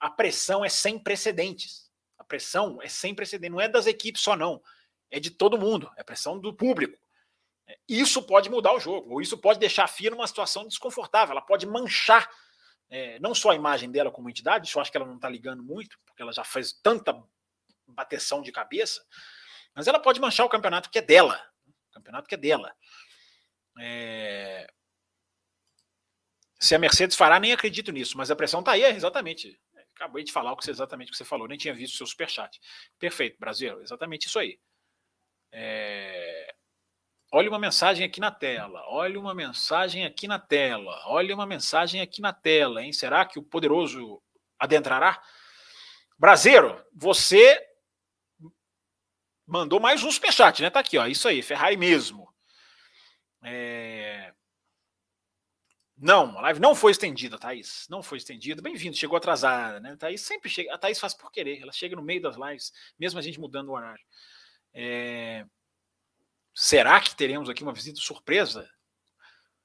A 0.00 0.10
pressão 0.10 0.64
é 0.64 0.68
sem 0.68 0.98
precedentes. 0.98 1.88
A 2.18 2.24
pressão 2.24 2.82
é 2.82 2.88
sem 2.88 3.14
precedentes. 3.14 3.52
Não 3.52 3.60
é 3.60 3.68
das 3.68 3.86
equipes 3.86 4.20
só, 4.20 4.36
não. 4.36 4.60
É 5.08 5.20
de 5.20 5.30
todo 5.30 5.56
mundo. 5.56 5.88
É 5.96 6.02
pressão 6.02 6.38
do 6.40 6.52
público. 6.52 6.98
Isso 7.88 8.22
pode 8.22 8.50
mudar 8.50 8.72
o 8.72 8.80
jogo. 8.80 9.14
Ou 9.14 9.20
isso 9.20 9.38
pode 9.38 9.58
deixar 9.58 9.84
a 9.84 9.88
FIA 9.88 10.10
numa 10.10 10.26
situação 10.26 10.66
desconfortável. 10.66 11.32
Ela 11.32 11.42
pode 11.42 11.66
manchar 11.66 12.28
é, 12.90 13.18
não 13.20 13.34
só 13.34 13.50
a 13.50 13.54
imagem 13.54 13.90
dela 13.90 14.10
como 14.10 14.28
entidade. 14.28 14.66
Isso 14.66 14.78
eu 14.78 14.82
acho 14.82 14.90
que 14.90 14.96
ela 14.96 15.06
não 15.06 15.16
está 15.16 15.28
ligando 15.28 15.62
muito, 15.62 15.98
porque 16.04 16.22
ela 16.22 16.32
já 16.32 16.44
fez 16.44 16.72
tanta 16.82 17.20
bateção 17.86 18.42
de 18.42 18.52
cabeça. 18.52 19.04
Mas 19.74 19.86
ela 19.86 19.98
pode 19.98 20.20
manchar 20.20 20.44
o 20.44 20.50
campeonato 20.50 20.90
que 20.90 20.98
é 20.98 21.02
dela. 21.02 21.40
O 21.90 21.92
campeonato 21.92 22.28
que 22.28 22.34
é 22.34 22.38
dela. 22.38 22.74
É, 23.80 24.66
se 26.62 26.76
a 26.76 26.78
Mercedes 26.78 27.16
fará, 27.16 27.40
nem 27.40 27.52
acredito 27.52 27.90
nisso, 27.90 28.16
mas 28.16 28.30
a 28.30 28.36
pressão 28.36 28.60
está 28.60 28.70
aí, 28.70 28.84
é 28.84 28.90
exatamente. 28.90 29.60
Acabei 29.96 30.22
de 30.22 30.30
falar 30.30 30.52
o 30.52 30.56
que 30.56 30.64
você, 30.64 30.70
exatamente 30.70 31.08
o 31.08 31.10
que 31.10 31.16
você 31.16 31.24
falou, 31.24 31.48
nem 31.48 31.58
tinha 31.58 31.74
visto 31.74 31.94
o 31.94 31.96
seu 31.96 32.06
superchat. 32.06 32.60
Perfeito, 33.00 33.36
Brasil, 33.36 33.82
exatamente 33.82 34.28
isso 34.28 34.38
aí. 34.38 34.60
É... 35.50 36.41
Olha 37.34 37.48
uma 37.48 37.58
mensagem 37.58 38.04
aqui 38.04 38.20
na 38.20 38.30
tela, 38.30 38.84
olha 38.88 39.18
uma 39.18 39.34
mensagem 39.34 40.04
aqui 40.04 40.28
na 40.28 40.38
tela, 40.38 41.02
olha 41.06 41.34
uma 41.34 41.46
mensagem 41.46 42.02
aqui 42.02 42.20
na 42.20 42.30
tela, 42.30 42.82
hein? 42.82 42.92
Será 42.92 43.24
que 43.24 43.38
o 43.38 43.42
poderoso 43.42 44.22
adentrará? 44.58 45.18
Brasileiro, 46.18 46.84
você 46.94 47.58
mandou 49.46 49.80
mais 49.80 50.04
um 50.04 50.10
superchat, 50.10 50.60
né? 50.60 50.68
Tá 50.68 50.80
aqui, 50.80 50.98
ó. 50.98 51.06
Isso 51.06 51.26
aí, 51.26 51.40
Ferrari 51.40 51.78
mesmo. 51.78 52.30
É... 53.42 54.34
Não, 55.96 56.36
a 56.36 56.42
live 56.42 56.60
não 56.60 56.74
foi 56.74 56.92
estendida, 56.92 57.38
Thaís. 57.38 57.86
Não 57.88 58.02
foi 58.02 58.18
estendida. 58.18 58.60
Bem-vindo, 58.60 58.94
chegou 58.94 59.16
atrasada, 59.16 59.80
né? 59.80 59.96
Thaís 59.96 60.20
sempre 60.20 60.50
chega. 60.50 60.74
A 60.74 60.76
Thaís 60.76 61.00
faz 61.00 61.14
por 61.14 61.32
querer, 61.32 61.62
ela 61.62 61.72
chega 61.72 61.96
no 61.96 62.02
meio 62.02 62.20
das 62.20 62.36
lives, 62.36 62.74
mesmo 62.98 63.18
a 63.18 63.22
gente 63.22 63.40
mudando 63.40 63.70
o 63.70 63.72
horário. 63.72 64.04
É... 64.74 65.46
Será 66.54 67.00
que 67.00 67.14
teremos 67.14 67.48
aqui 67.48 67.62
uma 67.62 67.72
visita 67.72 68.00
surpresa? 68.00 68.70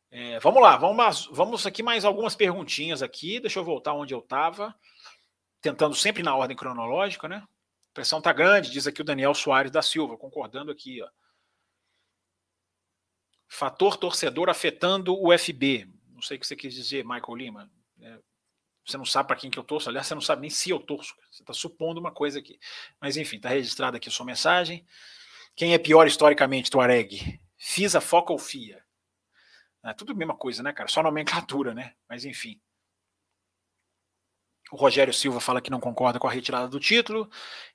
É, 0.09 0.39
vamos 0.39 0.61
lá, 0.61 0.77
vamos, 0.77 1.27
vamos 1.31 1.65
aqui 1.65 1.83
mais 1.83 2.05
algumas 2.05 2.35
perguntinhas 2.35 3.03
aqui. 3.03 3.39
Deixa 3.39 3.59
eu 3.59 3.63
voltar 3.63 3.93
onde 3.93 4.13
eu 4.13 4.19
estava. 4.19 4.73
Tentando 5.61 5.95
sempre 5.95 6.23
na 6.23 6.35
ordem 6.35 6.55
cronológica, 6.55 7.27
né? 7.27 7.37
A 7.37 7.93
pressão 7.93 8.21
tá 8.21 8.31
grande, 8.31 8.71
diz 8.71 8.87
aqui 8.87 9.01
o 9.01 9.05
Daniel 9.05 9.33
Soares 9.33 9.71
da 9.71 9.81
Silva, 9.81 10.17
concordando 10.17 10.71
aqui, 10.71 11.01
ó. 11.01 11.09
Fator 13.49 13.97
torcedor 13.97 14.49
afetando 14.49 15.17
o 15.19 15.37
FB 15.37 15.87
não 16.17 16.21
sei 16.23 16.35
o 16.35 16.39
que 16.39 16.47
você 16.47 16.55
quis 16.55 16.73
dizer, 16.73 17.05
Michael 17.05 17.35
Lima. 17.35 17.71
É, 18.01 18.19
você 18.83 18.97
não 18.97 19.05
sabe 19.05 19.27
para 19.27 19.35
quem 19.35 19.51
que 19.51 19.59
eu 19.59 19.63
torço, 19.63 19.87
aliás, 19.87 20.07
você 20.07 20.15
não 20.15 20.21
sabe 20.21 20.41
nem 20.41 20.49
se 20.49 20.71
eu 20.71 20.79
torço. 20.79 21.15
Você 21.31 21.43
está 21.43 21.53
supondo 21.53 21.99
uma 21.99 22.11
coisa 22.11 22.39
aqui. 22.39 22.59
Mas 22.99 23.17
enfim, 23.17 23.37
está 23.37 23.49
registrada 23.49 23.97
aqui 23.97 24.09
a 24.09 24.11
sua 24.11 24.25
mensagem. 24.25 24.85
Quem 25.57 25.73
é 25.73 25.79
pior 25.79 26.05
historicamente, 26.05 26.69
Tuareg? 26.69 27.41
FISA, 27.57 27.99
FOCA 27.99 28.31
ou 28.31 28.37
FIA? 28.37 28.85
É 29.83 29.91
tudo 29.91 30.11
a 30.11 30.15
mesma 30.15 30.37
coisa, 30.37 30.61
né, 30.61 30.71
cara? 30.71 30.87
Só 30.87 31.01
nomenclatura, 31.01 31.73
né? 31.73 31.95
Mas 32.07 32.25
enfim. 32.25 32.61
O 34.71 34.75
Rogério 34.75 35.11
Silva 35.11 35.39
fala 35.39 35.59
que 35.59 35.71
não 35.71 35.79
concorda 35.79 36.19
com 36.19 36.27
a 36.27 36.31
retirada 36.31 36.67
do 36.67 36.79
título, 36.79 37.27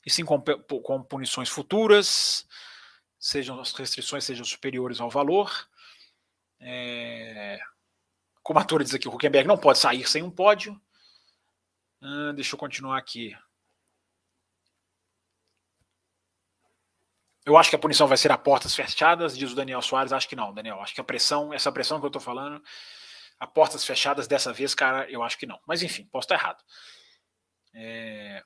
e 0.07 0.11
sim 0.11 0.25
com, 0.25 0.41
com 0.41 1.03
punições 1.03 1.49
futuras, 1.49 2.47
sejam 3.19 3.59
as 3.59 3.73
restrições 3.73 4.25
sejam 4.25 4.45
superiores 4.45 5.01
ao 5.01 5.11
valor. 5.11 5.51
É, 6.61 7.59
como 8.45 8.61
a 8.61 8.63
Arthur 8.63 8.85
diz 8.85 8.95
aqui, 8.95 9.09
o 9.09 9.15
Huckenberg 9.15 9.49
não 9.49 9.59
pode 9.59 9.81
sair 9.81 10.09
sem 10.09 10.23
um 10.23 10.31
pódio. 10.31 10.81
Ah, 12.01 12.33
deixa 12.33 12.55
eu 12.55 12.59
continuar 12.59 12.99
aqui. 12.99 13.35
Eu 17.45 17.57
acho 17.57 17.71
que 17.71 17.77
a 17.77 17.79
punição 17.79 18.07
vai 18.07 18.17
ser 18.17 18.31
a 18.31 18.39
portas 18.39 18.75
fechadas, 18.75 19.37
diz 19.37 19.53
o 19.53 19.57
Daniel 19.57 19.83
Soares. 19.83 20.13
Acho 20.13 20.29
que 20.29 20.37
não, 20.37 20.55
Daniel. 20.55 20.81
Acho 20.81 20.95
que 20.95 21.01
a 21.01 21.05
pressão, 21.05 21.53
essa 21.53 21.73
pressão 21.73 21.99
que 21.99 22.07
eu 22.07 22.09
estou 22.09 22.23
falando, 22.23 22.63
a 23.39 23.47
portas 23.47 23.85
fechadas 23.85 24.29
dessa 24.29 24.53
vez, 24.53 24.75
cara, 24.75 25.11
eu 25.11 25.23
acho 25.23 25.37
que 25.37 25.47
não. 25.47 25.59
Mas 25.67 25.83
enfim, 25.83 26.09
posso 26.13 26.27
estar 26.27 26.37
errado. 26.37 26.63
É... 27.75 28.43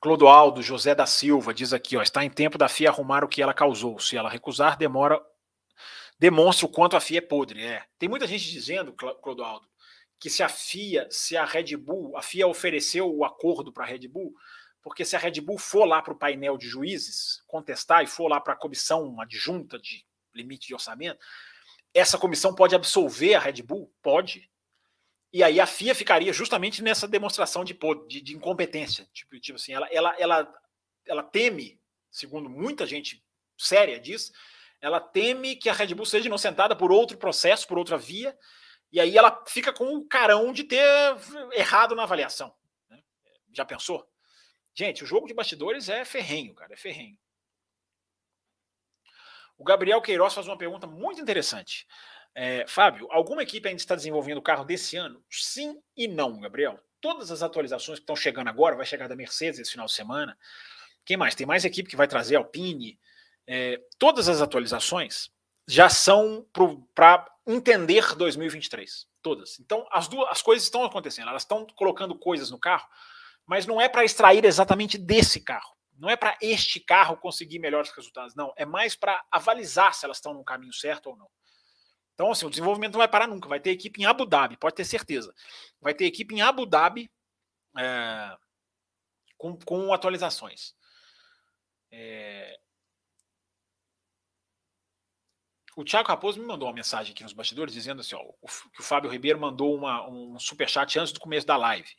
Clodoaldo 0.00 0.62
José 0.62 0.94
da 0.94 1.06
Silva 1.06 1.52
diz 1.52 1.72
aqui, 1.72 1.96
ó, 1.96 2.02
está 2.02 2.24
em 2.24 2.30
tempo 2.30 2.58
da 2.58 2.68
FIA 2.68 2.90
arrumar 2.90 3.24
o 3.24 3.28
que 3.28 3.42
ela 3.42 3.54
causou. 3.54 3.98
Se 3.98 4.16
ela 4.16 4.30
recusar, 4.30 4.76
demora 4.76 5.20
demonstra 6.18 6.66
o 6.66 6.68
quanto 6.70 6.96
a 6.96 7.00
FIA 7.00 7.18
é 7.18 7.20
podre. 7.20 7.62
É. 7.62 7.84
Tem 7.98 8.08
muita 8.08 8.26
gente 8.26 8.50
dizendo, 8.50 8.94
Clodoaldo, 8.94 9.66
que 10.18 10.30
se 10.30 10.42
a 10.42 10.48
FIA, 10.48 11.06
se 11.10 11.36
a 11.36 11.44
Red 11.44 11.76
Bull, 11.76 12.16
a 12.16 12.22
FIA 12.22 12.46
ofereceu 12.46 13.14
o 13.14 13.24
acordo 13.24 13.72
para 13.72 13.84
a 13.84 13.86
Red 13.86 14.08
Bull, 14.08 14.32
porque 14.84 15.02
se 15.02 15.16
a 15.16 15.18
Red 15.18 15.40
Bull 15.40 15.58
for 15.58 15.86
lá 15.86 16.02
para 16.02 16.12
o 16.12 16.18
painel 16.18 16.58
de 16.58 16.68
juízes 16.68 17.42
contestar 17.48 18.04
e 18.04 18.06
for 18.06 18.28
lá 18.28 18.38
para 18.38 18.52
a 18.52 18.56
comissão 18.56 19.18
adjunta 19.18 19.78
de 19.78 20.06
limite 20.34 20.68
de 20.68 20.74
orçamento, 20.74 21.18
essa 21.94 22.18
comissão 22.18 22.54
pode 22.54 22.74
absolver 22.74 23.34
a 23.34 23.40
Red 23.40 23.62
Bull? 23.62 23.90
Pode. 24.02 24.50
E 25.32 25.42
aí 25.42 25.58
a 25.58 25.66
FIA 25.66 25.94
ficaria 25.94 26.32
justamente 26.34 26.82
nessa 26.82 27.08
demonstração 27.08 27.64
de, 27.64 27.76
de, 28.06 28.20
de 28.20 28.36
incompetência. 28.36 29.08
Tipo, 29.10 29.40
tipo 29.40 29.56
assim, 29.56 29.72
ela, 29.72 29.88
ela, 29.90 30.14
ela, 30.18 30.54
ela 31.06 31.22
teme, 31.22 31.80
segundo 32.10 32.50
muita 32.50 32.86
gente 32.86 33.24
séria 33.56 33.98
diz, 33.98 34.32
ela 34.82 35.00
teme 35.00 35.56
que 35.56 35.70
a 35.70 35.72
Red 35.72 35.94
Bull 35.94 36.04
seja 36.04 36.26
inocentada 36.26 36.76
por 36.76 36.92
outro 36.92 37.16
processo, 37.16 37.66
por 37.66 37.78
outra 37.78 37.96
via, 37.96 38.36
e 38.92 39.00
aí 39.00 39.16
ela 39.16 39.42
fica 39.46 39.72
com 39.72 39.96
o 39.96 40.06
carão 40.06 40.52
de 40.52 40.62
ter 40.62 40.84
errado 41.52 41.94
na 41.94 42.02
avaliação. 42.02 42.54
Né? 42.90 43.02
Já 43.50 43.64
pensou? 43.64 44.06
Gente, 44.74 45.04
o 45.04 45.06
jogo 45.06 45.26
de 45.26 45.34
bastidores 45.34 45.88
é 45.88 46.04
ferrenho, 46.04 46.54
cara, 46.54 46.72
é 46.72 46.76
ferrenho. 46.76 47.16
O 49.56 49.64
Gabriel 49.64 50.02
Queiroz 50.02 50.34
faz 50.34 50.48
uma 50.48 50.58
pergunta 50.58 50.86
muito 50.86 51.20
interessante. 51.20 51.86
É, 52.34 52.66
Fábio, 52.66 53.06
alguma 53.12 53.42
equipe 53.42 53.68
ainda 53.68 53.80
está 53.80 53.94
desenvolvendo 53.94 54.38
o 54.38 54.42
carro 54.42 54.64
desse 54.64 54.96
ano? 54.96 55.24
Sim 55.30 55.80
e 55.96 56.08
não, 56.08 56.40
Gabriel. 56.40 56.80
Todas 57.00 57.30
as 57.30 57.42
atualizações 57.42 57.98
que 57.98 58.02
estão 58.02 58.16
chegando 58.16 58.48
agora, 58.48 58.74
vai 58.74 58.84
chegar 58.84 59.08
da 59.08 59.14
Mercedes 59.14 59.60
esse 59.60 59.70
final 59.70 59.86
de 59.86 59.92
semana. 59.92 60.36
Quem 61.04 61.16
mais? 61.16 61.34
Tem 61.34 61.46
mais 61.46 61.64
equipe 61.64 61.88
que 61.88 61.96
vai 61.96 62.08
trazer 62.08 62.34
Alpine. 62.34 62.98
É, 63.46 63.80
todas 63.98 64.28
as 64.28 64.40
atualizações 64.40 65.30
já 65.68 65.88
são 65.88 66.46
para 66.94 67.30
entender 67.46 68.14
2023. 68.16 69.06
Todas. 69.22 69.60
Então, 69.60 69.86
as, 69.90 70.08
duas, 70.08 70.28
as 70.30 70.42
coisas 70.42 70.64
estão 70.64 70.84
acontecendo. 70.84 71.28
Elas 71.28 71.42
estão 71.42 71.66
colocando 71.76 72.18
coisas 72.18 72.50
no 72.50 72.58
carro, 72.58 72.88
mas 73.46 73.66
não 73.66 73.80
é 73.80 73.88
para 73.88 74.04
extrair 74.04 74.44
exatamente 74.44 74.96
desse 74.96 75.40
carro. 75.40 75.74
Não 75.96 76.10
é 76.10 76.16
para 76.16 76.36
este 76.40 76.80
carro 76.80 77.16
conseguir 77.16 77.58
melhores 77.58 77.90
resultados. 77.90 78.34
Não. 78.34 78.52
É 78.56 78.64
mais 78.64 78.96
para 78.96 79.24
avalizar 79.30 79.94
se 79.94 80.04
elas 80.04 80.16
estão 80.16 80.34
no 80.34 80.44
caminho 80.44 80.72
certo 80.72 81.10
ou 81.10 81.16
não. 81.16 81.30
Então, 82.14 82.30
assim, 82.30 82.46
o 82.46 82.50
desenvolvimento 82.50 82.92
não 82.92 82.98
vai 82.98 83.08
parar 83.08 83.26
nunca. 83.26 83.48
Vai 83.48 83.60
ter 83.60 83.70
equipe 83.70 84.00
em 84.00 84.06
Abu 84.06 84.24
Dhabi, 84.24 84.56
pode 84.56 84.76
ter 84.76 84.84
certeza. 84.84 85.34
Vai 85.80 85.94
ter 85.94 86.04
equipe 86.04 86.34
em 86.34 86.42
Abu 86.42 86.66
Dhabi 86.66 87.10
é, 87.76 88.36
com, 89.36 89.56
com 89.58 89.92
atualizações. 89.92 90.74
É... 91.90 92.58
O 95.76 95.84
Thiago 95.84 96.08
Raposo 96.08 96.40
me 96.40 96.46
mandou 96.46 96.68
uma 96.68 96.74
mensagem 96.74 97.12
aqui 97.12 97.24
nos 97.24 97.32
bastidores 97.32 97.74
dizendo 97.74 98.00
assim: 98.00 98.14
ó, 98.14 98.22
que 98.72 98.80
o 98.80 98.84
Fábio 98.84 99.10
Ribeiro 99.10 99.40
mandou 99.40 99.74
uma, 99.74 100.08
um 100.08 100.38
superchat 100.38 100.98
antes 100.98 101.12
do 101.12 101.18
começo 101.18 101.46
da 101.46 101.56
live. 101.56 101.90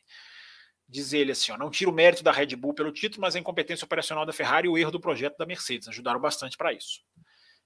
Diz 0.88 1.12
ele 1.12 1.32
assim: 1.32 1.52
ó, 1.52 1.56
não 1.56 1.70
tira 1.70 1.90
o 1.90 1.94
mérito 1.94 2.22
da 2.22 2.30
Red 2.30 2.54
Bull 2.56 2.74
pelo 2.74 2.92
título, 2.92 3.22
mas 3.22 3.34
a 3.34 3.38
incompetência 3.38 3.84
operacional 3.84 4.24
da 4.24 4.32
Ferrari 4.32 4.66
e 4.66 4.70
o 4.70 4.78
erro 4.78 4.90
do 4.90 5.00
projeto 5.00 5.36
da 5.36 5.46
Mercedes. 5.46 5.88
Ajudaram 5.88 6.20
bastante 6.20 6.56
para 6.56 6.72
isso. 6.72 7.00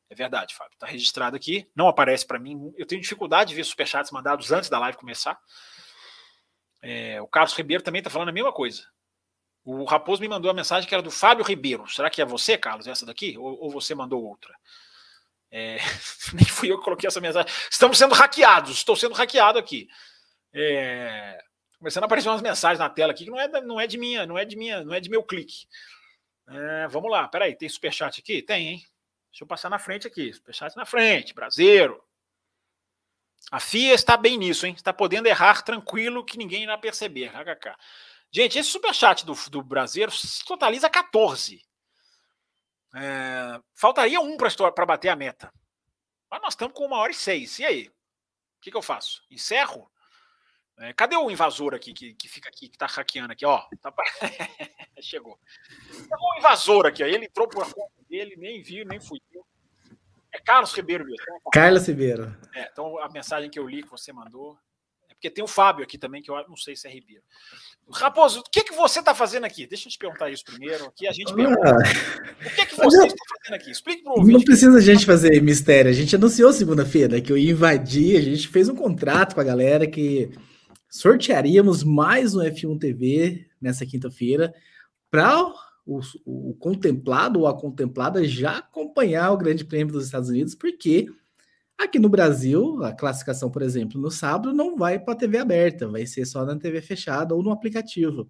É 0.08 0.14
verdade, 0.14 0.54
Fábio. 0.54 0.74
Está 0.74 0.86
registrado 0.86 1.36
aqui. 1.36 1.70
Não 1.74 1.86
aparece 1.86 2.26
para 2.26 2.38
mim. 2.38 2.72
Eu 2.76 2.86
tenho 2.86 3.00
dificuldade 3.00 3.50
de 3.50 3.54
ver 3.54 3.64
superchats 3.64 4.10
mandados 4.10 4.50
antes 4.50 4.68
da 4.68 4.78
live 4.78 4.98
começar. 4.98 5.38
É, 6.82 7.20
o 7.20 7.28
Carlos 7.28 7.54
Ribeiro 7.54 7.82
também 7.82 8.00
está 8.00 8.10
falando 8.10 8.30
a 8.30 8.32
mesma 8.32 8.52
coisa. 8.52 8.82
O 9.62 9.84
Raposo 9.84 10.22
me 10.22 10.28
mandou 10.28 10.50
a 10.50 10.54
mensagem 10.54 10.88
que 10.88 10.94
era 10.94 11.02
do 11.02 11.10
Fábio 11.10 11.44
Ribeiro. 11.44 11.86
Será 11.88 12.10
que 12.10 12.20
é 12.20 12.24
você, 12.24 12.56
Carlos, 12.56 12.86
essa 12.86 13.06
daqui? 13.06 13.36
Ou, 13.38 13.64
ou 13.64 13.70
você 13.70 13.94
mandou 13.94 14.24
outra? 14.24 14.52
É, 15.50 15.76
nem 16.32 16.46
fui 16.46 16.72
eu 16.72 16.78
que 16.78 16.84
coloquei 16.84 17.06
essa 17.06 17.20
mensagem. 17.20 17.52
Estamos 17.70 17.96
sendo 17.96 18.14
hackeados. 18.14 18.72
Estou 18.72 18.96
sendo 18.96 19.14
hackeado 19.14 19.58
aqui. 19.58 19.86
É, 20.52 21.38
começando 21.80 22.04
a 22.04 22.06
aparecer 22.06 22.28
umas 22.28 22.42
mensagens 22.42 22.78
na 22.78 22.90
tela 22.90 23.12
aqui 23.12 23.24
que 23.24 23.30
não 23.30 23.40
é, 23.40 23.48
não 23.62 23.80
é 23.80 23.86
de 23.86 23.96
minha, 23.96 24.26
não 24.26 24.36
é 24.36 24.44
de 24.44 24.54
minha, 24.54 24.84
não 24.84 24.94
é 24.94 25.00
de 25.00 25.08
meu 25.08 25.22
clique. 25.22 25.66
É, 26.46 26.86
vamos 26.88 27.10
lá, 27.10 27.26
peraí, 27.26 27.56
tem 27.56 27.68
superchat 27.68 28.20
aqui? 28.20 28.42
Tem, 28.42 28.68
hein? 28.68 28.86
Deixa 29.30 29.44
eu 29.44 29.46
passar 29.46 29.70
na 29.70 29.78
frente 29.78 30.06
aqui. 30.06 30.32
Superchat 30.32 30.76
na 30.76 30.84
frente, 30.84 31.32
Brasileiro. 31.32 32.04
A 33.50 33.58
FIA 33.58 33.94
está 33.94 34.16
bem 34.16 34.36
nisso, 34.36 34.66
hein? 34.66 34.74
Está 34.74 34.92
podendo 34.92 35.26
errar 35.26 35.62
tranquilo 35.62 36.24
que 36.24 36.36
ninguém 36.36 36.64
irá 36.64 36.76
perceber. 36.76 37.30
HK. 37.30 37.74
Gente, 38.30 38.58
esse 38.58 38.68
superchat 38.68 39.24
do, 39.24 39.32
do 39.50 39.62
Brasileiro 39.62 40.12
totaliza 40.46 40.90
14. 40.90 41.64
É, 42.94 43.60
faltaria 43.74 44.20
um 44.20 44.36
para 44.36 44.86
bater 44.86 45.08
a 45.08 45.16
meta. 45.16 45.50
Mas 46.30 46.42
nós 46.42 46.52
estamos 46.52 46.74
com 46.74 46.84
uma 46.84 46.98
hora 46.98 47.10
e 47.10 47.14
seis. 47.14 47.58
E 47.58 47.64
aí? 47.64 47.88
O 47.88 48.60
que, 48.60 48.70
que 48.70 48.76
eu 48.76 48.82
faço? 48.82 49.22
Encerro? 49.30 49.90
É, 50.80 50.94
cadê 50.94 51.14
o 51.14 51.30
invasor 51.30 51.74
aqui 51.74 51.92
que, 51.92 52.14
que 52.14 52.26
fica 52.26 52.48
aqui, 52.48 52.66
que 52.66 52.78
tá 52.78 52.86
hackeando 52.86 53.32
aqui? 53.32 53.44
Ó, 53.44 53.60
tá... 53.82 53.92
chegou. 55.02 55.38
Chegou 55.92 56.34
um 56.34 56.38
invasor 56.38 56.86
aqui, 56.86 57.02
ó. 57.04 57.06
Ele 57.06 57.26
entrou 57.26 57.46
por 57.46 57.62
conta 57.70 57.92
dele, 58.08 58.34
nem 58.38 58.62
viu, 58.62 58.86
nem 58.86 58.98
fui 58.98 59.20
É 60.32 60.40
Carlos 60.40 60.72
Ribeiro 60.72 61.04
mesmo. 61.04 61.18
Carlos 61.52 61.86
Ribeiro. 61.86 62.34
É, 62.54 62.70
então 62.72 62.98
a 62.98 63.10
mensagem 63.10 63.50
que 63.50 63.58
eu 63.58 63.68
li 63.68 63.82
que 63.82 63.90
você 63.90 64.10
mandou. 64.10 64.56
É 65.10 65.12
porque 65.12 65.28
tem 65.28 65.44
o 65.44 65.48
Fábio 65.48 65.84
aqui 65.84 65.98
também, 65.98 66.22
que 66.22 66.30
eu 66.30 66.48
não 66.48 66.56
sei 66.56 66.74
se 66.74 66.88
é 66.88 66.90
Ribeiro. 66.90 67.22
Raposo, 67.92 68.40
o 68.40 68.44
que, 68.50 68.64
que 68.64 68.74
você 68.74 69.00
está 69.00 69.14
fazendo 69.14 69.44
aqui? 69.44 69.66
Deixa 69.66 69.86
eu 69.86 69.92
te 69.92 69.98
perguntar 69.98 70.30
isso 70.30 70.46
primeiro. 70.46 70.86
Aqui 70.86 71.06
a 71.06 71.12
gente 71.12 71.34
pergunta. 71.34 71.60
Ah, 71.60 72.46
o 72.46 72.54
que, 72.54 72.66
que 72.66 72.76
você 72.76 73.06
está 73.06 73.24
fazendo 73.36 73.54
aqui? 73.54 73.70
Explique 73.70 74.02
para 74.02 74.12
o 74.12 74.18
ouvinte. 74.18 74.32
Não 74.32 74.44
precisa 74.44 74.78
a 74.78 74.80
gente 74.80 75.04
fazer 75.04 75.42
mistério. 75.42 75.90
A 75.90 75.94
gente 75.94 76.16
anunciou 76.16 76.54
segunda-feira 76.54 77.20
que 77.20 77.30
eu 77.30 77.36
ia 77.36 77.50
invadir, 77.50 78.16
a 78.16 78.22
gente 78.22 78.48
fez 78.48 78.66
um 78.70 78.74
contrato 78.74 79.34
com 79.34 79.42
a 79.42 79.44
galera 79.44 79.86
que 79.86 80.30
sortearíamos 80.90 81.84
mais 81.84 82.34
um 82.34 82.40
F1 82.40 82.78
TV 82.78 83.46
nessa 83.60 83.86
quinta-feira 83.86 84.52
para 85.08 85.46
o, 85.86 86.00
o, 86.26 86.54
contemplado 86.54 87.40
ou 87.40 87.46
a 87.46 87.56
contemplada 87.56 88.26
já 88.26 88.58
acompanhar 88.58 89.30
o 89.30 89.36
Grande 89.36 89.64
Prêmio 89.64 89.92
dos 89.92 90.06
Estados 90.06 90.28
Unidos, 90.28 90.54
porque 90.56 91.06
aqui 91.78 91.98
no 92.00 92.08
Brasil, 92.08 92.82
a 92.82 92.92
classificação, 92.92 93.50
por 93.50 93.62
exemplo, 93.62 94.00
no 94.00 94.10
sábado 94.10 94.52
não 94.52 94.76
vai 94.76 94.98
para 94.98 95.14
a 95.14 95.16
TV 95.16 95.38
aberta, 95.38 95.86
vai 95.86 96.04
ser 96.06 96.26
só 96.26 96.44
na 96.44 96.58
TV 96.58 96.82
fechada 96.82 97.34
ou 97.34 97.42
no 97.42 97.52
aplicativo. 97.52 98.28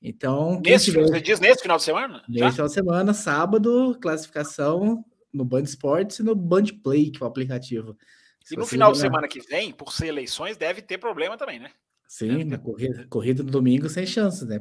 Então, 0.00 0.60
nesse, 0.64 0.92
tiver... 0.92 1.02
você 1.02 1.20
diz 1.20 1.40
nesse 1.40 1.62
final 1.62 1.78
de 1.78 1.82
semana? 1.82 2.22
Nesse 2.28 2.40
já? 2.40 2.52
final 2.52 2.66
de 2.66 2.74
semana, 2.74 3.14
sábado, 3.14 3.98
classificação 4.00 5.02
no 5.32 5.44
Band 5.44 5.62
Esportes 5.62 6.18
e 6.18 6.22
no 6.22 6.34
Band 6.34 6.66
Play, 6.82 7.10
que 7.10 7.22
é 7.22 7.24
o 7.24 7.28
aplicativo. 7.28 7.96
Se 8.44 8.54
e 8.54 8.58
no 8.58 8.66
final 8.66 8.92
de 8.92 8.98
semana 8.98 9.26
que 9.26 9.40
vem, 9.40 9.72
por 9.72 9.92
ser 9.92 10.06
eleições, 10.06 10.56
deve 10.56 10.82
ter 10.82 10.98
problema 10.98 11.36
também, 11.36 11.58
né? 11.58 11.70
Sim, 12.08 12.44
na 12.44 12.56
corrida, 12.56 13.06
corrida 13.08 13.42
do 13.42 13.50
domingo 13.50 13.88
sem 13.88 14.06
chances, 14.06 14.46
né? 14.46 14.60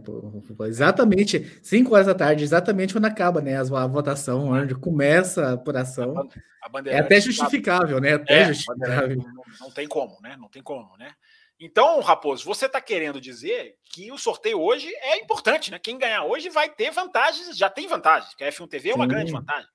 exatamente, 0.67 1.59
5 1.61 1.93
horas 1.93 2.07
da 2.07 2.15
tarde, 2.15 2.43
exatamente 2.43 2.93
quando 2.93 3.05
acaba, 3.05 3.39
né? 3.39 3.55
A 3.57 3.87
votação, 3.87 4.47
onde 4.47 4.73
começa 4.73 5.47
a 5.47 5.53
apuração. 5.53 6.27
A 6.63 6.89
é 6.89 6.97
até 6.97 7.21
justificável, 7.21 8.01
né? 8.01 8.13
Até 8.13 8.41
é, 8.41 8.45
justificável. 8.47 9.17
Não, 9.17 9.43
não, 9.61 9.71
tem 9.71 9.87
como, 9.87 10.17
né? 10.21 10.35
Não 10.39 10.49
tem 10.49 10.63
como, 10.63 10.97
né? 10.97 11.13
Então, 11.59 12.01
Raposo, 12.01 12.43
você 12.43 12.65
está 12.65 12.81
querendo 12.81 13.21
dizer 13.21 13.75
que 13.85 14.11
o 14.11 14.17
sorteio 14.17 14.59
hoje 14.59 14.93
é 14.95 15.17
importante, 15.17 15.71
né? 15.71 15.79
Quem 15.79 15.97
ganhar 15.97 16.25
hoje 16.25 16.49
vai 16.49 16.67
ter 16.67 16.91
vantagens, 16.91 17.55
já 17.55 17.69
tem 17.69 17.87
vantagens, 17.87 18.31
porque 18.31 18.43
a 18.43 18.51
F1 18.51 18.67
TV 18.67 18.89
é 18.89 18.95
uma 18.95 19.05
Sim. 19.05 19.09
grande 19.09 19.31
vantagem. 19.31 19.69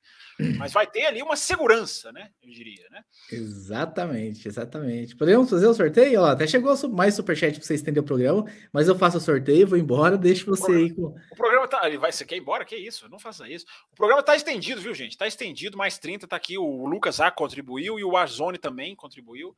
Mas 0.58 0.72
vai 0.72 0.86
ter 0.86 1.06
ali 1.06 1.22
uma 1.22 1.36
segurança, 1.36 2.12
né? 2.12 2.30
Eu 2.42 2.50
diria, 2.50 2.88
né? 2.90 3.04
Exatamente, 3.30 4.48
exatamente. 4.48 5.16
Podemos 5.16 5.48
fazer 5.48 5.66
o 5.66 5.74
sorteio? 5.74 6.20
Ó, 6.20 6.26
até 6.26 6.46
chegou 6.46 6.74
mais 6.88 7.14
superchat 7.14 7.56
para 7.56 7.66
você 7.66 7.74
estender 7.74 8.02
o 8.02 8.06
programa, 8.06 8.44
mas 8.72 8.88
eu 8.88 8.96
faço 8.96 9.18
o 9.18 9.20
sorteio, 9.20 9.66
vou 9.66 9.78
embora, 9.78 10.16
deixo 10.16 10.46
você 10.46 10.72
aí 10.72 10.90
com. 10.94 11.14
O 11.30 11.36
programa 11.36 11.68
tá. 11.68 11.86
Ele 11.86 11.98
vai, 11.98 12.12
você 12.12 12.24
quer 12.24 12.36
ir 12.36 12.40
embora? 12.40 12.64
Que 12.64 12.76
isso? 12.76 13.08
Não 13.08 13.18
faça 13.18 13.48
isso. 13.48 13.64
O 13.92 13.96
programa 13.96 14.22
tá 14.22 14.34
estendido, 14.36 14.80
viu, 14.80 14.94
gente? 14.94 15.16
Tá 15.16 15.26
estendido, 15.26 15.76
mais 15.76 15.98
30, 15.98 16.26
tá 16.26 16.36
aqui. 16.36 16.58
O 16.58 16.86
Lucas 16.86 17.20
A 17.20 17.30
contribuiu 17.30 17.98
e 17.98 18.04
o 18.04 18.10
Warzone 18.10 18.58
também 18.58 18.94
contribuiu. 18.94 19.56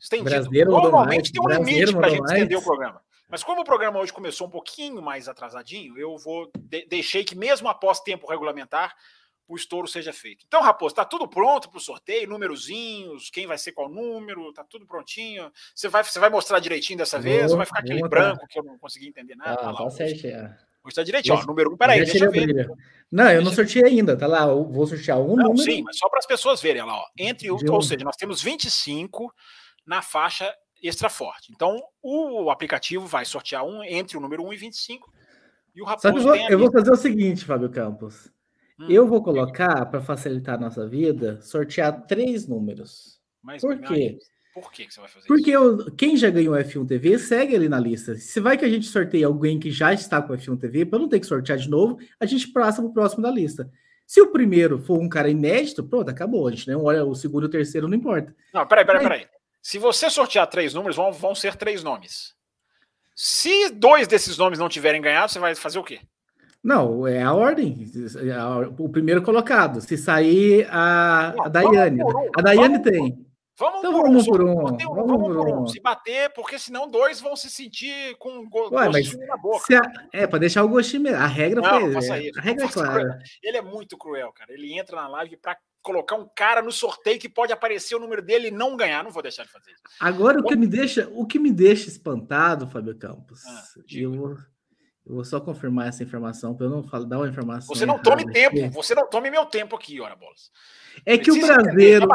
Estendido. 0.00 0.30
Brasileiro 0.30 0.70
Normalmente 0.70 1.32
tem 1.32 1.40
um 1.40 1.48
limite 1.48 1.92
para 1.92 2.06
a 2.06 2.10
gente 2.10 2.24
estender 2.24 2.58
o 2.58 2.62
programa. 2.62 3.00
Mas 3.32 3.42
como 3.42 3.62
o 3.62 3.64
programa 3.64 3.98
hoje 3.98 4.12
começou 4.12 4.46
um 4.46 4.50
pouquinho 4.50 5.00
mais 5.00 5.26
atrasadinho, 5.26 5.96
eu 5.96 6.18
vou 6.18 6.50
de 6.54 6.84
deixei 6.84 7.24
que 7.24 7.34
mesmo 7.34 7.66
após 7.66 7.98
tempo 8.00 8.26
regulamentar 8.26 8.94
o 9.52 9.56
estouro 9.56 9.86
seja 9.86 10.12
feito. 10.12 10.44
Então, 10.46 10.62
Raposo, 10.62 10.92
está 10.92 11.04
tudo 11.04 11.28
pronto 11.28 11.68
para 11.68 11.76
o 11.76 11.80
sorteio, 11.80 12.28
númerozinhos, 12.28 13.28
quem 13.30 13.46
vai 13.46 13.58
ser 13.58 13.72
qual 13.72 13.88
número, 13.88 14.48
está 14.48 14.64
tudo 14.64 14.86
prontinho. 14.86 15.50
Você 15.74 15.88
vai, 15.88 16.02
você 16.02 16.18
vai 16.18 16.30
mostrar 16.30 16.58
direitinho 16.58 16.98
dessa 16.98 17.18
vez 17.18 17.52
vai 17.52 17.66
ficar 17.66 17.80
aquele 17.80 18.08
branco 18.08 18.46
que 18.48 18.58
eu 18.58 18.64
não 18.64 18.78
consegui 18.78 19.08
entender 19.08 19.36
nada? 19.36 19.60
Ah, 19.60 19.74
tá 19.74 19.90
certo. 19.90 20.26
É. 20.26 20.56
Está 20.86 21.02
direitinho, 21.02 21.36
ó, 21.36 21.44
número 21.44 21.72
um, 21.72 21.76
peraí, 21.76 22.04
deixa 22.04 22.24
eu 22.24 22.30
ver. 22.30 22.68
Não, 23.10 23.30
eu 23.30 23.42
não 23.42 23.52
sorteei 23.52 23.84
ainda, 23.84 24.16
tá 24.16 24.26
lá, 24.26 24.46
eu 24.46 24.64
vou 24.64 24.86
sortear 24.86 25.20
um 25.20 25.36
não, 25.36 25.48
número. 25.48 25.58
Sim, 25.58 25.82
mas 25.82 25.98
só 25.98 26.08
para 26.08 26.18
as 26.18 26.26
pessoas 26.26 26.60
verem 26.60 26.82
lá, 26.82 26.96
ó, 26.96 27.04
entre, 27.16 27.50
o, 27.50 27.58
ou 27.70 27.82
seja, 27.82 28.04
nós 28.04 28.16
temos 28.16 28.42
25 28.42 29.32
na 29.86 30.00
faixa 30.00 30.52
extra 30.82 31.08
forte. 31.08 31.52
Então, 31.52 31.80
o 32.02 32.50
aplicativo 32.50 33.06
vai 33.06 33.24
sortear 33.24 33.64
um 33.64 33.84
entre 33.84 34.16
o 34.16 34.20
número 34.20 34.44
1 34.44 34.52
e 34.54 34.56
25 34.56 35.12
E 35.74 35.82
o 35.82 35.84
Raposo 35.84 36.08
eu 36.08 36.22
vou, 36.22 36.36
eu 36.36 36.58
vou 36.58 36.72
fazer 36.72 36.90
o 36.90 36.96
seguinte, 36.96 37.44
Fábio 37.44 37.70
Campos. 37.70 38.32
Hum, 38.78 38.86
eu 38.88 39.06
vou 39.06 39.22
colocar, 39.22 39.86
para 39.86 40.00
facilitar 40.00 40.56
a 40.56 40.60
nossa 40.60 40.88
vida, 40.88 41.40
sortear 41.42 42.06
três 42.06 42.46
números. 42.46 43.20
Mas, 43.42 43.60
Por 43.60 43.78
quê? 43.80 44.18
Por 44.54 44.70
que, 44.70 44.90
você 44.90 45.00
vai 45.00 45.08
fazer 45.08 45.26
Porque 45.26 45.50
isso? 45.50 45.76
Porque 45.76 45.90
quem 45.96 46.16
já 46.16 46.28
ganhou 46.28 46.54
F1 46.54 46.86
TV 46.86 47.18
segue 47.18 47.56
ali 47.56 47.68
na 47.68 47.80
lista. 47.80 48.14
Se 48.16 48.38
vai 48.38 48.58
que 48.58 48.64
a 48.64 48.68
gente 48.68 48.86
sorteia 48.86 49.26
alguém 49.26 49.58
que 49.58 49.70
já 49.70 49.94
está 49.94 50.20
com 50.20 50.34
F1 50.34 50.58
TV, 50.58 50.84
para 50.84 50.98
não 50.98 51.08
ter 51.08 51.20
que 51.20 51.26
sortear 51.26 51.56
de 51.56 51.70
novo, 51.70 51.98
a 52.20 52.26
gente 52.26 52.48
passa 52.48 52.82
para 52.82 52.90
o 52.90 52.92
próximo 52.92 53.22
da 53.22 53.30
lista. 53.30 53.70
Se 54.06 54.20
o 54.20 54.30
primeiro 54.30 54.78
for 54.78 55.00
um 55.00 55.08
cara 55.08 55.30
inédito, 55.30 55.82
pronto, 55.82 56.10
acabou. 56.10 56.46
A 56.46 56.50
gente 56.50 56.68
não 56.68 56.84
olha 56.84 57.02
o 57.02 57.14
segundo 57.14 57.44
e 57.44 57.46
o 57.46 57.50
terceiro, 57.50 57.88
não 57.88 57.96
importa. 57.96 58.34
Não, 58.52 58.66
peraí, 58.66 58.84
peraí, 58.84 59.02
peraí. 59.02 59.26
Se 59.62 59.78
você 59.78 60.10
sortear 60.10 60.46
três 60.48 60.74
números, 60.74 60.96
vão, 60.96 61.12
vão 61.12 61.34
ser 61.34 61.56
três 61.56 61.82
nomes. 61.82 62.34
Se 63.14 63.70
dois 63.70 64.06
desses 64.06 64.36
nomes 64.36 64.58
não 64.58 64.68
tiverem 64.68 65.00
ganhado, 65.00 65.32
você 65.32 65.38
vai 65.38 65.54
fazer 65.54 65.78
o 65.78 65.84
quê? 65.84 66.00
Não, 66.62 67.06
é 67.06 67.22
a 67.22 67.34
ordem. 67.34 67.90
O 68.78 68.88
primeiro 68.88 69.22
colocado. 69.22 69.80
Se 69.80 69.96
sair 69.96 70.66
a, 70.70 71.34
a 71.44 71.48
Daiane. 71.48 72.00
A 72.36 72.42
Daiane 72.42 72.80
tem. 72.80 73.26
Vamos 73.58 73.78
então 73.80 73.92
por 73.92 74.02
vamos 74.02 74.26
um, 74.26 74.30
por 74.30 74.42
um. 74.42 74.54
Vamos, 74.54 74.84
vamos 74.84 75.36
por 75.36 75.48
um. 75.48 75.66
Se 75.66 75.80
bater, 75.80 76.32
porque 76.32 76.58
senão 76.58 76.90
dois 76.90 77.20
vão 77.20 77.36
se 77.36 77.50
sentir 77.50 78.16
com 78.18 78.48
go 78.48 78.74
Ué, 78.74 78.86
gostinho 78.86 79.26
na 79.26 79.36
boca. 79.36 79.78
A, 79.78 80.08
é, 80.12 80.26
para 80.26 80.38
deixar 80.38 80.64
o 80.64 80.68
gostinho 80.68 81.02
mesmo. 81.02 81.18
A 81.18 81.26
regra 81.26 81.60
não, 81.60 81.92
foi. 82.00 82.28
É, 82.28 82.30
a 82.36 82.40
regra 82.40 82.64
é 82.64 82.68
clara. 82.68 83.18
Ele 83.42 83.56
é 83.56 83.62
muito 83.62 83.96
cruel, 83.98 84.32
cara. 84.32 84.52
Ele 84.52 84.76
entra 84.78 84.96
na 84.96 85.08
live 85.08 85.36
para 85.36 85.56
colocar 85.82 86.16
um 86.16 86.28
cara 86.34 86.62
no 86.62 86.72
sorteio 86.72 87.18
que 87.18 87.28
pode 87.28 87.52
aparecer 87.52 87.94
o 87.94 88.00
número 88.00 88.22
dele 88.22 88.48
e 88.48 88.52
não 88.52 88.76
ganhar. 88.76 89.04
Não 89.04 89.10
vou 89.10 89.22
deixar 89.22 89.44
de 89.44 89.52
fazer 89.52 89.70
isso. 89.70 89.82
Agora, 90.00 90.40
o 90.40 90.44
que 90.44 90.56
me 90.56 90.66
deixa, 90.66 91.08
o 91.12 91.26
que 91.26 91.38
me 91.38 91.52
deixa 91.52 91.88
espantado, 91.88 92.68
Fábio 92.68 92.96
Campos, 92.96 93.44
ah, 93.44 93.64
eu, 93.90 94.38
eu 95.06 95.16
vou 95.16 95.24
só 95.24 95.40
confirmar 95.40 95.88
essa 95.88 96.02
informação 96.02 96.54
para 96.54 96.66
eu 96.66 96.70
não 96.70 96.82
falar, 96.82 97.06
dar 97.06 97.18
uma 97.18 97.28
informação. 97.28 97.74
Você 97.74 97.84
não 97.84 97.98
tome 97.98 98.24
tempo, 98.32 98.70
você 98.70 98.94
não 98.94 99.08
tome 99.08 99.30
meu 99.30 99.44
tempo 99.46 99.74
aqui, 99.74 100.00
ora 100.00 100.14
bolas. 100.14 100.50
É 101.04 101.18
que 101.18 101.30
o 101.30 101.40
brasileiro, 101.40 102.06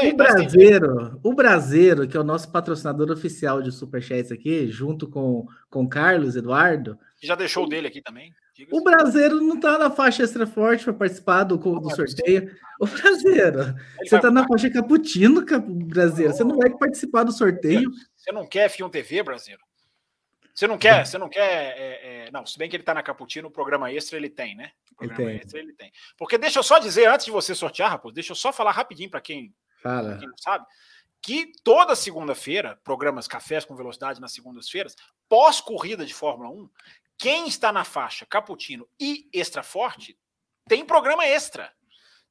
aí, 0.00 0.12
o 0.12 0.16
brasileiro, 0.16 1.20
o 1.22 1.34
brasileiro, 1.34 2.08
que 2.08 2.16
é 2.16 2.20
o 2.20 2.24
nosso 2.24 2.50
patrocinador 2.50 3.10
oficial 3.10 3.62
de 3.62 3.72
superchats 3.72 4.32
aqui, 4.32 4.66
junto 4.68 5.08
com 5.08 5.46
com 5.70 5.88
Carlos 5.88 6.36
Eduardo, 6.36 6.98
que 7.18 7.26
já 7.26 7.34
deixou 7.34 7.64
o 7.64 7.68
dele 7.68 7.86
aqui 7.86 8.02
também. 8.02 8.34
O 8.72 8.82
brasileiro 8.82 9.40
não 9.40 9.60
tá 9.60 9.78
na 9.78 9.90
faixa 9.90 10.22
extra 10.22 10.46
forte 10.46 10.84
para 10.84 10.94
participar 10.94 11.44
do, 11.44 11.56
do 11.56 11.94
sorteio. 11.94 12.54
O 12.80 12.86
brasileiro, 12.86 13.74
você 14.02 14.18
tá 14.18 14.30
na 14.30 14.46
faixa 14.46 14.70
caputino, 14.70 15.44
brasileiro. 15.86 16.32
Você 16.34 16.44
não 16.44 16.56
vai 16.56 16.70
participar 16.70 17.24
do 17.24 17.32
sorteio. 17.32 17.90
Você 18.16 18.32
não 18.32 18.46
quer 18.46 18.70
F1 18.70 18.90
TV, 18.90 19.22
brasileiro? 19.22 19.65
Você 20.56 20.66
não 20.66 20.78
quer, 20.78 21.06
você 21.06 21.18
não 21.18 21.28
quer. 21.28 21.78
É, 21.78 22.26
é, 22.26 22.30
não, 22.30 22.46
se 22.46 22.58
bem 22.58 22.70
que 22.70 22.74
ele 22.74 22.82
está 22.82 22.94
na 22.94 23.02
Caputino, 23.02 23.48
o 23.48 23.50
programa 23.50 23.92
extra 23.92 24.16
ele 24.16 24.30
tem, 24.30 24.56
né? 24.56 24.72
O 24.90 24.96
programa 24.96 25.22
ele 25.24 25.32
tem. 25.32 25.40
extra 25.42 25.60
ele 25.60 25.72
tem. 25.74 25.92
Porque 26.16 26.38
deixa 26.38 26.58
eu 26.58 26.62
só 26.62 26.78
dizer, 26.78 27.06
antes 27.06 27.26
de 27.26 27.30
você 27.30 27.54
sortear, 27.54 27.90
Raposo, 27.90 28.14
deixa 28.14 28.32
eu 28.32 28.36
só 28.36 28.50
falar 28.54 28.70
rapidinho 28.70 29.10
para 29.10 29.20
quem, 29.20 29.54
quem, 29.82 30.28
não 30.28 30.38
sabe, 30.38 30.64
que 31.20 31.52
toda 31.62 31.94
segunda-feira, 31.94 32.80
programas 32.82 33.28
Cafés 33.28 33.66
com 33.66 33.76
Velocidade 33.76 34.18
nas 34.18 34.32
segundas-feiras, 34.32 34.96
pós-corrida 35.28 36.06
de 36.06 36.14
Fórmula 36.14 36.48
1, 36.48 36.70
quem 37.18 37.46
está 37.46 37.70
na 37.70 37.84
faixa 37.84 38.24
Caputino 38.24 38.88
e 38.98 39.28
Extra 39.34 39.62
Forte 39.62 40.18
tem 40.66 40.86
programa 40.86 41.26
extra. 41.26 41.70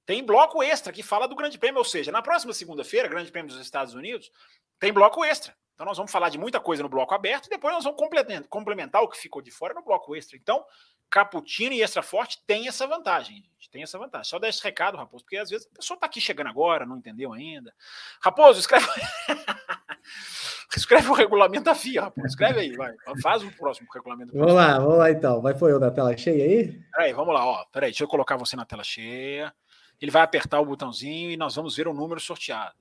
Tem 0.03 0.23
bloco 0.23 0.63
extra 0.63 0.91
que 0.91 1.03
fala 1.03 1.27
do 1.27 1.35
Grande 1.35 1.59
Prêmio, 1.59 1.77
ou 1.77 1.85
seja, 1.85 2.11
na 2.11 2.23
próxima 2.23 2.53
segunda-feira, 2.53 3.07
Grande 3.07 3.31
Prêmio 3.31 3.51
dos 3.51 3.61
Estados 3.61 3.93
Unidos, 3.93 4.31
tem 4.79 4.91
bloco 4.91 5.23
extra. 5.23 5.55
Então, 5.75 5.85
nós 5.85 5.97
vamos 5.97 6.11
falar 6.11 6.29
de 6.29 6.37
muita 6.37 6.59
coisa 6.59 6.81
no 6.81 6.89
bloco 6.89 7.13
aberto 7.13 7.47
e 7.47 7.49
depois 7.49 7.73
nós 7.73 7.83
vamos 7.83 8.01
complementar 8.49 9.03
o 9.03 9.09
que 9.09 9.17
ficou 9.17 9.41
de 9.41 9.51
fora 9.51 9.73
no 9.73 9.83
bloco 9.83 10.15
extra. 10.15 10.37
Então, 10.37 10.65
Caputino 11.09 11.73
e 11.73 11.81
Extra 11.81 12.01
Forte 12.01 12.41
tem 12.47 12.67
essa 12.67 12.87
vantagem, 12.87 13.37
gente. 13.37 13.69
Tem 13.69 13.83
essa 13.83 13.97
vantagem. 13.97 14.29
Só 14.29 14.39
dar 14.39 14.47
esse 14.47 14.63
recado, 14.63 14.97
Raposo, 14.97 15.23
porque 15.23 15.37
às 15.37 15.49
vezes 15.49 15.67
a 15.71 15.75
pessoa 15.75 15.95
está 15.95 16.07
aqui 16.07 16.21
chegando 16.21 16.47
agora, 16.47 16.85
não 16.85 16.97
entendeu 16.97 17.33
ainda. 17.33 17.73
Raposo, 18.21 18.59
escreve. 18.59 18.85
escreve 20.75 21.09
o 21.09 21.13
regulamento 21.13 21.65
da 21.65 21.75
FIA, 21.75 22.03
Raposo. 22.03 22.27
Escreve 22.27 22.61
aí, 22.61 22.71
vai. 22.75 22.93
Faz 23.21 23.43
o 23.43 23.51
próximo 23.51 23.87
regulamento. 23.93 24.31
Vamos 24.33 24.53
lá, 24.53 24.79
vamos 24.79 24.97
lá 24.97 25.11
então. 25.11 25.41
Vai 25.41 25.53
foi 25.53 25.71
eu 25.71 25.79
na 25.79 25.91
tela 25.91 26.15
cheia 26.15 26.43
aí? 26.43 26.79
Peraí, 26.91 27.13
vamos 27.13 27.33
lá, 27.33 27.45
ó. 27.45 27.65
Peraí, 27.65 27.91
deixa 27.91 28.03
eu 28.03 28.07
colocar 28.07 28.37
você 28.37 28.55
na 28.55 28.65
tela 28.65 28.83
cheia. 28.83 29.53
Ele 30.01 30.11
vai 30.11 30.21
apertar 30.21 30.59
o 30.59 30.65
botãozinho 30.65 31.31
e 31.31 31.37
nós 31.37 31.55
vamos 31.55 31.75
ver 31.75 31.87
o 31.87 31.93
número 31.93 32.19
sorteado. 32.19 32.75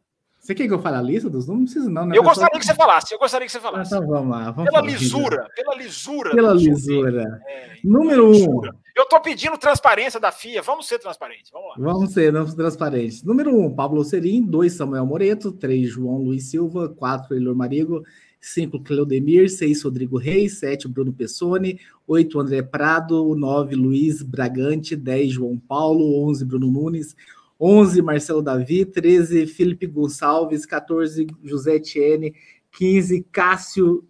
Você 0.45 0.55
quer 0.55 0.69
que 0.69 0.75
eu 0.75 0.79
fale 0.79 0.97
a 0.97 1.01
lista 1.01 1.31
dos 1.31 1.47
números? 1.47 1.75
Não 1.75 1.81
precisa, 1.81 1.91
não. 1.91 2.05
Né? 2.05 2.19
Eu 2.19 2.23
gostaria 2.23 2.61
que 2.61 2.67
você 2.67 2.75
falasse. 2.75 3.15
Eu 3.15 3.19
gostaria 3.19 3.47
que 3.47 3.53
você 3.53 3.61
falasse. 3.61 3.95
Ah, 3.95 3.97
então 3.97 4.07
vamos 4.07 4.31
lá. 4.31 4.51
Vamos 4.51 4.71
pela 4.71 4.83
falar, 4.83 4.93
lisura. 4.93 5.49
Pela 5.57 5.75
lisura. 5.75 6.31
Pela 6.33 6.53
lisura. 6.53 7.41
É, 7.49 7.77
Número 7.83 8.31
um. 8.31 8.61
Eu 8.95 9.05
estou 9.05 9.21
pedindo 9.21 9.57
transparência 9.57 10.21
da 10.21 10.31
FIA. 10.31 10.61
Vamos 10.61 10.87
ser 10.87 10.99
transparentes. 10.99 11.51
Vamos 11.51 11.71
lá. 11.71 11.75
Vamos 11.79 12.13
ser, 12.13 12.31
vamos 12.31 12.53
transparentes. 12.53 13.23
Número 13.23 13.59
um, 13.59 13.75
Pablo 13.75 14.05
Serim. 14.05 14.43
Dois, 14.43 14.75
Samuel 14.75 15.07
Moreto. 15.07 15.51
Três, 15.51 15.89
João 15.89 16.19
Luiz 16.19 16.51
Silva. 16.51 16.91
Quatro, 16.91 17.35
Elor 17.35 17.57
Marigo. 17.57 18.05
Cinco, 18.39 18.79
Cleodemir. 18.81 19.49
Seis, 19.49 19.83
Rodrigo 19.83 20.19
Reis. 20.19 20.59
Sete, 20.59 20.87
Bruno 20.87 21.15
Pessoni. 21.15 21.81
Oito, 22.07 22.39
André 22.39 22.61
Prado. 22.61 23.35
Nove, 23.35 23.75
Luiz 23.75 24.23
Bragante. 24.23 24.95
Dez, 24.95 25.33
João 25.33 25.57
Paulo. 25.57 26.23
Onze, 26.23 26.45
Bruno 26.45 26.71
Nunes. 26.71 27.17
11, 27.61 28.03
Marcelo 28.03 28.43
Davi, 28.43 28.85
13, 28.85 29.47
Felipe 29.47 29.87
Gonçalves, 29.87 30.67
14, 30.67 31.27
José 31.43 31.77
Etienne, 31.77 32.35
15, 32.73 33.27
Cássio 33.31 34.05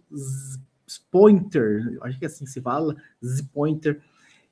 Pointer, 1.11 1.97
acho 2.01 2.17
que 2.17 2.25
é 2.25 2.27
assim 2.27 2.45
se 2.45 2.61
fala, 2.61 2.95
Pointer, 3.53 4.01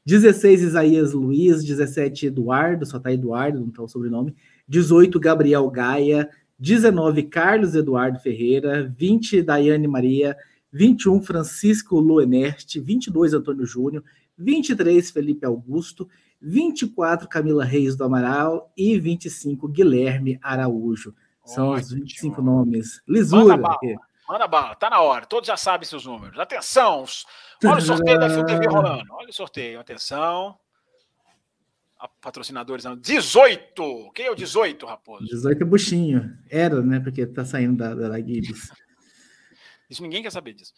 16, 0.05 0.61
Isaías 0.61 1.13
Luiz, 1.13 1.63
17, 1.63 2.27
Eduardo, 2.27 2.85
só 2.85 2.99
tá 2.99 3.11
Eduardo, 3.11 3.59
não 3.59 3.69
tá 3.69 3.81
o 3.81 3.87
sobrenome, 3.87 4.35
18, 4.67 5.19
Gabriel 5.19 5.69
Gaia, 5.69 6.29
19, 6.59 7.23
Carlos 7.23 7.75
Eduardo 7.75 8.19
Ferreira, 8.19 8.93
20, 8.97 9.41
Daiane 9.41 9.87
Maria, 9.87 10.37
21, 10.71 11.21
Francisco 11.21 11.99
Luenert, 11.99 12.79
22, 12.79 13.33
Antônio 13.33 13.65
Júnior, 13.65 14.03
23, 14.37 15.11
Felipe 15.11 15.45
Augusto, 15.45 16.07
24, 16.43 17.27
Camila 17.29 17.63
Reis 17.63 17.95
do 17.95 18.03
Amaral 18.03 18.71
e 18.75 18.99
25, 18.99 19.67
Guilherme 19.67 20.37
Araújo. 20.41 21.15
São 21.45 21.69
Ótimo. 21.69 21.85
os 21.85 21.93
25 21.93 22.41
nomes. 22.41 23.01
Lisura. 23.07 23.55
Manda 23.55 23.57
bala, 23.57 23.79
manda 24.27 24.47
bala, 24.47 24.75
tá 24.75 24.89
na 24.89 25.01
hora. 25.01 25.25
Todos 25.25 25.47
já 25.47 25.55
sabem 25.55 25.87
seus 25.87 26.05
números. 26.05 26.37
Atenção! 26.37 27.05
Olha 27.65 27.77
o 27.77 27.81
sorteio 27.81 28.19
da 28.19 28.29
FUTV 28.29 28.67
rolando. 28.67 29.13
Olha 29.13 29.29
o 29.29 29.33
sorteio, 29.33 29.79
atenção. 29.79 30.57
A 31.97 32.07
patrocinadores 32.07 32.83
18. 32.99 34.11
Quem 34.13 34.25
é 34.25 34.31
o 34.31 34.35
18, 34.35 34.85
Raposo? 34.85 35.25
18 35.25 35.61
é 35.61 35.65
buchinho. 35.65 36.37
Era, 36.49 36.81
né? 36.81 36.99
Porque 36.99 37.25
tá 37.25 37.45
saindo 37.45 37.77
da, 37.77 37.95
da, 37.95 38.09
da. 38.09 38.19
Isso 38.19 40.01
ninguém 40.01 40.21
quer 40.21 40.31
saber 40.31 40.53
disso. 40.53 40.73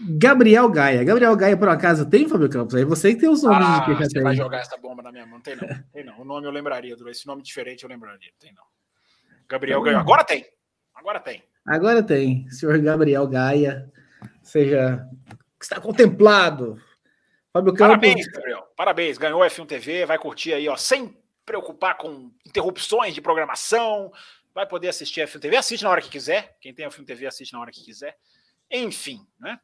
Gabriel 0.00 0.68
Gaia. 0.68 1.02
Gabriel 1.02 1.34
Gaia, 1.36 1.56
por 1.56 1.68
acaso, 1.68 2.08
tem, 2.08 2.28
Fábio 2.28 2.48
Campos? 2.48 2.74
Aí 2.74 2.84
você 2.84 3.14
que 3.14 3.20
tem 3.20 3.28
os 3.28 3.42
nomes 3.42 3.66
ah, 3.66 3.80
de 3.80 3.86
quem 3.86 3.96
já 3.96 4.08
tem. 4.08 4.22
vai 4.22 4.36
jogar 4.36 4.58
essa 4.58 4.76
bomba 4.76 5.02
na 5.02 5.10
minha 5.10 5.26
mão. 5.26 5.40
Tem 5.40 5.56
não. 5.56 5.68
Tem 5.92 6.04
não. 6.04 6.20
O 6.20 6.24
nome 6.24 6.46
eu 6.46 6.50
lembraria. 6.50 6.96
Esse 7.08 7.26
nome 7.26 7.42
diferente 7.42 7.82
eu 7.82 7.88
lembraria. 7.88 8.30
Tem 8.38 8.52
não. 8.52 8.62
Gabriel 9.48 9.82
Gaia. 9.82 9.98
Agora 9.98 10.24
tem. 10.24 10.46
Agora 10.94 11.20
tem. 11.20 11.42
Agora 11.66 12.02
tem. 12.02 12.48
Senhor 12.50 12.78
Gabriel 12.78 13.26
Gaia. 13.26 13.90
Seja. 14.42 15.04
Está 15.60 15.80
contemplado. 15.80 16.80
Fábio 17.52 17.72
Campos. 17.72 17.96
Parabéns, 17.96 18.26
Gabriel. 18.28 18.62
Parabéns. 18.76 19.18
Ganhou 19.18 19.40
F1 19.40 19.66
TV. 19.66 20.06
Vai 20.06 20.18
curtir 20.18 20.52
aí, 20.52 20.68
ó. 20.68 20.76
Sem 20.76 21.16
preocupar 21.44 21.96
com 21.96 22.30
interrupções 22.46 23.14
de 23.14 23.20
programação. 23.20 24.12
Vai 24.54 24.66
poder 24.66 24.88
assistir 24.88 25.22
F1 25.26 25.40
TV. 25.40 25.56
Assiste 25.56 25.82
na 25.82 25.90
hora 25.90 26.02
que 26.02 26.10
quiser. 26.10 26.56
Quem 26.60 26.72
tem 26.72 26.86
F1 26.86 27.04
TV, 27.04 27.26
assiste 27.26 27.52
na 27.52 27.60
hora 27.60 27.72
que 27.72 27.84
quiser. 27.84 28.16
Enfim, 28.70 29.26
né? 29.40 29.58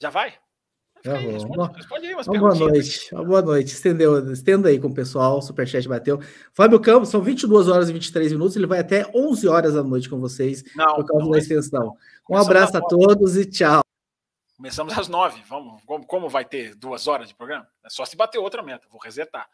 Já 0.00 0.08
vai? 0.08 0.34
Já 1.04 1.14
aí, 1.14 1.26
responde, 1.26 1.76
responde 1.76 2.06
aí 2.06 2.14
boa 2.38 2.54
noite. 2.54 3.14
boa 3.14 3.42
noite. 3.42 3.72
Estendeu, 3.72 4.32
estenda 4.32 4.68
aí 4.68 4.78
com 4.78 4.88
o 4.88 4.94
pessoal. 4.94 5.38
O 5.38 5.42
Superchat 5.42 5.86
bateu. 5.88 6.20
Fábio 6.52 6.80
Campos, 6.80 7.08
são 7.08 7.22
22 7.22 7.68
horas 7.68 7.88
e 7.88 7.92
23 7.92 8.32
minutos. 8.32 8.56
Ele 8.56 8.66
vai 8.66 8.80
até 8.80 9.10
11 9.14 9.48
horas 9.48 9.74
da 9.74 9.82
noite 9.82 10.08
com 10.08 10.18
vocês 10.18 10.62
não, 10.74 10.96
por 10.96 11.06
causa 11.06 11.24
não, 11.24 11.30
da 11.30 11.38
extensão. 11.38 11.96
Um 12.28 12.36
abraço 12.36 12.76
a 12.76 12.80
todos 12.80 13.36
e 13.36 13.46
tchau. 13.46 13.82
Começamos 14.56 14.96
às 14.96 15.08
9. 15.08 15.42
Vamos, 15.48 15.82
como, 15.84 16.06
como 16.06 16.28
vai 16.28 16.44
ter 16.44 16.74
duas 16.74 17.06
horas 17.06 17.28
de 17.28 17.34
programa? 17.34 17.66
É 17.84 17.88
só 17.88 18.04
se 18.04 18.16
bater 18.16 18.38
outra 18.38 18.62
meta. 18.62 18.86
Vou 18.90 19.00
resetar. 19.00 19.48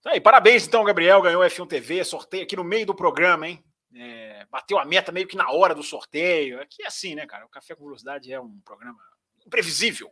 Tá 0.00 0.10
aí, 0.10 0.20
parabéns 0.20 0.66
então, 0.66 0.84
Gabriel. 0.84 1.22
Ganhou 1.22 1.42
F1 1.42 1.66
TV. 1.68 2.04
Sorteio 2.04 2.44
aqui 2.44 2.54
no 2.54 2.64
meio 2.64 2.86
do 2.86 2.94
programa, 2.94 3.48
hein? 3.48 3.64
É, 3.94 4.46
bateu 4.50 4.78
a 4.78 4.84
meta 4.84 5.10
meio 5.10 5.26
que 5.26 5.36
na 5.36 5.50
hora 5.50 5.74
do 5.74 5.82
sorteio. 5.82 6.60
Aqui 6.60 6.84
é 6.84 6.86
assim, 6.86 7.16
né, 7.16 7.26
cara? 7.26 7.44
O 7.44 7.48
Café 7.48 7.74
com 7.74 7.84
Velocidade 7.84 8.32
é 8.32 8.40
um 8.40 8.60
programa 8.64 8.98
imprevisível. 9.46 10.10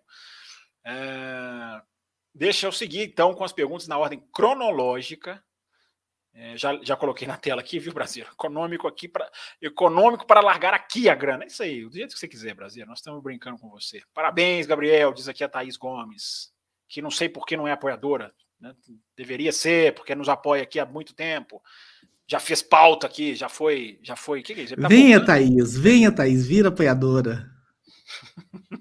É... 0.84 1.82
Deixa 2.34 2.66
eu 2.66 2.72
seguir 2.72 3.02
então 3.02 3.34
com 3.34 3.44
as 3.44 3.52
perguntas 3.52 3.88
na 3.88 3.98
ordem 3.98 4.22
cronológica. 4.32 5.42
É, 6.32 6.56
já, 6.56 6.78
já 6.82 6.96
coloquei 6.96 7.26
na 7.26 7.36
tela 7.36 7.60
aqui, 7.60 7.78
viu, 7.80 7.92
Brasil? 7.92 8.24
Econômico 8.32 8.86
aqui 8.86 9.08
para 9.08 9.28
econômico 9.60 10.26
para 10.26 10.40
largar 10.40 10.72
aqui 10.72 11.08
a 11.08 11.14
grana. 11.14 11.44
É 11.44 11.48
isso 11.48 11.62
aí, 11.62 11.84
do 11.84 11.92
jeito 11.92 12.14
que 12.14 12.20
você 12.20 12.28
quiser, 12.28 12.54
Brasil. 12.54 12.86
Nós 12.86 12.98
estamos 12.98 13.22
brincando 13.22 13.58
com 13.58 13.68
você. 13.68 14.00
Parabéns, 14.14 14.66
Gabriel, 14.66 15.12
diz 15.12 15.28
aqui 15.28 15.42
a 15.42 15.48
Thaís 15.48 15.76
Gomes, 15.76 16.52
que 16.88 17.02
não 17.02 17.10
sei 17.10 17.28
por 17.28 17.44
que 17.44 17.56
não 17.56 17.66
é 17.66 17.72
apoiadora. 17.72 18.32
Né? 18.60 18.72
Deveria 19.16 19.52
ser, 19.52 19.94
porque 19.94 20.14
nos 20.14 20.28
apoia 20.28 20.62
aqui 20.62 20.78
há 20.78 20.86
muito 20.86 21.14
tempo. 21.14 21.60
Já 22.28 22.38
fez 22.38 22.62
pauta 22.62 23.08
aqui, 23.08 23.34
já 23.34 23.48
foi. 23.48 23.98
Já 24.02 24.14
foi. 24.14 24.40
Que 24.40 24.54
que 24.54 24.60
é 24.60 24.64
isso? 24.64 24.76
Tá 24.76 24.86
venha, 24.86 25.18
voltando. 25.18 25.26
Thaís, 25.26 25.76
venha, 25.76 26.12
Thaís, 26.12 26.46
vira 26.46 26.68
apoiadora. 26.68 27.50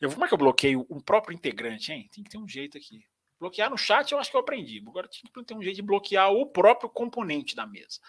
eu, 0.00 0.10
como 0.10 0.24
é 0.24 0.28
que 0.28 0.34
eu 0.34 0.38
bloqueio 0.38 0.86
um 0.90 1.00
próprio 1.00 1.34
integrante, 1.34 1.92
hein? 1.92 2.08
Tem 2.14 2.22
que 2.22 2.30
ter 2.30 2.38
um 2.38 2.48
jeito 2.48 2.76
aqui. 2.76 3.04
Bloquear 3.38 3.70
no 3.70 3.76
chat 3.76 4.10
eu 4.12 4.18
acho 4.18 4.30
que 4.30 4.36
eu 4.36 4.40
aprendi. 4.40 4.82
Agora 4.86 5.08
tem 5.08 5.20
que 5.30 5.44
ter 5.44 5.54
um 5.54 5.62
jeito 5.62 5.76
de 5.76 5.82
bloquear 5.82 6.32
o 6.32 6.46
próprio 6.46 6.88
componente 6.88 7.54
da 7.54 7.66
mesa. 7.66 8.00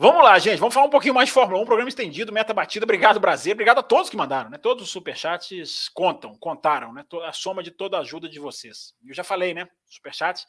Vamos 0.00 0.22
lá, 0.22 0.38
gente. 0.38 0.60
Vamos 0.60 0.72
falar 0.72 0.86
um 0.86 0.90
pouquinho 0.90 1.14
mais 1.14 1.28
de 1.28 1.32
Fórmula 1.32 1.60
1, 1.60 1.66
programa 1.66 1.88
estendido, 1.88 2.32
meta 2.32 2.54
batida. 2.54 2.84
Obrigado, 2.84 3.18
Brasil. 3.18 3.52
Obrigado 3.52 3.78
a 3.78 3.82
todos 3.82 4.08
que 4.08 4.16
mandaram, 4.16 4.48
né? 4.48 4.56
Todos 4.56 4.84
os 4.84 4.90
superchats 4.90 5.88
contam, 5.88 6.36
contaram, 6.36 6.92
né? 6.92 7.04
A 7.24 7.32
soma 7.32 7.62
de 7.62 7.72
toda 7.72 7.96
a 7.96 8.00
ajuda 8.00 8.28
de 8.28 8.38
vocês. 8.38 8.94
Eu 9.04 9.12
já 9.12 9.24
falei, 9.24 9.52
né? 9.52 9.68
Superchat 9.86 10.46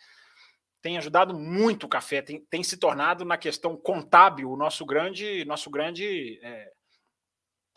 tem 0.82 0.98
ajudado 0.98 1.34
muito 1.34 1.86
o 1.86 1.90
café, 1.90 2.22
tem, 2.22 2.46
tem 2.46 2.64
se 2.64 2.78
tornado 2.78 3.26
na 3.26 3.38
questão 3.38 3.76
contábil 3.76 4.50
o 4.50 4.56
nosso 4.56 4.86
grande, 4.86 5.44
nosso 5.46 5.70
grande, 5.70 6.40
é, 6.42 6.72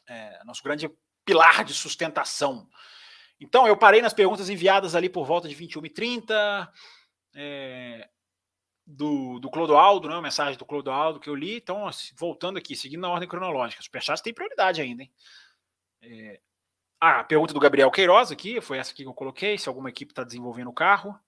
é, 0.09 0.45
nosso 0.45 0.63
grande 0.63 0.91
pilar 1.25 1.65
de 1.65 1.75
sustentação. 1.75 2.69
Então, 3.41 3.67
eu 3.67 3.77
parei 3.77 4.01
nas 4.01 4.13
perguntas 4.13 4.49
enviadas 4.49 4.95
ali 4.95 5.09
por 5.09 5.27
volta 5.27 5.49
de 5.49 5.57
21h30, 5.57 6.69
é, 7.35 8.09
do, 8.87 9.39
do 9.41 9.51
Clodoaldo, 9.51 10.09
né? 10.09 10.17
A 10.17 10.23
mensagem 10.23 10.59
do 10.59 10.65
Clodoaldo 10.65 11.21
que 11.21 11.29
eu 11.29 11.35
li. 11.35 11.57
Então, 11.57 11.87
assim, 11.87 12.15
voltando 12.17 12.59
aqui, 12.59 12.77
seguindo 12.77 13.01
na 13.01 13.11
ordem 13.11 13.29
cronológica. 13.29 13.83
Superchat 13.83 14.23
tem 14.23 14.35
prioridade 14.35 14.81
ainda, 14.81 15.03
hein? 15.03 15.13
É, 16.03 16.41
ah, 17.05 17.21
a 17.21 17.25
pergunta 17.25 17.53
do 17.53 17.59
Gabriel 17.59 17.91
Queiroz 17.91 18.31
aqui, 18.31 18.61
foi 18.61 18.79
essa 18.79 18.93
aqui 18.93 19.03
que 19.03 19.09
eu 19.09 19.15
coloquei, 19.15 19.59
se 19.59 19.69
alguma 19.69 19.89
equipe 19.89 20.13
está 20.13 20.23
desenvolvendo 20.23 20.69
o 20.69 20.73
carro. 20.73 21.19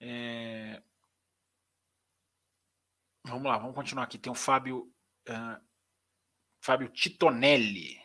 É... 0.00 0.82
Vamos 3.24 3.44
lá, 3.44 3.56
vamos 3.58 3.74
continuar 3.76 4.04
aqui. 4.04 4.18
Tem 4.18 4.32
o 4.32 4.34
Fábio, 4.34 4.92
uh, 5.28 5.64
Fábio 6.60 6.88
Titonelli. 6.88 8.00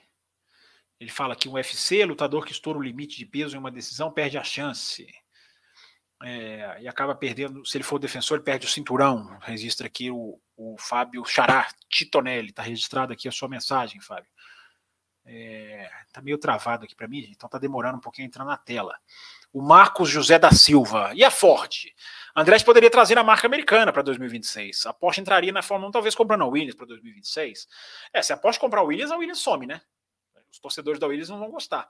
Ele 1.00 1.10
fala 1.10 1.36
que 1.36 1.50
o 1.50 1.54
UFC, 1.54 2.06
lutador 2.06 2.46
que 2.46 2.52
estoura 2.52 2.80
o 2.80 2.82
limite 2.82 3.18
de 3.18 3.26
peso 3.26 3.56
em 3.56 3.60
uma 3.60 3.72
decisão, 3.72 4.12
perde 4.12 4.38
a 4.38 4.44
chance. 4.44 5.06
É, 6.24 6.82
e 6.82 6.88
acaba 6.88 7.14
perdendo, 7.14 7.66
se 7.66 7.78
ele 7.78 7.84
for 7.84 8.00
defensor, 8.00 8.38
ele 8.38 8.46
perde 8.46 8.66
o 8.66 8.70
cinturão. 8.70 9.38
Registra 9.42 9.88
aqui 9.88 10.10
o, 10.10 10.40
o 10.56 10.76
Fábio 10.80 11.26
Xará 11.26 11.68
Titonelli. 11.90 12.50
Está 12.50 12.64
registrado 12.64 13.12
aqui 13.12 13.28
a 13.28 13.32
sua 13.32 13.50
mensagem, 13.50 14.00
Fábio. 14.00 14.30
É, 15.26 15.90
tá 16.14 16.22
meio 16.22 16.38
travado 16.38 16.86
aqui 16.86 16.96
para 16.96 17.08
mim, 17.08 17.28
então 17.32 17.50
tá 17.50 17.58
demorando 17.58 17.98
um 17.98 18.02
pouquinho 18.02 18.28
a 18.28 18.30
entrar 18.30 18.46
na 18.46 18.56
tela. 18.56 18.96
O 19.56 19.62
Marcos 19.62 20.10
José 20.10 20.38
da 20.38 20.52
Silva. 20.52 21.14
E 21.16 21.24
a 21.24 21.32
Ford? 21.32 21.72
André 22.36 22.60
poderia 22.60 22.92
trazer 22.92 23.18
a 23.18 23.24
marca 23.24 23.48
americana 23.48 23.94
para 23.94 24.02
2026. 24.02 24.86
A 24.86 24.92
Porsche 24.92 25.22
entraria 25.22 25.54
na 25.54 25.62
Fórmula 25.62 25.88
1, 25.88 25.92
talvez 25.94 26.14
comprando 26.14 26.42
a 26.42 26.46
Williams 26.46 26.76
para 26.76 26.86
2026. 26.88 27.66
É, 28.12 28.22
se 28.22 28.34
a 28.34 28.38
Porsche 28.38 28.60
comprar 28.60 28.82
a 28.82 28.84
Williams, 28.84 29.12
a 29.12 29.16
Williams 29.16 29.40
some, 29.40 29.66
né? 29.66 29.82
Os 30.52 30.60
torcedores 30.60 31.00
da 31.00 31.08
Williams 31.08 31.30
não 31.30 31.40
vão 31.40 31.50
gostar. 31.52 31.90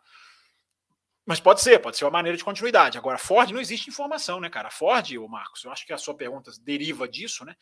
Mas 1.26 1.40
pode 1.40 1.60
ser, 1.60 1.80
pode 1.80 1.98
ser 1.98 2.06
uma 2.06 2.12
maneira 2.12 2.38
de 2.38 2.44
continuidade. 2.44 3.00
Agora, 3.00 3.18
Ford 3.18 3.50
não 3.50 3.60
existe 3.60 3.90
informação, 3.90 4.40
né, 4.40 4.48
cara? 4.48 4.68
A 4.68 4.72
Ford, 4.72 5.18
o 5.18 5.28
Marcos, 5.28 5.64
eu 5.64 5.72
acho 5.72 5.88
que 5.88 5.94
a 5.94 5.98
sua 5.98 6.14
pergunta 6.14 6.52
deriva 6.62 7.08
disso, 7.08 7.44
né? 7.44 7.56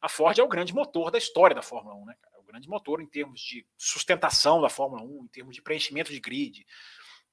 A 0.00 0.08
Ford 0.08 0.38
é 0.38 0.42
o 0.42 0.48
grande 0.48 0.72
motor 0.72 1.10
da 1.10 1.18
história 1.18 1.54
da 1.54 1.60
Fórmula 1.60 1.94
1, 1.96 2.06
né? 2.06 2.14
É 2.34 2.38
o 2.38 2.42
grande 2.42 2.70
motor 2.70 3.02
em 3.02 3.06
termos 3.06 3.42
de 3.42 3.66
sustentação 3.76 4.62
da 4.62 4.70
Fórmula 4.70 5.02
1, 5.02 5.24
em 5.24 5.28
termos 5.28 5.54
de 5.54 5.60
preenchimento 5.60 6.10
de 6.10 6.20
grid, 6.20 6.66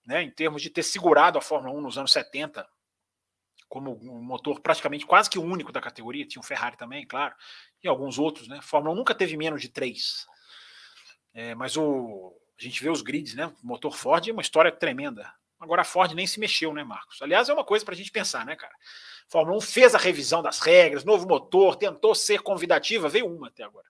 né? 0.10 0.24
Em 0.24 0.32
termos 0.32 0.64
de 0.64 0.72
ter 0.72 0.82
segurado 0.82 1.38
a 1.38 1.42
Fórmula 1.42 1.78
1 1.78 1.82
nos 1.82 1.98
anos 2.00 2.12
70 2.12 2.68
como 3.68 3.94
um 4.02 4.24
motor 4.24 4.60
praticamente 4.60 5.06
quase 5.06 5.30
que 5.30 5.38
único 5.38 5.72
da 5.72 5.80
categoria, 5.80 6.26
tinha 6.26 6.42
o 6.42 6.44
Ferrari 6.44 6.76
também, 6.76 7.06
claro, 7.06 7.36
e 7.84 7.88
alguns 7.88 8.18
outros, 8.18 8.48
né? 8.48 8.58
A 8.58 8.62
Fórmula 8.64 8.96
1 8.96 8.98
nunca 8.98 9.14
teve 9.14 9.38
menos 9.38 9.62
de 9.62 9.70
três. 9.70 10.26
É, 11.32 11.54
mas 11.54 11.78
o, 11.78 12.36
a 12.60 12.64
gente 12.64 12.82
vê 12.82 12.90
os 12.90 13.04
grids, 13.04 13.36
né? 13.36 13.46
O 13.64 13.68
motor 13.68 13.96
Ford 13.96 14.28
é 14.28 14.32
uma 14.32 14.42
história 14.42 14.72
tremenda. 14.72 15.32
Agora 15.60 15.84
a 15.84 15.86
Ford 15.86 16.12
nem 16.14 16.26
se 16.26 16.40
mexeu, 16.40 16.74
né, 16.74 16.84
Marcos? 16.84 17.22
Aliás, 17.22 17.48
é 17.48 17.54
uma 17.54 17.64
coisa 17.64 17.86
para 17.86 17.94
a 17.94 17.98
gente 17.98 18.12
pensar, 18.12 18.44
né, 18.44 18.56
cara? 18.56 18.74
A 18.74 19.32
Fórmula 19.32 19.58
1 19.58 19.62
fez 19.62 19.94
a 19.94 20.00
revisão 20.00 20.42
das 20.42 20.60
regras, 20.60 21.06
novo 21.06 21.28
motor, 21.28 21.76
tentou 21.76 22.16
ser 22.16 22.42
convidativa, 22.42 23.08
veio 23.08 23.28
uma 23.28 23.50
até 23.50 23.62
agora. 23.62 23.88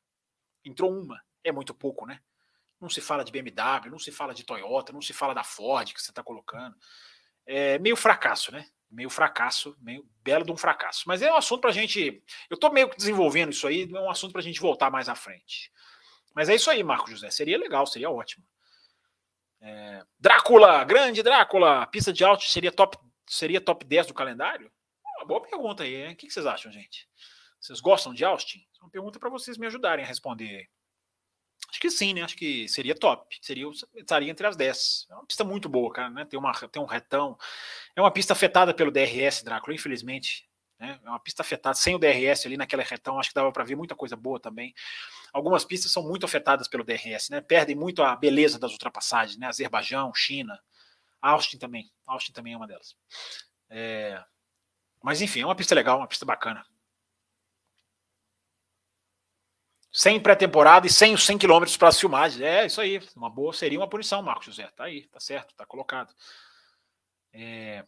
Entrou 0.65 0.91
uma. 0.91 1.21
É 1.41 1.53
muito 1.53 1.73
pouco, 1.73 2.05
né? 2.05 2.19
Não 2.79 2.89
se 2.89 3.01
fala 3.01 3.23
de 3.23 3.31
BMW, 3.31 3.89
não 3.89 3.99
se 3.99 4.11
fala 4.11 4.33
de 4.33 4.43
Toyota, 4.43 4.93
não 4.93 5.01
se 5.01 5.13
fala 5.13 5.33
da 5.33 5.43
Ford 5.43 5.93
que 5.93 6.01
você 6.01 6.11
está 6.11 6.23
colocando. 6.23 6.75
É 7.45 7.77
meio 7.79 7.95
fracasso, 7.95 8.51
né? 8.51 8.65
Meio 8.89 9.09
fracasso, 9.09 9.75
meio 9.81 10.07
belo 10.23 10.45
de 10.45 10.51
um 10.51 10.57
fracasso. 10.57 11.03
Mas 11.07 11.21
é 11.21 11.31
um 11.31 11.35
assunto 11.35 11.61
para 11.61 11.71
a 11.71 11.73
gente. 11.73 12.23
Eu 12.49 12.55
estou 12.55 12.71
meio 12.71 12.89
que 12.89 12.97
desenvolvendo 12.97 13.51
isso 13.51 13.67
aí, 13.67 13.89
é 13.91 13.99
um 13.99 14.09
assunto 14.09 14.31
para 14.31 14.41
a 14.41 14.43
gente 14.43 14.59
voltar 14.59 14.89
mais 14.89 15.09
à 15.09 15.15
frente. 15.15 15.71
Mas 16.33 16.47
é 16.47 16.55
isso 16.55 16.69
aí, 16.69 16.83
Marco 16.83 17.09
José. 17.09 17.29
Seria 17.29 17.57
legal, 17.57 17.85
seria 17.85 18.09
ótimo. 18.09 18.45
É, 19.61 20.05
Drácula, 20.17 20.83
grande 20.85 21.21
Drácula, 21.21 21.85
pista 21.87 22.13
de 22.13 22.23
Austin 22.23 22.49
seria 22.49 22.71
top, 22.71 22.97
seria 23.27 23.59
top 23.59 23.85
10 23.85 24.07
do 24.07 24.13
calendário? 24.13 24.71
Uma 25.17 25.25
boa 25.25 25.41
pergunta 25.41 25.83
aí, 25.83 25.95
hein? 25.95 26.13
O 26.13 26.15
que 26.15 26.29
vocês 26.29 26.45
acham, 26.45 26.71
gente? 26.71 27.09
Vocês 27.59 27.81
gostam 27.81 28.13
de 28.13 28.23
Austin? 28.23 28.59
É 28.79 28.83
uma 28.83 28.89
pergunta 28.89 29.19
para 29.19 29.29
vocês 29.29 29.57
me 29.57 29.67
ajudarem 29.67 30.05
a 30.05 30.07
responder. 30.07 30.69
Acho 31.69 31.79
que 31.79 31.89
sim, 31.91 32.13
né? 32.13 32.23
Acho 32.23 32.35
que 32.35 32.67
seria 32.67 32.95
top. 32.95 33.37
Seria, 33.41 33.65
estaria 33.95 34.31
entre 34.31 34.45
as 34.47 34.55
10. 34.55 35.07
É 35.09 35.13
uma 35.13 35.25
pista 35.25 35.43
muito 35.43 35.69
boa, 35.69 35.91
cara, 35.93 36.09
né? 36.09 36.25
Tem, 36.25 36.39
uma, 36.39 36.51
tem 36.51 36.81
um 36.81 36.85
retão. 36.85 37.37
É 37.95 38.01
uma 38.01 38.11
pista 38.11 38.33
afetada 38.33 38.73
pelo 38.73 38.91
DRS, 38.91 39.43
Drácula, 39.43 39.75
infelizmente. 39.75 40.49
Né? 40.79 40.99
É 41.03 41.09
uma 41.09 41.19
pista 41.19 41.41
afetada, 41.41 41.75
sem 41.75 41.93
o 41.93 41.99
DRS 41.99 42.45
ali 42.45 42.55
naquela 42.55 42.81
retão, 42.81 43.19
acho 43.19 43.29
que 43.29 43.35
dava 43.35 43.51
para 43.51 43.65
ver 43.65 43.75
muita 43.75 43.95
coisa 43.95 44.15
boa 44.15 44.39
também. 44.39 44.73
Algumas 45.33 45.65
pistas 45.65 45.91
são 45.91 46.01
muito 46.01 46.25
afetadas 46.25 46.67
pelo 46.67 46.85
DRS, 46.85 47.29
né? 47.29 47.41
Perdem 47.41 47.75
muito 47.75 48.01
a 48.01 48.15
beleza 48.15 48.57
das 48.57 48.71
ultrapassagens, 48.71 49.37
né? 49.37 49.47
Azerbaijão, 49.47 50.13
China, 50.15 50.57
Austin 51.21 51.57
também. 51.57 51.91
Austin 52.07 52.31
também 52.31 52.53
é 52.53 52.57
uma 52.57 52.65
delas. 52.65 52.95
É... 53.69 54.23
Mas 55.03 55.21
enfim, 55.21 55.41
é 55.41 55.45
uma 55.45 55.55
pista 55.55 55.75
legal, 55.75 55.97
uma 55.97 56.07
pista 56.07 56.25
bacana. 56.25 56.65
Sem 59.91 60.19
pré-temporada 60.19 60.85
e 60.85 60.89
sem 60.89 61.13
os 61.13 61.25
100 61.25 61.37
km 61.39 61.63
para 61.77 61.87
as 61.87 61.99
filmagens. 61.99 62.41
É 62.41 62.65
isso 62.65 62.79
aí. 62.79 63.01
Uma 63.15 63.29
boa 63.29 63.53
seria 63.53 63.79
uma 63.79 63.89
punição, 63.89 64.21
Marcos 64.21 64.45
José. 64.45 64.69
Tá 64.75 64.85
aí, 64.85 65.07
tá 65.07 65.19
certo, 65.19 65.55
tá 65.55 65.65
colocado. 65.65 66.13
É... 67.33 67.83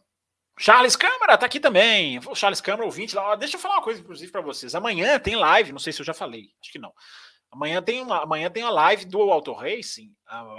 Charles 0.58 0.96
Câmara 0.96 1.38
tá 1.38 1.46
aqui 1.46 1.60
também. 1.60 2.18
O 2.26 2.34
Charles 2.34 2.60
Câmara, 2.60 2.84
ouvinte 2.84 3.14
lá. 3.14 3.34
Deixa 3.36 3.56
eu 3.56 3.60
falar 3.60 3.76
uma 3.76 3.82
coisa, 3.82 4.00
inclusive, 4.00 4.30
para 4.30 4.40
vocês. 4.40 4.74
Amanhã 4.74 5.18
tem 5.18 5.36
live, 5.36 5.72
não 5.72 5.78
sei 5.78 5.92
se 5.92 6.00
eu 6.00 6.06
já 6.06 6.14
falei, 6.14 6.52
acho 6.60 6.70
que 6.70 6.78
não. 6.78 6.92
Amanhã 7.52 7.82
tem 7.82 8.00
uma, 8.00 8.22
amanhã 8.22 8.50
tem 8.50 8.62
a 8.62 8.70
live 8.70 9.04
do 9.04 9.20
Auto 9.30 9.52
Racing 9.52 10.10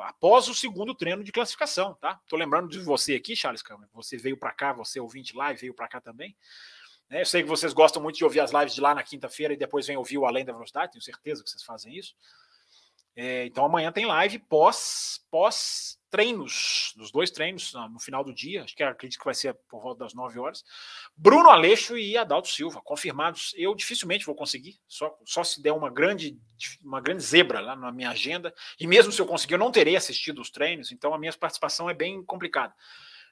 após 0.04 0.48
o 0.48 0.54
segundo 0.54 0.94
treino 0.94 1.24
de 1.24 1.32
classificação, 1.32 1.96
tá? 1.96 2.20
Tô 2.30 2.36
lembrando 2.36 2.70
de 2.70 2.80
você 2.80 3.16
aqui, 3.16 3.36
Charles 3.36 3.64
Câmara. 3.64 3.90
Você 3.94 4.16
veio 4.16 4.38
para 4.38 4.52
cá, 4.52 4.74
você 4.74 5.00
ouvinte 5.00 5.36
live, 5.36 5.60
veio 5.60 5.74
para 5.74 5.88
cá 5.88 6.00
também. 6.00 6.38
É, 7.14 7.22
eu 7.22 7.26
sei 7.28 7.44
que 7.44 7.50
vocês 7.50 7.74
gostam 7.74 8.02
muito 8.02 8.18
de 8.18 8.24
ouvir 8.24 8.40
as 8.40 8.52
lives 8.52 8.74
de 8.74 8.82
lá 8.82 8.96
na 8.96 9.04
quinta-feira 9.04 9.54
e 9.54 9.58
depois 9.58 9.86
vem 9.86 9.96
ouvir 9.96 10.18
o 10.18 10.26
Além 10.26 10.44
da 10.44 10.52
Velocidade, 10.52 10.94
tenho 10.94 11.04
certeza 11.04 11.44
que 11.44 11.50
vocês 11.50 11.62
fazem 11.62 11.96
isso. 11.96 12.16
É, 13.16 13.46
então 13.46 13.64
amanhã 13.64 13.92
tem 13.92 14.08
live 14.08 14.40
pós, 14.40 15.24
pós 15.30 16.00
treinos, 16.10 16.92
dos 16.96 17.12
dois 17.12 17.30
treinos 17.30 17.72
no 17.92 18.00
final 18.00 18.24
do 18.24 18.34
dia, 18.34 18.64
acho 18.64 18.76
que 18.76 18.82
acredito 18.82 19.20
que 19.20 19.26
vai 19.26 19.36
ser 19.36 19.54
por 19.70 19.80
volta 19.80 20.04
das 20.04 20.16
9 20.16 20.40
horas. 20.40 20.64
Bruno 21.16 21.52
Aleixo 21.52 21.96
e 21.96 22.18
Adalto 22.18 22.48
Silva, 22.48 22.82
confirmados. 22.84 23.54
Eu 23.56 23.76
dificilmente 23.76 24.26
vou 24.26 24.34
conseguir, 24.34 24.80
só, 24.88 25.16
só 25.24 25.44
se 25.44 25.62
der 25.62 25.72
uma 25.72 25.92
grande, 25.92 26.36
uma 26.84 27.00
grande 27.00 27.22
zebra 27.22 27.60
lá 27.60 27.76
na 27.76 27.92
minha 27.92 28.10
agenda. 28.10 28.52
E 28.80 28.88
mesmo 28.88 29.12
se 29.12 29.22
eu 29.22 29.28
conseguir, 29.28 29.54
eu 29.54 29.60
não 29.60 29.72
terei 29.72 29.96
assistido 29.96 30.42
os 30.42 30.50
treinos, 30.50 30.92
então 30.92 31.14
a 31.14 31.20
minha 31.20 31.34
participação 31.34 31.88
é 31.88 31.94
bem 31.94 32.24
complicada. 32.26 32.74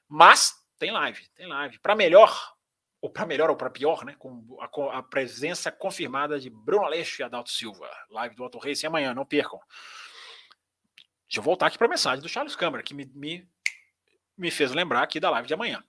Mas 0.08 0.54
tem 0.78 0.92
live, 0.92 1.28
tem 1.36 1.48
live. 1.48 1.80
Para 1.80 1.96
melhor, 1.96 2.32
ou 3.02 3.10
para 3.10 3.26
melhor 3.26 3.50
ou 3.50 3.56
para 3.56 3.70
pior, 3.70 4.06
né? 4.06 4.16
Com 4.20 4.58
a, 4.62 5.00
a, 5.00 5.04
presença 5.04 5.72
confirmada 5.72 6.40
de 6.40 6.50
Bruno 6.50 6.86
Aleixo 6.86 7.22
e 7.22 7.24
Adalto 7.24 7.50
Silva. 7.50 7.90
Live 8.12 8.36
do 8.36 8.44
Auto 8.44 8.60
Racing 8.60 8.86
amanhã, 8.86 9.14
não 9.14 9.26
percam. 9.26 9.60
Deixa 11.28 11.40
eu 11.40 11.44
voltar 11.44 11.68
aqui 11.68 11.78
para 11.78 11.88
a 11.88 11.90
mensagem 11.90 12.22
do 12.22 12.30
Charles 12.30 12.56
Câmara, 12.56 12.84
que 12.84 12.94
me, 12.94 13.06
me, 13.16 13.50
me 14.38 14.52
fez 14.52 14.72
lembrar 14.72 15.02
aqui 15.02 15.20
da 15.20 15.30
live 15.32 15.48
de 15.48 15.54
amanhã. 15.54 15.84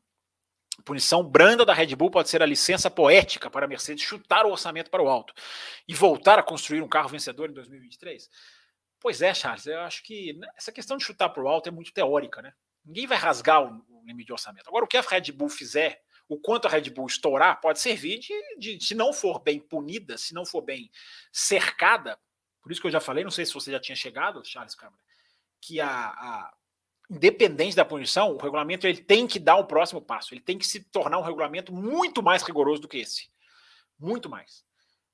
Punição 0.85 1.23
branda 1.23 1.67
da 1.67 1.75
Red 1.75 1.95
Bull 1.95 2.11
pode 2.11 2.31
ser 2.31 2.43
a 2.43 2.47
licença 2.47 2.91
poética 2.91 3.51
para 3.51 3.67
a 3.67 3.69
Mercedes 3.69 4.03
chutar 4.03 4.47
o 4.47 4.51
orçamento 4.51 4.91
para 4.91 5.03
o 5.03 5.09
alto 5.09 5.35
e 5.87 5.95
voltar 5.95 6.39
a 6.39 6.43
construir 6.43 6.81
um 6.81 6.89
carro 6.89 7.11
vencedor 7.11 7.51
em 7.51 7.53
2023? 7.53 8.31
Pois 8.99 9.21
é, 9.21 9.35
Charles, 9.35 9.67
eu 9.67 9.81
acho 9.81 10.03
que 10.03 10.39
essa 10.57 10.73
questão 10.73 10.97
de 10.97 11.05
chutar 11.05 11.29
para 11.29 11.43
o 11.43 11.49
alto 11.49 11.69
é 11.69 11.73
muito 11.73 11.93
teórica, 11.93 12.41
né? 12.41 12.55
Ninguém 12.85 13.07
vai 13.07 13.19
rasgar 13.19 13.63
o 13.63 14.03
limite 14.05 14.27
de 14.27 14.33
orçamento. 14.33 14.69
Agora, 14.69 14.85
o 14.85 14.89
que 14.89 14.97
a 14.97 15.03
Red 15.03 15.31
Bull 15.33 15.49
fizer, 15.49 16.02
o 16.33 16.39
quanto 16.39 16.67
a 16.67 16.71
Red 16.71 16.91
Bull 16.91 17.07
estourar 17.07 17.61
pode 17.61 17.81
servir 17.81 18.19
de, 18.19 18.57
de, 18.59 18.85
se 18.85 18.95
não 18.95 19.13
for 19.13 19.41
bem 19.41 19.61
punida, 19.61 20.17
se 20.17 20.33
não 20.33 20.47
for 20.47 20.63
bem 20.63 20.91
cercada, 21.31 22.19
por 22.63 22.73
isso 22.73 22.81
que 22.81 22.87
eu 22.87 22.93
já 22.93 23.01
falei, 23.01 23.25
não 23.25 23.31
sei 23.31 23.45
se 23.45 23.53
você 23.53 23.71
já 23.71 23.81
tinha 23.81 23.97
chegado, 23.97 24.45
Charles 24.45 24.75
Câmara, 24.75 25.03
que 25.61 25.81
a, 25.81 25.89
a 25.89 26.55
independente 27.11 27.77
da 27.77 27.85
punição, 27.85 28.33
o 28.33 28.39
regulamento 28.39 28.87
ele 28.87 29.03
tem 29.03 29.27
que 29.27 29.39
dar 29.39 29.57
o 29.57 29.67
próximo 29.67 30.01
passo, 30.01 30.33
ele 30.33 30.41
tem 30.41 30.57
que 30.57 30.67
se 30.67 30.83
tornar 30.85 31.19
um 31.19 31.23
regulamento 31.23 31.73
muito 31.73 32.23
mais 32.23 32.43
rigoroso 32.43 32.81
do 32.81 32.89
que 32.89 32.99
esse. 32.99 33.31
Muito 33.99 34.31
mais. 34.31 34.65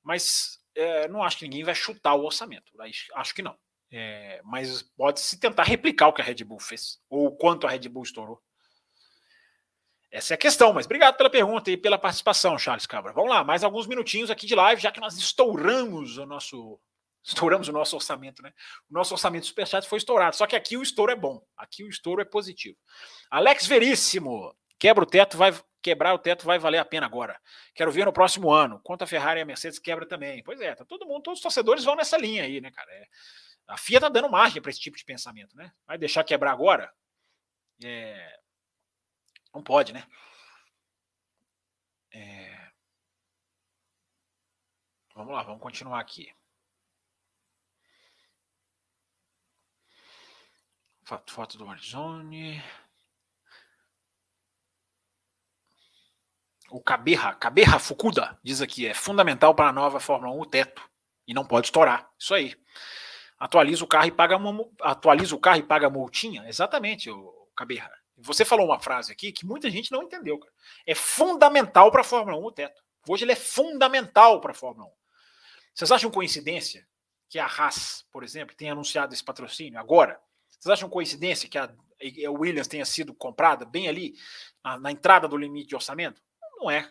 Mas 0.03 0.61
é, 0.77 1.09
não 1.09 1.23
acho 1.23 1.39
que 1.39 1.45
ninguém 1.45 1.65
vai 1.65 1.75
chutar 1.75 2.15
o 2.15 2.25
orçamento. 2.25 2.73
Acho 3.15 3.35
que 3.35 3.43
não. 3.43 3.59
É, 3.91 4.41
mas 4.45 4.83
pode-se 4.83 5.41
tentar 5.41 5.65
replicar 5.65 6.09
o 6.09 6.13
que 6.13 6.23
a 6.23 6.25
Red 6.25 6.45
Bull 6.45 6.61
fez, 6.61 7.01
ou 7.09 7.37
quanto 7.37 7.67
a 7.67 7.71
Red 7.71 7.89
Bull 7.89 8.05
estourou. 8.05 8.41
Essa 10.11 10.35
é 10.35 10.37
a 10.37 10.39
questão, 10.39 10.73
mas 10.73 10.87
obrigado 10.87 11.17
pela 11.17 11.29
pergunta 11.29 11.71
e 11.71 11.77
pela 11.77 11.99
participação, 11.99 12.59
Charles 12.59 12.87
Cabra. 12.87 13.13
Vamos 13.13 13.31
lá, 13.31 13.45
mais 13.45 13.63
alguns 13.63 13.87
minutinhos 13.87 14.31
aqui 14.31 14.47
de 14.47 14.55
live, 14.55 14.81
já 14.81 14.91
que 14.91 15.01
nós 15.01 15.17
estouramos 15.17 16.17
o 16.17 16.27
nosso 16.27 16.81
estouramos 17.23 17.69
o 17.69 17.73
nosso 17.73 17.95
orçamento, 17.95 18.43
né? 18.43 18.53
O 18.91 18.95
nosso 18.95 19.13
orçamento 19.13 19.45
superchat 19.45 19.87
foi 19.87 19.99
estourado, 19.99 20.35
só 20.35 20.47
que 20.47 20.57
aqui 20.57 20.79
o 20.79 20.83
estouro 20.83 21.13
é 21.13 21.17
bom, 21.17 21.45
aqui 21.57 21.85
o 21.85 21.89
estouro 21.89 22.23
é 22.23 22.25
positivo. 22.25 22.79
Alex 23.31 23.67
Veríssimo, 23.67 24.55
quebra 24.79 25.05
o 25.05 25.07
teto, 25.07 25.37
vai 25.37 25.53
quebrar 25.83 26.15
o 26.15 26.19
teto 26.19 26.45
vai 26.45 26.59
valer 26.59 26.79
a 26.79 26.85
pena 26.85 27.07
agora. 27.07 27.41
Quero 27.75 27.91
ver 27.93 28.05
no 28.05 28.13
próximo 28.13 28.51
ano. 28.51 28.81
Quanto 28.83 29.03
a 29.03 29.07
Ferrari 29.07 29.41
e 29.41 29.43
a 29.43 29.47
Mercedes 29.47 29.79
quebra 29.79 30.07
também. 30.07 30.43
Pois 30.43 30.61
é, 30.61 30.75
tá 30.75 30.85
todo 30.85 31.07
mundo, 31.07 31.23
todos 31.23 31.39
os 31.39 31.43
torcedores 31.43 31.85
vão 31.85 31.97
nessa 31.97 32.17
linha 32.17 32.45
aí, 32.45 32.61
né, 32.61 32.71
cara? 32.71 32.91
É, 32.93 33.07
a 33.69 33.77
FIA 33.77 34.01
tá 34.01 34.09
dando 34.09 34.29
margem 34.31 34.61
para 34.61 34.71
esse 34.71 34.81
tipo 34.81 34.97
de 34.97 35.05
pensamento, 35.05 35.57
né? 35.57 35.73
Vai 35.87 35.99
deixar 35.99 36.25
quebrar 36.25 36.53
agora? 36.53 36.93
É, 37.85 38.38
não 39.55 39.63
pode, 39.63 39.93
né? 39.93 40.07
É, 42.13 42.71
vamos 45.15 45.33
lá, 45.33 45.43
vamos 45.43 45.63
continuar 45.63 46.01
aqui. 46.01 46.33
Foto, 51.27 51.57
do 51.57 51.65
Warzone. 51.65 52.63
O 56.71 56.83
Caberra, 56.83 57.35
Caberra 57.35 57.79
Fukuda, 57.79 58.39
diz 58.43 58.61
aqui, 58.61 58.87
é 58.87 58.93
fundamental 58.93 59.55
para 59.55 59.71
a 59.71 59.73
nova 59.73 59.99
Fórmula 59.99 60.35
1 60.35 60.41
o 60.41 60.47
teto. 60.47 60.91
E 61.27 61.33
não 61.33 61.47
pode 61.47 61.69
estourar. 61.69 62.11
Isso 62.19 62.35
aí. 62.35 62.55
Atualiza 63.39 63.85
o 63.85 63.87
carro 63.87 64.07
e 64.07 64.13
paga 64.13 64.37
uma, 64.37 64.69
atualiza 64.83 65.35
o 65.35 65.41
carro 65.41 65.59
e 65.59 65.63
paga 65.63 65.89
multinha. 65.89 66.47
Exatamente, 66.47 67.11
o 67.11 67.49
Caberra. 67.57 67.91
Você 68.21 68.45
falou 68.45 68.67
uma 68.67 68.81
frase 68.81 69.13
aqui 69.13 69.31
que 69.31 69.47
muita 69.47 69.71
gente 69.71 69.93
não 69.93 70.03
entendeu. 70.03 70.39
Cara. 70.39 70.53
É 70.87 70.95
fundamental 70.95 71.91
para 71.91 72.01
a 72.01 72.05
Fórmula 72.05 72.37
1 72.39 72.45
o 72.45 72.53
teto. 72.53 72.83
Hoje 73.09 73.25
ele 73.25 73.33
é 73.33 73.37
fundamental 73.37 74.41
para 74.41 74.51
a 74.51 74.55
Fórmula 74.55 74.89
1. 74.89 74.93
Vocês 75.75 75.93
acham 75.93 76.11
coincidência 76.11 76.87
que 77.29 77.39
a 77.39 77.47
Haas, 77.47 78.05
por 78.11 78.25
exemplo, 78.25 78.57
tenha 78.57 78.73
anunciado 78.73 79.15
esse 79.15 79.23
patrocínio 79.23 79.79
agora? 79.79 80.21
Vocês 80.51 80.73
acham 80.73 80.89
coincidência 80.89 81.49
que 81.49 81.57
a, 81.57 81.73
Williams 82.31 82.67
tenha 82.67 82.85
sido 82.85 83.15
comprada 83.15 83.65
bem 83.65 83.89
ali, 83.89 84.15
na, 84.65 84.79
na, 84.79 84.91
entrada 84.91 85.29
do 85.29 85.37
limite 85.37 85.69
de 85.69 85.75
orçamento? 85.77 86.21
Não 86.57 86.69
é. 86.69 86.91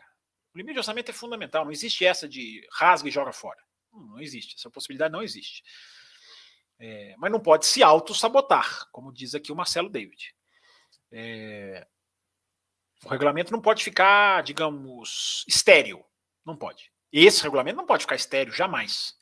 O 0.53 0.57
limite 0.57 0.73
de 0.73 0.79
orçamento 0.79 1.09
é 1.09 1.13
fundamental. 1.13 1.65
Não 1.65 1.71
existe 1.71 2.05
essa 2.05 2.27
de 2.27 2.65
rasga 2.71 3.09
e 3.09 3.11
joga 3.11 3.33
fora. 3.33 3.59
Não, 3.91 4.01
não 4.01 4.19
existe. 4.21 4.55
Essa 4.55 4.69
possibilidade 4.69 5.11
não 5.11 5.21
existe. 5.21 5.61
É, 6.79 7.15
mas 7.17 7.31
não 7.31 7.39
pode 7.39 7.65
se 7.65 7.83
auto-sabotar, 7.83 8.87
como 8.91 9.11
diz 9.11 9.35
aqui 9.35 9.51
o 9.51 9.55
Marcelo 9.55 9.89
David. 9.89 10.36
É, 11.11 11.87
o 13.03 13.09
regulamento 13.09 13.51
não 13.51 13.61
pode 13.61 13.83
ficar, 13.83 14.43
digamos, 14.43 15.45
estéreo. 15.47 16.03
Não 16.45 16.55
pode. 16.55 16.91
Esse 17.11 17.43
regulamento 17.43 17.77
não 17.77 17.85
pode 17.85 18.03
ficar 18.03 18.15
estéreo, 18.15 18.53
jamais. 18.53 19.15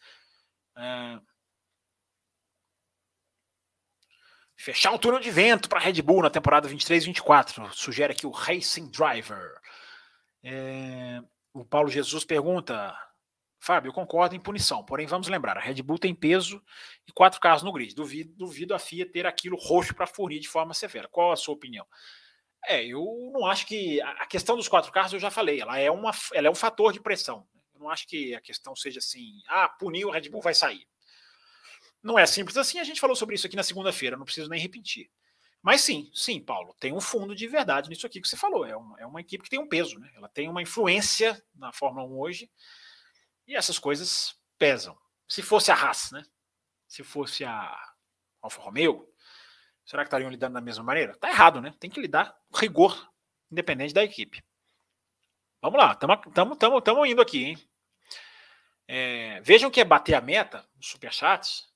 É, 0.78 1.20
Fechar 4.58 4.92
um 4.92 4.98
túnel 4.98 5.20
de 5.20 5.30
vento 5.30 5.68
para 5.68 5.80
a 5.80 5.82
Red 5.82 6.02
Bull 6.02 6.22
na 6.22 6.30
temporada 6.30 6.68
23 6.68 7.04
e 7.04 7.08
24, 7.08 7.74
sugere 7.74 8.14
aqui 8.14 8.26
o 8.26 8.32
Racing 8.32 8.90
Driver. 8.90 9.60
É, 10.42 11.22
o 11.54 11.66
Paulo 11.66 11.90
Jesus 11.90 12.24
pergunta: 12.24 12.98
Fábio, 13.66 13.90
eu 13.90 13.94
concordo 13.94 14.36
em 14.36 14.40
punição, 14.40 14.84
porém 14.84 15.08
vamos 15.08 15.28
lembrar, 15.28 15.58
a 15.58 15.60
Red 15.60 15.82
Bull 15.82 15.98
tem 15.98 16.14
peso 16.14 16.64
e 17.08 17.12
quatro 17.12 17.40
carros 17.40 17.64
no 17.64 17.72
grid. 17.74 17.96
Duvido, 17.96 18.32
duvido 18.36 18.76
a 18.76 18.80
FIA 18.80 19.12
ter 19.12 19.26
aquilo 19.26 19.58
roxo 19.58 19.96
para 19.96 20.06
fornir 20.06 20.40
de 20.40 20.48
forma 20.48 20.72
severa. 20.72 21.08
Qual 21.08 21.32
a 21.32 21.36
sua 21.36 21.56
opinião? 21.56 21.84
É, 22.68 22.86
eu 22.86 23.04
não 23.34 23.48
acho 23.48 23.66
que. 23.66 24.00
A 24.02 24.28
questão 24.28 24.56
dos 24.56 24.68
quatro 24.68 24.92
carros 24.92 25.14
eu 25.14 25.20
já 25.20 25.32
falei, 25.32 25.60
ela 25.60 25.80
é, 25.80 25.90
uma, 25.90 26.12
ela 26.34 26.46
é 26.46 26.52
um 26.52 26.56
fator 26.56 26.94
de 26.94 27.00
pressão. 27.00 27.48
Eu 27.74 27.80
não 27.80 27.90
acho 27.90 28.08
que 28.08 28.36
a 28.36 28.42
questão 28.42 28.76
seja 28.76 29.00
assim, 29.00 29.42
ah, 29.48 29.68
puniu, 29.68 30.12
a 30.12 30.14
Red 30.14 30.30
Bull 30.30 30.42
vai 30.42 30.54
sair. 30.54 30.88
Não 32.04 32.20
é 32.20 32.26
simples 32.28 32.58
assim, 32.58 32.78
a 32.78 32.84
gente 32.84 33.02
falou 33.02 33.16
sobre 33.16 33.34
isso 33.34 33.48
aqui 33.48 33.56
na 33.56 33.64
segunda-feira, 33.64 34.16
não 34.16 34.26
preciso 34.26 34.48
nem 34.48 34.60
repetir. 34.60 35.10
Mas 35.64 35.82
sim, 35.82 36.12
sim, 36.14 36.40
Paulo, 36.40 36.76
tem 36.80 36.94
um 36.94 37.02
fundo 37.02 37.34
de 37.34 37.48
verdade 37.48 37.90
nisso 37.90 38.06
aqui 38.06 38.22
que 38.22 38.28
você 38.28 38.38
falou. 38.38 38.64
É 38.64 38.78
uma, 38.78 39.02
é 39.02 39.08
uma 39.08 39.22
equipe 39.22 39.44
que 39.44 39.50
tem 39.50 39.58
um 39.58 39.68
peso, 39.68 39.98
né? 39.98 40.12
Ela 40.16 40.30
tem 40.30 40.48
uma 40.48 40.62
influência 40.62 41.44
na 41.56 41.72
Fórmula 41.72 42.06
1 42.06 42.20
hoje 42.20 42.52
e 43.48 43.56
essas 43.56 43.80
coisas 43.80 44.36
pesam. 44.58 44.98
Se 45.28 45.42
fosse 45.42 45.72
a 45.72 45.76
Haas, 45.76 46.12
né? 46.12 46.24
Se 46.88 47.04
fosse 47.04 47.44
a 47.44 47.76
Alfa 48.42 48.62
Romeo, 48.62 49.08
será 49.86 50.04
que 50.04 50.08
estariam 50.08 50.30
lidando 50.30 50.54
da 50.54 50.62
mesma 50.62 50.84
maneira? 50.84 51.16
Tá 51.18 51.30
errado, 51.30 51.62
né? 51.62 51.74
Tem 51.80 51.90
que 51.90 52.00
lidar 52.00 52.36
com 52.52 52.58
rigor, 52.58 53.12
independente 53.52 53.94
da 53.94 54.04
equipe. 54.04 54.44
Vamos 55.62 55.80
lá, 55.80 55.98
estamos 56.28 57.10
indo 57.10 57.22
aqui, 57.22 57.44
hein? 57.44 57.70
É, 58.88 59.42
vejam 59.42 59.72
que 59.72 59.82
é 59.82 59.86
bater 59.86 60.14
a 60.14 60.22
meta 60.22 60.68
nos 60.76 60.88
superchats 60.88 61.68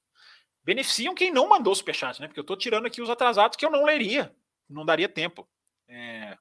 beneficiam 0.69 1.15
quem 1.15 1.31
não 1.31 1.49
mandou 1.49 1.73
superchat, 1.73 2.21
né? 2.21 2.27
Porque 2.27 2.39
eu 2.39 2.43
estou 2.43 2.55
tirando 2.55 2.85
aqui 2.85 3.01
os 3.01 3.09
atrasados 3.09 3.57
que 3.57 3.65
eu 3.65 3.71
não 3.71 3.83
leria, 3.83 4.31
não 4.69 4.85
daria 4.85 5.09
tempo. 5.09 5.49
É... 5.87 6.37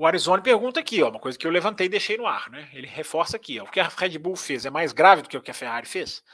O 0.00 0.06
Arizona 0.06 0.42
pergunta 0.42 0.80
aqui, 0.80 1.02
ó, 1.02 1.10
uma 1.10 1.20
coisa 1.20 1.36
que 1.36 1.46
eu 1.46 1.50
levantei 1.50 1.84
e 1.84 1.90
deixei 1.90 2.16
no 2.16 2.26
ar, 2.26 2.48
né? 2.48 2.70
Ele 2.72 2.86
reforça 2.86 3.36
aqui, 3.36 3.60
ó, 3.60 3.64
o 3.64 3.70
que 3.70 3.78
a 3.78 3.86
Red 3.86 4.16
Bull 4.16 4.34
fez 4.34 4.64
é 4.64 4.70
mais 4.70 4.94
grave 4.94 5.20
do 5.20 5.28
que 5.28 5.36
o 5.36 5.42
que 5.42 5.50
a 5.50 5.54
Ferrari 5.54 5.86
fez? 5.86 6.24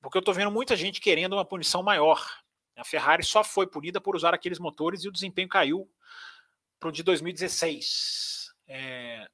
Porque 0.00 0.16
eu 0.16 0.20
estou 0.20 0.32
vendo 0.32 0.52
muita 0.52 0.76
gente 0.76 1.00
querendo 1.00 1.32
uma 1.32 1.44
punição 1.44 1.82
maior. 1.82 2.24
A 2.76 2.84
Ferrari 2.84 3.24
só 3.24 3.42
foi 3.42 3.66
punida 3.66 4.00
por 4.00 4.14
usar 4.14 4.32
aqueles 4.32 4.60
motores 4.60 5.02
e 5.02 5.08
o 5.08 5.12
desempenho 5.12 5.48
caiu 5.48 5.90
para 6.78 6.90
o 6.90 6.92
de 6.92 7.02
2016. 7.02 8.54
É, 8.68 9.26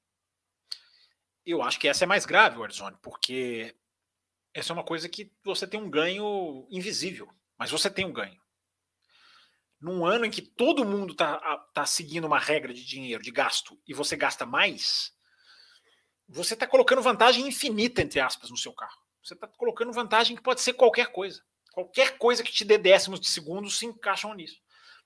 eu 1.44 1.60
acho 1.62 1.78
que 1.78 1.88
essa 1.88 2.04
é 2.04 2.06
mais 2.06 2.24
grave, 2.24 2.56
Warzone, 2.56 2.96
porque 3.02 3.76
essa 4.54 4.72
é 4.72 4.74
uma 4.74 4.82
coisa 4.82 5.10
que 5.10 5.30
você 5.44 5.66
tem 5.66 5.78
um 5.78 5.90
ganho 5.90 6.66
invisível, 6.70 7.28
mas 7.58 7.70
você 7.70 7.90
tem 7.90 8.06
um 8.06 8.14
ganho. 8.14 8.40
Num 9.80 10.05
ano 10.05 10.24
em 10.24 10.30
que 10.30 10.42
todo 10.42 10.84
mundo 10.84 11.12
está 11.12 11.38
tá 11.72 11.86
seguindo 11.86 12.26
uma 12.26 12.38
regra 12.38 12.74
de 12.74 12.84
dinheiro, 12.84 13.22
de 13.22 13.30
gasto, 13.30 13.78
e 13.86 13.94
você 13.94 14.16
gasta 14.16 14.44
mais, 14.44 15.12
você 16.28 16.55
está 16.55 16.66
colocando 16.66 17.00
vantagem 17.00 17.46
infinita, 17.46 18.02
entre 18.02 18.20
aspas, 18.20 18.50
no 18.50 18.56
seu 18.56 18.72
carro. 18.72 18.98
Você 19.22 19.34
está 19.34 19.46
colocando 19.46 19.92
vantagem 19.92 20.36
que 20.36 20.42
pode 20.42 20.60
ser 20.60 20.74
qualquer 20.74 21.09
coisa. 21.12 21.42
Qualquer 21.72 22.18
coisa 22.18 22.42
que 22.42 22.52
te 22.52 22.64
dê 22.64 22.76
décimos 22.76 23.20
de 23.20 23.28
segundo 23.28 23.70
se 23.70 23.86
encaixam 23.86 24.34
nisso. 24.34 24.60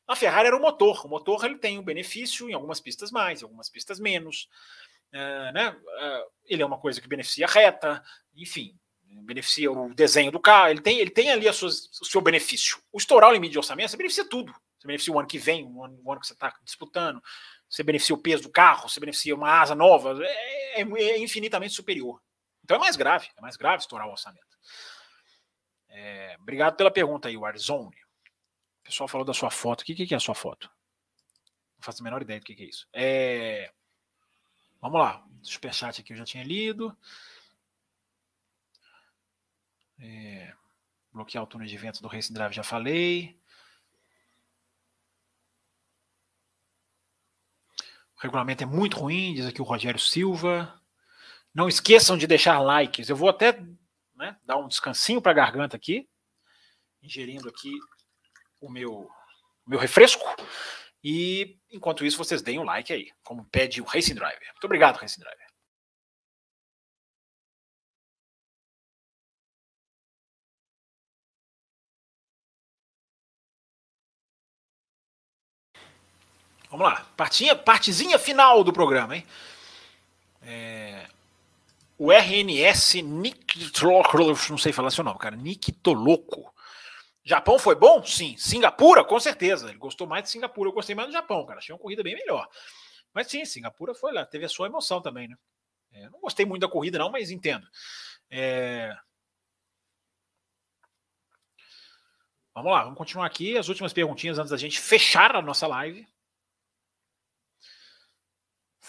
A 0.06 0.16
Ferrari 0.16 0.48
era 0.48 0.56
o 0.56 0.60
motor. 0.60 1.06
O 1.06 1.08
motor 1.08 1.44
ele 1.44 1.58
tem 1.58 1.78
um 1.78 1.84
benefício 1.84 2.48
em 2.48 2.54
algumas 2.54 2.80
pistas 2.80 3.10
mais, 3.10 3.40
em 3.40 3.44
algumas 3.44 3.68
pistas 3.68 4.00
menos. 4.00 4.48
É, 5.12 5.52
né? 5.52 5.76
É, 5.98 6.24
ele 6.46 6.62
é 6.62 6.66
uma 6.66 6.78
coisa 6.78 7.00
que 7.00 7.08
beneficia 7.08 7.46
a 7.46 7.50
reta, 7.50 8.02
enfim, 8.34 8.78
beneficia 9.22 9.70
o 9.70 9.94
desenho 9.94 10.30
do 10.30 10.40
carro, 10.40 10.68
ele 10.70 10.80
tem, 10.80 10.98
ele 10.98 11.10
tem 11.10 11.30
ali 11.30 11.48
a 11.48 11.50
o 11.50 11.54
seu 11.54 12.20
benefício. 12.20 12.78
O 12.92 12.98
estourar 12.98 13.30
o 13.30 13.32
limite 13.32 13.52
de 13.52 13.58
orçamento, 13.58 13.90
você 13.90 13.96
beneficia 13.96 14.24
tudo. 14.24 14.52
Você 14.78 14.86
beneficia 14.86 15.12
o 15.12 15.18
ano 15.18 15.28
que 15.28 15.38
vem, 15.38 15.64
o 15.64 15.84
ano, 15.84 16.00
o 16.02 16.12
ano 16.12 16.20
que 16.20 16.26
você 16.26 16.32
está 16.32 16.52
disputando, 16.64 17.22
você 17.68 17.82
beneficia 17.82 18.14
o 18.14 18.18
peso 18.18 18.42
do 18.42 18.50
carro, 18.50 18.88
você 18.88 18.98
beneficia 18.98 19.34
uma 19.34 19.60
asa 19.60 19.74
nova, 19.74 20.18
é, 20.24 20.80
é, 20.80 20.82
é, 20.82 21.18
infinitamente 21.18 21.74
superior. 21.74 22.20
Então 22.64 22.76
é 22.76 22.80
mais 22.80 22.96
grave, 22.96 23.28
é 23.36 23.40
mais 23.40 23.56
grave 23.56 23.82
estourar 23.82 24.08
o 24.08 24.10
orçamento. 24.10 24.58
É, 25.88 26.36
obrigado 26.40 26.76
pela 26.76 26.90
pergunta 26.90 27.28
aí, 27.28 27.36
Warzone. 27.36 27.94
O 27.94 28.84
pessoal 28.84 29.06
falou 29.06 29.24
da 29.24 29.34
sua 29.34 29.50
foto. 29.50 29.82
O 29.82 29.84
que, 29.84 29.94
que 29.94 30.14
é 30.14 30.16
a 30.16 30.20
sua 30.20 30.34
foto? 30.34 30.68
Não 31.76 31.82
faço 31.82 32.02
a 32.02 32.04
menor 32.04 32.22
ideia 32.22 32.40
do 32.40 32.44
que, 32.44 32.54
que 32.54 32.64
é 32.64 32.66
isso. 32.66 32.88
É, 32.92 33.70
Vamos 34.82 34.98
lá. 35.00 35.24
Superchat 35.44 36.00
aqui 36.00 36.12
eu 36.12 36.16
já 36.16 36.24
tinha 36.24 36.42
lido. 36.42 36.94
É, 39.98 40.52
bloquear 41.12 41.44
o 41.44 41.46
túnel 41.46 41.66
de 41.66 41.76
vento 41.76 42.02
do 42.02 42.08
Race 42.08 42.32
Drive 42.32 42.52
já 42.52 42.62
falei. 42.62 43.38
O 48.16 48.22
regulamento 48.22 48.62
é 48.62 48.66
muito 48.66 48.98
ruim, 48.98 49.34
diz 49.34 49.46
aqui 49.46 49.60
o 49.60 49.64
Rogério 49.64 49.98
Silva. 49.98 50.80
Não 51.54 51.68
esqueçam 51.68 52.16
de 52.16 52.26
deixar 52.26 52.60
likes. 52.60 53.08
Eu 53.08 53.16
vou 53.16 53.28
até 53.28 53.60
né, 54.14 54.36
dar 54.44 54.56
um 54.56 54.68
descansinho 54.68 55.20
para 55.20 55.32
a 55.32 55.34
garganta 55.34 55.76
aqui, 55.76 56.08
ingerindo 57.02 57.48
aqui 57.48 57.72
o 58.60 58.70
meu 58.70 59.10
meu 59.66 59.78
refresco. 59.78 60.24
E 61.02 61.58
enquanto 61.70 62.04
isso, 62.04 62.16
vocês 62.16 62.42
deem 62.42 62.58
o 62.58 62.62
um 62.62 62.64
like 62.64 62.92
aí, 62.92 63.10
como 63.24 63.44
pede 63.46 63.80
o 63.80 63.84
Racing 63.84 64.14
Driver. 64.14 64.46
Muito 64.52 64.64
obrigado, 64.64 64.96
Racing 64.96 65.20
Driver. 65.20 65.41
Vamos 76.72 76.86
lá, 76.86 77.06
partinha, 77.18 77.54
partezinha 77.54 78.18
final 78.18 78.64
do 78.64 78.72
programa, 78.72 79.14
hein? 79.14 79.26
É, 80.40 81.06
o 81.98 82.10
RNS 82.10 83.02
Nictoloco, 83.02 84.16
não 84.48 84.56
sei 84.56 84.72
falar 84.72 84.90
seu 84.90 85.04
nome, 85.04 85.18
cara, 85.18 85.36
Nictoloco. 85.36 86.50
Japão 87.22 87.58
foi 87.58 87.74
bom? 87.74 88.02
Sim. 88.02 88.38
Singapura, 88.38 89.04
com 89.04 89.20
certeza. 89.20 89.68
Ele 89.68 89.76
gostou 89.76 90.06
mais 90.06 90.24
de 90.24 90.30
Singapura. 90.30 90.70
Eu 90.70 90.72
gostei 90.72 90.94
mais 90.94 91.08
do 91.08 91.12
Japão, 91.12 91.44
cara. 91.44 91.58
Achei 91.58 91.74
uma 91.74 91.78
corrida 91.78 92.02
bem 92.02 92.14
melhor. 92.14 92.48
Mas 93.12 93.26
sim, 93.26 93.44
Singapura 93.44 93.94
foi 93.94 94.10
lá. 94.10 94.24
Teve 94.24 94.46
a 94.46 94.48
sua 94.48 94.66
emoção 94.66 95.02
também, 95.02 95.28
né? 95.28 95.36
É, 95.92 96.08
não 96.08 96.20
gostei 96.20 96.46
muito 96.46 96.62
da 96.62 96.68
corrida, 96.68 96.98
não, 96.98 97.12
mas 97.12 97.30
entendo. 97.30 97.68
É... 98.30 98.96
Vamos 102.54 102.72
lá, 102.72 102.82
vamos 102.84 102.96
continuar 102.96 103.26
aqui. 103.26 103.58
As 103.58 103.68
últimas 103.68 103.92
perguntinhas 103.92 104.38
antes 104.38 104.50
da 104.50 104.56
gente 104.56 104.80
fechar 104.80 105.36
a 105.36 105.42
nossa 105.42 105.66
live 105.66 106.10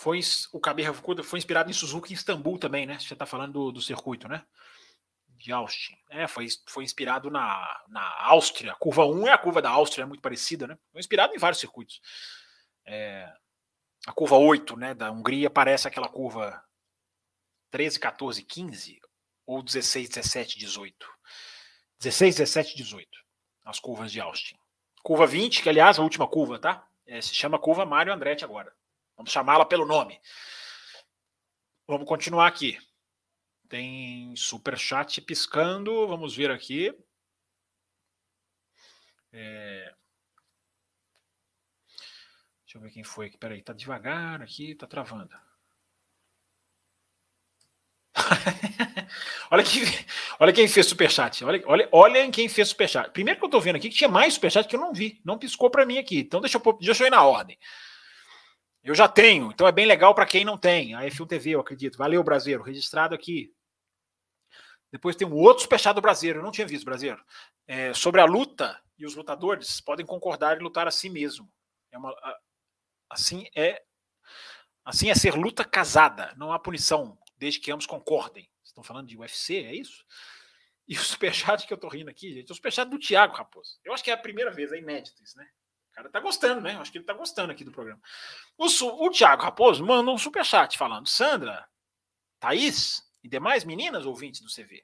foi 0.03 0.19
o 0.51 0.59
Kabir 0.59 0.93
foi 1.23 1.39
inspirado 1.39 1.71
em 1.71 1.73
Suzuki 1.73 2.11
em 2.11 2.15
Istambul 2.15 2.59
também, 2.59 2.85
né? 2.85 2.99
Você 2.99 3.13
está 3.13 3.25
falando 3.25 3.53
do, 3.53 3.71
do, 3.71 3.81
circuito, 3.81 4.27
né? 4.27 4.43
De 5.37 5.53
Austin. 5.53 5.95
É, 6.09 6.27
foi, 6.27 6.47
foi 6.67 6.83
inspirado 6.83 7.31
na, 7.31 7.81
na 7.87 8.25
Áustria. 8.25 8.73
A 8.73 8.75
curva 8.75 9.05
1 9.05 9.27
é 9.27 9.31
a 9.31 9.37
curva 9.37 9.61
da 9.61 9.69
Áustria, 9.69 10.03
é 10.03 10.05
muito 10.05 10.21
parecida, 10.21 10.67
né? 10.67 10.77
Foi 10.91 10.99
inspirado 10.99 11.33
em 11.33 11.37
vários 11.37 11.61
circuitos. 11.61 12.01
É, 12.85 13.31
a 14.05 14.11
curva 14.11 14.35
8, 14.35 14.75
né, 14.75 14.93
da 14.93 15.09
Hungria 15.09 15.49
parece 15.49 15.87
aquela 15.87 16.09
curva 16.09 16.61
13, 17.71 17.97
14, 17.97 18.43
15 18.43 18.99
ou 19.45 19.63
16, 19.63 20.09
17, 20.09 20.59
18. 20.59 21.07
16, 22.01 22.35
17, 22.35 22.75
18. 22.75 23.09
As 23.63 23.79
curvas 23.79 24.11
de 24.11 24.19
Austin. 24.19 24.57
Curva 25.01 25.25
20, 25.25 25.63
que 25.63 25.69
aliás, 25.69 25.97
a 25.97 26.03
última 26.03 26.27
curva, 26.27 26.59
tá? 26.59 26.85
É, 27.07 27.21
se 27.21 27.33
chama 27.33 27.57
curva 27.57 27.85
Mário 27.85 28.11
Andretti 28.11 28.43
agora. 28.43 28.73
Vamos 29.23 29.31
chamá-la 29.31 29.63
pelo 29.63 29.85
nome. 29.85 30.19
Vamos 31.87 32.05
continuar 32.05 32.45
aqui. 32.45 32.77
Tem 33.69 34.35
super 34.35 34.77
chat 34.77 35.21
piscando. 35.21 36.05
Vamos 36.05 36.35
ver 36.35 36.51
aqui. 36.51 36.93
É... 39.31 39.95
Deixa 42.65 42.77
eu 42.77 42.81
ver 42.81 42.91
quem 42.91 43.05
foi 43.05 43.27
aqui. 43.27 43.37
Peraí, 43.37 43.63
tá 43.63 43.71
devagar 43.71 44.41
aqui, 44.41 44.75
tá 44.75 44.85
travando. 44.85 45.33
olha, 49.49 49.63
quem, 49.63 49.83
olha 50.37 50.51
quem 50.51 50.67
fez 50.67 50.85
superchat. 50.85 51.45
Olha, 51.45 51.63
olha, 51.65 51.89
olha 51.93 52.29
quem 52.29 52.49
fez 52.49 52.67
superchat. 52.67 53.09
Primeiro 53.11 53.39
que 53.39 53.45
eu 53.45 53.49
tô 53.49 53.61
vendo 53.61 53.77
aqui 53.77 53.87
que 53.87 53.95
tinha 53.95 54.09
mais 54.09 54.33
superchat 54.33 54.67
que 54.67 54.75
eu 54.75 54.81
não 54.81 54.93
vi. 54.93 55.21
Não 55.23 55.39
piscou 55.39 55.69
para 55.69 55.85
mim 55.85 55.97
aqui. 55.97 56.19
Então 56.19 56.41
deixa 56.41 56.57
eu, 56.57 56.73
deixa 56.73 57.03
eu 57.03 57.07
ir 57.07 57.11
na 57.11 57.23
ordem. 57.23 57.57
Eu 58.83 58.93
já 58.93 59.07
tenho, 59.07 59.51
então 59.51 59.65
é 59.65 59.71
bem 59.71 59.85
legal 59.85 60.13
para 60.13 60.25
quem 60.25 60.43
não 60.43 60.57
tem. 60.57 60.93
A 60.93 61.03
F1 61.03 61.27
TV, 61.27 61.51
eu 61.51 61.61
acredito. 61.61 61.97
Valeu, 61.97 62.21
Brasileiro, 62.21 62.63
registrado 62.63 63.15
aqui. 63.15 63.53
Depois 64.91 65.15
tem 65.15 65.25
um 65.27 65.33
outro 65.33 65.63
superchat 65.63 65.95
do 65.95 66.01
Brasileiro, 66.01 66.39
eu 66.39 66.43
não 66.43 66.51
tinha 66.51 66.67
visto, 66.67 66.85
Brasileiro. 66.85 67.23
É, 67.65 67.93
sobre 67.93 68.19
a 68.19 68.25
luta 68.25 68.79
e 68.97 69.05
os 69.05 69.15
lutadores 69.15 69.79
podem 69.81 70.05
concordar 70.05 70.57
e 70.57 70.63
lutar 70.63 70.87
a 70.87 70.91
si 70.91 71.09
mesmo. 71.09 71.49
É 71.91 71.97
uma, 71.97 72.13
assim 73.09 73.47
é 73.55 73.81
assim 74.83 75.09
é 75.09 75.15
ser 75.15 75.33
luta 75.33 75.63
casada, 75.63 76.33
não 76.35 76.51
há 76.51 76.59
punição, 76.59 77.17
desde 77.37 77.59
que 77.59 77.71
ambos 77.71 77.85
concordem. 77.85 78.49
Estão 78.63 78.83
falando 78.83 79.07
de 79.07 79.17
UFC, 79.17 79.63
é 79.63 79.73
isso? 79.73 80.05
E 80.87 80.95
o 80.95 80.99
superchat 81.03 81.65
que 81.65 81.73
eu 81.73 81.77
tô 81.77 81.87
rindo 81.87 82.09
aqui, 82.09 82.33
gente, 82.33 82.49
é 82.49 82.51
o 82.51 82.55
superchat 82.55 82.89
do 82.89 82.99
Thiago 82.99 83.35
Raposo. 83.35 83.79
Eu 83.83 83.93
acho 83.93 84.03
que 84.03 84.11
é 84.11 84.13
a 84.13 84.17
primeira 84.17 84.51
vez, 84.51 84.71
é 84.71 84.77
inédito 84.77 85.23
isso, 85.23 85.37
né? 85.37 85.47
O 85.93 85.95
cara 85.95 86.09
tá 86.09 86.19
gostando, 86.19 86.59
né? 86.59 86.75
Acho 86.77 86.91
que 86.91 86.97
ele 86.97 87.05
tá 87.05 87.13
gostando 87.13 87.51
aqui 87.51 87.63
do 87.63 87.71
programa. 87.71 88.01
O, 88.57 88.65
o 88.65 89.11
Thiago 89.11 89.43
Raposo 89.43 89.85
manda 89.85 90.09
um 90.09 90.17
superchat 90.17 90.75
falando: 90.75 91.07
Sandra, 91.07 91.67
Thaís 92.39 93.03
e 93.23 93.29
demais 93.29 93.63
meninas 93.63 94.03
ouvintes 94.03 94.41
do 94.41 94.47
CV, 94.47 94.83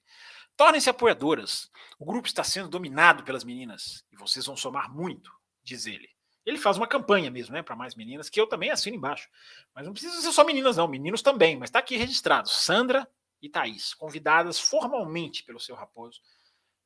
tornem-se 0.55 0.87
apoiadoras. 0.87 1.71
O 1.97 2.05
grupo 2.05 2.27
está 2.27 2.43
sendo 2.43 2.69
dominado 2.69 3.23
pelas 3.23 3.43
meninas 3.43 4.05
e 4.11 4.15
vocês 4.15 4.45
vão 4.45 4.55
somar 4.55 4.93
muito, 4.93 5.31
diz 5.63 5.87
ele. 5.87 6.07
Ele 6.45 6.59
faz 6.59 6.77
uma 6.77 6.87
campanha 6.87 7.31
mesmo, 7.31 7.55
né, 7.55 7.63
para 7.63 7.75
mais 7.75 7.95
meninas, 7.95 8.29
que 8.29 8.39
eu 8.39 8.45
também 8.45 8.69
assino 8.69 8.95
embaixo. 8.95 9.27
Mas 9.73 9.85
não 9.87 9.93
precisa 9.93 10.21
ser 10.21 10.31
só 10.31 10.43
meninas, 10.43 10.77
não, 10.77 10.87
meninos 10.87 11.23
também. 11.23 11.57
Mas 11.57 11.69
está 11.69 11.79
aqui 11.79 11.97
registrado: 11.97 12.49
Sandra 12.49 13.09
e 13.41 13.49
Thaís, 13.49 13.95
convidadas 13.95 14.59
formalmente 14.59 15.43
pelo 15.43 15.59
seu 15.59 15.75
Raposo. 15.75 16.21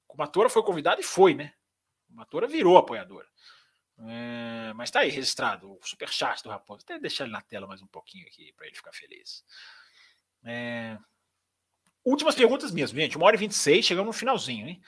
Como 0.08 0.24
atora 0.24 0.48
foi 0.48 0.64
convidada 0.64 1.02
e 1.02 1.04
foi, 1.04 1.34
né? 1.34 1.54
Como 2.08 2.22
atora 2.22 2.48
virou 2.48 2.78
apoiadora. 2.78 3.28
É, 4.05 4.73
mas 4.73 4.91
tá 4.91 4.99
aí 5.01 5.09
registrado 5.09 5.71
o 5.71 5.80
superchat 5.84 6.43
do 6.43 6.49
Raposo. 6.49 6.84
Até 6.84 6.99
deixar 6.99 7.23
ele 7.23 7.34
na 7.34 7.41
tela 7.41 7.67
mais 7.67 7.81
um 7.81 7.88
pouquinho 7.88 8.25
aqui 8.27 8.51
para 8.53 8.67
ele 8.67 8.75
ficar 8.75 8.91
feliz. 8.91 9.43
É, 10.43 10.97
últimas 12.03 12.35
perguntas 12.35 12.71
mesmo, 12.71 12.99
gente. 12.99 13.17
Uma 13.17 13.27
hora 13.27 13.35
e 13.35 13.39
26, 13.39 13.85
chegamos 13.85 14.07
no 14.07 14.19
finalzinho, 14.19 14.67
hein? 14.67 14.81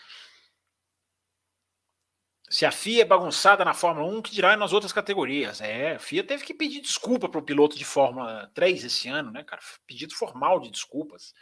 Se 2.47 2.65
a 2.65 2.71
FIA 2.71 3.01
é 3.01 3.05
bagunçada 3.05 3.65
na 3.65 3.73
Fórmula 3.73 4.07
1, 4.17 4.21
que 4.21 4.31
dirá 4.31 4.55
nas 4.55 4.71
outras 4.71 4.93
categorias? 4.93 5.61
É, 5.61 5.95
a 5.95 5.99
FIA 5.99 6.23
teve 6.23 6.45
que 6.45 6.53
pedir 6.53 6.79
desculpa 6.79 7.27
para 7.27 7.39
o 7.39 7.43
piloto 7.43 7.75
de 7.77 7.83
Fórmula 7.83 8.51
3 8.53 8.83
esse 8.83 9.09
ano, 9.09 9.31
né, 9.31 9.43
cara? 9.43 9.61
Pedido 9.87 10.13
formal 10.13 10.59
de 10.59 10.69
desculpas. 10.69 11.33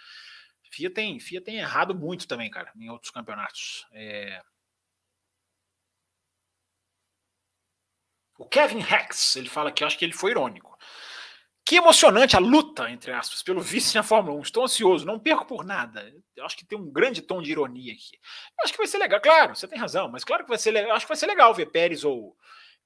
FIA 0.74 0.90
tem, 0.90 1.20
FIA 1.20 1.42
tem 1.42 1.58
errado 1.58 1.94
muito 1.94 2.28
também, 2.28 2.50
cara, 2.50 2.72
em 2.76 2.90
outros 2.90 3.12
campeonatos. 3.12 3.86
É, 3.92 4.42
O 8.38 8.46
Kevin 8.46 8.80
Rex, 8.80 9.36
ele 9.36 9.50
fala 9.50 9.72
que 9.72 9.84
acho 9.84 9.98
que 9.98 10.06
ele 10.06 10.14
foi 10.14 10.32
irônico. 10.32 10.78
Que 11.66 11.78
emocionante 11.78 12.36
a 12.36 12.40
luta, 12.40 12.90
entre 12.90 13.12
aspas, 13.14 13.42
pelo 13.42 13.62
vice 13.62 13.96
na 13.96 14.04
Fórmula 14.04 14.38
1. 14.40 14.42
Estou 14.42 14.64
ansioso, 14.64 15.06
não 15.06 15.20
perco 15.20 15.46
por 15.46 15.64
nada. 15.64 16.14
Eu 16.36 16.46
acho 16.46 16.58
que 16.58 16.66
tem 16.66 16.78
um 16.78 16.92
grande 16.92 17.22
tom 17.22 17.42
de 17.42 17.52
ironia 17.52 17.94
aqui. 17.94 18.18
Eu 18.60 18.64
acho 18.64 18.74
que 18.74 18.78
vai 18.78 18.88
ser 18.88 18.98
legal, 18.98 19.22
claro, 19.22 19.56
você 19.56 19.68
tem 19.68 19.80
razão, 19.80 20.10
mas 20.10 20.24
claro 20.24 20.44
que 20.44 20.50
vai 20.50 20.58
ser 20.58 20.72
legal. 20.72 20.96
Acho 20.96 21.06
que 21.06 21.10
vai 21.10 21.18
ser 21.18 21.28
legal 21.28 21.54
ver 21.54 21.68
Pérez 21.68 22.04
ou 22.04 22.36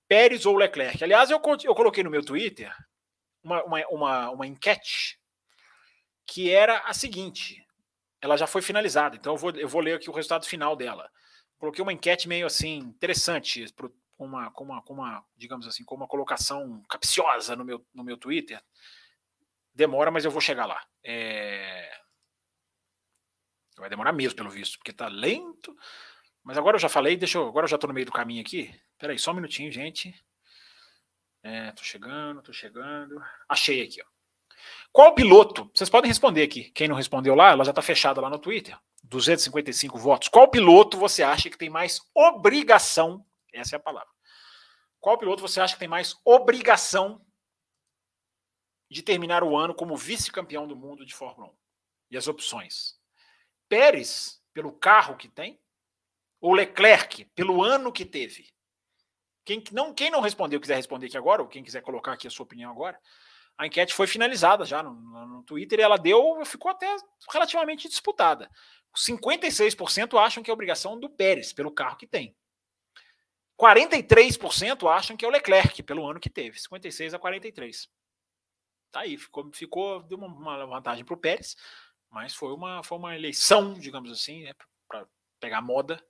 Pérez 0.07 0.45
ou 0.45 0.55
Leclerc. 0.55 1.03
Aliás, 1.03 1.31
eu, 1.31 1.41
eu 1.63 1.75
coloquei 1.75 2.03
no 2.03 2.11
meu 2.11 2.23
Twitter 2.23 2.71
uma, 3.43 3.63
uma, 3.63 3.87
uma, 3.89 4.29
uma 4.31 4.47
enquete 4.47 5.19
que 6.27 6.51
era 6.51 6.79
a 6.79 6.93
seguinte. 6.93 7.65
Ela 8.21 8.37
já 8.37 8.45
foi 8.45 8.61
finalizada, 8.61 9.15
então 9.15 9.33
eu 9.33 9.37
vou, 9.37 9.51
eu 9.51 9.67
vou 9.67 9.81
ler 9.81 9.93
aqui 9.93 10.09
o 10.09 10.13
resultado 10.13 10.45
final 10.45 10.75
dela. 10.75 11.09
Coloquei 11.57 11.81
uma 11.81 11.93
enquete 11.93 12.27
meio 12.27 12.45
assim 12.45 12.77
interessante 12.77 13.65
com 14.17 14.25
uma, 14.25 14.51
com 14.51 14.63
uma, 14.63 14.81
com 14.81 14.93
uma, 14.93 15.23
digamos 15.37 15.67
assim, 15.67 15.85
com 15.85 15.95
uma 15.95 16.07
colocação 16.07 16.83
capciosa 16.89 17.55
no 17.55 17.63
meu, 17.63 17.85
no 17.93 18.03
meu 18.03 18.17
Twitter. 18.17 18.61
Demora, 19.73 20.09
mas 20.09 20.25
eu 20.25 20.31
vou 20.31 20.41
chegar 20.41 20.65
lá. 20.65 20.83
É... 21.03 21.89
Vai 23.77 23.89
demorar 23.89 24.11
mesmo, 24.11 24.35
pelo 24.35 24.49
visto, 24.49 24.79
porque 24.79 24.91
tá 24.91 25.07
lento. 25.07 25.77
Mas 26.43 26.57
agora 26.57 26.75
eu 26.75 26.79
já 26.79 26.89
falei, 26.89 27.15
deixa 27.15 27.37
eu, 27.37 27.47
agora 27.47 27.65
eu 27.65 27.69
já 27.69 27.77
tô 27.77 27.85
no 27.85 27.93
meio 27.93 28.07
do 28.07 28.11
caminho 28.11 28.41
aqui. 28.41 28.73
Peraí, 28.97 29.19
só 29.19 29.31
um 29.31 29.35
minutinho, 29.35 29.71
gente. 29.71 30.13
É, 31.43 31.71
tô 31.71 31.83
chegando, 31.83 32.41
tô 32.41 32.51
chegando. 32.51 33.21
Achei 33.47 33.83
aqui, 33.83 34.01
ó. 34.01 34.05
Qual 34.91 35.13
piloto? 35.13 35.69
Vocês 35.73 35.91
podem 35.91 36.09
responder 36.09 36.41
aqui. 36.41 36.71
Quem 36.71 36.87
não 36.87 36.95
respondeu 36.95 37.35
lá, 37.35 37.51
ela 37.51 37.63
já 37.63 37.71
tá 37.71 37.83
fechada 37.83 38.19
lá 38.19 38.31
no 38.31 38.39
Twitter. 38.39 38.75
255 39.03 39.95
votos. 39.99 40.27
Qual 40.27 40.49
piloto 40.49 40.97
você 40.97 41.21
acha 41.21 41.49
que 41.51 41.57
tem 41.57 41.69
mais 41.69 42.01
obrigação 42.15 43.23
essa 43.57 43.75
é 43.75 43.77
a 43.77 43.81
palavra. 43.81 44.09
Qual 44.99 45.17
piloto 45.17 45.41
você 45.41 45.59
acha 45.59 45.73
que 45.73 45.79
tem 45.79 45.87
mais 45.87 46.15
obrigação 46.25 47.25
de 48.89 49.03
terminar 49.03 49.43
o 49.43 49.55
ano 49.55 49.75
como 49.75 49.95
vice-campeão 49.95 50.67
do 50.67 50.75
mundo 50.75 51.05
de 51.05 51.13
Fórmula 51.13 51.49
1? 51.49 51.57
E 52.11 52.17
as 52.17 52.27
opções: 52.27 52.99
Pérez, 53.69 54.41
pelo 54.53 54.71
carro 54.71 55.17
que 55.17 55.27
tem, 55.27 55.59
ou 56.41 56.53
Leclerc, 56.53 57.25
pelo 57.35 57.63
ano 57.63 57.91
que 57.91 58.05
teve? 58.05 58.49
Quem 59.45 59.63
não, 59.71 59.93
quem 59.93 60.11
não 60.11 60.19
respondeu, 60.19 60.59
quiser 60.59 60.75
responder 60.75 61.07
aqui 61.07 61.17
agora, 61.17 61.41
ou 61.41 61.47
quem 61.47 61.63
quiser 61.63 61.81
colocar 61.81 62.13
aqui 62.13 62.27
a 62.27 62.29
sua 62.29 62.43
opinião 62.43 62.71
agora, 62.71 62.99
a 63.57 63.65
enquete 63.65 63.93
foi 63.93 64.05
finalizada 64.05 64.65
já 64.65 64.83
no, 64.83 64.93
no 64.93 65.43
Twitter 65.43 65.79
e 65.79 65.81
ela 65.81 65.97
deu, 65.97 66.43
ficou 66.45 66.69
até 66.69 66.95
relativamente 67.31 67.87
disputada. 67.87 68.49
56% 68.95 70.19
acham 70.19 70.43
que 70.43 70.49
é 70.49 70.53
obrigação 70.53 70.99
do 70.99 71.09
Pérez, 71.09 71.53
pelo 71.53 71.71
carro 71.71 71.97
que 71.97 72.07
tem. 72.07 72.35
43% 73.59 74.87
acham 74.89 75.17
que 75.17 75.25
é 75.25 75.27
o 75.27 75.31
Leclerc, 75.31 75.81
pelo 75.83 76.07
ano 76.07 76.19
que 76.19 76.29
teve, 76.29 76.59
56 76.59 77.13
a 77.13 77.19
43. 77.19 77.89
Tá 78.91 79.01
aí, 79.01 79.17
ficou, 79.17 79.51
ficou 79.53 80.03
deu 80.03 80.17
uma, 80.17 80.65
vantagem 80.65 81.03
para 81.03 81.13
o 81.13 81.17
Pérez, 81.17 81.55
mas 82.09 82.33
foi 82.33 82.53
uma, 82.53 82.83
foi 82.83 82.97
uma 82.97 83.15
eleição, 83.15 83.73
digamos 83.73 84.11
assim, 84.11 84.43
né, 84.43 84.53
para 84.87 85.07
pegar 85.39 85.61
moda, 85.61 86.03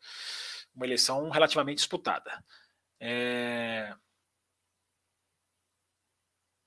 uma 0.76 0.86
eleição 0.86 1.30
relativamente 1.30 1.78
disputada. 1.78 2.44
É... 3.00 3.96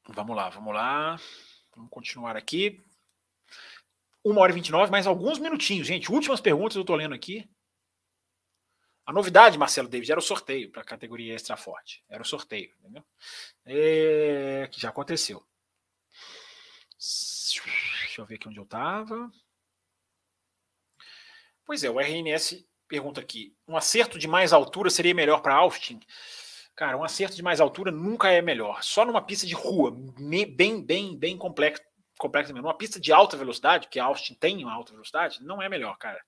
Vamos 0.09 0.35
lá, 0.35 0.49
vamos 0.49 0.75
lá. 0.75 1.17
Vamos 1.75 1.91
continuar 1.91 2.37
aqui. 2.37 2.83
Uma 4.25 4.41
hora 4.41 4.53
e 4.53 4.55
29, 4.55 4.91
mais 4.91 5.07
alguns 5.07 5.39
minutinhos, 5.39 5.87
gente. 5.87 6.13
Últimas 6.13 6.41
perguntas 6.41 6.77
eu 6.77 6.83
estou 6.83 6.97
lendo 6.97 7.15
aqui. 7.15 7.49
A 9.11 9.13
novidade, 9.13 9.59
Marcelo 9.59 9.89
David, 9.89 10.13
era 10.13 10.21
o 10.21 10.23
sorteio 10.23 10.71
para 10.71 10.83
a 10.83 10.85
categoria 10.85 11.35
extra 11.35 11.57
forte. 11.57 12.01
Era 12.09 12.23
o 12.23 12.25
sorteio, 12.25 12.73
entendeu? 12.79 13.05
É, 13.67 14.69
que 14.71 14.81
já 14.81 14.89
aconteceu. 14.89 15.45
Deixa 16.93 18.21
eu 18.21 18.25
ver 18.25 18.37
aqui 18.37 18.49
onde 18.49 18.61
eu 18.61 18.63
estava. 18.63 19.29
Pois 21.65 21.83
é, 21.83 21.91
o 21.91 21.99
RNS 21.99 22.65
pergunta 22.87 23.21
aqui: 23.21 23.53
um 23.67 23.77
acerto 23.77 24.17
de 24.17 24.29
mais 24.29 24.53
altura 24.53 24.89
seria 24.89 25.13
melhor 25.13 25.43
para 25.43 25.57
Austin? 25.57 25.99
Cara, 26.77 26.97
um 26.97 27.03
acerto 27.03 27.35
de 27.35 27.43
mais 27.43 27.61
altura 27.61 27.91
nunca 27.91 28.31
é 28.31 28.41
melhor. 28.41 28.81
Só 28.81 29.05
numa 29.05 29.21
pista 29.21 29.45
de 29.45 29.55
rua, 29.55 29.91
bem, 30.55 30.87
bem, 30.87 31.19
bem 31.19 31.37
complexa, 31.37 31.83
complexa 32.17 32.53
mesmo. 32.53 32.69
Numa 32.69 32.79
pista 32.79 33.01
de 33.01 33.13
alta 33.13 33.37
velocidade, 33.37 33.89
que 33.89 33.99
a 33.99 34.05
Austin 34.05 34.35
tem 34.35 34.63
uma 34.63 34.73
alta 34.73 34.93
velocidade, 34.93 35.43
não 35.43 35.61
é 35.61 35.69
melhor, 35.69 35.99
cara. 35.99 36.25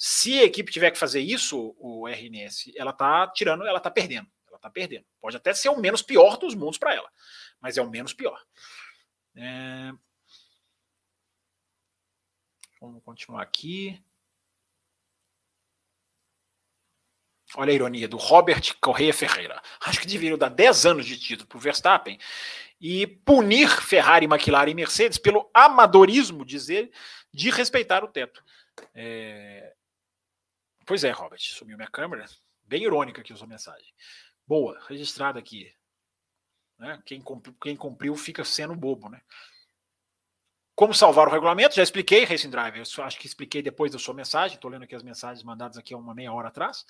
Se 0.00 0.38
a 0.38 0.44
equipe 0.44 0.70
tiver 0.70 0.92
que 0.92 0.98
fazer 0.98 1.20
isso, 1.20 1.74
o 1.76 2.06
RNS, 2.06 2.72
ela 2.76 2.92
tá 2.92 3.26
tirando, 3.34 3.66
ela 3.66 3.80
tá 3.80 3.90
perdendo. 3.90 4.30
Ela 4.48 4.58
tá 4.60 4.70
perdendo. 4.70 5.04
Pode 5.20 5.36
até 5.36 5.52
ser 5.52 5.70
o 5.70 5.76
menos 5.76 6.02
pior 6.02 6.36
dos 6.36 6.54
mundos 6.54 6.78
para 6.78 6.94
ela, 6.94 7.10
mas 7.60 7.76
é 7.76 7.82
o 7.82 7.90
menos 7.90 8.12
pior. 8.12 8.40
É... 9.34 9.92
Vamos 12.80 13.02
continuar 13.02 13.42
aqui. 13.42 14.00
Olha 17.56 17.72
a 17.72 17.74
ironia 17.74 18.06
do 18.06 18.18
Robert 18.18 18.76
Correia 18.80 19.12
Ferreira. 19.12 19.60
Acho 19.80 20.00
que 20.00 20.06
deveriam 20.06 20.38
dar 20.38 20.50
10 20.50 20.86
anos 20.86 21.06
de 21.06 21.18
título 21.18 21.48
para 21.48 21.58
o 21.58 21.60
Verstappen 21.60 22.20
e 22.80 23.04
punir 23.04 23.68
Ferrari, 23.82 24.26
McLaren 24.26 24.70
e 24.70 24.74
Mercedes 24.74 25.18
pelo 25.18 25.50
amadorismo, 25.52 26.44
dizer, 26.44 26.92
de 27.32 27.50
respeitar 27.50 28.04
o 28.04 28.08
teto. 28.08 28.44
É... 28.94 29.74
Pois 30.88 31.04
é, 31.04 31.10
Robert, 31.10 31.38
sumiu 31.38 31.76
minha 31.76 31.90
câmera. 31.90 32.24
Bem 32.62 32.82
irônica 32.82 33.22
usou 33.30 33.44
a 33.44 33.48
mensagem. 33.48 33.92
Boa, 34.46 34.80
registrada 34.88 35.38
aqui. 35.38 35.70
Né? 36.78 36.98
Quem, 37.04 37.20
cumpriu, 37.20 37.54
quem 37.60 37.76
cumpriu 37.76 38.16
fica 38.16 38.42
sendo 38.42 38.74
bobo, 38.74 39.10
né? 39.10 39.20
Como 40.74 40.94
salvar 40.94 41.28
o 41.28 41.30
regulamento? 41.30 41.74
Já 41.74 41.82
expliquei, 41.82 42.24
Racing 42.24 42.48
Drive. 42.48 42.78
Eu 42.78 43.04
acho 43.04 43.18
que 43.18 43.26
expliquei 43.26 43.60
depois 43.60 43.92
da 43.92 43.98
sua 43.98 44.14
mensagem. 44.14 44.54
Estou 44.54 44.70
lendo 44.70 44.84
aqui 44.84 44.94
as 44.94 45.02
mensagens 45.02 45.42
mandadas 45.42 45.76
aqui 45.76 45.92
há 45.92 45.98
uma 45.98 46.14
meia 46.14 46.32
hora 46.32 46.48
atrás. 46.48 46.86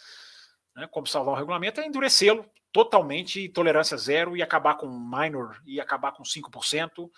Né? 0.76 0.86
Como 0.86 1.08
salvar 1.08 1.34
o 1.34 1.36
regulamento 1.36 1.80
é 1.80 1.86
endurecê-lo 1.86 2.48
totalmente, 2.70 3.48
tolerância 3.48 3.96
zero 3.96 4.36
e 4.36 4.42
acabar 4.42 4.76
com 4.76 4.86
minor 4.86 5.60
e 5.66 5.80
acabar 5.80 6.12
com 6.12 6.22
5% 6.22 7.10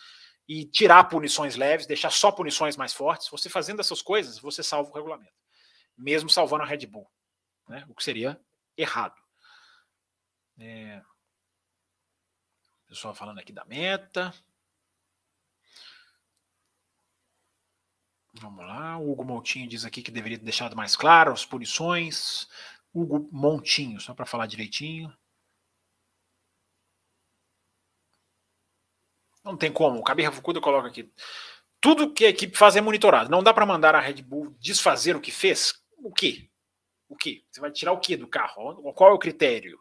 e 0.49 0.65
tirar 0.65 1.05
punições 1.05 1.57
leves, 1.57 1.87
deixar 1.87 2.11
só 2.11 2.33
punições 2.33 2.75
mais 2.75 2.95
fortes. 2.95 3.29
Você 3.29 3.51
fazendo 3.51 3.81
essas 3.81 4.01
coisas, 4.01 4.39
você 4.39 4.63
salva 4.63 4.89
o 4.89 4.95
regulamento, 4.95 5.35
mesmo 6.01 6.31
salvando 6.31 6.65
a 6.65 6.67
Red 6.67 6.87
Bull, 6.87 7.09
né? 7.69 7.85
o 7.89 7.95
que 7.95 8.03
seria 8.03 8.41
errado. 8.77 9.15
É... 10.59 11.03
Pessoal 12.87 13.15
falando 13.15 13.39
aqui 13.39 13.53
da 13.53 13.65
meta. 13.65 14.35
Vamos 18.35 18.65
lá, 18.65 18.97
o 18.97 19.11
Hugo 19.11 19.25
Montinho 19.25 19.69
diz 19.69 19.85
aqui 19.85 20.03
que 20.03 20.11
deveria 20.11 20.39
ter 20.39 20.45
deixado 20.45 20.77
mais 20.77 20.97
claro 20.97 21.33
as 21.33 21.45
punições. 21.45 22.49
Hugo 22.93 23.29
Montinho, 23.31 24.01
só 24.01 24.15
para 24.15 24.27
falar 24.27 24.47
direitinho. 24.47 25.15
Não 29.45 29.57
tem 29.57 29.73
como. 29.73 29.99
O 29.99 30.03
Cabir 30.03 30.31
Fukuda 30.33 30.61
coloca 30.61 30.89
aqui. 30.89 31.13
Tudo 31.81 32.13
que 32.13 32.27
a 32.27 32.29
equipe 32.29 32.57
faz 32.57 32.77
é 32.77 32.81
monitorado. 32.81 33.31
Não 33.31 33.43
dá 33.43 33.55
para 33.55 33.65
mandar 33.67 33.95
a 33.95 34.01
Red 34.01 34.23
Bull 34.23 34.55
desfazer 34.61 35.17
o 35.17 35.21
que 35.21 35.31
fez? 35.31 35.80
O 36.03 36.13
quê? 36.13 36.49
O 37.09 37.17
quê? 37.17 37.45
Você 37.51 37.61
vai 37.61 37.71
tirar 37.71 37.93
o 37.93 38.01
que 38.01 38.17
do 38.17 38.29
carro? 38.29 38.93
Qual 38.93 39.11
é 39.11 39.15
o 39.15 39.19
critério? 39.19 39.79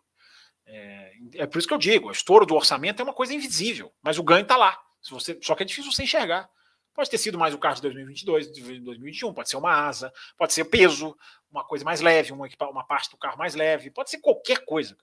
É, 0.66 1.14
é, 1.36 1.48
por 1.48 1.58
isso 1.58 1.68
que 1.68 1.74
eu 1.74 1.80
digo: 1.80 2.10
o 2.10 2.12
estouro 2.12 2.46
do 2.46 2.56
orçamento 2.56 3.02
é 3.02 3.04
uma 3.04 3.14
coisa 3.14 3.34
invisível, 3.34 3.92
mas 4.02 4.18
o 4.18 4.24
ganho 4.24 4.44
está 4.44 4.56
lá. 4.56 4.80
Se 5.02 5.12
você, 5.12 5.38
só 5.42 5.56
que 5.56 5.64
é 5.64 5.66
difícil 5.66 5.92
você 5.92 6.04
enxergar. 6.04 6.50
Pode 6.94 7.10
ter 7.10 7.18
sido 7.18 7.38
mais 7.38 7.54
o 7.54 7.58
carro 7.58 7.76
de 7.76 7.84
2022, 7.84 8.52
de 8.52 8.80
2021, 8.82 9.34
pode 9.34 9.50
ser 9.50 9.56
uma 9.56 9.72
asa, 9.72 10.12
pode 10.38 10.52
ser 10.52 10.66
peso, 10.66 11.16
uma 11.50 11.64
coisa 11.64 11.86
mais 11.86 12.02
leve, 12.02 12.34
uma, 12.34 12.48
uma 12.70 12.84
parte 12.84 13.10
do 13.10 13.18
carro 13.18 13.38
mais 13.38 13.56
leve, 13.56 13.90
pode 13.90 14.10
ser 14.10 14.20
qualquer 14.20 14.66
coisa. 14.66 14.98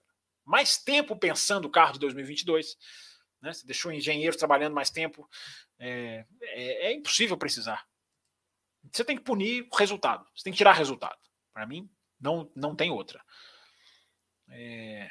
Mais 0.45 0.77
tempo 0.77 1.17
pensando 1.17 1.65
o 1.65 1.71
carro 1.71 1.95
de 1.95 2.01
2022, 2.01 2.77
né? 3.41 3.53
Você 3.53 3.67
deixou 3.67 3.91
engenheiros 3.91 4.37
trabalhando 4.37 4.75
mais 4.75 4.91
tempo, 4.91 5.29
é, 5.79 6.27
é, 6.43 6.89
é 6.89 6.93
impossível 6.93 7.37
precisar. 7.37 7.87
Você 8.93 9.05
tem 9.05 9.17
que 9.17 9.25
punir 9.25 9.67
o 9.71 9.77
resultado, 9.77 10.27
você 10.35 10.45
tem 10.45 10.53
que 10.53 10.59
tirar 10.59 10.73
resultado. 10.73 11.19
Para 11.53 11.67
mim, 11.67 11.89
não, 12.21 12.51
não 12.55 12.75
tem 12.75 12.91
outra. 12.91 13.23
É, 14.49 15.09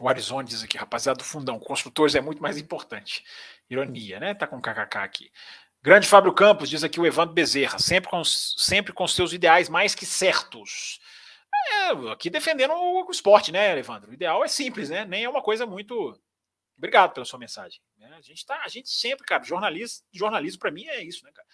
O 0.00 0.08
Arizona 0.08 0.44
diz 0.44 0.62
aqui, 0.62 0.78
rapaziada 0.78 1.18
do 1.18 1.24
fundão, 1.24 1.58
construtores 1.58 2.14
é 2.14 2.20
muito 2.20 2.40
mais 2.40 2.56
importante. 2.56 3.24
Ironia, 3.68 4.20
né? 4.20 4.32
Tá 4.32 4.46
com 4.46 4.60
kkk 4.60 4.98
aqui. 4.98 5.32
Grande 5.82 6.06
Fábio 6.06 6.32
Campos, 6.32 6.70
diz 6.70 6.84
aqui 6.84 7.00
o 7.00 7.06
Evandro 7.06 7.34
Bezerra, 7.34 7.78
sempre 7.78 8.08
com, 8.08 8.22
sempre 8.24 8.92
com 8.92 9.06
seus 9.08 9.32
ideais 9.32 9.68
mais 9.68 9.94
que 9.94 10.06
certos. 10.06 11.00
Aqui 12.10 12.30
defendendo 12.30 12.72
o, 12.72 13.10
esporte, 13.10 13.52
né, 13.52 13.78
Evandro? 13.78 14.10
O 14.10 14.14
ideal 14.14 14.44
é 14.44 14.48
simples, 14.48 14.90
né? 14.90 15.04
Nem 15.04 15.24
é 15.24 15.28
uma 15.28 15.42
coisa 15.42 15.66
muito. 15.66 16.18
Obrigado 16.76 17.12
pela 17.12 17.26
sua 17.26 17.38
mensagem. 17.38 17.80
Né? 17.96 18.14
A 18.16 18.20
gente 18.20 18.46
tá, 18.46 18.62
a 18.64 18.68
gente 18.68 18.88
sempre, 18.88 19.26
cara, 19.26 19.42
jornalismo, 19.42 20.04
jornalismo 20.12 20.60
para 20.60 20.70
mim 20.70 20.86
é 20.86 21.02
isso, 21.02 21.24
né, 21.24 21.32
cara? 21.32 21.48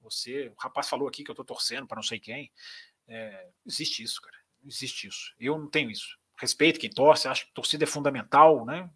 Você, 0.00 0.48
o 0.48 0.54
rapaz 0.58 0.88
falou 0.88 1.06
aqui 1.06 1.22
que 1.22 1.30
eu 1.30 1.34
tô 1.34 1.44
torcendo 1.44 1.86
para 1.86 1.96
não 1.96 2.02
sei 2.02 2.18
quem. 2.18 2.50
É, 3.06 3.48
existe 3.66 4.02
isso, 4.02 4.20
cara. 4.22 4.36
Existe 4.64 5.06
isso. 5.06 5.34
Eu 5.38 5.58
não 5.58 5.68
tenho 5.68 5.90
isso 5.90 6.20
respeito 6.40 6.80
quem 6.80 6.90
torce, 6.90 7.28
acho 7.28 7.46
que 7.46 7.52
torcida 7.52 7.84
é 7.84 7.86
fundamental, 7.86 8.64
né? 8.64 8.88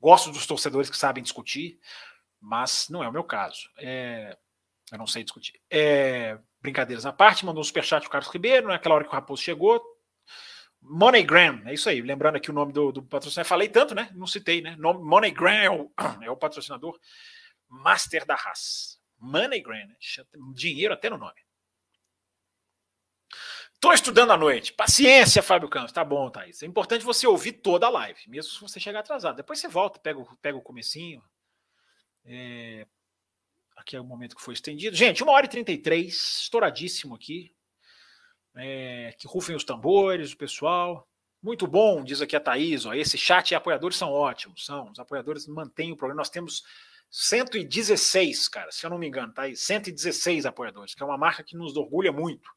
Gosto 0.00 0.30
dos 0.30 0.46
torcedores 0.46 0.90
que 0.90 0.96
sabem 0.96 1.22
discutir, 1.22 1.80
mas 2.38 2.88
não 2.90 3.02
é 3.02 3.08
o 3.08 3.12
meu 3.12 3.24
caso. 3.24 3.70
É, 3.78 4.36
eu 4.92 4.98
não 4.98 5.06
sei 5.06 5.24
discutir. 5.24 5.60
É, 5.70 6.38
brincadeiras 6.60 7.06
à 7.06 7.12
parte, 7.12 7.46
mandou 7.46 7.62
um 7.62 7.64
superchat 7.64 8.06
o 8.06 8.10
Carlos 8.10 8.30
Ribeiro, 8.30 8.68
naquela 8.68 8.94
hora 8.94 9.04
que 9.04 9.10
o 9.10 9.12
Raposo 9.12 9.42
chegou. 9.42 9.82
MoneyGram, 10.80 11.62
é 11.66 11.74
isso 11.74 11.88
aí. 11.88 12.00
Lembrando 12.00 12.36
aqui 12.36 12.50
o 12.50 12.54
nome 12.54 12.72
do, 12.72 12.92
do 12.92 13.02
patrocinador. 13.02 13.48
Falei 13.48 13.68
tanto, 13.68 13.94
né? 13.94 14.10
Não 14.14 14.26
citei, 14.26 14.60
né? 14.60 14.76
MoneyGram 14.76 15.50
é 15.50 15.70
o, 15.70 15.92
é 16.22 16.30
o 16.30 16.36
patrocinador 16.36 16.98
master 17.68 18.24
da 18.24 18.34
raça. 18.34 18.98
MoneyGram, 19.18 19.88
né? 19.88 19.96
dinheiro 20.54 20.94
até 20.94 21.10
no 21.10 21.18
nome. 21.18 21.46
Estou 23.74 23.92
estudando 23.92 24.32
à 24.32 24.36
noite. 24.36 24.72
Paciência, 24.72 25.42
Fábio 25.42 25.68
Campos. 25.68 25.92
Tá 25.92 26.04
bom, 26.04 26.30
Thaís. 26.30 26.62
É 26.62 26.66
importante 26.66 27.04
você 27.04 27.26
ouvir 27.26 27.52
toda 27.52 27.86
a 27.86 27.90
live, 27.90 28.20
mesmo 28.28 28.52
se 28.52 28.60
você 28.60 28.80
chegar 28.80 29.00
atrasado. 29.00 29.36
Depois 29.36 29.58
você 29.58 29.68
volta, 29.68 29.98
pega, 29.98 30.18
o, 30.18 30.36
pega 30.38 30.56
o 30.56 30.62
comecinho. 30.62 31.22
É... 32.24 32.86
Aqui 33.76 33.94
é 33.94 34.00
o 34.00 34.04
momento 34.04 34.34
que 34.34 34.42
foi 34.42 34.54
estendido. 34.54 34.96
Gente, 34.96 35.22
1 35.22 35.28
hora 35.28 35.46
e 35.46 35.48
33, 35.48 36.12
estouradíssimo 36.12 37.14
aqui. 37.14 37.54
É... 38.56 39.14
Que 39.18 39.26
rufem 39.26 39.54
os 39.54 39.64
tambores, 39.64 40.32
o 40.32 40.36
pessoal. 40.36 41.06
Muito 41.42 41.66
bom, 41.66 42.02
diz 42.02 42.20
aqui 42.20 42.34
a 42.34 42.40
Thaís. 42.40 42.86
Ó, 42.86 42.94
esse 42.94 43.16
chat 43.16 43.50
e 43.50 43.54
apoiadores 43.54 43.96
são 43.96 44.10
ótimos. 44.10 44.64
São. 44.64 44.90
Os 44.90 44.98
apoiadores 44.98 45.46
mantêm 45.46 45.92
o 45.92 45.96
programa. 45.96 46.20
Nós 46.20 46.30
temos 46.30 46.62
116, 47.10 48.48
cara, 48.48 48.70
se 48.72 48.84
eu 48.84 48.90
não 48.90 48.98
me 48.98 49.06
engano, 49.06 49.32
tá 49.32 49.42
aí. 49.42 49.56
116 49.56 50.44
apoiadores, 50.46 50.94
que 50.94 51.02
é 51.02 51.06
uma 51.06 51.16
marca 51.16 51.42
que 51.42 51.56
nos 51.56 51.76
orgulha 51.76 52.12
muito. 52.12 52.50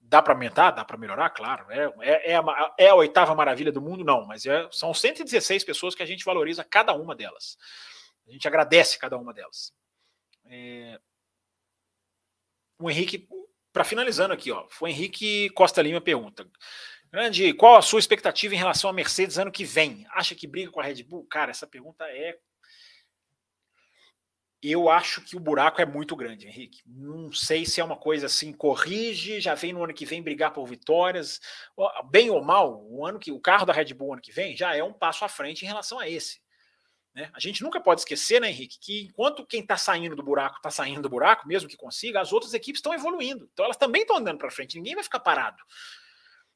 Dá 0.00 0.22
para 0.22 0.34
aumentar? 0.34 0.70
Dá 0.70 0.84
para 0.84 0.98
melhorar? 0.98 1.30
Claro. 1.30 1.70
É, 1.70 1.92
é, 2.00 2.32
é, 2.32 2.36
a, 2.36 2.74
é, 2.78 2.88
a, 2.88 2.94
oitava 2.94 3.34
maravilha 3.34 3.72
do 3.72 3.80
mundo? 3.80 4.04
Não, 4.04 4.26
mas 4.26 4.44
é, 4.46 4.68
são 4.70 4.92
116 4.92 5.64
pessoas 5.64 5.94
que 5.94 6.02
a 6.02 6.06
gente 6.06 6.24
valoriza 6.24 6.62
cada 6.64 6.92
uma 6.94 7.14
delas. 7.14 7.56
A 8.26 8.30
gente 8.30 8.46
agradece 8.46 8.98
cada 8.98 9.16
uma 9.16 9.32
delas. 9.32 9.72
É... 10.46 11.00
O 12.78 12.90
Henrique, 12.90 13.28
para 13.74 13.82
finalizando 13.82 14.32
aqui, 14.32 14.52
ó, 14.52 14.66
o 14.80 14.86
Henrique 14.86 15.50
Costa 15.50 15.82
Lima 15.82 16.00
pergunta: 16.00 16.48
Grande, 17.12 17.52
qual 17.52 17.76
a 17.76 17.82
sua 17.82 17.98
expectativa 17.98 18.54
em 18.54 18.58
relação 18.58 18.88
à 18.88 18.92
Mercedes 18.92 19.36
ano 19.36 19.50
que 19.50 19.64
vem? 19.64 20.06
Acha 20.12 20.34
que 20.34 20.46
briga 20.46 20.70
com 20.70 20.80
a 20.80 20.84
Red 20.84 21.02
Bull? 21.02 21.26
Cara, 21.26 21.50
essa 21.50 21.66
pergunta 21.66 22.04
é 22.04 22.38
eu 24.62 24.88
acho 24.88 25.20
que 25.20 25.36
o 25.36 25.40
buraco 25.40 25.82
é 25.82 25.84
muito 25.84 26.16
grande, 26.16 26.46
Henrique. 26.46 26.80
Não 26.86 27.30
sei 27.30 27.66
se 27.66 27.82
é 27.82 27.84
uma 27.84 27.96
coisa 27.96 28.26
assim, 28.26 28.50
corrige, 28.50 29.38
já 29.38 29.54
vem 29.54 29.74
no 29.74 29.84
ano 29.84 29.92
que 29.92 30.06
vem 30.06 30.22
brigar 30.22 30.54
por 30.54 30.64
vitórias. 30.66 31.38
Bem 32.10 32.30
ou 32.30 32.42
mal, 32.42 32.82
o 32.86 33.04
ano 33.04 33.18
que 33.18 33.30
o 33.30 33.40
carro 33.40 33.66
da 33.66 33.74
Red 33.74 33.92
Bull 33.92 34.14
ano 34.14 34.22
que 34.22 34.32
vem 34.32 34.56
já 34.56 34.74
é 34.74 34.82
um 34.82 34.92
passo 34.92 35.22
à 35.24 35.28
frente 35.28 35.64
em 35.64 35.68
relação 35.68 35.98
a 35.98 36.08
esse. 36.08 36.43
Né? 37.14 37.30
A 37.32 37.38
gente 37.38 37.62
nunca 37.62 37.80
pode 37.80 38.00
esquecer, 38.00 38.40
né, 38.40 38.48
Henrique, 38.48 38.78
que 38.80 39.04
enquanto 39.04 39.46
quem 39.46 39.60
está 39.60 39.76
saindo 39.76 40.16
do 40.16 40.22
buraco 40.22 40.56
está 40.56 40.70
saindo 40.70 41.02
do 41.02 41.08
buraco, 41.08 41.46
mesmo 41.46 41.68
que 41.68 41.76
consiga, 41.76 42.20
as 42.20 42.32
outras 42.32 42.54
equipes 42.54 42.80
estão 42.80 42.92
evoluindo. 42.92 43.48
Então 43.52 43.64
elas 43.64 43.76
também 43.76 44.02
estão 44.02 44.16
andando 44.16 44.38
para 44.38 44.50
frente, 44.50 44.76
ninguém 44.76 44.94
vai 44.94 45.04
ficar 45.04 45.20
parado. 45.20 45.62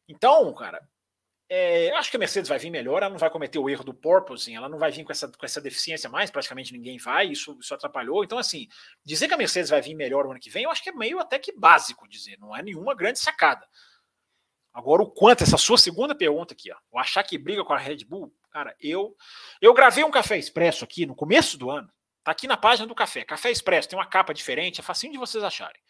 Então, 0.09 0.52
cara, 0.55 0.80
é, 1.51 1.90
acho 1.93 2.10
que 2.10 2.16
a 2.16 2.20
Mercedes 2.20 2.48
vai 2.48 2.59
vir 2.59 2.70
melhor, 2.70 3.02
ela 3.02 3.10
não 3.10 3.18
vai 3.18 3.30
cometer 3.30 3.59
o 3.59 3.70
erro 3.70 3.85
do 3.85 3.94
porpoising, 3.94 4.55
ela 4.55 4.68
não 4.68 4.78
vai 4.78 4.90
vir 4.90 5.05
com 5.05 5.12
essa, 5.12 5.28
com 5.28 5.47
essa 5.47 5.60
deficiência 5.60 6.10
mais, 6.10 6.30
praticamente 6.30 6.72
ninguém 6.72 6.98
vai, 6.98 7.28
isso, 7.28 7.56
isso 7.60 7.72
atrapalhou. 7.72 8.24
Então, 8.24 8.36
assim, 8.36 8.68
dizer 9.05 9.28
que 9.28 9.35
a 9.35 9.39
Mercedes 9.39 9.70
vai 9.70 9.80
vir 9.80 9.94
melhor 9.94 10.26
o 10.26 10.30
ano 10.30 10.40
que 10.40 10.51
vem, 10.51 10.64
eu 10.64 10.70
acho 10.70 10.82
que 10.82 10.90
é 10.90 10.93
meio 10.93 11.20
até 11.20 11.39
que 11.39 11.52
básico 11.52 12.09
dizer, 12.09 12.36
não 12.39 12.55
é 12.55 12.62
nenhuma 12.62 12.94
grande 12.94 13.20
sacada. 13.20 13.66
Agora, 14.74 15.02
o 15.02 15.10
quanto, 15.10 15.43
essa 15.43 15.56
sua 15.56 15.78
segunda 15.78 16.14
pergunta 16.14 16.52
aqui, 16.52 16.70
ó, 16.70 16.76
o 16.90 16.98
achar 16.98 17.22
que 17.22 17.39
briga 17.39 17.64
com 17.64 17.72
a 17.72 17.78
Red 17.78 18.05
Bull, 18.05 18.32
cara, 18.50 18.74
eu 18.80 19.16
eu 19.60 19.72
gravei 19.74 20.04
um 20.04 20.10
café 20.10 20.38
expresso 20.38 20.84
aqui 20.84 21.06
no 21.06 21.14
começo 21.14 21.56
do 21.58 21.70
ano, 21.70 21.90
tá 22.24 22.32
aqui 22.32 22.46
na 22.46 22.56
página 22.56 22.86
do 22.86 22.94
café. 22.94 23.24
Café 23.24 23.50
expresso 23.50 23.88
tem 23.88 23.98
uma 23.98 24.06
capa 24.06 24.34
diferente, 24.34 24.80
é 24.80 24.82
facinho 24.82 25.12
de 25.12 25.18
vocês 25.18 25.42
acharem. 25.42 25.80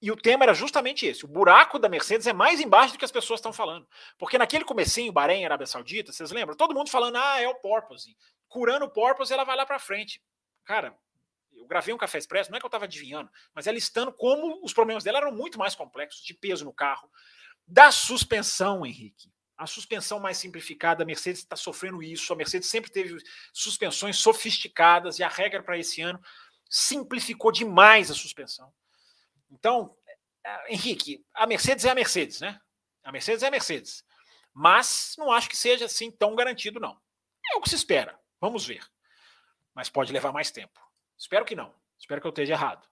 E 0.00 0.10
o 0.10 0.16
tema 0.16 0.44
era 0.44 0.54
justamente 0.54 1.06
esse: 1.06 1.24
o 1.24 1.28
buraco 1.28 1.78
da 1.78 1.88
Mercedes 1.88 2.26
é 2.26 2.32
mais 2.32 2.60
embaixo 2.60 2.94
do 2.94 2.98
que 2.98 3.04
as 3.04 3.12
pessoas 3.12 3.38
estão 3.38 3.52
falando. 3.52 3.88
Porque 4.18 4.38
naquele 4.38 4.64
comecinho, 4.64 5.12
Bahrein, 5.12 5.44
Arábia 5.44 5.66
Saudita, 5.66 6.12
vocês 6.12 6.30
lembram? 6.30 6.56
Todo 6.56 6.74
mundo 6.74 6.90
falando, 6.90 7.16
ah, 7.16 7.40
é 7.40 7.48
o 7.48 7.54
porpoise. 7.56 8.16
Curando 8.48 8.84
o 8.84 8.90
porpoise, 8.90 9.32
ela 9.32 9.44
vai 9.44 9.56
lá 9.56 9.64
para 9.64 9.78
frente. 9.78 10.22
Cara, 10.64 10.96
eu 11.52 11.66
gravei 11.66 11.94
um 11.94 11.98
café 11.98 12.18
expresso, 12.18 12.50
não 12.50 12.56
é 12.56 12.60
que 12.60 12.66
eu 12.66 12.68
estava 12.68 12.84
adivinhando, 12.84 13.30
mas 13.54 13.66
é 13.66 13.72
listando 13.72 14.12
como 14.12 14.62
os 14.62 14.74
problemas 14.74 15.02
dela 15.02 15.18
eram 15.18 15.32
muito 15.32 15.58
mais 15.58 15.74
complexos, 15.74 16.22
de 16.22 16.34
peso 16.34 16.64
no 16.64 16.72
carro, 16.72 17.10
da 17.66 17.90
suspensão, 17.90 18.84
Henrique. 18.84 19.32
A 19.56 19.66
suspensão 19.66 20.20
mais 20.20 20.36
simplificada, 20.36 21.02
a 21.02 21.06
Mercedes 21.06 21.40
está 21.40 21.56
sofrendo 21.56 22.02
isso. 22.02 22.32
A 22.32 22.36
Mercedes 22.36 22.68
sempre 22.68 22.90
teve 22.90 23.16
suspensões 23.52 24.18
sofisticadas 24.18 25.18
e 25.18 25.22
a 25.22 25.28
regra 25.28 25.62
para 25.62 25.78
esse 25.78 26.02
ano 26.02 26.20
simplificou 26.68 27.50
demais 27.50 28.10
a 28.10 28.14
suspensão. 28.14 28.72
Então, 29.50 29.96
é, 30.44 30.74
Henrique, 30.74 31.24
a 31.32 31.46
Mercedes 31.46 31.84
é 31.84 31.90
a 31.90 31.94
Mercedes, 31.94 32.40
né? 32.40 32.60
A 33.02 33.12
Mercedes 33.12 33.42
é 33.42 33.46
a 33.46 33.50
Mercedes. 33.50 34.04
Mas 34.52 35.14
não 35.16 35.30
acho 35.30 35.48
que 35.48 35.56
seja 35.56 35.86
assim 35.86 36.10
tão 36.10 36.34
garantido, 36.34 36.80
não. 36.80 37.00
É 37.52 37.56
o 37.56 37.60
que 37.60 37.68
se 37.68 37.76
espera. 37.76 38.18
Vamos 38.40 38.66
ver. 38.66 38.84
Mas 39.74 39.88
pode 39.88 40.12
levar 40.12 40.32
mais 40.32 40.50
tempo. 40.50 40.80
Espero 41.16 41.44
que 41.44 41.54
não. 41.54 41.74
Espero 41.98 42.20
que 42.20 42.26
eu 42.26 42.30
esteja 42.30 42.54
errado. 42.54 42.86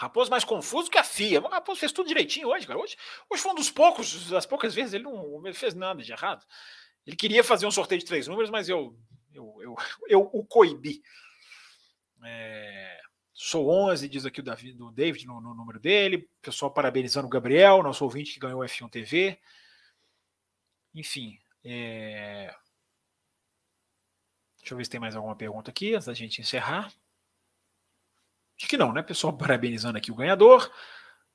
Raposo 0.00 0.30
mais 0.30 0.44
confuso 0.44 0.90
que 0.90 0.96
a 0.96 1.04
FIA. 1.04 1.42
O 1.42 1.48
Raposo 1.48 1.78
fez 1.78 1.92
tudo 1.92 2.08
direitinho 2.08 2.48
hoje, 2.48 2.66
cara. 2.66 2.78
Hoje, 2.78 2.96
hoje 3.28 3.42
foi 3.42 3.52
um 3.52 3.54
dos 3.54 3.70
poucos, 3.70 4.30
das 4.30 4.46
poucas 4.46 4.74
vezes 4.74 4.94
ele 4.94 5.04
não 5.04 5.42
fez 5.52 5.74
nada 5.74 6.02
de 6.02 6.10
errado. 6.10 6.42
Ele 7.06 7.14
queria 7.14 7.44
fazer 7.44 7.66
um 7.66 7.70
sorteio 7.70 7.98
de 7.98 8.06
três 8.06 8.26
números, 8.26 8.48
mas 8.48 8.66
eu, 8.66 8.98
eu, 9.30 9.58
eu, 9.60 9.76
eu 10.08 10.30
o 10.32 10.42
coibi. 10.42 11.02
É, 12.24 12.98
sou 13.34 13.68
11, 13.68 14.08
diz 14.08 14.24
aqui 14.24 14.40
o 14.40 14.42
David, 14.42 14.72
do 14.72 14.90
David 14.90 15.26
no, 15.26 15.38
no, 15.38 15.54
número 15.54 15.78
dele. 15.78 16.26
Pessoal 16.40 16.72
parabenizando 16.72 17.26
o 17.26 17.30
Gabriel, 17.30 17.82
nosso 17.82 18.02
ouvinte 18.02 18.32
que 18.32 18.40
ganhou 18.40 18.62
o 18.62 18.64
F1 18.64 18.88
TV. 18.88 19.38
Enfim. 20.94 21.38
É... 21.62 22.54
Deixa 24.60 24.72
eu 24.72 24.78
ver 24.78 24.84
se 24.84 24.90
tem 24.90 25.00
mais 25.00 25.14
alguma 25.14 25.36
pergunta 25.36 25.70
aqui 25.70 25.94
antes 25.94 26.06
da 26.06 26.14
gente 26.14 26.40
encerrar. 26.40 26.90
Acho 28.60 28.68
que 28.68 28.76
não, 28.76 28.92
né? 28.92 29.02
Pessoal 29.02 29.32
parabenizando 29.32 29.96
aqui 29.96 30.12
o 30.12 30.14
ganhador. 30.14 30.70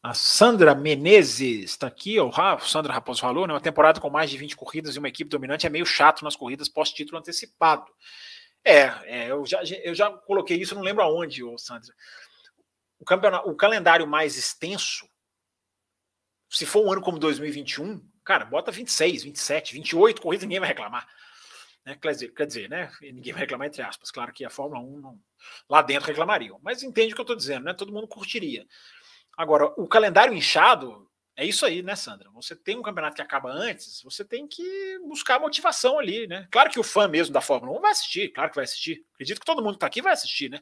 A 0.04 0.14
Sandra 0.14 0.76
Menezes 0.76 1.72
está 1.72 1.88
aqui, 1.88 2.20
o 2.20 2.32
Sandra 2.60 2.94
Raposo 2.94 3.22
falou, 3.22 3.48
né? 3.48 3.54
Uma 3.54 3.60
temporada 3.60 4.00
com 4.00 4.12
mais 4.12 4.30
de 4.30 4.38
20 4.38 4.56
corridas 4.56 4.96
e 4.96 5.00
uma 5.00 5.08
equipe 5.08 5.28
dominante 5.28 5.66
é 5.66 5.70
meio 5.70 5.88
chato 5.88 6.24
nas 6.24 6.36
corridas 6.36 6.70
pós-título 6.70 7.18
antecipado. 7.18 7.92
É, 8.64 8.82
é 9.06 9.32
eu, 9.32 9.44
já, 9.44 9.64
eu 9.64 9.96
já 9.96 10.12
coloquei 10.12 10.58
isso, 10.58 10.76
não 10.76 10.84
lembro 10.84 11.02
aonde, 11.02 11.44
ô 11.44 11.58
Sandra. 11.58 11.92
O, 13.00 13.04
campeonato, 13.04 13.50
o 13.50 13.56
calendário 13.56 14.06
mais 14.06 14.38
extenso, 14.38 15.10
se 16.48 16.68
for 16.68 16.86
um 16.86 16.92
ano 16.92 17.02
como 17.02 17.18
2021, 17.18 18.08
cara, 18.24 18.46
bota 18.46 18.72
26, 18.72 19.24
27, 19.24 19.74
28 19.74 20.22
corridas, 20.22 20.44
ninguém 20.44 20.60
vai 20.60 20.70
reclamar. 20.70 21.08
Né? 21.84 21.98
Quer, 22.00 22.12
dizer, 22.12 22.34
quer 22.34 22.46
dizer, 22.46 22.70
né? 22.70 22.92
Ninguém 23.02 23.34
vai 23.34 23.42
reclamar 23.42 23.68
entre 23.68 23.82
aspas. 23.82 24.12
Claro 24.12 24.32
que 24.32 24.46
a 24.46 24.52
Fórmula 24.52 24.82
1 24.82 25.00
não, 25.00 25.20
lá 25.70 25.82
dentro 25.82 26.08
reclamariam. 26.08 26.60
Mas 26.64 26.84
entende 26.84 27.14
o 27.14 27.16
que 27.16 27.22
eu 27.22 27.24
estou 27.24 27.36
dizendo, 27.36 27.66
né? 27.66 27.74
Todo 27.74 27.92
mundo 27.92 28.08
curtiria. 28.08 28.66
Agora, 29.38 29.66
o 29.78 29.88
calendário 29.88 30.34
inchado 30.34 31.10
é 31.38 31.46
isso 31.46 31.66
aí, 31.66 31.82
né, 31.82 31.96
Sandra? 31.96 32.30
Você 32.32 32.56
tem 32.56 32.78
um 32.78 32.82
campeonato 32.82 33.16
que 33.16 33.22
acaba 33.22 33.52
antes, 33.52 34.02
você 34.02 34.24
tem 34.24 34.48
que 34.48 34.98
buscar 35.00 35.38
motivação 35.38 36.00
ali, 36.00 36.26
né? 36.28 36.48
Claro 36.50 36.70
que 36.70 36.80
o 36.80 36.84
fã 36.84 37.10
mesmo 37.10 37.34
da 37.34 37.42
Fórmula 37.42 37.78
1 37.78 37.82
vai 37.82 37.92
assistir, 37.92 38.30
claro 38.30 38.50
que 38.50 38.56
vai 38.56 38.64
assistir. 38.64 39.06
Acredito 39.16 39.40
que 39.42 39.46
todo 39.46 39.62
mundo 39.62 39.74
que 39.74 39.78
está 39.78 39.88
aqui 39.88 40.02
vai 40.02 40.14
assistir, 40.14 40.50
né? 40.50 40.62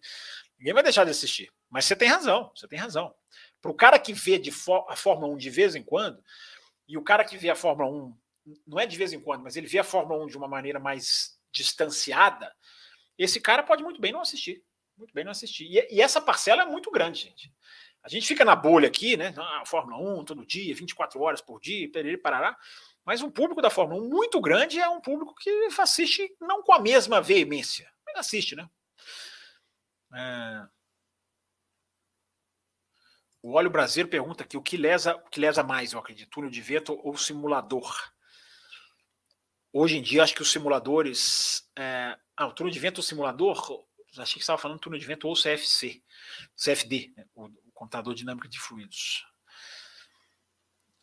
Ninguém 0.57 0.73
vai 0.73 0.81
deixar 0.81 1.03
de 1.03 1.11
assistir. 1.11 1.51
Mas 1.69 1.85
você 1.85 1.95
tem 1.95 2.07
razão, 2.07 2.51
você 2.55 2.67
tem 2.67 2.79
razão. 2.79 3.13
Para 3.61 3.69
o 3.69 3.75
cara 3.75 3.99
que 3.99 4.13
vê 4.13 4.41
a 4.89 4.95
Fórmula 4.95 5.31
1 5.33 5.37
de 5.37 5.49
vez 5.51 5.75
em 5.75 5.83
quando, 5.83 6.23
e 6.87 6.97
o 6.97 7.03
cara 7.03 7.23
que 7.23 7.37
vê 7.37 7.51
a 7.51 7.55
Fórmula 7.55 7.89
1 7.91 8.17
não 8.65 8.79
é 8.79 8.87
de 8.87 8.97
vez 8.97 9.13
em 9.13 9.19
quando, 9.19 9.43
mas 9.43 9.55
ele 9.55 9.67
vê 9.67 9.77
a 9.77 9.83
Fórmula 9.83 10.23
1 10.23 10.27
de 10.27 10.37
uma 10.37 10.47
maneira 10.47 10.79
mais 10.79 11.37
distanciada, 11.51 12.51
esse 13.15 13.39
cara 13.39 13.61
pode 13.61 13.83
muito 13.83 14.01
bem 14.01 14.11
não 14.11 14.21
assistir. 14.21 14.63
Muito 14.97 15.13
bem 15.13 15.23
não 15.23 15.31
assistir. 15.31 15.65
E, 15.65 15.95
e 15.95 16.01
essa 16.01 16.21
parcela 16.21 16.63
é 16.63 16.65
muito 16.65 16.91
grande, 16.91 17.21
gente. 17.21 17.51
A 18.03 18.09
gente 18.09 18.27
fica 18.27 18.43
na 18.43 18.55
bolha 18.55 18.87
aqui, 18.87 19.15
né? 19.15 19.33
Ah, 19.37 19.63
Fórmula 19.65 19.97
1 20.19 20.25
todo 20.25 20.45
dia, 20.45 20.75
24 20.75 21.21
horas 21.21 21.41
por 21.41 21.59
dia, 21.59 21.89
perere, 21.89 22.17
parará. 22.17 22.57
Mas 23.05 23.21
um 23.21 23.31
público 23.31 23.61
da 23.61 23.69
Fórmula 23.69 24.01
1 24.01 24.09
muito 24.09 24.41
grande 24.41 24.79
é 24.79 24.87
um 24.89 24.99
público 24.99 25.33
que 25.35 25.49
assiste 25.79 26.35
não 26.39 26.61
com 26.61 26.73
a 26.73 26.79
mesma 26.79 27.21
veemência, 27.21 27.89
mas 28.05 28.17
assiste, 28.17 28.55
né? 28.55 28.69
É... 30.13 30.67
O 33.41 33.53
Óleo 33.53 33.69
Brasileiro 33.69 34.09
pergunta 34.09 34.43
aqui 34.43 34.55
o 34.55 34.61
que 34.61 34.77
lesa, 34.77 35.15
o 35.15 35.29
que 35.29 35.39
lesa 35.39 35.63
mais, 35.63 35.91
eu 35.91 35.99
acredito, 35.99 36.29
túnel 36.29 36.49
de 36.49 36.61
vento 36.61 36.99
ou 37.03 37.17
simulador? 37.17 37.93
Hoje 39.71 39.97
em 39.97 40.01
dia, 40.01 40.23
acho 40.23 40.35
que 40.35 40.41
os 40.41 40.51
simuladores. 40.51 41.69
É... 41.77 42.17
Ah, 42.35 42.47
o 42.47 42.53
túnel 42.53 42.71
de 42.71 42.79
vento 42.79 42.97
ou 42.97 43.03
simulador, 43.03 43.87
achei 44.17 44.35
que 44.35 44.41
estava 44.41 44.57
falando 44.57 44.79
túnel 44.79 44.99
de 44.99 45.05
vento 45.05 45.27
ou 45.27 45.35
CFC, 45.35 46.01
CFD, 46.55 47.13
né? 47.15 47.25
o, 47.33 47.45
o 47.45 47.71
contador 47.73 48.13
dinâmico 48.13 48.47
de 48.47 48.59
fluidos. 48.59 49.25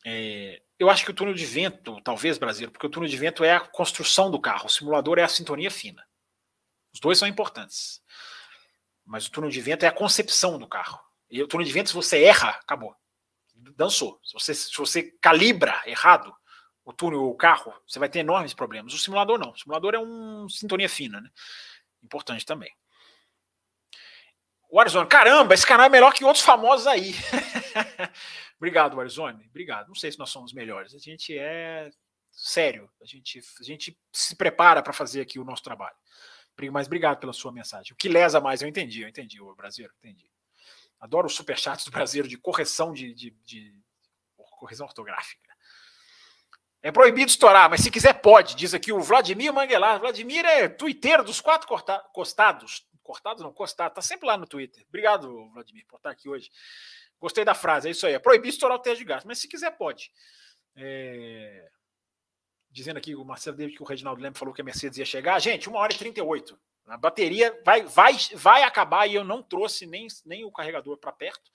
É, 0.04 0.62
eu 0.78 0.88
acho 0.88 1.04
que 1.04 1.10
o 1.10 1.14
túnel 1.14 1.34
de 1.34 1.44
vento, 1.44 2.00
talvez, 2.02 2.38
brasileiro, 2.38 2.72
porque 2.72 2.86
o 2.86 2.90
túnel 2.90 3.08
de 3.08 3.16
vento 3.16 3.44
é 3.44 3.52
a 3.52 3.60
construção 3.60 4.30
do 4.30 4.40
carro, 4.40 4.66
o 4.66 4.70
simulador 4.70 5.18
é 5.18 5.22
a 5.22 5.28
sintonia 5.28 5.70
fina. 5.70 6.06
Os 6.92 7.00
dois 7.00 7.18
são 7.18 7.28
importantes. 7.28 8.02
Mas 9.04 9.26
o 9.26 9.30
túnel 9.30 9.50
de 9.50 9.60
vento 9.60 9.84
é 9.84 9.88
a 9.88 9.92
concepção 9.92 10.58
do 10.58 10.68
carro. 10.68 11.00
E 11.30 11.42
o 11.42 11.48
túnel 11.48 11.66
de 11.66 11.72
vento, 11.72 11.88
se 11.88 11.94
você 11.94 12.22
erra, 12.22 12.50
acabou. 12.50 12.94
Dançou. 13.76 14.20
Se 14.24 14.32
você, 14.32 14.54
se 14.54 14.76
você 14.76 15.02
calibra 15.20 15.80
errado, 15.86 16.34
o 16.84 16.92
túnel 16.92 17.22
ou 17.22 17.30
o 17.30 17.36
carro, 17.36 17.72
você 17.86 17.98
vai 17.98 18.08
ter 18.08 18.20
enormes 18.20 18.54
problemas. 18.54 18.92
O 18.92 18.98
simulador 18.98 19.38
não. 19.38 19.50
O 19.50 19.56
simulador 19.56 19.94
é 19.94 19.98
um 19.98 20.48
sintonia 20.48 20.88
fina, 20.88 21.20
né? 21.20 21.30
Importante 22.02 22.44
também. 22.44 22.72
O 24.70 24.78
Arizona, 24.78 25.06
caramba, 25.06 25.52
esse 25.52 25.66
canal 25.66 25.86
é 25.86 25.88
melhor 25.88 26.12
que 26.12 26.24
outros 26.24 26.44
famosos 26.44 26.86
aí. 26.86 27.14
Obrigado, 28.56 29.00
Arizona. 29.00 29.42
Obrigado. 29.48 29.88
Não 29.88 29.94
sei 29.94 30.12
se 30.12 30.18
nós 30.18 30.30
somos 30.30 30.52
melhores. 30.52 30.94
A 30.94 30.98
gente 30.98 31.36
é 31.36 31.90
sério. 32.30 32.88
A 33.02 33.04
gente, 33.04 33.40
a 33.60 33.64
gente 33.64 33.98
se 34.12 34.36
prepara 34.36 34.82
para 34.82 34.92
fazer 34.92 35.20
aqui 35.22 35.38
o 35.38 35.44
nosso 35.44 35.62
trabalho. 35.62 35.96
Mas 36.70 36.86
obrigado 36.86 37.18
pela 37.18 37.32
sua 37.32 37.50
mensagem. 37.50 37.92
O 37.92 37.96
que 37.96 38.08
lesa 38.08 38.38
mais, 38.38 38.60
eu 38.60 38.68
entendi, 38.68 39.00
eu 39.00 39.08
entendi, 39.08 39.40
o 39.40 39.54
brasileiro, 39.54 39.94
entendi. 39.98 40.30
Adoro 41.00 41.26
os 41.26 41.34
superchats 41.34 41.86
do 41.86 41.90
brasileiro 41.90 42.28
de 42.28 42.36
correção 42.36 42.92
de, 42.92 43.14
de, 43.14 43.30
de 43.42 43.74
correção 44.58 44.86
ortográfica. 44.86 45.50
É 46.82 46.92
proibido 46.92 47.30
estourar, 47.30 47.68
mas 47.68 47.80
se 47.80 47.90
quiser 47.90 48.20
pode, 48.20 48.54
diz 48.54 48.74
aqui 48.74 48.92
o 48.92 49.00
Vladimir 49.00 49.52
Manguelar. 49.52 49.98
Vladimir 50.00 50.44
é 50.44 50.68
twitteiro 50.68 51.24
dos 51.24 51.40
quatro 51.40 51.68
costados. 52.12 52.86
Cortados 53.10 53.42
não, 53.42 53.52
costado. 53.52 53.92
Tá 53.92 54.00
sempre 54.00 54.28
lá 54.28 54.38
no 54.38 54.46
Twitter. 54.46 54.84
Obrigado, 54.88 55.50
Vladimir, 55.50 55.84
por 55.88 55.96
estar 55.96 56.10
aqui 56.10 56.28
hoje. 56.28 56.48
Gostei 57.18 57.44
da 57.44 57.54
frase, 57.54 57.88
é 57.88 57.90
isso 57.90 58.06
aí. 58.06 58.14
É 58.14 58.20
proibido 58.20 58.50
estourar 58.50 58.78
o 58.78 58.80
teste 58.80 59.00
de 59.00 59.04
gasto, 59.04 59.26
mas 59.26 59.40
se 59.40 59.48
quiser 59.48 59.72
pode. 59.72 60.12
É... 60.76 61.68
Dizendo 62.70 62.98
aqui 62.98 63.16
o 63.16 63.24
Marcelo 63.24 63.56
David 63.56 63.76
que 63.76 63.82
o 63.82 63.86
Reginaldo 63.86 64.22
Leme 64.22 64.38
falou 64.38 64.54
que 64.54 64.60
a 64.60 64.64
Mercedes 64.64 64.96
ia 64.96 65.04
chegar. 65.04 65.40
Gente, 65.40 65.68
uma 65.68 65.80
hora 65.80 65.92
e 65.92 65.98
38. 65.98 66.56
A 66.86 66.96
bateria 66.96 67.60
vai, 67.64 67.82
vai, 67.82 68.12
vai 68.34 68.62
acabar 68.62 69.08
e 69.08 69.16
eu 69.16 69.24
não 69.24 69.42
trouxe 69.42 69.86
nem, 69.86 70.06
nem 70.24 70.44
o 70.44 70.52
carregador 70.52 70.96
para 70.98 71.10
perto. 71.10 71.50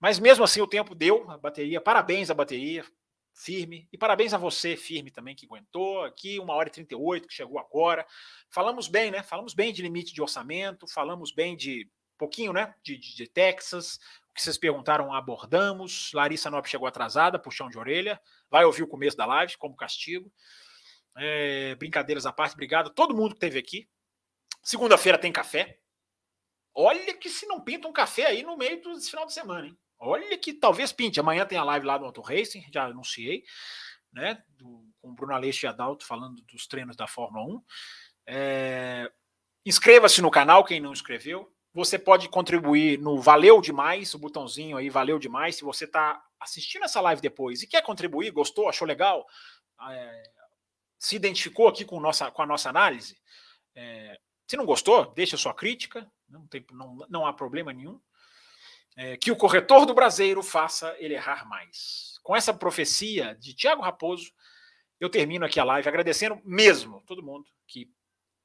Mas 0.00 0.18
mesmo 0.18 0.42
assim 0.42 0.60
o 0.60 0.66
tempo 0.66 0.96
deu, 0.96 1.30
a 1.30 1.38
bateria, 1.38 1.80
parabéns 1.80 2.28
à 2.28 2.34
bateria, 2.34 2.84
firme. 3.34 3.88
E 3.92 3.98
parabéns 3.98 4.34
a 4.34 4.38
você, 4.38 4.76
firme 4.76 5.10
também, 5.10 5.34
que 5.34 5.46
aguentou 5.46 6.04
aqui, 6.04 6.38
uma 6.38 6.54
hora 6.54 6.68
e 6.68 6.72
38, 6.72 7.26
que 7.26 7.34
chegou 7.34 7.58
agora. 7.58 8.06
Falamos 8.50 8.88
bem, 8.88 9.10
né? 9.10 9.22
Falamos 9.22 9.54
bem 9.54 9.72
de 9.72 9.82
limite 9.82 10.12
de 10.12 10.22
orçamento, 10.22 10.86
falamos 10.86 11.32
bem 11.32 11.56
de 11.56 11.88
pouquinho, 12.18 12.52
né? 12.52 12.74
De, 12.82 12.96
de, 12.96 13.16
de 13.16 13.26
Texas. 13.26 13.96
O 14.30 14.34
que 14.34 14.42
vocês 14.42 14.56
perguntaram, 14.56 15.12
abordamos. 15.12 16.10
Larissa 16.14 16.50
Nobre 16.50 16.70
chegou 16.70 16.86
atrasada, 16.86 17.38
puxão 17.38 17.68
de 17.68 17.78
orelha. 17.78 18.20
Vai 18.50 18.64
ouvir 18.64 18.82
o 18.82 18.88
começo 18.88 19.16
da 19.16 19.26
live, 19.26 19.56
como 19.58 19.76
castigo. 19.76 20.32
É, 21.16 21.74
brincadeiras 21.74 22.24
à 22.24 22.32
parte, 22.32 22.54
obrigado 22.54 22.88
a 22.88 22.92
todo 22.92 23.14
mundo 23.14 23.30
que 23.30 23.36
esteve 23.36 23.58
aqui. 23.58 23.88
Segunda-feira 24.62 25.18
tem 25.18 25.32
café. 25.32 25.78
Olha 26.74 27.14
que 27.14 27.28
se 27.28 27.46
não 27.46 27.60
pinta 27.60 27.86
um 27.86 27.92
café 27.92 28.26
aí 28.26 28.42
no 28.42 28.56
meio 28.56 28.80
do 28.80 28.98
final 29.00 29.26
de 29.26 29.34
semana, 29.34 29.66
hein? 29.66 29.78
Olha 30.04 30.36
que 30.36 30.52
talvez 30.52 30.92
pinte. 30.92 31.20
Amanhã 31.20 31.46
tem 31.46 31.58
a 31.58 31.64
live 31.64 31.86
lá 31.86 31.96
do 31.96 32.04
Auto 32.04 32.20
Racing, 32.20 32.66
já 32.72 32.86
anunciei, 32.86 33.44
né? 34.12 34.42
Do, 34.48 34.84
com 35.00 35.10
o 35.10 35.14
Bruno 35.14 35.32
Aleixo 35.32 35.64
e 35.64 35.68
Adalto 35.68 36.04
falando 36.04 36.42
dos 36.42 36.66
treinos 36.66 36.96
da 36.96 37.06
Fórmula 37.06 37.46
1. 37.46 37.62
É, 38.26 39.12
Inscreva-se 39.64 40.20
no 40.20 40.30
canal, 40.30 40.64
quem 40.64 40.80
não 40.80 40.92
inscreveu. 40.92 41.52
Você 41.72 41.98
pode 41.98 42.28
contribuir 42.28 42.98
no 42.98 43.20
Valeu 43.20 43.60
Demais, 43.60 44.12
o 44.12 44.18
botãozinho 44.18 44.76
aí, 44.76 44.90
Valeu 44.90 45.20
Demais. 45.20 45.56
Se 45.56 45.62
você 45.62 45.84
está 45.84 46.20
assistindo 46.40 46.84
essa 46.84 47.00
live 47.00 47.22
depois 47.22 47.62
e 47.62 47.68
quer 47.68 47.80
contribuir, 47.82 48.32
gostou, 48.32 48.68
achou 48.68 48.86
legal, 48.86 49.24
é, 49.88 50.22
se 50.98 51.14
identificou 51.14 51.68
aqui 51.68 51.84
com, 51.84 52.00
nossa, 52.00 52.30
com 52.30 52.42
a 52.42 52.46
nossa 52.46 52.68
análise, 52.68 53.16
é, 53.76 54.18
se 54.48 54.56
não 54.56 54.66
gostou, 54.66 55.12
deixa 55.14 55.36
sua 55.36 55.54
crítica, 55.54 56.10
não, 56.28 56.46
tem, 56.48 56.66
não, 56.72 56.98
não 57.08 57.24
há 57.24 57.32
problema 57.32 57.72
nenhum. 57.72 58.00
É, 58.96 59.16
que 59.16 59.30
o 59.30 59.36
corretor 59.36 59.86
do 59.86 59.94
Brasileiro 59.94 60.42
faça 60.42 60.94
ele 60.98 61.14
errar 61.14 61.48
mais. 61.48 62.18
Com 62.22 62.36
essa 62.36 62.52
profecia 62.52 63.34
de 63.36 63.54
Tiago 63.54 63.82
Raposo, 63.82 64.30
eu 65.00 65.08
termino 65.08 65.46
aqui 65.46 65.58
a 65.58 65.64
live 65.64 65.88
agradecendo 65.88 66.40
mesmo 66.44 67.02
todo 67.06 67.22
mundo 67.22 67.46
que 67.66 67.90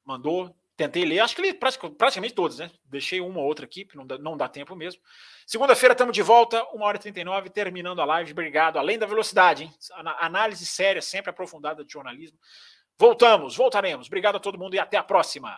mandou, 0.06 0.56
Tentei 0.78 1.04
ler, 1.06 1.22
acho 1.22 1.36
que 1.36 1.42
li 1.42 1.54
praticamente 1.56 2.36
todos, 2.36 2.60
né? 2.60 2.70
Deixei 2.86 3.20
uma 3.20 3.40
ou 3.40 3.48
outra 3.48 3.66
aqui, 3.66 3.84
porque 3.84 3.98
não 3.98 4.06
dá, 4.06 4.18
não 4.20 4.38
dá 4.38 4.48
tempo 4.48 4.76
mesmo. 4.76 5.02
Segunda-feira 5.44 5.94
estamos 5.94 6.14
de 6.14 6.22
volta, 6.22 6.64
1 6.72 6.82
hora 6.84 6.98
e 6.98 7.00
39, 7.00 7.50
terminando 7.50 8.00
a 8.00 8.06
live. 8.06 8.32
Obrigado. 8.32 8.78
Além 8.78 9.00
da 9.00 9.08
velocidade, 9.08 9.64
hein? 9.64 9.74
Análise 10.20 10.68
séria, 10.68 11.02
sempre 11.02 11.32
aprofundada 11.32 11.84
de 11.84 11.92
jornalismo. 11.92 12.38
Voltamos, 12.96 13.56
voltaremos. 13.56 14.06
Obrigado 14.06 14.36
a 14.36 14.40
todo 14.40 14.60
mundo 14.60 14.76
e 14.76 14.80
até 14.80 14.98
a 14.98 15.04
próxima. 15.04 15.58